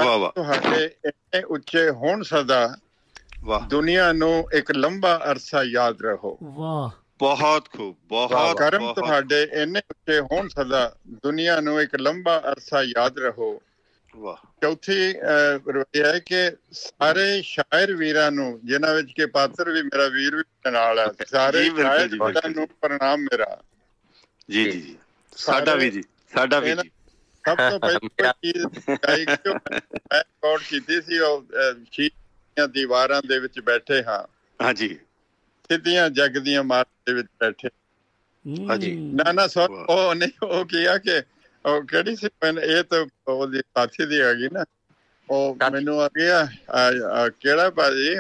[0.04, 2.76] ਵਾਹ ਵਾਹ। ਤੁਹਾਡੇ ਇੰਨੇ ਉੱਚੇ ਹੋਣ ਸਦਾ।
[3.44, 9.80] ਵਾਹ। ਦੁਨੀਆ ਨੂੰ ਇੱਕ ਲੰਬਾ ਅਰਸਾ ਯਾਦ ਰਹੋ। ਵਾਹ। ਬਹੁਤ ਖੂਬ ਬਹੁਤ ਕਰਮ ਤੁਹਾਡੇ ਇੰਨੇ
[9.90, 13.62] ਉੱਚੇ ਹੋਣ ਸਦਾ। ਦੁਨੀਆ ਨੂੰ ਇੱਕ ਲੰਬਾ ਅਰਸਾ ਯਾਦ ਰਹੋ।
[14.16, 15.12] ਵਾਹ। ਚੌਥੀ
[15.72, 20.42] ਰਵਾਇਤ ਹੈ ਕਿ ਸਾਰੇ ਸ਼ਾਇਰ ਵੀਰਾਂ ਨੂੰ ਜਿਨ੍ਹਾਂ ਵਿੱਚ ਕੇ ਪਾਤਰ ਵੀ ਮੇਰਾ ਵੀਰ ਵੀ
[20.72, 23.60] ਨਾਲ ਹੈ ਸਾਰੇ ਸ਼ਾਇਰ ਵੀਰਾਂ ਨੂੰ ਪ੍ਰਣਾਮ ਮੇਰਾ।
[24.48, 24.96] ਜੀ ਜੀ। ਜੀ
[25.36, 26.02] ਸਾਡਾ ਵੀ ਜੀ
[26.32, 26.90] ਸਾਡਾ ਵੀ ਜੀ।
[27.44, 31.44] ਸਭ ਤੋਂ ਪਹਿਲੀ ਕੋਈ ਚੀਜ਼ ਗਾਇਕ ਰਿਕਾਰਡ ਕੀਤੀ ਸੀ ਉਹ
[31.92, 34.22] ਸ਼ੀਸ਼ੀਆਂ ਦੀਵਾਰਾਂ ਦੇ ਵਿੱਚ ਬੈਠੇ ਹਾਂ।
[34.60, 34.88] ਹਾਂਜੀ
[35.70, 37.68] ਸਿੱਧੀਆਂ ਜੱਗ ਦੀਆਂ ਮਾਰਾਂ ਦੇ ਵਿੱਚ ਬੈਠੇ
[38.68, 41.20] ਹਾਂਜੀ। ਨਾ ਨਾ ਸੋ ਵਾਹ। ਉਹ ਨਹੀਂ ਉਹ ਕੀਆ ਕਿ
[41.64, 42.26] ਉਹ ਕਿਹੜੀ ਸੀ?
[42.42, 44.64] ਮੈਨੂੰ ਇਹ ਤਾਂ ਉਹਦੀ ਸਾਥੀ ਦੀ ਆ ਗਈ ਨਾ।
[45.28, 46.44] ਉਹ। ਮੈਨੂੰ ਆ ਗਿਆ
[47.40, 48.14] ਕਿਹੜਾ ਭਾਜੀ?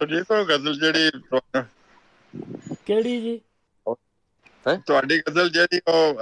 [0.00, 1.10] ਸੁਜੀਤ ਉਹ ਗਜ਼ਲ ਜਿਹੜੀ
[2.86, 3.40] ਕਿਹੜੀ ਜੀ?
[4.86, 6.20] ਤੁਹਾਡੀ ਗਜ਼ਲ ਜਿਹੜੀ ਉਹ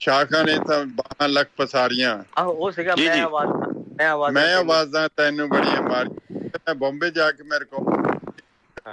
[0.00, 3.50] ਸ਼ਾਖਾਂ ਨੇ ਤਾਂ 12 ਲੱਖ ਪਸਾਰੀਆਂ। ਆਹੋ ਉਹ ਸੀਗਾ ਮੈਂ। ਆਵਾਜ਼
[3.98, 7.84] ਮੈਂ ਆਵਾਜ਼ ਮੈਂ ਆਵਾਜ਼ਾਂ ਤੈਨੂੰ ਬੜੀਆਂ ਮਾਰੀਆਂ। ਮੈਂ ਬੰਬੇ ਜਾ ਕੇ ਮੇਰੇ ਕੋਲ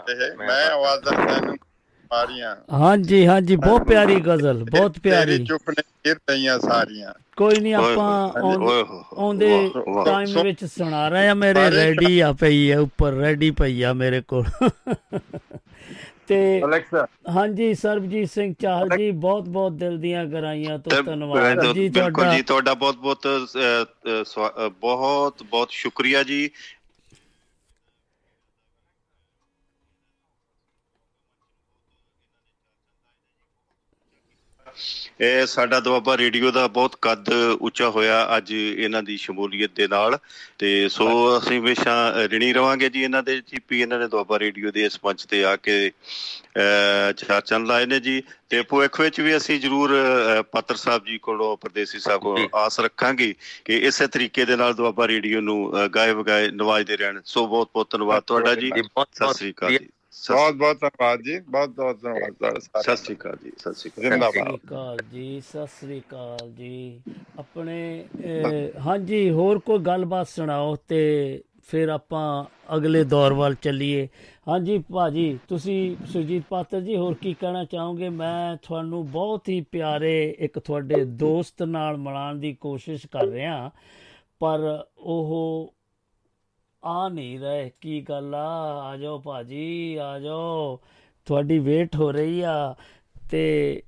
[0.10, 1.56] ਇਹ ਮੈਂ ਆਵਾਜ਼ਾਂ ਤੈਨੂੰ
[2.12, 7.60] ਮਾਰੀਆਂ। ਹਾਂਜੀ ਹਾਂਜੀ ਬਹੁਤ ਪਿਆਰੀ ਗਜ਼ਲ ਬਹੁਤ ਤੇਰੀ ਪਿਆਰੀ ਚੁੱਪ ਨੇ ਗਿਰ ਪਈਆਂ ਸਾਰੀਆਂ। ਕੋਈ
[7.60, 8.32] ਨਹੀਂ ਆਪਾਂ
[9.18, 9.50] ਆਉਂਦੇ।
[10.06, 14.22] ਟਾਈਮ ਵਿੱਚ ਸੁਣਾ ਰਹੇ ਆ ਮੇਰੇ ਰੈਡੀ ਆ ਪਈ ਆ ਉੱਪਰ ਰੈਡੀ ਪਈ ਆ ਮੇਰੇ
[14.28, 14.46] ਕੋਲ।
[16.30, 21.88] ਤੇ ਅਲੈਕਸਾ। ਹਾਂਜੀ ਸਰਬਜੀਤ ਸਿੰਘ ਚਾਹਲ ਜੀ ਬਹੁਤ ਬਹੁਤ ਦਿਲ ਦੀਆਂ ਗਰਾਈਆਂ ਤੋਂ ਧੰਨਵਾਦ। ਜੀ
[21.89, 23.27] ਬਿਲਕੁਲ ਤੁਹਾਡਾ ਜੀ ਤੁਹਾਡਾ ਬਹੁਤ ਬਹੁਤ
[24.81, 26.49] ਬਹੁਤ ਬਹੁਤ ਸ਼ੁਕਰੀਆ ਜੀ।
[35.22, 37.30] ਇਹ ਸਾਡਾ ਦੁਆਬਾ ਰੇਡੀਓ ਦਾ ਬਹੁਤ ਕੱਦ
[37.62, 40.18] ਉੱਚਾ ਹੋਇਆ ਅੱਜ ਇਹਨਾਂ ਦੀ ਸ਼ਮੂਲੀਅਤ ਦੇ ਨਾਲ।
[40.58, 41.94] ਤੇ ਸੋ ਅਸੀਂ ਹਮੇਸ਼ਾ
[42.32, 45.56] ਰਿਣੀ ਰਵਾਂਗੇ ਜੀ ਇਹਨਾਂ ਦੇ ਚੀਪੀ ਇਹਨਾਂ ਨੇ ਦੁਆਬਾ ਰੇਡੀਓ ਦੇ ਇਸ ਮੰਚ ਤੇ ਆ
[45.56, 45.91] ਕੇ
[47.18, 49.91] ਚਾਰ ਚੰਨ ਲਾਏ ਨੇ ਜੀ। ਤੇ ਭਵਿੱਖ ਵਿੱਚ ਵੀ ਅਸੀਂ ਜਰੂਰ
[50.52, 53.34] ਪਾਤਰ ਸਾਹਿਬ ਜੀ ਕੋਲੋਂ ਪ੍ਰਦੇਸੀ ਸਾਹਿਬ ਕੋਲੋਂ ਆਸ ਰੱਖਾਂਗੇ
[53.66, 57.91] ਕਿ ਇਸੇ ਤਰੀਕੇ ਦੇ ਨਾਲ ਦੁਆਬਾ ਰੇਡੀਓ ਨੂੰ ਗਾਏ ਵਗਾਏ ਨਵਾਜਦੇ ਰਹਿਣ। ਸੋ ਬਹੁਤ ਬਹੁਤ
[57.91, 59.78] ਧੰਨਵਾਦ ਤੁਹਾਡਾ ਜੀ। ਸਤਿ ਸ੍ਰੀ ਅਕਾਲ
[60.24, 63.91] ਬਹੁਤ ਬਹੁਤ ਧੰਨਵਾਦ ਜੀ ਬਹੁਤ ਬਹੁਤ ਧੰਨਵਾਦ ਤੁਹਾਡਾ ਸਤਿ ਸ੍ਰੀ ਅਕਾਲ ਜੀ ਸਤਿ ਸ੍ਰੀ ਅਕਾਲ।
[63.91, 67.02] ਸਤਿ ਜ਼ਿੰਦਾਬਾਦ ਸ੍ਰੀ ਅਕਾਲ ਜੀ ਸਤਿ ਸ੍ਰੀ ਅਕਾਲ ਜੀ।
[67.40, 67.80] ਆਪਣੇ
[68.86, 71.02] ਹਾਂਜੀ ਹੋਰ ਕੋਈ ਗੱਲਬਾਤ ਸੁਣਾਓ ਤੇ
[71.70, 72.26] ਫਿਰ ਆਪਾਂ
[72.76, 74.08] ਅਗਲੇ ਦੌਰ ਵੱਲ ਚੱਲੀਏ।
[74.48, 78.10] ਹਾਂਜੀ ਭਾਜੀ ਤੁਸੀਂ ਸੁਰਜੀਤ ਪਾਤਰ ਜੀ ਹੋਰ ਕੀ ਕਹਿਣਾ ਚਾਹੋਗੇ?
[78.10, 83.70] ਮੈਂ ਤੁਹਾਨੂੰ ਬਹੁਤ ਹੀ ਪਿਆਰੇ ਇੱਕ ਤੁਹਾਡੇ ਦੋਸਤ ਨਾਲ ਮਿਲਾਉਣ ਦੀ ਕੋਸ਼ਿਸ਼ ਕਰ ਰਿਹਾ
[84.41, 84.60] ਪਰ
[84.98, 85.74] ਉਹ
[86.84, 88.81] ਆ ਨਹੀਂ ਰਹੇ, ਕੀ ਗੱਲ ਆ?
[88.84, 90.80] ਆ ਜਾਓ ਭਾਜੀ, ਆ ਜਾਓ।
[91.26, 92.76] ਤੁਹਾਡੀ ਵੇਟ ਹੋ ਰਹੀ ਆ
[93.31, 93.84] ਤੇ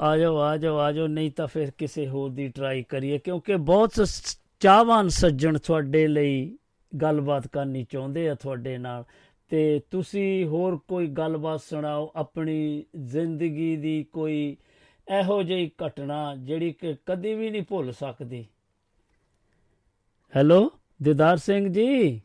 [0.00, 3.56] ਆ ਜਾਓ ਆ ਜਾਓ ਆ ਜਾਓ, ਨਹੀਂ ਤਾਂ ਫਿਰ ਕਿਸੇ ਹੋਰ ਦੀ ਟਰਾਈ ਕਰੀਏ, ਕਿਉਂਕਿ
[3.56, 6.58] ਬਹੁਤ ਸ- ਚਾਹਵਾਨ ਸੱਜਣ ਤੁਹਾਡੇ ਲਈ
[7.02, 9.04] ਗੱਲਬਾਤ ਕਰਨੀ ਚਾਹੁੰਦੇ ਆ ਤੁਹਾਡੇ ਨਾਲ।
[9.48, 14.56] ਤੇ ਤੁਸੀਂ ਹੋਰ ਕੋਈ ਗੱਲਬਾਤ ਸੁਣਾਓ, ਆਪਣੀ ਜ਼ਿੰਦਗੀ ਦੀ ਕੋਈ
[15.20, 18.46] ਇਹੋ ਜਿਹੀ ਘਟਨਾ ਜਿਹੜੀ ਕਿ ਕਦੀ ਵੀ ਨਹੀਂ ਭੁੱਲ ਸਕਦੀ।
[20.36, 20.70] ਹੈਲੋ?
[21.02, 22.20] ਦਿਦਾਰ ਸਿੰਘ ਜੀ।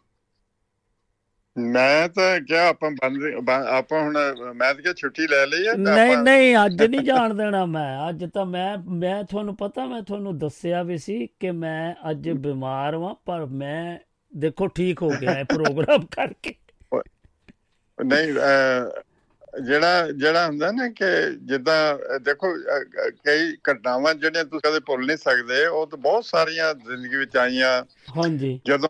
[1.57, 2.91] ਮੈਂ ਤਾਂ ਕਿਹਾ ਆਪਾਂ
[3.67, 4.17] ਆਪਾਂ ਹੁਣ
[4.55, 8.25] ਮੈਂ ਤਾਂ ਕਿਹਾ ਛੁੱਟੀ ਲੈ ਲਈ ਆ ਨਹੀਂ ਨਹੀਂ ਅੱਜ ਨਹੀਂ ਜਾਣ ਦੇਣਾ ਮੈਂ। ਅੱਜ
[8.33, 13.15] ਤਾਂ ਮੈਂ ਮੈਂ ਤੁਹਾਨੂੰ ਪਤਾ ਮੈਂ ਤੁਹਾਨੂੰ ਦੱਸਿਆ ਵੀ ਸੀ ਕਿ ਮੈਂ ਅੱਜ ਬਿਮਾਰ ਹਾਂ
[13.25, 13.97] ਪਰ ਮੈਂ
[14.33, 16.55] ਦੇਖੋ ਠੀਕ ਹੋ ਗਿਆ ਇਹ ਪ੍ਰੋਗਰਾਮ ਕਰਕੇ।
[18.05, 18.33] ਨਹੀਂ
[19.65, 22.57] ਜਿਹੜਾ ਜਿਹੜਾ ਹੁੰਦਾ ਨਾ ਕਿ ਜਿੱਦਾਂ ਦੇਖੋ
[23.09, 27.83] ਕਈ ਘਟਨਾਵਾਂ ਜਿਹੜੀਆਂ ਤੁਸੀਂ ਕਦੇ ਭੁੱਲ ਨਹੀਂ ਸਕਦੇ ਉਹ ਤਾਂ ਬਹੁਤ ਸਾਰੀਆਂ ਜ਼ਿੰਦਗੀ ਵਿੱਚ ਆਈਆਂ।
[28.17, 28.89] ਹਾਂਜੀ। ਜਦੋਂ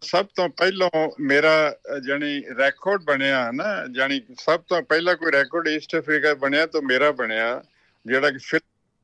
[0.00, 1.76] ਸਭ ਤੋਂ ਪਹਿਲਾਂ ਮੇਰਾ
[2.06, 7.10] ਜਾਣੀ ਰੈਕੋਰਡ ਬਣਿਆ ਨਾ ਜਾਣੀ ਸਭ ਤੋਂ ਪਹਿਲਾਂ ਕੋਈ ਰੈਕੋਰਡ ਈਸਟ ਅਫਰੀਕਾ ਬਣਿਆ ਤਾਂ ਮੇਰਾ
[7.10, 7.64] ਬਣਿਆ
[8.06, 8.60] ਜਿਹੜਾ ਕਿ ਫਿਲ-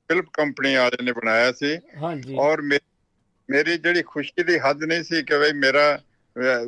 [0.08, 2.60] ਫਿਲਮ ਕੰਪਨੀ ਵਾਲੇ ਨੇ ਬਣਾਇਆ ਸੀ। ਹਾਂਜੀ। ਔਰ
[3.50, 6.00] ਮੇਰੀ ਜਿਹੜੀ ਖੁਸ਼ੀ ਦੀ ਹੱਦ ਨਹੀਂ ਸੀ ਕਿ ਬਈ ਮੇਰਾ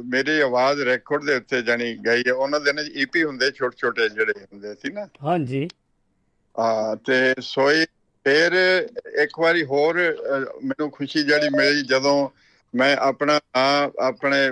[0.04, 4.08] ਮੇਰੀ ਆਵਾਜ਼ ਰੈਕੋਰਡ ਦੇ ਉੱਤੇ ਜਾਣੀ ਗਈ ਹੈ। ਉਹਨਾਂ ਦੇ ਨਾਲ ਈਪੀ ਹੁੰਦੇ ਛੋਟੇ ਛੋਟੇ
[4.08, 5.68] ਜਿਹੜੇ ਹੁੰਦੇ ਸੀ ਨਾ। ਹਾਂਜੀ।
[6.58, 7.84] ਆ ਤੇ ਸੋਈ
[8.24, 8.52] ਫਿਰ
[9.22, 10.16] ਇੱਕ ਵਾਰੀ ਹੋਰ
[10.64, 12.28] ਮੈਨੂੰ ਖੁਸ਼ੀ ਜਿਹੜੀ ਮਿਲੀ ਜਦੋਂ
[12.74, 13.40] ਮੈਂ ਆਪਣਾ
[14.00, 14.46] ਆਪਣੇ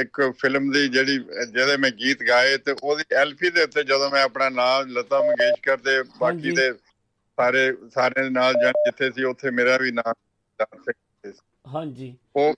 [0.00, 1.18] ਇੱਕ ਫਿਲਮ ਦੀ ਜਿਹੜੀ
[1.52, 5.78] ਜਿਹਦੇ ਮੈਂ ਗੀਤ ਗਾਏ ਤੇ ਉਹਦੀ ਐਲਪੀ ਦੇ ਉੱਤੇ ਜਦੋਂ ਮੈਂ ਆਪਣਾ ਨਾਮ ਲਤਾ ਮੰਗੇਸ਼ਕਰ
[5.78, 6.72] ਹਾਂਜੀ। ਬਾਕੀ ਦੇ
[7.38, 10.14] ਸਾਰੇ ਸਾਰੇ ਦੇ ਨਾਲ ਜਾਣ ਜਿੱਥੇ ਸੀ ਉੱਥੇ ਮੇਰਾ ਵੀ ਨਾਮ
[11.66, 12.54] ਹਾਂਜੀ। ਉਹ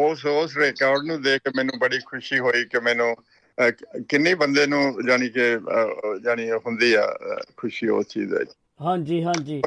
[0.00, 3.14] ਉਸ ਉਸ ਰਿਕਾਰਡ ਨੂੰ ਦੇਖ ਕੇ ਮੈਨੂੰ ਬੜੀ ਖੁਸ਼ੀ ਹੋਈ ਕਿ ਮੈਨੂੰ
[3.58, 3.70] ਅਹ,
[4.08, 8.50] ਕਿੰਨੇ ਬੰਦੇ ਨੂੰ ਜਾਨੀ ਕਿ ਅਹ, ਜਾਨੀ ਹੁੰਦੀ ਆ ਅਹ, ਖੁਸ਼ੀ ਉਸ ਚੀਜ਼ ਵਿੱਚ
[8.80, 9.60] ਹਾਂਜੀ ਹਾਂਜੀ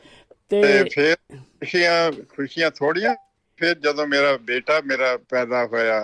[0.50, 3.16] ਤੇ ਤੇ ਫਿਰ ਖੁਸ਼ੀਆਂ ਖੁਸ਼ੀਆਂ ਥੋੜੀਆਂ
[3.60, 6.00] ਫਿਰ ਜਦੋਂ ਮੇਰਾ ਬੇਟਾ ਮੇਰਾ ਪੈਦਾ ਹੋਇਆ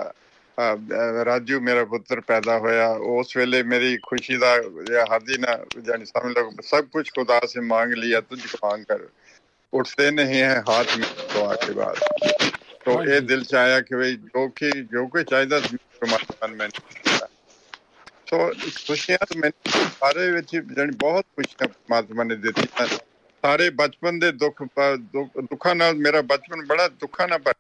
[0.58, 5.38] ਅਹ, ਅਹ, ਰਾਜੂ ਮੇਰਾ ਪੁੱਤਰ ਪੈਦਾ ਹੋਇਆ ਉਸ ਵੇਲੇ ਮੇਰੀ ਖੁਸ਼ੀ ਦਾ ਇਹ ਹੱਦ ਹੀ
[5.38, 9.02] ਨਾ ਜਾਨੀ ਸਮਝ ਲਓ सब कुछ खुदा से मांग लिया तुझको मांग कर
[9.74, 12.04] उठते नहीं है हाथ में दुआ के बाद
[12.81, 16.69] ਤੋਂ ਇਹ ਦਿਲ ਚ ਆਇਆ ਕਿ ਵੀ ਜੋ ਕਿ ਜੋ ਕਿ ਚਾਹੀਦਾ ਸੀ ਪਰਮਾਤਮਾ ਨੇ
[18.27, 18.39] ਸੋ
[18.87, 22.87] ਖੁਸ਼ੀਆਂ ਤਾਂ ਮੈਨੂੰ ਸਾਰੇ ਵਿੱਚ ਜਣੀ ਬਹੁਤ ਖੁਸ਼ੀਆਂ ਪਰਮਾਤਮਾ ਨੇ ਦਿੱਤੀਆਂ
[23.43, 27.53] ਸਾਰੇ ਬਚਪਨ ਦੇ ਦੁੱਖ ਦੁੱਖਾਂ ਨਾਲ ਮੇਰਾ ਬਚਪਨ ਬੜਾ ਦੁੱਖਾਂ ਨਾਲ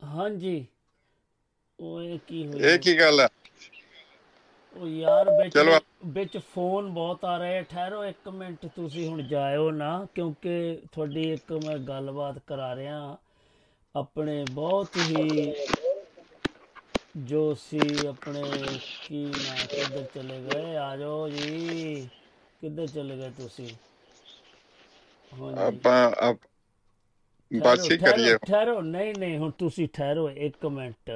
[0.00, 0.56] ਹਾਂਜੀ
[1.78, 3.28] ਉਹ ਇਹ ਕੀ ਹੋਇਆ ਇਹ ਕੀ ਗੱਲ ਹੈ
[4.76, 5.58] ਉਹ ਯਾਰ ਵਿੱਚ।
[6.06, 11.52] ਵਿੱਚ ਫੋਨ ਬਹੁਤ ਆ ਰਹੇ। ਠਹਿਰੋ ਇੱਕ ਮਿੰਟ ਤੁਸੀਂ ਹੁਣ ਜਾਇਓ ਨਾ ਕਿਉਂਕਿ ਤੁਹਾਡੀ ਇੱਕ
[11.52, 13.16] ਮੈਂ ਗੱਲਬਾਤ ਕਰਾ ਰਿਹਾ।
[13.96, 15.54] ਆਪਣੇ ਬਹੁਤ ਹੀ
[17.16, 18.42] ਜੋ ਸੀ ਆਪਣੇ
[19.08, 20.76] ਕੀ ਨਾ ਕਿੱਧਰ ਚਲੇ ਗਏ?
[20.76, 22.08] ਆ ਜਾਓ ਜੀ।
[22.60, 23.68] ਕਿੱਧਰ ਚਲੇ ਗਏ ਤੁਸੀਂ?
[25.58, 26.34] ਆਪਾਂ
[27.52, 31.10] ਬਸ ਹੀ ਕਰੀਏ। ਠਹਿਰੋ। ਨਹੀਂ ਨਹੀਂ ਹੁਣ ਤੁਸੀਂ ਠਹਿਰੋ ਇੱਕ ਮਿੰਟ।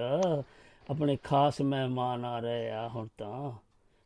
[0.90, 3.52] ਆਪਣੇ ਖਾਸ ਮਹਿਮਾਨ ਆ ਰਹੇ ਆ ਹੁਣ ਤਾਂ।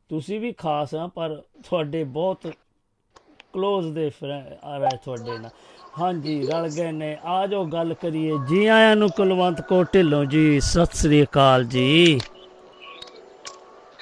[0.09, 2.47] ਤੁਸੀਂ ਵੀ ਖਾਸ ਆ ਪਰ ਤੁਹਾਡੇ ਬਹੁਤ
[3.53, 5.51] ক্লোਜ਼ ਦੇ ਫਰੈਂਡ ਆ ਰਹੇ ਤੁਹਾਡੇ ਨਾਲ।
[6.01, 10.61] ਹਾਂਜੀ ਰਲ ਗਏ ਨੇ। ਆ ਜਾਓ ਗੱਲ ਕਰੀਏ। ਜੀ ਆਇਆਂ ਨੂੰ ਕੁਲਵੰਤ ਕੋ ਢਿੱਲੋਂ ਜੀ
[10.61, 12.21] ਸਤਿ ਸ੍ਰੀ ਅਕਾਲ ਜੀ।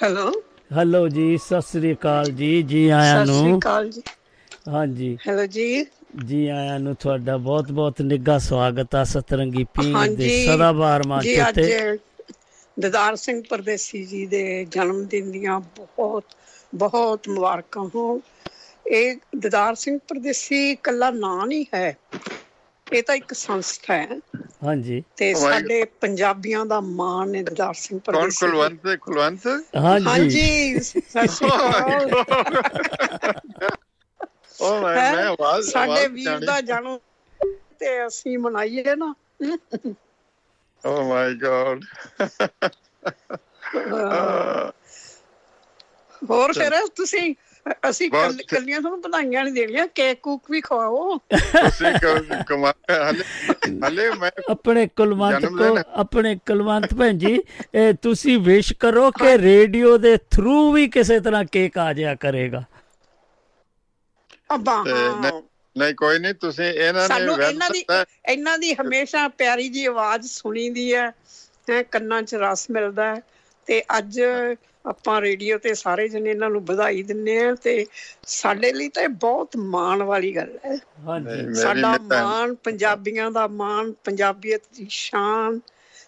[0.03, 0.31] ਹੈਲੋ।
[0.77, 4.03] ਹੈਲੋ ਜੀ ਸਤਿ ਸ੍ਰੀ ਅਕਾਲ ਜੀ ਜੀ ਆਇਆਂ ਸਤਿ ਸ੍ਰੀ ਨੂੰ। ਅਕਾਲ ਜੀ।
[4.69, 5.85] ਹਾਂਜੀ। ਹੈਲੋ ਜੀ।
[6.27, 10.31] ਜੀ ਆਇਆਂ ਨੂੰ ਤੁਹਾਡਾ ਬਹੁਤ ਬਹੁਤ ਨਿੱਘਾ ਸਵਾਗਤ ਆ ਸਤਰੰਗੀ ਪੀਂਘ ਦੇ
[11.07, 11.99] ਮੰਚ ਜੀ ਅੱਜ ਉੱਤੇ
[12.77, 16.35] ਦਦਾਰ ਸਿੰਘ ਪਰਦੇਸੀ ਜੀ ਦੇ ਜਨਮ ਦਿਨ ਦੀਆਂ ਬਹੁਤ
[16.75, 18.21] ਬਹੁਤ ਮੁਬਾਰਕਾਂ ਹੋ
[18.87, 21.95] ਇਹ ਦਦਾਰ ਸਿੰਘ ਪਰਦੇਸੀ ਇਕੱਲਾ ਨਾਂ ਨਹੀਂ ਹੈ।
[22.87, 24.19] ਇਹ ਤਾਂ ਇੱਕ ਸੰਸਥਾ ਹੈ।
[24.65, 29.47] ਹਾਂਜੀ। ਤੇ ਸਾਡੇ ਪੰਜਾਬੀਆਂ ਦਾ ਮਾਣ ਹੈ ਦਦਾਰ ਸਿੰਘ ਕੌਣ ਪਰਦੇਸੀ ਕੁਲਵੰਤ ਹੈ ਕੁਲਵੰਤ?
[29.77, 30.47] ਹਾਂਜੀ।
[34.61, 36.99] ਉਹ ਮੈਂ ਆਵਾਜ਼ ਸਾਡੇ ਵੀਰ ਦਾ ਜਨਮ
[37.79, 39.13] ਤੇ ਅਸੀਂ ਮਨਾਈਏ ਨਾ।
[40.87, 41.81] ਓ ਮਾਈ ਗॉड
[43.77, 44.71] ਅਹ,
[46.31, 47.35] ਹੋਰ ਫਿਰ ਤੁਸੀਂ
[47.91, 48.11] ਅਸੀਂ
[48.49, 52.73] ਕੱਲੀਆਂ ਤੁਹਾਨੂੰ ਵਧਾਈਆਂ ਨਹੀਂ ਦੇਣੀਆਂ ਕੇਕ ਕੂਕ ਵੀ ਖਵਾਓ। ਤੁਸੀਂ ਕ- ਕਮਾ
[53.11, 53.25] ਹਲੇ
[53.87, 57.43] ਹਲੇ ਮੈਂ ਆਪਣੇ ਕੁਲਵੰਤ ਕੋ। ਆਪਣੇ ਕੁਲਵੰਤ ਭੈਣ ਜੀ
[57.75, 62.65] ਇਹ ਤੁਸੀਂ ਵਿਸ਼ ਕਰੋ ਕਿ ਰੇਡੀਓ ਦੇ ਥਰੂ ਵੀ ਕਿਸੇ ਤਰ੍ਹਾਂ ਕੇਕ ਆ ਜਾਇਆ ਕਰੇਗਾ।
[64.55, 64.85] ਅੱਬਾ
[65.77, 67.85] ਨਹੀਂ- ਕੋਈ ਨਹੀਂ ਤੁਸੀਂ ਇਹਨਾਂ ਨੇ ਸਾਨੂੰ ਇਹਨਾਂ ਦੀ
[68.29, 71.13] ਇਹਨਾਂ ਦੀ ਹਮੇਸ਼ਾ ਪਿਆਰੀ ਜੀ ਆਵਾਜ਼ ਸੁਣੀਦੀ ਹੈ
[71.71, 73.21] ਹੈ ਕੰਨਾਂ 'ਚ ਰਸ ਮਿਲਦਾ ਹੈ
[73.69, 74.21] ਤੇ ਅੱਜ
[74.87, 77.75] ਆਪਾਂ ਰੇਡੀਓ ਤੇ ਸਾਰੇ ਜਣੇ ਇਹਨਾਂ ਨੂੰ ਵਧਾਈ ਦਿੰਨੇ ਆ ਤੇ
[78.27, 80.77] ਸਾਡੇ ਲਈ ਤਾਂ ਇਹ ਬਹੁਤ ਮਾਣ ਵਾਲੀ ਗੱਲ ਹੈ।
[81.07, 85.61] ਹਾਂਜੀ। ਸਾਡਾ ਮਾਣ ਪੰਜਾਬੀਆਂ ਦਾ ਮਾਣ ਪੰਜਾਬੀਅਤ ਦੀ ਸ਼ਾਨ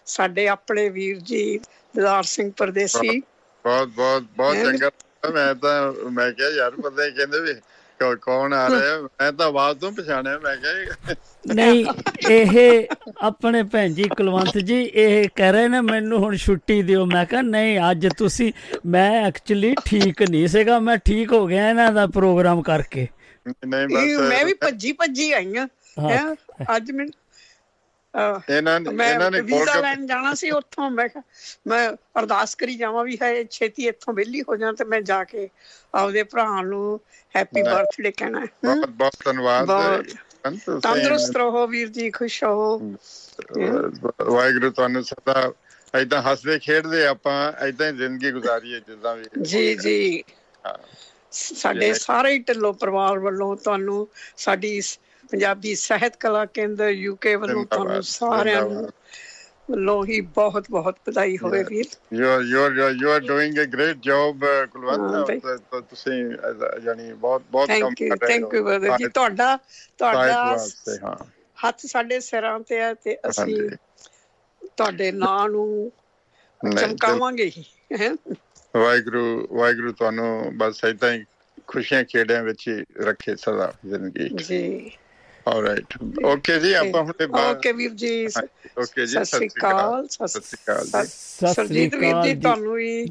[0.05, 1.57] ਸਾਡੇ ਆਪਣੇ ਵੀਰ ਜੀ
[1.95, 3.19] ਦਿਦਾਰ ਸਿੰਘ ਪਰਦੇਸੀ।
[3.65, 4.89] ਬਹੁਤ ਬਹੁਤ ਬਹੁਤ ਚੰਗਾ
[5.33, 7.53] ਮੈਂ ਤਾਂ ਮੈਂ ਕਿਹਾ ਯਾਰ ਬੰਦੇ ਕਹਿੰਦੇ ਵੀ
[7.99, 9.01] ਕੌਣ ਆ ਰਿਹਾ?
[9.01, 11.13] ਮੈਂ ਤਾਂ ਆਵਾਜ਼ ਤੋਂ ਪਛਾਣਿਆ ਮੈਂ ਕਿਹਾ
[11.53, 11.85] ਨਹੀਂ
[12.29, 12.87] ਇਹ
[13.21, 17.41] ਆਪਣੇ ਭੈਣ ਜੀ ਕੁਲਵੰਤ ਜੀ ਇਹ ਕਹਿ ਰਹੇ ਨੇ ਮੈਨੂੰ ਹੁਣ ਛੁੱਟੀ ਦਿਓ। ਮੈਂ ਕਿਹਾ
[17.41, 18.51] ਨਹੀਂ ਅੱਜ ਤੁਸੀਂ
[18.85, 23.07] ਮੈਂ ਐਕਚੁਅਲੀ ਠੀਕ ਨਹੀਂ ਸੀਗਾ ਮੈਂ ਠੀਕ ਹੋ ਗਿਆ ਇਹਨਾਂ ਦਾ ਪ੍ਰੋਗਰਾਮ ਕਰਕੇ।
[23.67, 25.67] ਨਹੀਂ ਬਸ ਮੈਂ ਵੀ ਭੱਜੀ ਭੱਜੀ ਆਈ ਆ
[25.99, 26.35] ਹਾਂ।
[26.75, 27.05] ਅੱਜ ਮੈਂ
[28.49, 31.07] ਇਹਨਾਂ ਨੇ ਇਹਨਾਂ ਨੇ ਵੀਜ਼ਾ ਲੈਣ ਜਾਣਾ ਸੀ ਉੱਥੋਂ ਮੈਂ
[31.67, 31.89] ਮੈਂ
[32.19, 35.49] ਅਰਦਾਸ ਕਰੀ ਜਾਵਾਂ ਵੀ ਹੈ ਛੇਤੀ ਇੱਥੋਂ ਵਿਹਲੀ ਹੋ ਜਾਣ ਤੇ ਮੈਂ ਜਾ ਕੇ
[35.93, 36.99] ਆਪਦੇ ਭਰਾ ਨੂੰ
[37.35, 38.45] ਹੈਪੀ। ਬਰਥਡੇ ਕਹਿਣਾ?
[38.65, 39.67] ਬਹੁਤ ਬਹੁਤ ਧੰਨਵਾਦ।
[40.83, 42.79] ਤੰਦਰੁਸਤ ਰਹੋ ਵੀਰ ਜੀ ਖੁਸ਼ ਰਹੋ
[44.21, 45.51] ਵਾਹਿਗੁਰੂ ਤੁਹਾਨੂੰ ਸਦਾ
[46.01, 50.23] ਏਦਾਂ ਹੱਸਦੇ ਖੇਡਦੇ ਆਪਾਂ ਏਦਾਂ ਹੀ ਜ਼ਿੰਦਗੀ ਗੁਜ਼ਾਰੀਏ ਜਿੱਦਾਂ ਵੀ ਜੀ ਜੀ।
[51.31, 54.99] ਸਾਡੇ। ਸਾਰੇ ਢਿੱਲੋਂ ਪਰਿਵਾਰ ਵੱਲੋਂ ਤੁਹਾਨੂੰ ਸਾਡੀ ਸ-
[55.31, 58.89] ਪੰਜਾਬੀ ਸਾਹਿਤ ਕਲਾ ਕੇਂਦਰ ਯੂਕੇ ਵੱਲੋਂ ਤੁਹਾਨੂੰ ਸਾਰਿਆਂ ਨੂੰ।
[59.69, 61.63] ਵੱਲੋਂ ਹੀ ਬਹੁਤ ਬਹੁਤ ਵਧਾਈ ਹੋਵੇ.
[61.63, 66.13] ਵੀਰ you are doing a great job uh, ਹਾਂ, ਕੁਲਵੰਤ ਤੁਸੀਂ
[66.83, 69.57] ਯਾਨੀ ਬਹੁਤ ਬਹੁਤ ਕੰਮ ਯੂ ਕਰ ਰਹੇ ਥੈਂਕ ਯੂ ਹੋ ਬ੍ਰਦਰ ਜੀ ਤੁਹਾਡਾ
[69.97, 70.43] ਤੁਹਾਡਾ
[71.03, 71.15] ਹਾਂ
[71.57, 73.69] ਹੱਥ ਸਾਡੇ ਸਿਰਾਂ ਤੇ ਹੈ ਤੇ ਅਸੀਂ।
[74.77, 75.91] ਤੁਹਾਡੇ ਨਾਂ ਨੂੰ
[76.61, 78.15] ਚਮਕਾਵਾਂਗੇ ਹੀ ਹੈਂ।
[78.75, 81.23] ਵਾਹਿਗੁਰੂ ਵਾਹਿਗੁਰੂ ਤੁਹਾਨੂੰ ਬਸ ਏਦਾਂ ਹੀ
[81.67, 84.61] ਖੁਸ਼ੀਆਂ ਖੇੜਿਆਂ ਵਿੱਚ ਹੀ ਰੱਖੇ ਸਦਾ ਜ਼ਿੰਦਗੀ ਜੀ
[85.45, 85.93] ਆਲਰਾਈਟ
[86.25, 88.11] ਓਕੇ ਜੀ ਆਪਾਂ ਹੁਣ ਬਾਅਦ ਓਕੇ ਵੀਰ ਜੀ
[88.79, 91.05] ਓਕੇ ਜੀ ਸਤਿ ਸ੍ਰੀ ਅਕਾਲ ਸਤਿ ਸ੍ਰੀ ਅਕਾਲ ਜੀ।
[91.37, 93.05] ਸਤਿ ਸ੍ਰੀ ਸਰਜੀਤ ਵੀਰ ਜੀ ਤੁਹਾਨੂੰ ਵੀ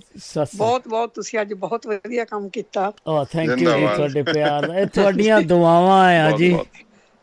[0.54, 4.86] ਬਹੁਤ ਬਹੁਤ ਤੁਸੀਂ ਅੱਜ ਬਹੁਤ ਵਧੀਆ ਕੰਮ ਕੀਤਾ। ਓ ਥੈਂਕ ਯੂ ਜੀ। ਤੁਹਾਡੇ ਪਿਆਰ ਇਹ
[4.88, 6.56] ਤੁਹਾਡੀਆਂ ਦੁਆਵਾਂ ਆ ਜੀ।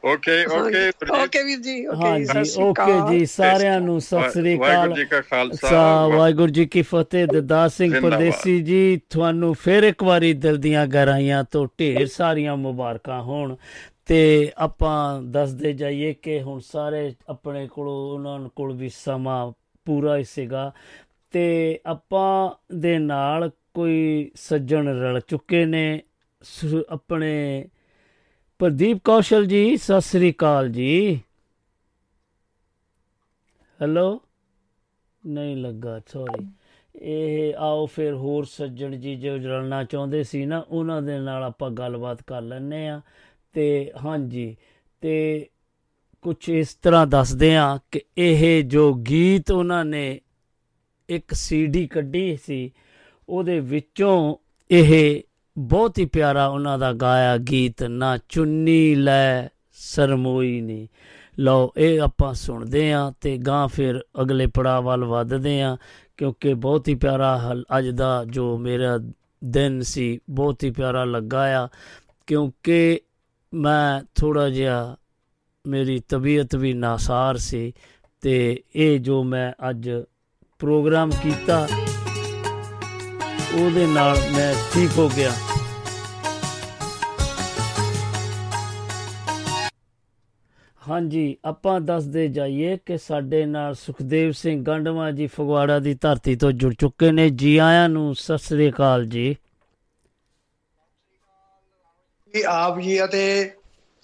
[0.03, 4.55] ਓਕੇ ਓਕੇ ਓਕੇ ਵੀਰ ਜੀ ਓਕੇ ਸਤਿ ਸ੍ਰੀ ਓਕੇ ਅਕਾਲ। ਜੀ ਸਾਰਿਆਂ ਨੂੰ ਸਤਿ ਸ੍ਰੀ
[4.55, 9.83] ਅਕਾਲ। ਵਾਹਿਗੁਰੂ ਜੀ ਕਾ ਖਾਲਸਾ ਵਾਹਿਗੁਰੂ ਜੀ ਕੀ ਫਤਿਹ ਦਦਾਰ ਸਿੰਘ। ਪਰਦੇਸੀ ਜੀ ਤੁਹਾਨੂੰ ਫਿਰ
[9.83, 13.55] ਇੱਕ ਵਾਰੀ ਦਿਲ ਦੀਆਂ ਗਹਿਰਾਈਆਂ ਤੋਂ ਢੇਰ ਸਾਰੀਆਂ ਮੁਬਾਰਕਾਂ ਹੋਣ।
[14.11, 19.51] ਤੇ ਆਪਾਂ ਦੱਸਦੇ ਜਾਈਏ ਕਿ ਹੁਣ ਸਾਰੇ ਆਪਣੇ ਕੋਲੋਂ, ਉਹਨਾਂ ਕੋਲ ਵੀ ਸਮਾਂ
[19.85, 20.71] ਪੂਰਾ ਹੀ ਸੀਗਾ।
[21.31, 26.01] ਤੇ ਆਪਾਂ ਦੇ ਨਾਲ ਕੋਈ ਸੱਜਣ ਰਲ ਚੁੱਕੇ ਨੇ।
[26.43, 27.65] ਸ- ਆਪਣੇ
[28.59, 31.21] ਪ੍ਰਦੀਪ ਕੌਸ਼ਲ ਜੀ, ਸਤਿ ਸ੍ਰੀ ਅਕਾਲ ਜੀ।
[33.81, 34.21] ਹੈਲੋ?
[35.25, 36.47] ਨਹੀਂ ਲੱਗਾ ਸੌਰੀ
[37.01, 41.71] ਇਹ ਆਓ ਫਿਰ ਹੋਰ ਸੱਜਣ ਜੀ ਜੋ ਰਲਣਾ ਚਾਹੁੰਦੇ ਸੀ ਨਾ, ਉਹਨਾਂ ਦੇ ਨਾਲ ਆਪਾਂ
[41.71, 43.01] ਗੱਲਬਾਤ ਕਰ ਲੈਂਦੇ ਆ
[43.53, 44.57] ਤੇ ਹਾਂਜੀ,
[45.02, 45.48] ਤੇ
[46.22, 50.22] ਕੁਝ ਇਸ ਤਰ੍ਹਾਂ ਦੱਸਦੇ ਆ ਕਿ ਇਹ ਜੋ ਗੀਤ ਉਹਨਾਂ ਨੇ
[51.10, 52.73] ਇੱਕ ਸੀਡੀ ਕੱਢੀ ਸੀ,
[53.30, 54.36] ਉਹਦੇ ਵਿੱਚੋਂ
[54.72, 55.22] ਇਹ
[55.57, 60.88] ਬਹੁਤ ਹੀ ਪਿਆਰਾ ਉਹਨਾਂ ਦਾ ਗਾਇਆ ਗੀਤ, ਨਾ ਚੁੰਨੀ ਲੈ ਸਰਮੋਈ ਨੀ
[61.40, 65.78] ਲਓ, ਇਹ ਆਪਾਂ ਸੁਣਦੇ ਆ ਤੇ ਗਾਂ ਫਿਰ ਅਗਲੇ ਪੜਾਅ ਵੱਲ ਵੱਧਦੇ ਆ,
[66.18, 68.99] ਕਿਉਂਕਿ ਬਹੁਤ ਹੀ ਪਿਆਰਾ ਹਲ- ਅੱਜ ਦਾ ਜੋ ਮੇਰਾ
[69.44, 71.68] ਦਿਨ ਸੀ, ਬਹੁਤ ਹੀ ਪਿਆਰਾ ਲੱਗਾ ਆ,
[72.28, 72.99] ਕਿਉਂਕਿ
[73.53, 74.95] ਮੈਂ ਥੋੜਾ ਜਿਹਾ
[75.65, 77.73] ਮੇਰੀ ਤਬੀਅਤ ਵੀ ਨਾਸਾਰ ਸੀ
[78.23, 79.90] ਤੇ ਇਹ ਜੋ ਮੈਂ ਅੱਜ
[80.60, 81.68] ਪ੍ਰੋਗਰਾਮ ਕੀਤਾ,
[83.56, 85.32] ਉਹਦੇ ਨਾਲ ਮੈਂ ਠੀਕ ਹੋ ਗਿਆ।
[90.82, 96.52] ਹਾਂਜੀ, ਆਪਾਂ ਦੱਸਦੇ ਜਾਈਏ ਕਿ ਸਾਡੇ ਨਾਲ ਸੁਖਦੇਵ ਸਿੰਘ ਗੰਡਵਾ ਜੀ ਫਗਵਾੜਾ ਦੀ ਧਰਤੀ ਤੋਂ
[96.52, 99.36] ਜੁੜ ਚੁੱਕੇ ਨੇ। ਜੀ ਆਇਆਂ ਨੂੰ ਸਤਿ ਸ੍ਰੀ ਅਕਾਲ ਜੀ।
[102.36, 103.52] ਜੀ ਆਪ ਜੀ ਅਤੇ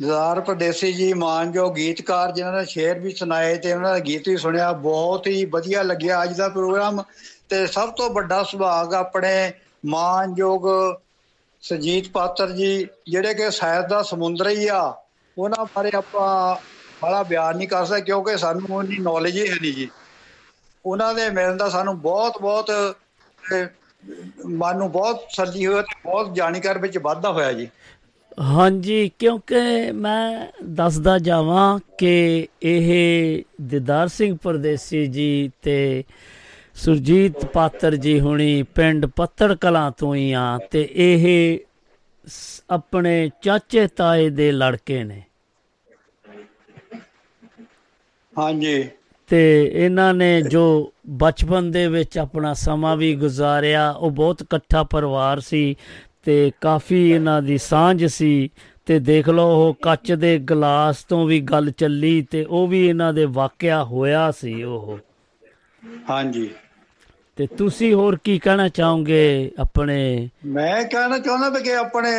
[0.01, 4.37] ਜਜ਼ਾਰ ਪਰਦੇਸੀ ਜੀ ਮਾਨਯੋਗ ਗੀਤਕਾਰ ਜਿਨ੍ਹਾਂ ਨੇ ਸ਼ੇਰ ਵੀ ਸੁਣਾਏ ਤੇ ਉਹਨਾਂ ਦਾ ਗੀਤ ਵੀ
[4.37, 7.03] ਸੁਣਿਆ ਬਹੁਤ ਹੀ ਵਧੀਆ ਲੱਗਿਆ ਅੱਜ ਦਾ ਪ੍ਰੋਗਰਾਮ
[7.49, 9.51] ਤੇ ਸਭ ਤੋਂ ਵੱਡਾ ਸੁਭਾਗ ਆਪਣੇ
[9.85, 10.67] ਮਾਨਯੋਗ
[11.61, 14.95] ਸੁਜੀਤ ਪਾਤਰ ਜੀ ਜਿਹੜੇ ਕਿ ਸਾਹਿਤ ਦਾ ਸਮੁੰਦਰ ਹੀ ਆ
[15.37, 16.55] ਉਹਨਾਂ ਬਾਰੇ ਆਪਾਂ
[17.03, 19.89] ਬੜਾ ਬਿਆਨ ਨਹੀਂ ਕਰ ਸਕਦੇ ਕਿਉਂਕਿ ਸਾਨੂੰ ਉਹਦੀ ਨੌਲੇਜ ਹੀ ਹੈ ਨਹੀਂ ਜੀ।
[20.85, 23.65] ਉਹਨਾਂ ਦੇ ਮਿਲਣ ਦਾ ਸਾਨੂੰ ਬਹੁਤ ਬਹੁਤ ਅਹ,
[24.45, 27.69] ਮਨ ਨੂੰ ਬਹੁਤ ਸੱਜੀ ਹੋਇਆ ਤੇ ਬਹੁਤ ਜਾਣਕਾਰੀ ਵਿੱਚ ਵਾਧਾ ਹੋਇਆ ਜੀ।
[28.39, 36.03] ਹਾਂਜੀ ਕਿਉਂਕਿ ਮੈਂ ਦੱਸਦਾ ਜਾਵਾਂ ਕਿ ਇਹ ਦਿਦਾਰ ਸਿੰਘ ਪਰਦੇਸੀ ਜੀ ਤੇ
[36.75, 41.59] ਸੁਰਜੀਤ ਪਾਤਰ ਜੀ ਹੁਣੀ ਪਿੰਡ ਪੱਤੜ ਕਲਾਂ ਤੋਂ ਹੀ ਆ ਤੇ ਇਹ
[42.69, 45.23] ਆਪਣੇ ਚਾਚੇ ਤਾਏ ਦੇ ਲੜਕੇ ਨੇ।
[48.39, 48.89] ਹਾਂਜੀ।
[49.27, 55.39] ਤੇ ਇਹਨਾਂ ਨੇ ਜੋ ਬਚਪਨ ਦੇ ਵਿੱਚ ਆਪਣਾ ਸਮਾਂ ਵੀ ਗੁਜ਼ਾਰਿਆ ਉਹ ਬਹੁਤ ਇਕੱਠਾ ਪਰਿਵਾਰ
[55.39, 55.75] ਸੀ।
[56.27, 58.49] ਤੇ ਕਾਫੀ ਇਹਨਾਂ ਦੀ ਸਾਂਝ ਸੀ
[58.85, 63.13] ਤੇ ਦੇਖ ਲਓ ਉਹ ਕੱਚ ਦੇ ਗਲਾਸ ਤੋਂ ਵੀ ਗੱਲ ਚੱਲੀ ਤੇ ਉਹ ਵੀ ਇਹਨਾਂ
[63.13, 64.99] ਦੇ ਵਾਕਿਆ ਹੋਇਆ ਸੀ ਉਹ।
[66.09, 66.49] ਹਾਂਜੀ।
[67.35, 70.29] ਤੇ ਤੁਸੀਂ ਹੋਰ ਕੀ ਕਹਿਣਾ ਚਾਹੋਗੇ ਆਪਣੇ?
[70.45, 72.11] ਮੈਂ ਕਹਿਣਾ ਚਾਹੁੰਦਾ ਕਿ ਆਪਣੇ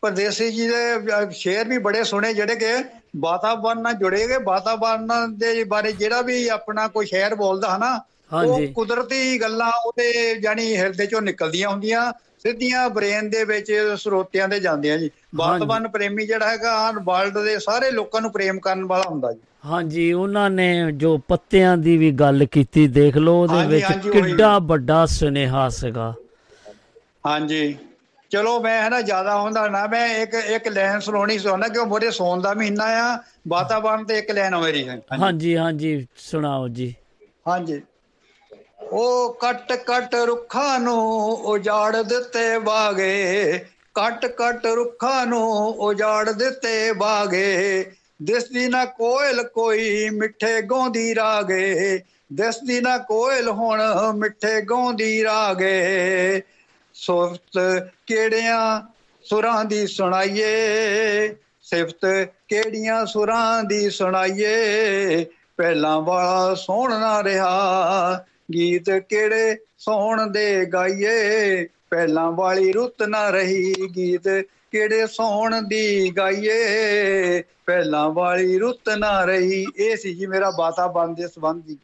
[0.00, 2.84] ਪਰਦੇਸੀ ਜੀ ਦੇ ਸ਼ੇਰ ਵੀ ਬੜੇ ਸੁਣੇ ਜਿਹੜੇ ਕਿ
[3.16, 8.00] ਵਾਤਾਵਰਨ ਨਾਲ ਜੁੜੇ ਗਏ ਵਾਤਾਵਰਨ ਦੇ ਬਾਰੇ ਜਿਹੜਾ ਵੀ ਆਪਣਾ ਕੋਈ ਸ਼ੇਰ ਬੋਲਦਾ ਹਨਾ
[8.44, 12.12] ਉਹ ਕੁਦਰਤੀ ਗੱਲਾਂ ਉਹਦੇ ਜਾਨੀ ਹਿਰਦੇ ਚੋਂ ਨਿਕਲਦੀਆਂ ਹੁੰਦੀਆਂ
[12.46, 17.90] ਸਿੱਧੀਆਂ ਬ੍ਰੇਨ ਦੇ ਵਿੱਚ ਸਰੋਤਿਆਂ ਦੇ ਜਾਂਦੀਆਂ ਜੀ। ਬਾਤਬਨ ਪ੍ਰੇਮੀ ਜਿਹੜਾ ਹੈਗਾ ਵਰਲਡ ਦੇ ਸਾਰੇ
[17.92, 22.44] ਲੋਕਾਂ ਨੂੰ ਪ੍ਰੇਮ ਕਰਨ ਵਾਲਾ ਹੁੰਦਾ ਜੀ। ਹਾਂਜੀ ਉਹਨਾਂ ਨੇ ਜੋ ਪੱਤਿਆਂ ਦੀ ਵੀ ਗੱਲ
[22.48, 26.14] ਕੀਤੀ ਦੇਖ ਲਓ ਉਹਦੇ ਵਿੱਚ ਕਿੱਡਾ ਵੱਡਾ ਸੁਨੇਹਾ ਸੀਗਾ।
[27.26, 27.76] ਹਾਂਜੀ।
[28.30, 31.86] ਚਲੋ ਮੈਂ ਹੈ ਨਾ ਜ਼ਿਆਦਾ ਹੁੰਦਾ ਨਾ ਮੈਂ ਇੱਕ ਇੱਕ ਲਾਈਨ ਸੁਣਾਉਣੀ ਸੁਣਾ ਕਿ ਉਹ
[31.86, 33.16] ਮੋਰੇ ਸੌਣ ਦਾ ਮਹੀਨਾ ਆ
[33.48, 36.94] ਵਾਤਾਵਰਨ ਤੇ ਇੱਕ ਲਾਈਨ ਮੇਰੀ ਹੈ ਹਾਂਜੀ ਹਾਂਜੀ ਸੁਣਾਓ ਜੀ।
[37.46, 37.80] ਹਾਂਜੀ।
[38.92, 43.64] ਉਹ ਕੱਟ ਕੱਟ ਰੁੱਖਾਂ ਨੂੰ ਉਜਾੜ ਦਿੱਤੇ ਬਾਗੇ
[43.94, 47.92] ਕੱਟ ਕੱਟ ਰੁੱਖਾਂ ਨੂੰ ਉਜਾੜ ਦਿੱਤੇ ਬਾਗੇ
[48.22, 52.00] ਦਿਸਦੀ ਨਾ ਕੋਇਲ ਕੋਈ ਮਿੱਠੇ ਗਾਉਂਦੀ ਰਾਗੇ,
[52.32, 53.82] ਦਿਸਦੀ ਨਾ ਕੋਇਲ ਹੁਣ
[54.12, 56.42] ਮਿੱਠੇ ਗਾਉਂਦੀ ਰਾਗੇ।
[56.94, 57.58] ਸੁਫਤ
[58.06, 58.80] ਕਿਹੜਿਆਂ
[59.24, 62.06] ਸੁਰਾਂ ਦੀ ਸੁਣਾਈਏ, ਸਿਫਤ
[62.48, 65.26] ਕਿਹੜੀਆਂ ਸੁਰਾਂ ਦੀ ਸੁਣਾਈਏ,
[65.56, 71.66] ਪਹਿਲਾਂ ਵਾਲਾ ਸੋਹਣ ਨਾ ਰਿਹਾ ਗੀਤ ਕਿਹੜੇ ਸੋਹਣ ਦੇ ਗਾਈਏ?
[71.90, 74.28] ਪਹਿਲਾਂ ਵਾਲੀ ਰੁੱਤ ਨਾ ਰਹੀ ਗੀਤ
[74.72, 77.42] ਕਿਹੜੇ ਸੋਹਣ ਦੀ ਗਾਈਏ?
[77.66, 81.78] ਪਹਿਲਾਂ ਵਾਲੀ ਰੁੱਤ ਨਾ ਰਹੀ। ਇਹ ਸੀ ਜੀ ਮੇਰਾ ਬਾਤਾ ਬੰਦ ਦੇ ਸੰਬੰਧ ਜੀ।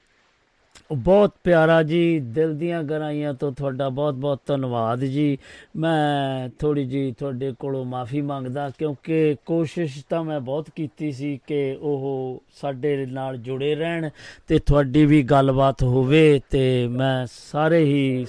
[0.97, 5.39] ਬਹੁਤ ਪਿਆਰਾ ਜੀ, ਦਿਲ ਦੀਆਂ ਗਰਾਈਆਂ ਤੋਂ ਤੁਹਾਡਾ ਬਹੁਤ-ਬਹੁਤ ਧੰਨਵਾਦ ਜੀ।
[5.77, 11.79] ਮੈਂ ਥੋੜੀ ਜੀ ਤੁਹਾਡੇ ਕੋਲੋਂ ਮਾਫੀ ਮੰਗਦਾ ਕਿਉਂਕਿ ਕੋਸ਼ਿਸ਼ ਤਾਂ ਮੈਂ ਬਹੁਤ ਕੀਤੀ ਸੀ ਕਿ
[11.81, 14.09] ਉਹ ਸਾਡੇ ਨਾਲ ਜੁੜੇ ਰਹਿਣ
[14.49, 18.27] ਤੇ ਤੁਹਾਡੀ ਵੀ ਗੱਲਬਾਤ ਹੋਵੇ ਤੇ ਮੈਂ ਸਾਰੇ ਹੀ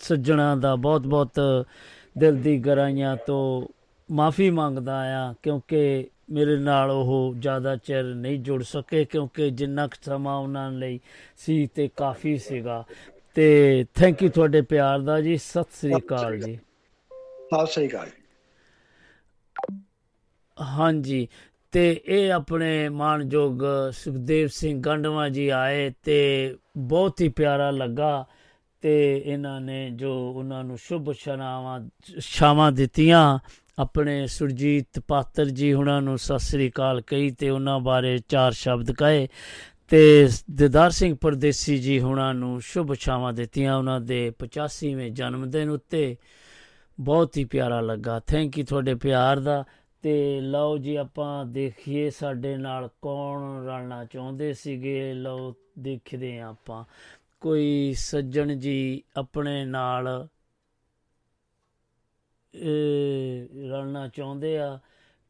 [0.00, 1.40] ਸੱਜਣਾ ਦਾ ਬਹੁਤ-ਬਹੁਤ
[2.18, 3.66] ਦਿਲ ਦੀ ਗਰਾਈਆਂ ਤੋਂ
[4.10, 9.96] ਮਾਫੀ ਮੰਗਦਾ ਆ ਕਿਉਂਕਿ ਮੇਰੇ ਨਾਲ ਉਹ ਜ਼ਿਆਦਾ ਚਿਰ ਨਹੀਂ ਜੁੜ ਸਕੇ ਕਿਉਂਕਿ ਜਿੰਨਾ ਕੁ
[10.02, 11.00] ਸਮਾਂ ਉਹਨਾਂ ਲਈ
[11.36, 12.84] ਸੀ ਤੇ ਕਾਫੀ ਸੀਗਾ।
[13.34, 16.58] ਤੇ ਥੈਂਕ ਯੂ ਤੁਹਾਡੇ ਪਿਆਰ ਦਾ ਜੀ। ਸਤਿ ਸ੍ਰੀ ਅਕਾਲ ਜੀ।
[17.54, 18.08] ਸਤਿ ਸ੍ਰੀ ਅਕਾਲ
[20.58, 21.28] ਹਾਂਜੀ
[21.72, 28.26] ਤੇ ਇਹ ਆਪਣੇ ਮਾਨਯੋਗ ਸੁਖਦੇਵ ਸਿੰਘ ਗੰਡਵਾ ਜੀ ਆਏ ਤੇ ਬਹੁਤ ਹੀ ਪਿਆਰਾ ਲੱਗਾ
[28.80, 31.80] ਤੇ ਇਹਨਾਂ ਨੇ ਜੋ ਉਹਨਾਂ ਨੂੰ ਸ਼ੁਭ ਸ਼ਨਾਵਾਂ
[32.18, 33.38] ਸ਼ਾਮਾਂ ਦਿੱਤੀਆਂ
[33.78, 38.92] ਆਪਣੇ ਸੁਰਜੀਤ ਪਾਤਰ ਜੀ ਹੁਣਾਂ ਨੂੰ ਸਤਿ ਸ੍ਰੀ ਅਕਾਲ ਕਹੀ ਤੇ ਉਹਨਾਂ ਬਾਰੇ ਚਾਰ ਸ਼ਬਦ
[38.92, 39.28] ਕਹੇ
[39.88, 45.70] ਤੇ ਦਿਦਾਰ ਸਿੰਘ ਪਰਦੇਸੀ ਜੀ ਹੁਣਾਂ ਨੂੰ ਸ਼ੁਭ ਛਾਵਾਂ ਦਿੱਤੀਆਂ ਉਹਨਾਂ ਦੇ 85ਵੇਂ ਜਨਮ ਦਿਨ
[45.70, 46.16] ਉੱਤੇ।
[47.00, 49.64] ਬਹੁਤ ਹੀ ਪਿਆਰਾ ਲੱਗਾ। ਥੈਂਕ ਯੂ ਤੁਹਾਡੇ ਪਿਆਰ ਦਾ।
[50.02, 56.84] ਤੇ ਲਓ ਜੀ ਆਪਾਂ ਦੇਖੀਏ ਸਾਡੇ ਨਾਲ ਕੌਣ ਰਲਣਾ ਚਾਹੁੰਦੇ ਸੀਗੇ। ਲਓ ਦੇਖਦੇ ਆਂ ਆਪਾਂ।
[57.40, 60.28] ਕੋਈ ਸੱਜਣ ਜੀ ਆਪਣੇ ਨਾਲ
[63.70, 64.78] ਰਲਣਾ ਚਾਹੁੰਦੇ ਆ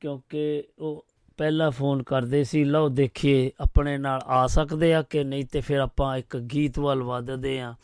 [0.00, 5.44] ਕਿਉਂਕਿ ਉਹ ਪਹਿਲਾ ਫੋਨ ਕਰਦੇ ਸੀ, ਲਓ ਦੇਖੀਏ ਆਪਣੇ ਨਾਲ ਆ ਸਕਦੇ ਆ ਕਿ ਨਹੀਂ
[5.52, 7.74] ਤੇ ਫਿਰ ਆਪਾਂ ਇੱਕ ਗੀਤ ਵੱਲ ਵਧਦੇ ਆ।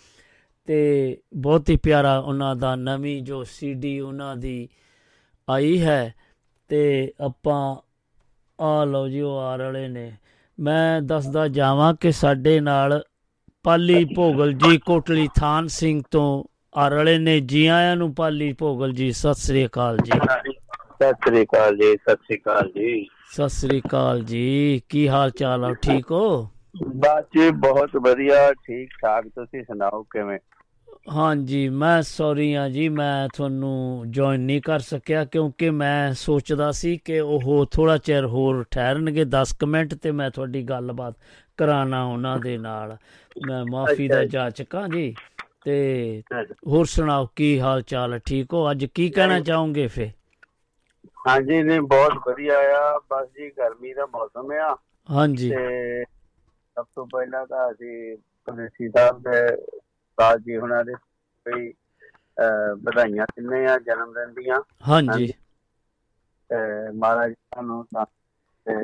[0.66, 4.68] ਤੇ ਬਹੁਤ ਹੀ ਪਿਆਰਾ ਉਹਨਾਂ ਦਾ ਨਵੀਂ ਜੋ ਸੀਡੀ ਉਹਨਾਂ ਦੀ
[5.50, 6.14] ਆਈ ਹੈ
[6.68, 7.76] ਤੇ ਆਪਾਂ
[8.60, 10.12] ਆ ਲਓ ਜੀ ਉਹ ਆ ਰਲੇ ਨੇ।
[10.60, 13.02] ਮੈਂ ਦੱਸਦਾ ਜਾਵਾਂ ਕਿ ਸਾਡੇ ਨਾਲ
[13.62, 16.44] ਪਾਲੀ ਭੋਗਲ ਜੀ ਕੋਟਲੀ ਥਾਨ ਸਿੰਘ ਤੋਂ
[16.78, 21.42] ਆ ਰਲੇ ਨੇ ਜੀ ਆਇਆਂ ਨੂੰ ਪਾਲੀ ਭੋਗਲ ਜੀ ਸਤਿ ਸ੍ਰੀ ਅਕਾਲ ਜੀ। ਸਤਿ ਸ੍ਰੀ
[21.44, 26.10] ਅਕਾਲ ਜੀ ਸਤਿ ਸ੍ਰੀ ਅਕਾਲ ਜੀ। ਸਤਿ ਸ੍ਰੀ ਅਕਾਲ ਜੀ ਕੀ ਹਾਲ ਚਾਲ ਆ ਠੀਕ
[26.10, 26.48] ਹੋ?
[26.94, 30.38] ਬਸ ਜੀ ਬਹੁਤ ਵਧੀਆ ਠੀਕ ਠਾਕ ਤੁਸੀਂ ਸੁਣਾਓ ਕਿਵੇਂ?
[31.14, 36.96] ਹਾਂਜੀ ਮੈਂ ਸੌਰੀ ਆ ਜੀ ਮੈਂ ਤੁਹਾਨੂੰ ਜੁਆਇਨ ਨਹੀਂ ਕਰ ਸਕਿਆ ਕਿਉਂਕਿ ਮੈਂ ਸੋਚਦਾ ਸੀ
[37.04, 41.14] ਕਿ ਉਹ ਥੋੜਾ ਚਿਰ ਹੋਰ ਠਹਿਰਨਗੇ 10 ਮਿੰਟ ਤੇ ਮੈਂ ਤੁਹਾਡੀ ਗੱਲਬਾਤ
[41.56, 42.96] ਕਰਾਣਾ ਉਹਨਾਂ ਦੇ ਨਾਲ।
[43.46, 45.14] ਮੈਂ ਮਾਫੀ ਦਾ ਜਾਚਕਾਂ ਜੀ।
[45.68, 46.22] ਤੇ
[46.68, 48.18] ਹੋਰ ਸੁਣਾਓ ਕੀ ਹਾਲ ਚਾਲ ਹੈ?
[48.26, 48.70] ਠੀਕ ਹੋ?
[48.70, 50.10] ਅੱਜ ਕੀ ਕਹਿਣਾ ਚਾਹੋਗੇ ਫੇ
[51.28, 54.76] ਹਾਂਜੀ ਨੇ ਬਹੁਤ ਵਧੀਆ ਆ। ਬਸ ਜੀ ਗਰਮੀ ਦਾ ਮੌਸਮ ਆ।
[55.08, 58.16] ਹਾਂਜੀ। ਤੇ ਸਭ ਤੋਂ ਪਹਿਲਾਂ ਤਾਂ ਅਸੀਂ
[58.46, 59.56] ਪ੍ਰਦੇਸੀ ਸਾਹਿਬ ਦੇ
[60.18, 60.94] ਸਾਜ ਜੀ ਹੁਣਾਂ ਦੇ
[61.46, 61.72] ਕੋਈ
[62.84, 65.26] ਵਧਾਈਆਂ ਦਿੰਨੇ ਆ ਜਨਮ ਦਿਨ ਦੀਆਂ। ਹਾਂਜੀ।
[66.50, 66.56] ਤੇ
[66.92, 67.34] ਮਹਾਰਾਜ
[67.64, 67.84] ਨੂੰ
[68.66, 68.74] ਤੇ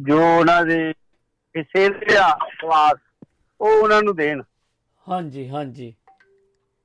[0.00, 0.92] ਜੋ ਉਹਨਾਂ ਦੇ
[1.54, 2.28] ਕਿਸੇ ਦਾ
[2.60, 2.98] ਕਲਾਸ
[3.60, 4.42] ਉਹ ਉਹਨਾਂ ਨੂੰ ਦੇਣ।
[5.06, 5.92] ਹਾਂਜੀ ਹਾਂਜੀ।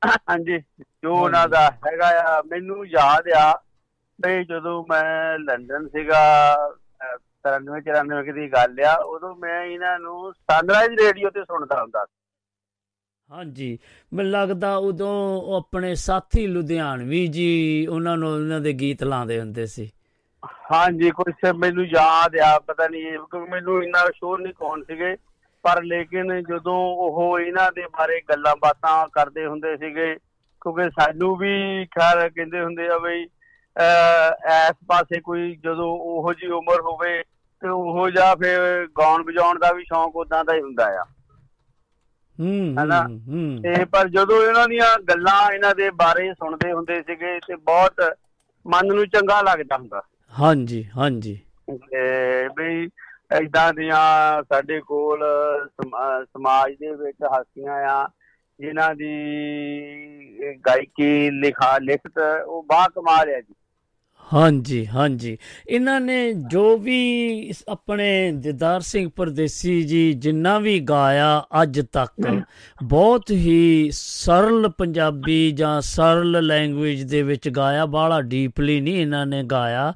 [0.02, 0.58] ਹਾਂਜੀ
[1.04, 3.52] ਜੋ ਉਹਨਾਂ ਦਾ ਹੈਗਾ ਆ ਮੈਨੂੰ ਯਾਦ ਆ
[4.20, 6.20] ਤੇ ਜਦੋਂ ਮੈਂ ਲੰਡਨ ਸੀਗਾ
[7.46, 12.06] 93 94 ਦੀ ਗੱਲ ਆ ਉਦੋਂ ਮੈਂ ਇਹਨਾਂ ਨੂੰ ਸਨਰਾਈਜ਼ ਰੇਡੀਓ ਤੇ ਸੁਣਦਾ ਹੁੰਦਾ
[13.30, 13.78] ਹਾਂਜੀ
[14.12, 15.12] ਮੈਨੂੰ ਲੱਗਦਾ ਉਦੋਂ
[15.58, 17.48] ਆਪਣੇ ਸਾਥੀ ਲੁਧਿਆਣਵੀ ਜੀ
[17.88, 19.90] ਉਹਨਾਂ ਨੂੰ ਉਹਨਾਂ ਦੇ ਗੀਤ ਲਾਉਂਦੇ ਹੁੰਦੇ ਸੀ।
[20.72, 25.16] ਹਾਂਜੀ ਕੁਝ ਮੈਨੂੰ ਯਾਦ ਆ ਪਤਾ ਨਹੀਂ ਕਿਉਂਕਿ ਮੈਨੂੰ ਇੰਨਾ ਸ਼ੋਰ ਨਹੀਂ ਕੌਣ ਸੀਗੇ।
[25.68, 30.16] ਪਰ ਲੇਕਿਨ ਜਦੋਂ ਉਹ ਇਹਨਾਂ ਦੇ ਬਾਰੇ ਗੱਲਾਂ ਬਾਤਾਂ ਕਰਦੇ ਹੁੰਦੇ ਸੀਗੇ
[30.62, 33.26] ਕਿਉਂਕਿ ਸਾਨੂੰ ਵੀ ਖੈਰ ਕਹਿੰਦੇ ਹੁੰਦੇ ਆ ਬਈ
[34.46, 37.24] ਐਸ ਪਾਸੇ ਕੋਈ ਜਦੋਂ ਉਹੋ ਜੀ ਉਮਰ ਹੋਵੇ
[37.62, 41.04] ਤੇ ਉਹੋ ਜਿਹਾ ਫਿਰ ਗਾਉਣ ਵਜਾਉਣ ਦਾ ਵੀ ਸ਼ੌਂਕ ਉਦਾਂ ਦਾ ਹੀ ਹੁੰਦਾ ਆ।
[42.40, 43.08] ਹੂੰ ਹਨਾ?
[43.64, 48.16] ਤੇ ਪਰ ਜਦੋਂ ਇਹਨਾਂ ਦੀਆਂ ਗੱਲਾਂ ਇਹਨਾਂ ਦੇ ਬਾਰੇ ਸੁਣਦੇ ਹੁੰਦੇ ਸੀਗੇ ਤੇ ਬਹੁਤ
[48.68, 50.02] ਮਨ ਨੂੰ ਚੰਗਾ ਲੱਗਦਾ ਹੁੰਦਾ।
[50.40, 51.40] ਹਾਂਜੀ ਹਾਂਜੀ।
[51.72, 52.88] ਤੇ
[53.34, 55.24] ਵੀ ਇਦਾਂ ਦੀਆਂ ਸਾਡੇ ਕੋਲ
[55.68, 58.10] ਸਮਾ- ਸਮਾਜ ਦੇ ਵਿੱਚ ਹਸਤੀਆਂ ਆ,
[58.60, 59.18] ਜਿਨ੍ਹਾਂ ਦੀ
[60.68, 62.14] ਗਾਇਕੀ, ਲਿਖਾ, ਲਿਖਤ
[62.46, 63.54] ਉਹ ਬਾ ਕਮਾਲ ਹੈ ਜੀ।
[64.34, 65.38] ਹਾਂਜੀ ਹਾਂਜੀ।
[65.70, 72.44] ਇਹਨਾਂ ਨੇ ਜੋ ਵੀ ਇਸ ਆਪਣੇ ਦਿਦਾਰ ਸਿੰਘ ਪਰਦੇਸੀ ਜੀ ਜਿੰਨਾ ਵੀ ਗਾਇਆ ਅੱਜ ਤੱਕ,
[72.84, 79.44] ਬਹੁਤ ਹੀ ਸਰਲ ਪੰਜਾਬੀ ਜਾਂ ਸਰਲ ਲੈਂਗੁਏਜ ਦੇ ਵਿੱਚ ਗਾਇਆ, ਬਾਹਲਾ ਡੀਪਲੀ ਨਹੀਂ ਇਹਨਾਂ ਨੇ
[79.44, 79.94] ਗਾਇਆ।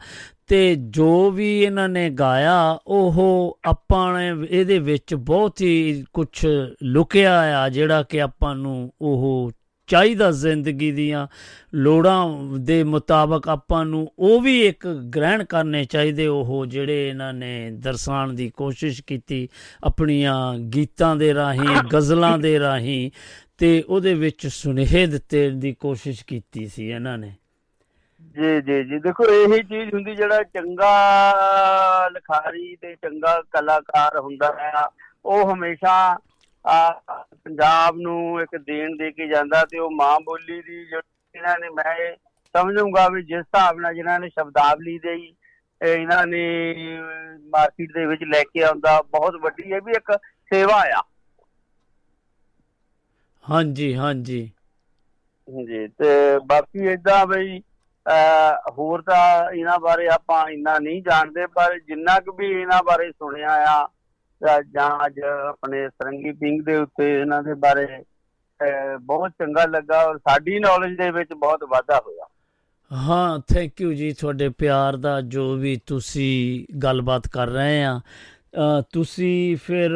[0.51, 6.47] ਤੇ ਜੋ ਵੀ ਇਹਨਾਂ ਨੇ ਗਾਇਆ, ਉਹ ਆਪਾਂ ਨੇ ਇਹਦੇ ਵਿੱਚ ਬਹੁਤ ਹੀ ਕੁਝ
[6.83, 9.51] ਲੁਕਿਆ ਆ, ਜਿਹੜਾ ਕਿ ਆਪਾਂ ਨੂੰ ਉਹ
[9.87, 11.27] ਚਾਹੀਦਾ ਜ਼ਿੰਦਗੀ ਦੀਆਂ
[11.73, 12.29] ਲੋੜਾਂ
[12.59, 18.33] ਦੇ ਮੁਤਾਬਕ ਆਪਾਂ ਨੂੰ ਉਹ ਵੀ ਇੱਕ ਗ੍ਰਹਿਣ ਕਰਨੇ ਚਾਹੀਦੇ, ਉਹ ਜਿਹੜੇ ਇਹਨਾਂ ਨੇ ਦਰਸਾਉਣ
[18.33, 19.49] ਦੀ ਕੋਸ਼ਿਸ਼ ਕੀਤੀ
[19.83, 23.11] ਆਪਣੀਆਂ ਗੀਤਾਂ ਦੇ ਰਾਹੀਂ, ਗਜ਼ਲਾਂ ਦੇ ਰਾਹੀਂ
[23.57, 27.33] ਤੇ ਉਹਦੇ ਵਿੱਚ ਸੁਨੇਹੇ ਦਿੱਤੇ ਦੀ ਕੋਸ਼ਿਸ਼ ਕੀਤੀ ਸੀ ਇਹਨਾਂ ਨੇ।
[28.35, 30.91] ਜੀ ਜੀ ਜੀ। ਦੇਖੋ ਇਹੀ ਚੀਜ਼ ਹੁੰਦੀ ਜਿਹੜਾ ਚੰਗਾ
[32.07, 34.71] ਲਿਖਾਰੀ ਤੇ ਚੰਗਾ ਕਲਾਕਾਰ ਹੁੰਦਾ ਹੈ
[35.25, 35.95] ਉਹ ਹਮੇਸ਼ਾ
[37.45, 42.15] ਪੰਜਾਬ ਨੂੰ ਇੱਕ ਦੇਣ ਦੇ ਕੇ ਜਾਂਦਾ ਤੇ ਉਹ ਮਾਂ ਬੋਲੀ ਦੀ ਜਿਹੜੀ ਨੇ ਮੈਂ
[42.55, 45.13] ਸਮਝੂੰਗਾ ਵੀ ਜਿਸ ਹਿਸਾਬ ਨਾਲ ਜਿਨ੍ਹਾਂ ਨੇ ਸ਼ਬਦਾਵਲੀ ਦੇ
[45.81, 46.41] ਇਹਨਾਂ ਨੇ
[47.49, 50.11] ਮਾਰਕੀਟ ਦੇ ਵਿੱਚ ਲੈ ਕੇ ਆਉਂਦਾ ਬਹੁਤ ਵੱਡੀ ਇਹ ਵੀ ਇੱਕ
[50.51, 51.01] ਸੇਵਾ ਆ।
[53.43, 54.51] ਹਾਂਜੀ ਹਾਂਜੀ।
[55.67, 57.59] ਜੀ ਤੇ ਬਾਕੀ ਇਦਾਂ ਬਈ
[58.71, 63.49] ਹੋਰ ਤਾਂ ਇਹਨਾਂ ਬਾਰੇ ਆਪਾਂ ਇੰਨਾ ਨਹੀਂ ਜਾਣਦੇ ਪਰ ਜਿੰਨਾ ਕੁ ਵੀ ਇਹਨਾਂ ਬਾਰੇ ਸੁਣਿਆ
[63.49, 63.87] ਆ
[64.43, 65.19] ਜਾਂ- ਜਾਂ ਅੱਜ
[65.49, 67.87] ਆਪਣੇ ਸਰੰਗੀ ਪਿੰਗ ਦੇ ਉੱਤੇ ਇਹਨਾਂ ਦੇ ਬਾਰੇ
[68.63, 72.27] ਅਹ ਬਹੁਤ ਚੰਗਾ ਲੱਗਾ ਔਰ ਸਾਡੀ ਨੌਲੇਜ ਦੇ ਵਿੱਚ ਬਹੁਤ ਵਾਧਾ ਹੋਇਆ।
[72.93, 78.81] ਹਾਂ ਥੈਂਕ ਯੂ ਜੀ ਤੁਹਾਡੇ ਪਿਆਰ ਦਾ ਜੋ ਵੀ ਤੁਸੀਂ ਗੱਲਬਾਤ ਕਰ ਰਹੇ ਆ। ਅ,
[78.93, 79.91] ਤੁਸੀਂ ਫਿਰ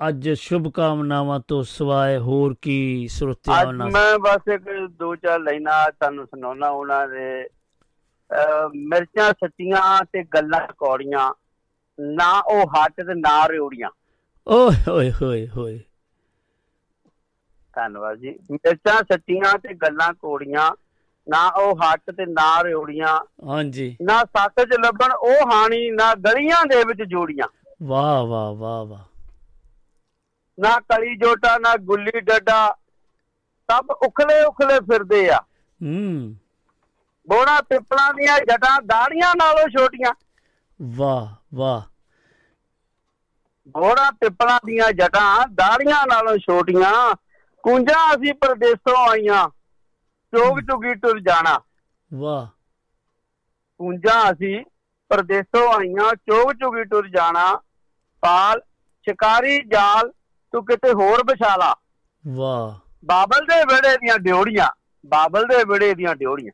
[0.00, 3.90] ਅੱਜ ਸ਼ੁਭ ਕਾਮਨਾਵਾਂ ਤੋਂ ਸਿਵਾਏ ਹੋਰ ਕੀ ਸਰੋਤਿਆਂ ਅੱਜ ਨਾਲ?
[3.90, 7.48] ਮੈਂ ਬਸ ਇੱਕ ਦੋ ਚਾਰ ਲਾਈਨਾਂ ਤੁਹਾਨੂੰ ਸੁਣਾਉਣਾ ਉਹਨਾਂ ਦੇ
[8.74, 11.30] ਮਿਰਚਾਂ ਸੱਚੀਆਂ ਤੇ ਗੱਲਾਂ ਕੌੜੀਆਂ
[11.98, 13.90] ਨਾ ਉਹ ਹੱਟ ਤੇ ਨਾ ਰਿਉੜੀਆਂ।
[14.46, 15.78] ਓਏ ਹੋਏ ਹੋਏ ਹੋਏ
[17.76, 20.70] ਧੰਨਵਾਦ ਜੀ। ਮਿਰਚਾਂ ਸੱਚੀਆਂ ਤੇ ਗੱਲਾਂ ਕੋੜੀਆਂ
[21.26, 23.18] ਨਾ ਉਹ ਹੱਟ ਤੇ ਨਾ ਰਿਉੜੀਆਂ।
[23.48, 27.48] ਹਾਂਜੀ। ਨਾ ਸੱਤ ਚ ਲੱਭਣ ਉਹ ਹਾਣੀ ਨਾ ਗਲੀਆਂ ਦੇ ਵਿੱਚ ਜੋੜੀਆਂ।
[27.82, 29.04] ਵਾਹ ਵਾਹ ਵਾਹ ਵਾਹ।
[30.58, 32.76] ਨਾ ਕਲੀ ਜੋਟਾ ਨਾ ਗੁੱਲੀ ਡੱਡਾ
[33.70, 35.38] ਸਭ ਉਖਲੇ ਉਖਲੇ ਫਿਰਦੇ ਆ।
[35.82, 36.36] ਹੂੰ।
[37.28, 40.14] ਬੋੜਾ ਪਿੱਪਲਾਂ ਦੀਆਂ ਜਟਾਂ ਦਾੜੀਆਂ ਨਾਲੋਂ ਛੋਟੀਆਂ।
[40.82, 41.82] ਵਾਹ ਵਾਹ।
[43.68, 47.16] ਬੋੜਾ ਪਿੱਪਲਾਂ ਦੀਆਂ ਜਟਾਂ ਦਾੜੀਆਂ ਨਾਲੋਂ ਛੋਟੀਆਂ।
[47.62, 49.48] ਕੁੰਜਾਂ ਅਸੀਂ ਪਰਦੇਸੋਂ ਆਈਆਂ।
[50.36, 51.60] ਚੋਗ ਚੁਗੀ ਟੁਰ ਜਾਣਾ।
[52.14, 52.46] ਵਾਹ।
[53.78, 54.64] ਕੁੰਜਾਂ ਅਸੀਂ
[55.08, 57.60] ਪਰਦੇਸੋਂ ਆਈਆਂ ਚੋਗ ਚੁਗੀ ਟੁਰ ਜਾਣਾ।
[58.20, 58.60] ਪਾਲ
[59.02, 60.12] ਸ਼ਿਕਾਰੀ ਜਾਲ
[60.52, 61.74] ਤੂੰ ਕਿਤੇ ਹੋਰ ਵਿਛਾਲਾ
[62.26, 64.68] ਵਾਹ। ਬਾਬਲ ਦੇ ਵਿੜੇ ਦੀਆਂ ਡਿਉੜੀਆਂ
[65.06, 66.52] ਬਾਬਲ ਦੇ ਵਿੜੇ ਦੀਆਂ ਡਿਉੜੀਆਂ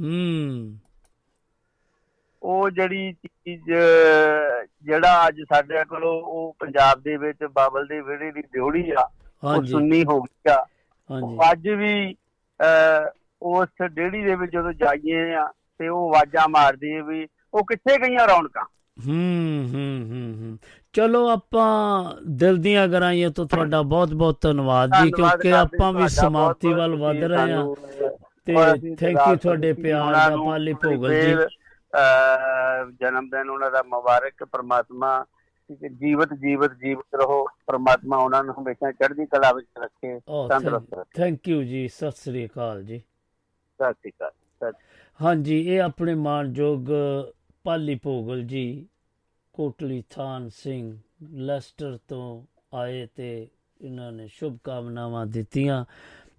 [0.00, 0.78] ਹੂੰ।
[2.42, 3.62] ਉਹ ਜਿਹੜੀ ਚੀਜ਼
[4.82, 9.10] ਜਿਹੜਾ ਅੱਜ ਸਾਡੇ ਕੋਲ ਉਹ ਪੰਜਾਬ ਦੇ ਵਿੱਚ ਬਾਬਲ ਦੇ ਵਿੜੇ ਦੀ ਡਿਉੜੀ ਆ
[9.44, 10.66] ਉਹ ਸੁੰਨੀ ਹੋ ਗਈ ਆ।
[11.52, 12.16] ਅੱਜ ਵੀ
[13.42, 18.28] ਉਸ ਡੇੜੀ ਦੇ ਵਿੱਚ ਜਦੋਂ ਜਾਈਏ ਆ ਤੇ ਉਹ ਆਵਾਜ਼ਾਂ ਮਾਰਦੀ ਵੀ ਉਹ ਕਿੱਥੇ ਗਈਆਂ
[18.28, 18.64] ਰੌਣਕਾਂ।
[19.06, 20.58] ਹੂੰ ਹੂੰ ਹੂੰ ਹੂੰ।
[20.94, 26.68] ਚਲੋ ਆਪਾਂ ਦਿਲ ਦੀਆਂ ਗਰਾਈਆਂ ਤੋਂ ਤੁਹਾਡਾ ਬਹੁਤ ਬਹੁਤ ਧੰਨਵਾਦ ਜੀ ਕਿਉਂਕਿ ਆਪਾਂ ਵੀ ਸਮਾਪਤੀ
[26.68, 27.74] ਬਹੁਤ-ਬਹੁਤ ਵੱਲ ਵੱਧ ਰਹੇ ਹਾਂ।
[28.46, 28.54] ਤੇ
[28.96, 31.34] ਥੈਂਕ ਯੂ ਤੁਹਾਡੇ ਪਿਆਰ ਦਾ ਪਾਲੀ ਭੋਗਲ ਜੀ।
[33.00, 35.24] ਜਨਮ ਦਿਨ ਉਹਨਾਂ ਦਾ ਮੁਬਾਰਕ ਪ੍ਰਮਾਤਮਾ
[35.70, 40.18] ਕਿ ਜੀਵਤ ਜੀਵਤ ਜੀਵਤ ਰਹੋ। ਪ੍ਰਮਾਤਮਾ ਉਹਨਾਂ ਨੂੰ ਹਮੇਸ਼ਾ ਚੜ੍ਹਦੀ ਕਲਾ ਵਿੱਚ ਰੱਖੇ
[40.48, 44.72] ਤੰਦਰੁਸਤ ਰੱਖੇ। ਥੈਂਕ ਯੂ ਜੀ ਸਤਿ ਸ੍ਰੀ ਅਕਾਲ ਜੀ। ਸਤਿ ਸ਼੍ਰੀ ਅਕਾਲ
[45.20, 46.88] ਹਾਂਜੀ ਇਹ ਆਪਣੇ ਮਾਨਯੋਗ
[47.64, 48.64] ਪਾਲੀ ਭੋਗਲ ਜੀ
[49.54, 50.98] ਕੋਟਲੀ ਥਾਨ ਸਿੰਘ
[51.32, 52.42] ਲੈਸਟਰ ਤੋਂ
[52.74, 53.48] ਆਏ ਤੇ
[53.80, 55.84] ਇਹਨਾਂ ਨੇ ਸ਼ੁਭ ਕਾਮਨਾਵਾਂ ਦਿੱਤੀਆਂ।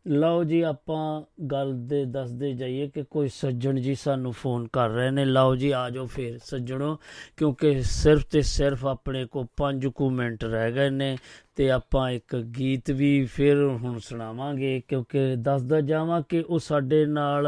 [0.08, 5.12] ਲਓ ਜੀ, ਆਪਾਂ ਗੱਲ ਦੇ ਦੱਸਦੇ ਜਾਈਏ ਕਿ ਕੋਈ ਸੱਜਣ ਜੀ ਸਾਨੂੰ ਫੋਨ ਕਰ ਰਹੇ
[5.12, 6.98] ਨੇ। ਲਓ ਜੀ, ਆ ਜਾਓ ਫਿਰ ਸੱਜਣੋ,
[7.38, 11.18] ਕਿਉਂਕਿ ਸਿਰਫ ਤੇ ਸਿਰਫ ਆਪਣੇ ਕੋ 5 ਕੁ ਮਿੰਟ ਰਹਿ ਗਏ ਨੇ
[11.56, 17.48] ਤੇ ਆਪਾਂ ਇੱਕ ਗੀਤ ਵੀ ਫਿਰ ਹੁਣ ਸੁਣਾਵਾਂਗੇ, ਕਿਉਂਕਿ ਦੱਸਦਾ ਜਾਵਾਂ ਕਿ ਉਹ ਸਾਡੇ ਨਾਲ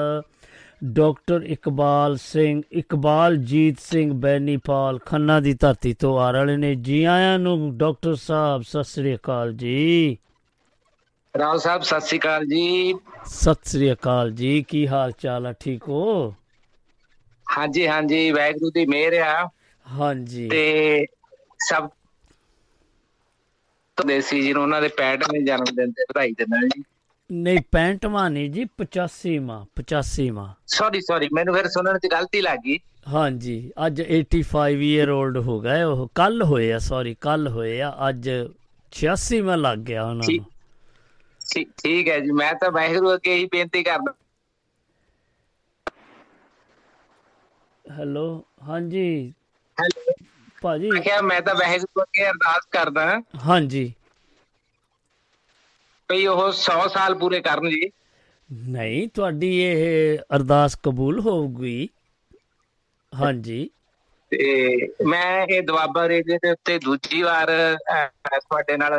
[0.83, 7.03] ਡਾਕਟਰ ਇਕਬਾਲ ਸਿੰਘ ਇਕਬਾਲ ਜੀਤ ਸਿੰਘ ਬੈਨੀਪਾਲ ਖੰਨਾ ਦੀ ਧਰਤੀ ਤੋਂ ਆ ਰਹੇ ਨੇ। ਜੀ
[7.03, 10.17] ਆਇਆਂ ਨੂੰ ਡਾਕਟਰ ਸਾਹਿਬ ਸਤਿ ਸ੍ਰੀ ਅਕਾਲ ਜੀ।
[11.37, 12.93] ਰਾਓ ਸਾਹਿਬ ਸਤਿ ਸ੍ਰੀ ਅਕਾਲ ਜੀ।
[13.25, 16.35] ਸਤਿ ਸ੍ਰੀ ਅਕਾਲ ਜੀ ਕੀ ਹਾਲ ਚਾਲ ਹੈ ਠੀਕ ਹੋ?
[17.47, 19.47] ਹਾਂਜੀ ਹਾਂਜੀ ਵਾਹਿਗੁਰੂ ਦੀ ਮਿਹਰ ਆ।
[19.85, 21.05] ਹਾਂਜੀ। ਤੇ
[21.59, 21.89] ਸਭ
[23.97, 26.83] ਤੋਂ ਦੇਸੀ ਜੀ ਨੂੰ ਉਹਨਾਂ ਦੇ ਪੈਟ ਨੇ ਜਨਮ ਦਿਨ ਤੇ ਵਧਾਈ ਦਿੰਦਾ ਜੀ।
[27.29, 32.77] ਨਹੀਂ 65ਵਾਂ ਨਹੀਂ ਜੀ 85ਵਾਂ 85ਵਾਂ ਸੌਰੀ ਸੌਰੀ ਮੈਨੂੰ ਫਿਰ ਸੁਣਨ 'ਚ ਗਲਤੀ ਲੱਗ ਗਈ।
[33.13, 33.55] ਹਾਂਜੀ
[33.85, 38.29] ਅੱਜ 85 ਈਅਰ 올ਡ ਹੋ ਗਏ ਉਹ। ਕੱਲ ਹੋਏ ਆ ਸੌਰੀ ਕੱਲ ਹੋਏ ਆ ਅੱਜ
[38.91, 40.45] 86ਵਾਂ ਲੱਗ ਗਿਆ ਉਹਨਾਂ ਨੂੰ।
[41.77, 44.13] ਠੀਕ ਹੈ ਜੀ ਮੈਂ ਤਾਂ ਵਾਹਿਗੁਰੂ ਅੱਗੇ ਹੀ ਬੇਨਤੀ ਕਰਦਾ।
[47.85, 49.33] ਹੈਲੋ ਹਾਂਜੀ।
[49.77, 50.13] ਹੈਲੋ।
[50.61, 50.89] ਭਾਜੀ।
[51.23, 53.93] ਮੈਂ ਤਾਂ ਵਾਹਿਗੁਰੂ ਅੱਗੇ ਅਰਦਾਸ ਕਰਦਾ। ਹਾਂਜੀ।
[56.09, 57.89] ਭਈ ਉਹ 100 ਸਾਲ ਪੂਰੇ ਕਰਨ ਜੀ।
[58.49, 61.89] ਨਹੀਂ ਤੁਹਾਡੀ ਇਹ ਅਰਦਾਸ ਕਬੂਲ ਹੋਊਗੀ।
[63.13, 63.67] ਹਾਂਜੀ।
[64.31, 67.51] ਤੇ ਮੈਂ ਇਹ ਦੁਆਬਾ ਰੇਡੀਓ ਦੇ ਉੱਤੇ ਦੂਜੀ ਵਾਰ
[68.39, 68.93] ਤੁਹਾਡੇ ਨਾਲ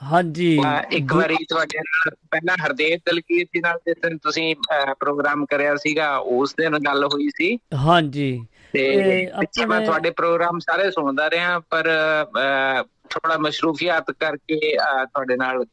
[0.00, 0.56] ਹਾਂਜੀ।
[0.90, 4.54] ਇੱਕ ਵਾਰੀ ਤੁਹਾਡੇ ਨਾਲ ਪਹਿਲਾਂ ਹਰਦੇਵ ਦਲਕੀਰ ਜੀ ਨਾਲ ਜਿਸ ਦਿਨ ਤੁਸੀਂ
[5.00, 8.30] ਪ੍ਰੋਗਰਾਮ ਕਰਿਆ ਸੀਗਾ ਉਸ ਦਿਨ ਗੱਲ ਹੋਈ ਸੀ। ਹਾਂਜੀ।
[8.72, 11.88] ਤੇ ਮੈਂ ਤੁਹਾਡੇ ਪ੍ਰੋਗਰਾਮ ਸਾਰੇ ਸੁਣਦਾ ਰਿਹਾ ਪਰ
[13.10, 15.64] ਥੋੜਾ ਮਸ਼ਰੂਫੀਅਤ ਕਰਕੇ ਤੁਹਾਡੇ ਨਾਲ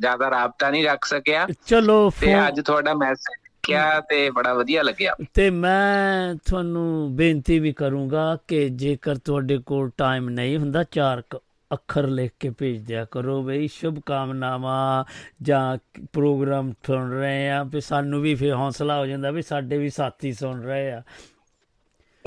[0.00, 5.14] ਜ਼ਿਆਦਾ ਰਾਬਤਾ ਨਹੀਂ ਰੱਖ ਸਕਿਆ। ਚਲੋ ਤੇ ਅੱਜ ਤੁਹਾਡਾ ਮੈਸੇਜ ਕਿਹਾ ਤੇ ਬੜਾ ਵਧੀਆ ਲੱਗਿਆ।
[5.34, 11.22] ਤੇ ਮੈਂ ਤੁਹਾਨੂੰ ਬੇਨਤੀ ਵੀ ਕਰੂੰਗਾ ਕਿ ਜੇਕਰ ਤੁਹਾਡੇ ਕੋਲ ਟਾਈਮ ਨਹੀਂ ਹੁੰਦਾ ਚਾਰ
[11.70, 15.04] ਅੱਖਰ ਲਿਖ ਕੇ ਭੇਜ ਦਿਆ ਕਰੋ ਬਈ ਸ਼ੁਭ ਕਾਮਨਾਵਾਂ
[15.42, 15.76] ਜਾਂ
[16.12, 20.32] ਪ੍ਰੋਗਰਾਮ ਸੁਣ ਰਹੇ ਆ ਵੀ ਸਾਨੂੰ ਵੀ ਫਿਰ ਹੌਸਲਾ ਹੋ ਜਾਂਦਾ ਵੀ ਸਾਡੇ ਵੀ ਸਾਥੀ
[20.32, 21.02] ਸੁਣ ਰਹੇ ਆ।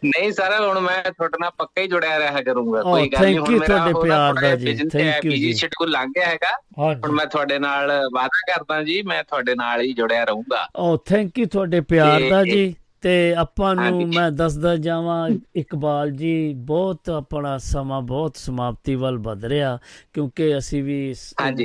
[0.06, 3.38] ਨਹੀਂ ਸਰ ਹੁਣ ਮੈਂ ਤੁਹਾਡੇ ਨਾਲ ਪੱਕਾ ਹੀ ਜੁੜਿਆ ਰਿਹਾ ਕਰੂੰਗਾ Oh, ਕੋਈ ਗੱਲ ਨਹੀਂ
[3.38, 4.88] ਹੁਣ ਮੇਰਾ ਤੁਹਾਡੇ ਪਿਆਰ ਦਾ ਜੀ, you
[5.24, 9.56] busy ਜੀ। schedule ਲੰਘ ਗਿਆ ਹੈਗਾ ਹੁਣ ਮੈਂ ਤੁਹਾਡੇ ਨਾਲ ਵਾਅਦਾ ਕਰਦਾ ਜੀ ਮੈਂ ਤੁਹਾਡੇ
[9.56, 14.32] ਨਾਲ ਹੀ ਜੁੜਿਆ ਰਹੂੰਗਾ ਓ ਥੈਂਕ ਯੂ ਤੁਹਾਡੇ ਪਿਆਰ ਦਾ ਜੀ ਤੇ ਆਪਾਂ ਨੂੰ। ਮੈਂ
[14.32, 19.78] ਦੱਸਦਾ ਜਾਵਾਂ ਇਕਬਾਲ ਜੀ ਬਹੁਤ ਆਪਣਾ ਸਮਾਂ ਬਹੁਤ ਸਮਾਪਤੀ ਵੱਲ ਵਧ ਰਿਹਾ
[20.14, 21.14] ਕਿਉਂਕਿ ਅਸੀਂ ਵੀ।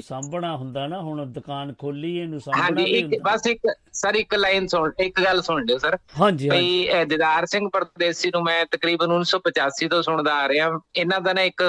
[0.03, 4.67] ਸਾਂਭਣਾ ਹੁੰਦਾ ਨਾ ਹੁਣ ਦੁਕਾਨ ਖੋਲੀ ਇਹਨੂੰ ਸਾਂਭਣਾ ਹਾਂਜੀ ਵੀ ਬਸ ਇੱਕ ਸਰ ਇੱਕ ਲਾਈਨ
[4.67, 9.89] ਸੁਣ ਇੱਕ ਗੱਲ ਸੁਣ ਲਿਓ ਸਰ। ਹਾਂਜੀ ਭਈ ਦਿਦਾਰ ਸਿੰਘ ਪਰਦੇਸੀ ਨੂੰ ਮੈਂ ਤਕਰੀਬਨ 1985
[9.91, 11.63] ਤੋਂ ਸੁਣਦਾ ਆ ਰਿਹਾ। ਇਹਨਾਂ ਦਾ ਨਾ ਇੱਕ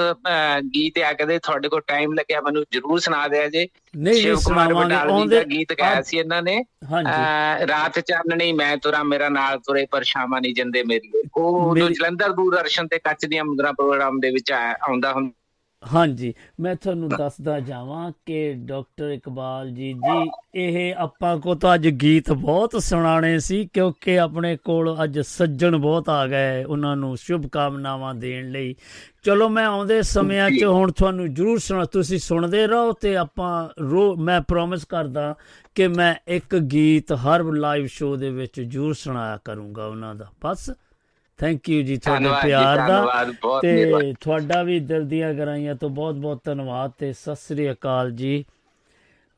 [0.74, 4.44] ਗੀਤ ਆ ਕਦੇ ਤੁਹਾਡੇ ਕੋਲ ਟਾਈਮ ਲੱਗਿਆ ਮੈਨੂੰ ਜਰੂਰ ਸੁਣਾ ਦਿਆ ਜੇ। ਨਹੀਂ ਸ਼ਿਵ ਨਹੀਂ
[4.44, 6.56] ਕੁਮਾਰ ਬਟਾਲਵੀ ਆਉਂਦੇ ਦਾ ਗੀਤ ਗਾਇਆ ਸੀ ਇਹਨਾਂ ਨੇ।
[7.68, 12.88] ਰਾਤ ਚਾਨਣੀ ਮੈਂ ਤੁਰਾਂ ਮੇਰਾ ਨਾਲ ਤੁਰੇ ਪਰ ਸ਼ਾਮਾਂ ਨਹੀਂ ਜੰਦੇ ਮੇਰੀ ਉਹ ਜਲੰਧਰ ਦੂਰਦਰਸ਼ਨ
[12.88, 15.32] ਤੇ ਕੱਚ ਦੀਆਂ ਮੁਦਰਾ ਪ੍ਰੋਗਰਾਮ ਦੇ ਵਿੱਚ ਆਉਂਦਾ ਹੁੰਦਾ
[15.92, 21.88] ਹਾਂਜੀ, ਮੈਂ ਤੁਹਾਨੂੰ ਦੱਸਦਾ ਜਾਵਾਂ ਕਿ ਡਾਕਟਰ ਇਕਬਾਲ ਜੀ ਜੀ, ਇਹ ਆਪਾਂ ਕੋ ਤਾਂ ਅੱਜ
[21.88, 27.46] ਗੀਤ ਬਹੁਤ ਸੁਣਾਣੇ ਸੀ, ਕਿਉਂਕਿ ਆਪਣੇ ਕੋਲ ਅੱਜ ਸੱਜਣ ਬਹੁਤ ਆ ਗਏ ਉਹਨਾਂ ਨੂੰ ਸ਼ੁਭ
[27.46, 28.74] ਕਾਮਨਾਵਾਂ ਦੇਣ ਲਈ।
[29.22, 34.14] ਚਲੋ, ਮੈਂ ਆਉਂਦੇ ਸਮਿਆਂ 'ਚ ਹੁਣ ਤੁਹਾਨੂੰ ਜਰੂਰ ਸੁਣਾ, ਤੁਸੀਂ ਸੁਣਦੇ ਰਹੋ ਤੇ ਆਪਾਂ ਰੋ,
[34.16, 35.34] ਮੈਂ ਪ੍ਰੋਮਿਸ ਕਰਦਾ
[35.74, 40.70] ਕਿ ਮੈਂ ਇੱਕ ਗੀਤ ਹਰ ਲਾਈਵ ਸ਼ੋਅ ਦੇ ਵਿੱਚ ਜਰੂਰ ਸੁਣਾਇਆ ਕਰੂੰਗਾ ਉਹਨਾਂ ਦਾ। ਬਸ
[41.38, 43.24] ਥੈਂਕ ਯੂ ਜੀ ਤੁਹਾਡੇ ਪਿਆਰ ਦਾ
[43.62, 48.44] ਤੇ। ਤੁਹਾਡਾ ਵੀ ਦਿਲ ਦੀਆਂ ਗਰਾਈਆਂ ਤੋਂ ਬਹੁਤ ਬਹੁਤ ਧੰਨਵਾਦ ਤੇ ਸਤਿ ਸ੍ਰੀ ਅਕਾਲ ਜੀ।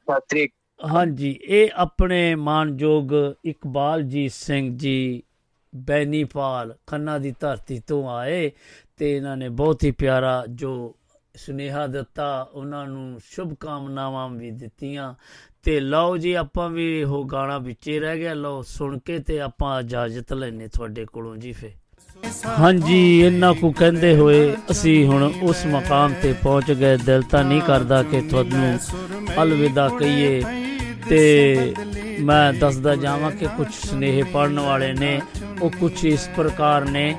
[0.08, 0.48] ਸਤਿ ਸ੍ਰੀ
[0.80, 3.12] ਹਾਂਜੀ ਇਹ ਆਪਣੇ ਮਾਨਯੋਗ
[3.44, 5.22] ਇਕਬਾਲਜੀਤ ਸਿੰਘ ਜੀ
[5.76, 8.50] ਬੈਨੀਪਾਲ ਖੰਨਾ ਦੀ ਧਰਤੀ ਤੋਂ ਆਏ
[8.96, 10.94] ਤੇ ਇਹਨਾਂ ਨੇ ਬਹੁਤ ਹੀ ਪਿਆਰਾ ਜੋ
[11.36, 15.14] ਸੁਨੇਹਾ ਦਿੱਤਾ ਉਹਨਾਂ ਨੂੰ ਸ਼ੁਭ ਕਾਮਨਾਵਾਂ ਵੀ ਦਿੱਤੀਆਂ।
[15.62, 19.80] ਤੇ ਲਓ ਜੀ ਆਪਾਂ ਵੀ ਉਹ ਗਾਣਾ ਵਿੱਚੇ ਰਹਿ ਗਿਆ ਲਓ ਸੁਣ ਕੇ ਤੇ ਆਪਾਂ
[19.80, 21.72] ਇਜਾਜ਼ਤ ਲੈਨੇ ਤੁਹਾਡੇ ਕੋਲੋਂ ਜੀ ਫੇ
[22.58, 27.60] ਹਾਂਜੀ ਇਹਨਾਂ ਕੋ ਕਹਿੰਦੇ ਹੋਏ ਅਸੀਂ ਹੁਣ ਉਸ ਮਕਾਮ ਤੇ ਪਹੁੰਚ ਗਏ। ਦਿਲ ਤਾਂ ਨਹੀਂ
[27.60, 28.78] ਕਰਦਾ ਕਿ ਤੁਹਾਨੂੰ
[29.42, 30.42] ਅਲਵਿਦਾ ਕਹੀਏ।
[31.08, 31.74] ਤੇ
[32.20, 35.20] ਮੈਂ ਦੱਸਦਾ ਜਾਵਾਂ ਕਿ ਕੁਝ ਸੁਨੇਹੇ ਪੜਨ ਵਾਲੇ ਨੇ,
[35.62, 37.14] ਉਹ ਕੁਝ ਇਸ ਪ੍ਰਕਾਰ ਨੇ।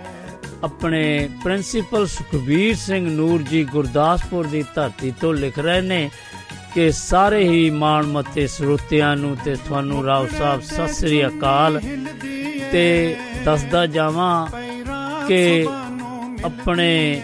[0.64, 6.10] ਆਪਣੇ ਪ੍ਰਿੰਸੀਪਲ ਸੁਖਬੀਰ ਸਿੰਘ ਨੂਰ ਜੀ ਗੁਰਦਾਸਪੁਰ ਦੀ ਧਰਤੀ ਤੋਂ ਲਿਖ ਰਹੇ ਨੇ
[6.74, 11.82] ਕਿ ਸਾਰੇ ਹੀ ਮਾਣਮੱਤੇ ਸਰੋਤਿਆਂ ਨੂੰ ਤੇ ਤੁਹਾਨੂੰ ਰਾਓ ਸਾਹਿਬ, ਸਤਿ ਸ੍ਰੀ ਅਕਾਲ।
[12.72, 13.16] ਤੇ
[13.46, 14.48] ਦੱਸਦਾ ਜਾਵਾਂ
[15.28, 15.68] ਕਿ
[16.46, 17.22] ਆਪਣੇ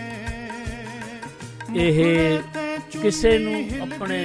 [1.75, 2.39] ਇਹ
[3.01, 4.19] ਕਿਸੇ ਨੂੰ ਆਪਣੇ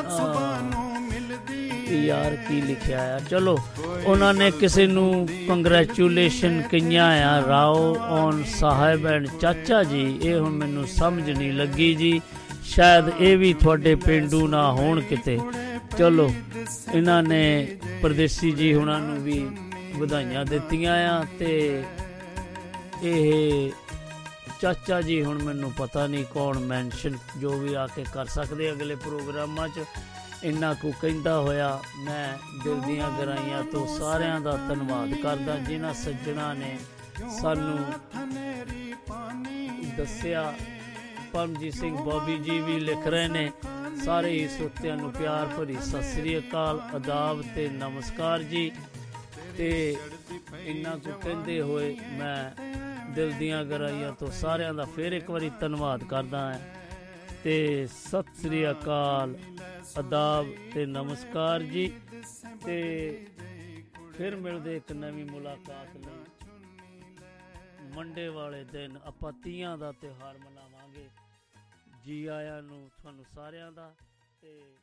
[0.00, 3.18] ਅਹ, ਯਾਰ ਕੀ ਲਿਖਿਆ ਆ?
[3.20, 3.56] ਚਲੋ
[4.06, 10.50] ਉਹਨਾਂ ਨੇ ਕਿਸੇ ਨੂੰ ਕੰਗ੍ਰੈਚੁਲੇਸ਼ਨ ਕਈਆਂ ਆ ਰਾਓ ਔਨ ਸਾਹਿਬ ਐਂਡ ਚਾਚਾ ਜੀ ਇਹ ਹੁਣ
[10.50, 12.20] ਮੈਨੂੰ ਸਮਝ ਨਹੀਂ ਲੱਗੀ ਜੀ।
[12.64, 15.38] ਸ਼ਾਇਦ ਇਹ ਵੀ ਤੁਹਾਡੇ ਪਿੰਡੂ ਨਾ ਹੋਣ ਕਿਤੇ।
[15.98, 16.30] ਚਲੋ
[16.94, 19.46] ਇਹਨਾਂ ਨੇ ਪਰਦੇਸੀ ਜੀ ਹੁਣਾਂ ਨੂੰ ਵੀ
[19.96, 21.82] ਵਧਾਈਆਂ ਦਿੱਤੀਆਂ ਆ ਤੇ
[23.02, 23.72] ਇਹ
[24.60, 28.94] ਚਾਚਾ ਜੀ ਹੁਣ ਮੈਨੂੰ ਪਤਾ ਨਹੀਂ ਕੌਣ ਮੈਂਸ਼ਨ ਜੋ ਵੀ ਆ ਕੇ ਕਰ ਸਕਦੇ ਅਗਲੇ
[28.94, 29.84] ਪ੍ਰੋਗਰਾਮਾਂ 'ਚ।
[30.44, 32.26] ਇੰਨਾ ਕੁ ਕਹਿੰਦਾ ਹੋਇਆ ਮੈਂ
[32.64, 36.76] ਦਿਲ ਦੀਆਂ ਗਰਾਈਆਂ ਤੋਂ ਸਾਰਿਆਂ ਦਾ ਧੰਨਵਾਦ ਕਰਦਾ, ਜਿਨ੍ਹਾਂ ਸੱਜਣਾ ਨੇ
[37.40, 37.78] ਸਾਨੂੰ
[39.96, 40.52] ਦੱਸਿਆ।
[41.32, 43.50] ਪਰਮਜੀਤ ਸਿੰਘ ਬੋਬੀ ਜੀ ਵੀ ਲਿਖ ਰਹੇ ਨੇ,
[44.04, 48.70] ਸਾਰੇ ਹੀ ਸਰੋਤਿਆਂ ਨੂੰ ਪਿਆਰ ਭਰੀ ਸਤਿ ਸ੍ਰੀ ਅਕਾਲ, ਆਦਾਬ ਤੇ ਨਮਸਕਾਰ ਜੀ।
[49.56, 49.96] ਤੇ
[50.64, 52.50] ਇੰਨਾ ਕੁ ਕਹਿੰਦੇ ਹੋਏ ਮੈਂ
[53.14, 56.60] ਦਿਲ ਦੀਆਂ ਗਰਾਈਆਂ ਤੋਂ ਸਾਰਿਆਂ ਦਾ ਫੇਰ ਇੱਕ ਵਾਰੀ ਧੰਨਵਾਦ ਕਰਦਾ ਹਾਂ।
[57.44, 59.38] ਤੇ ਸਤਿ ਸ੍ਰੀ ਅਕਾਲ
[59.98, 62.00] ਆਦਾਬ ਤੇ ਨਮਸਕਾਰ ਜੀ।
[62.64, 63.26] ਤੇ
[64.14, 66.46] ਫਿਰ ਮਿਲਦੇ ਇੱਕ ਨਵੀਂ ਮੁਲਾਕਾਤ ਲਈ।
[67.96, 71.08] ਮੰਡੇ ਵਾਲੇ ਦਿਨ ਆਪਾਂ ਤੀਆਂ ਦਾ ਤਿਉਹਾਰ ਮਨਾਵਾਂਗੇ।
[72.04, 73.94] ਜੀ ਆਇਆਂ ਨੂੰ, ਤੁਹਾਨੂੰ ਸਾਰਿਆਂ ਦਾ
[74.40, 74.79] ਤੇ ਰੱਬ ਰੱਖ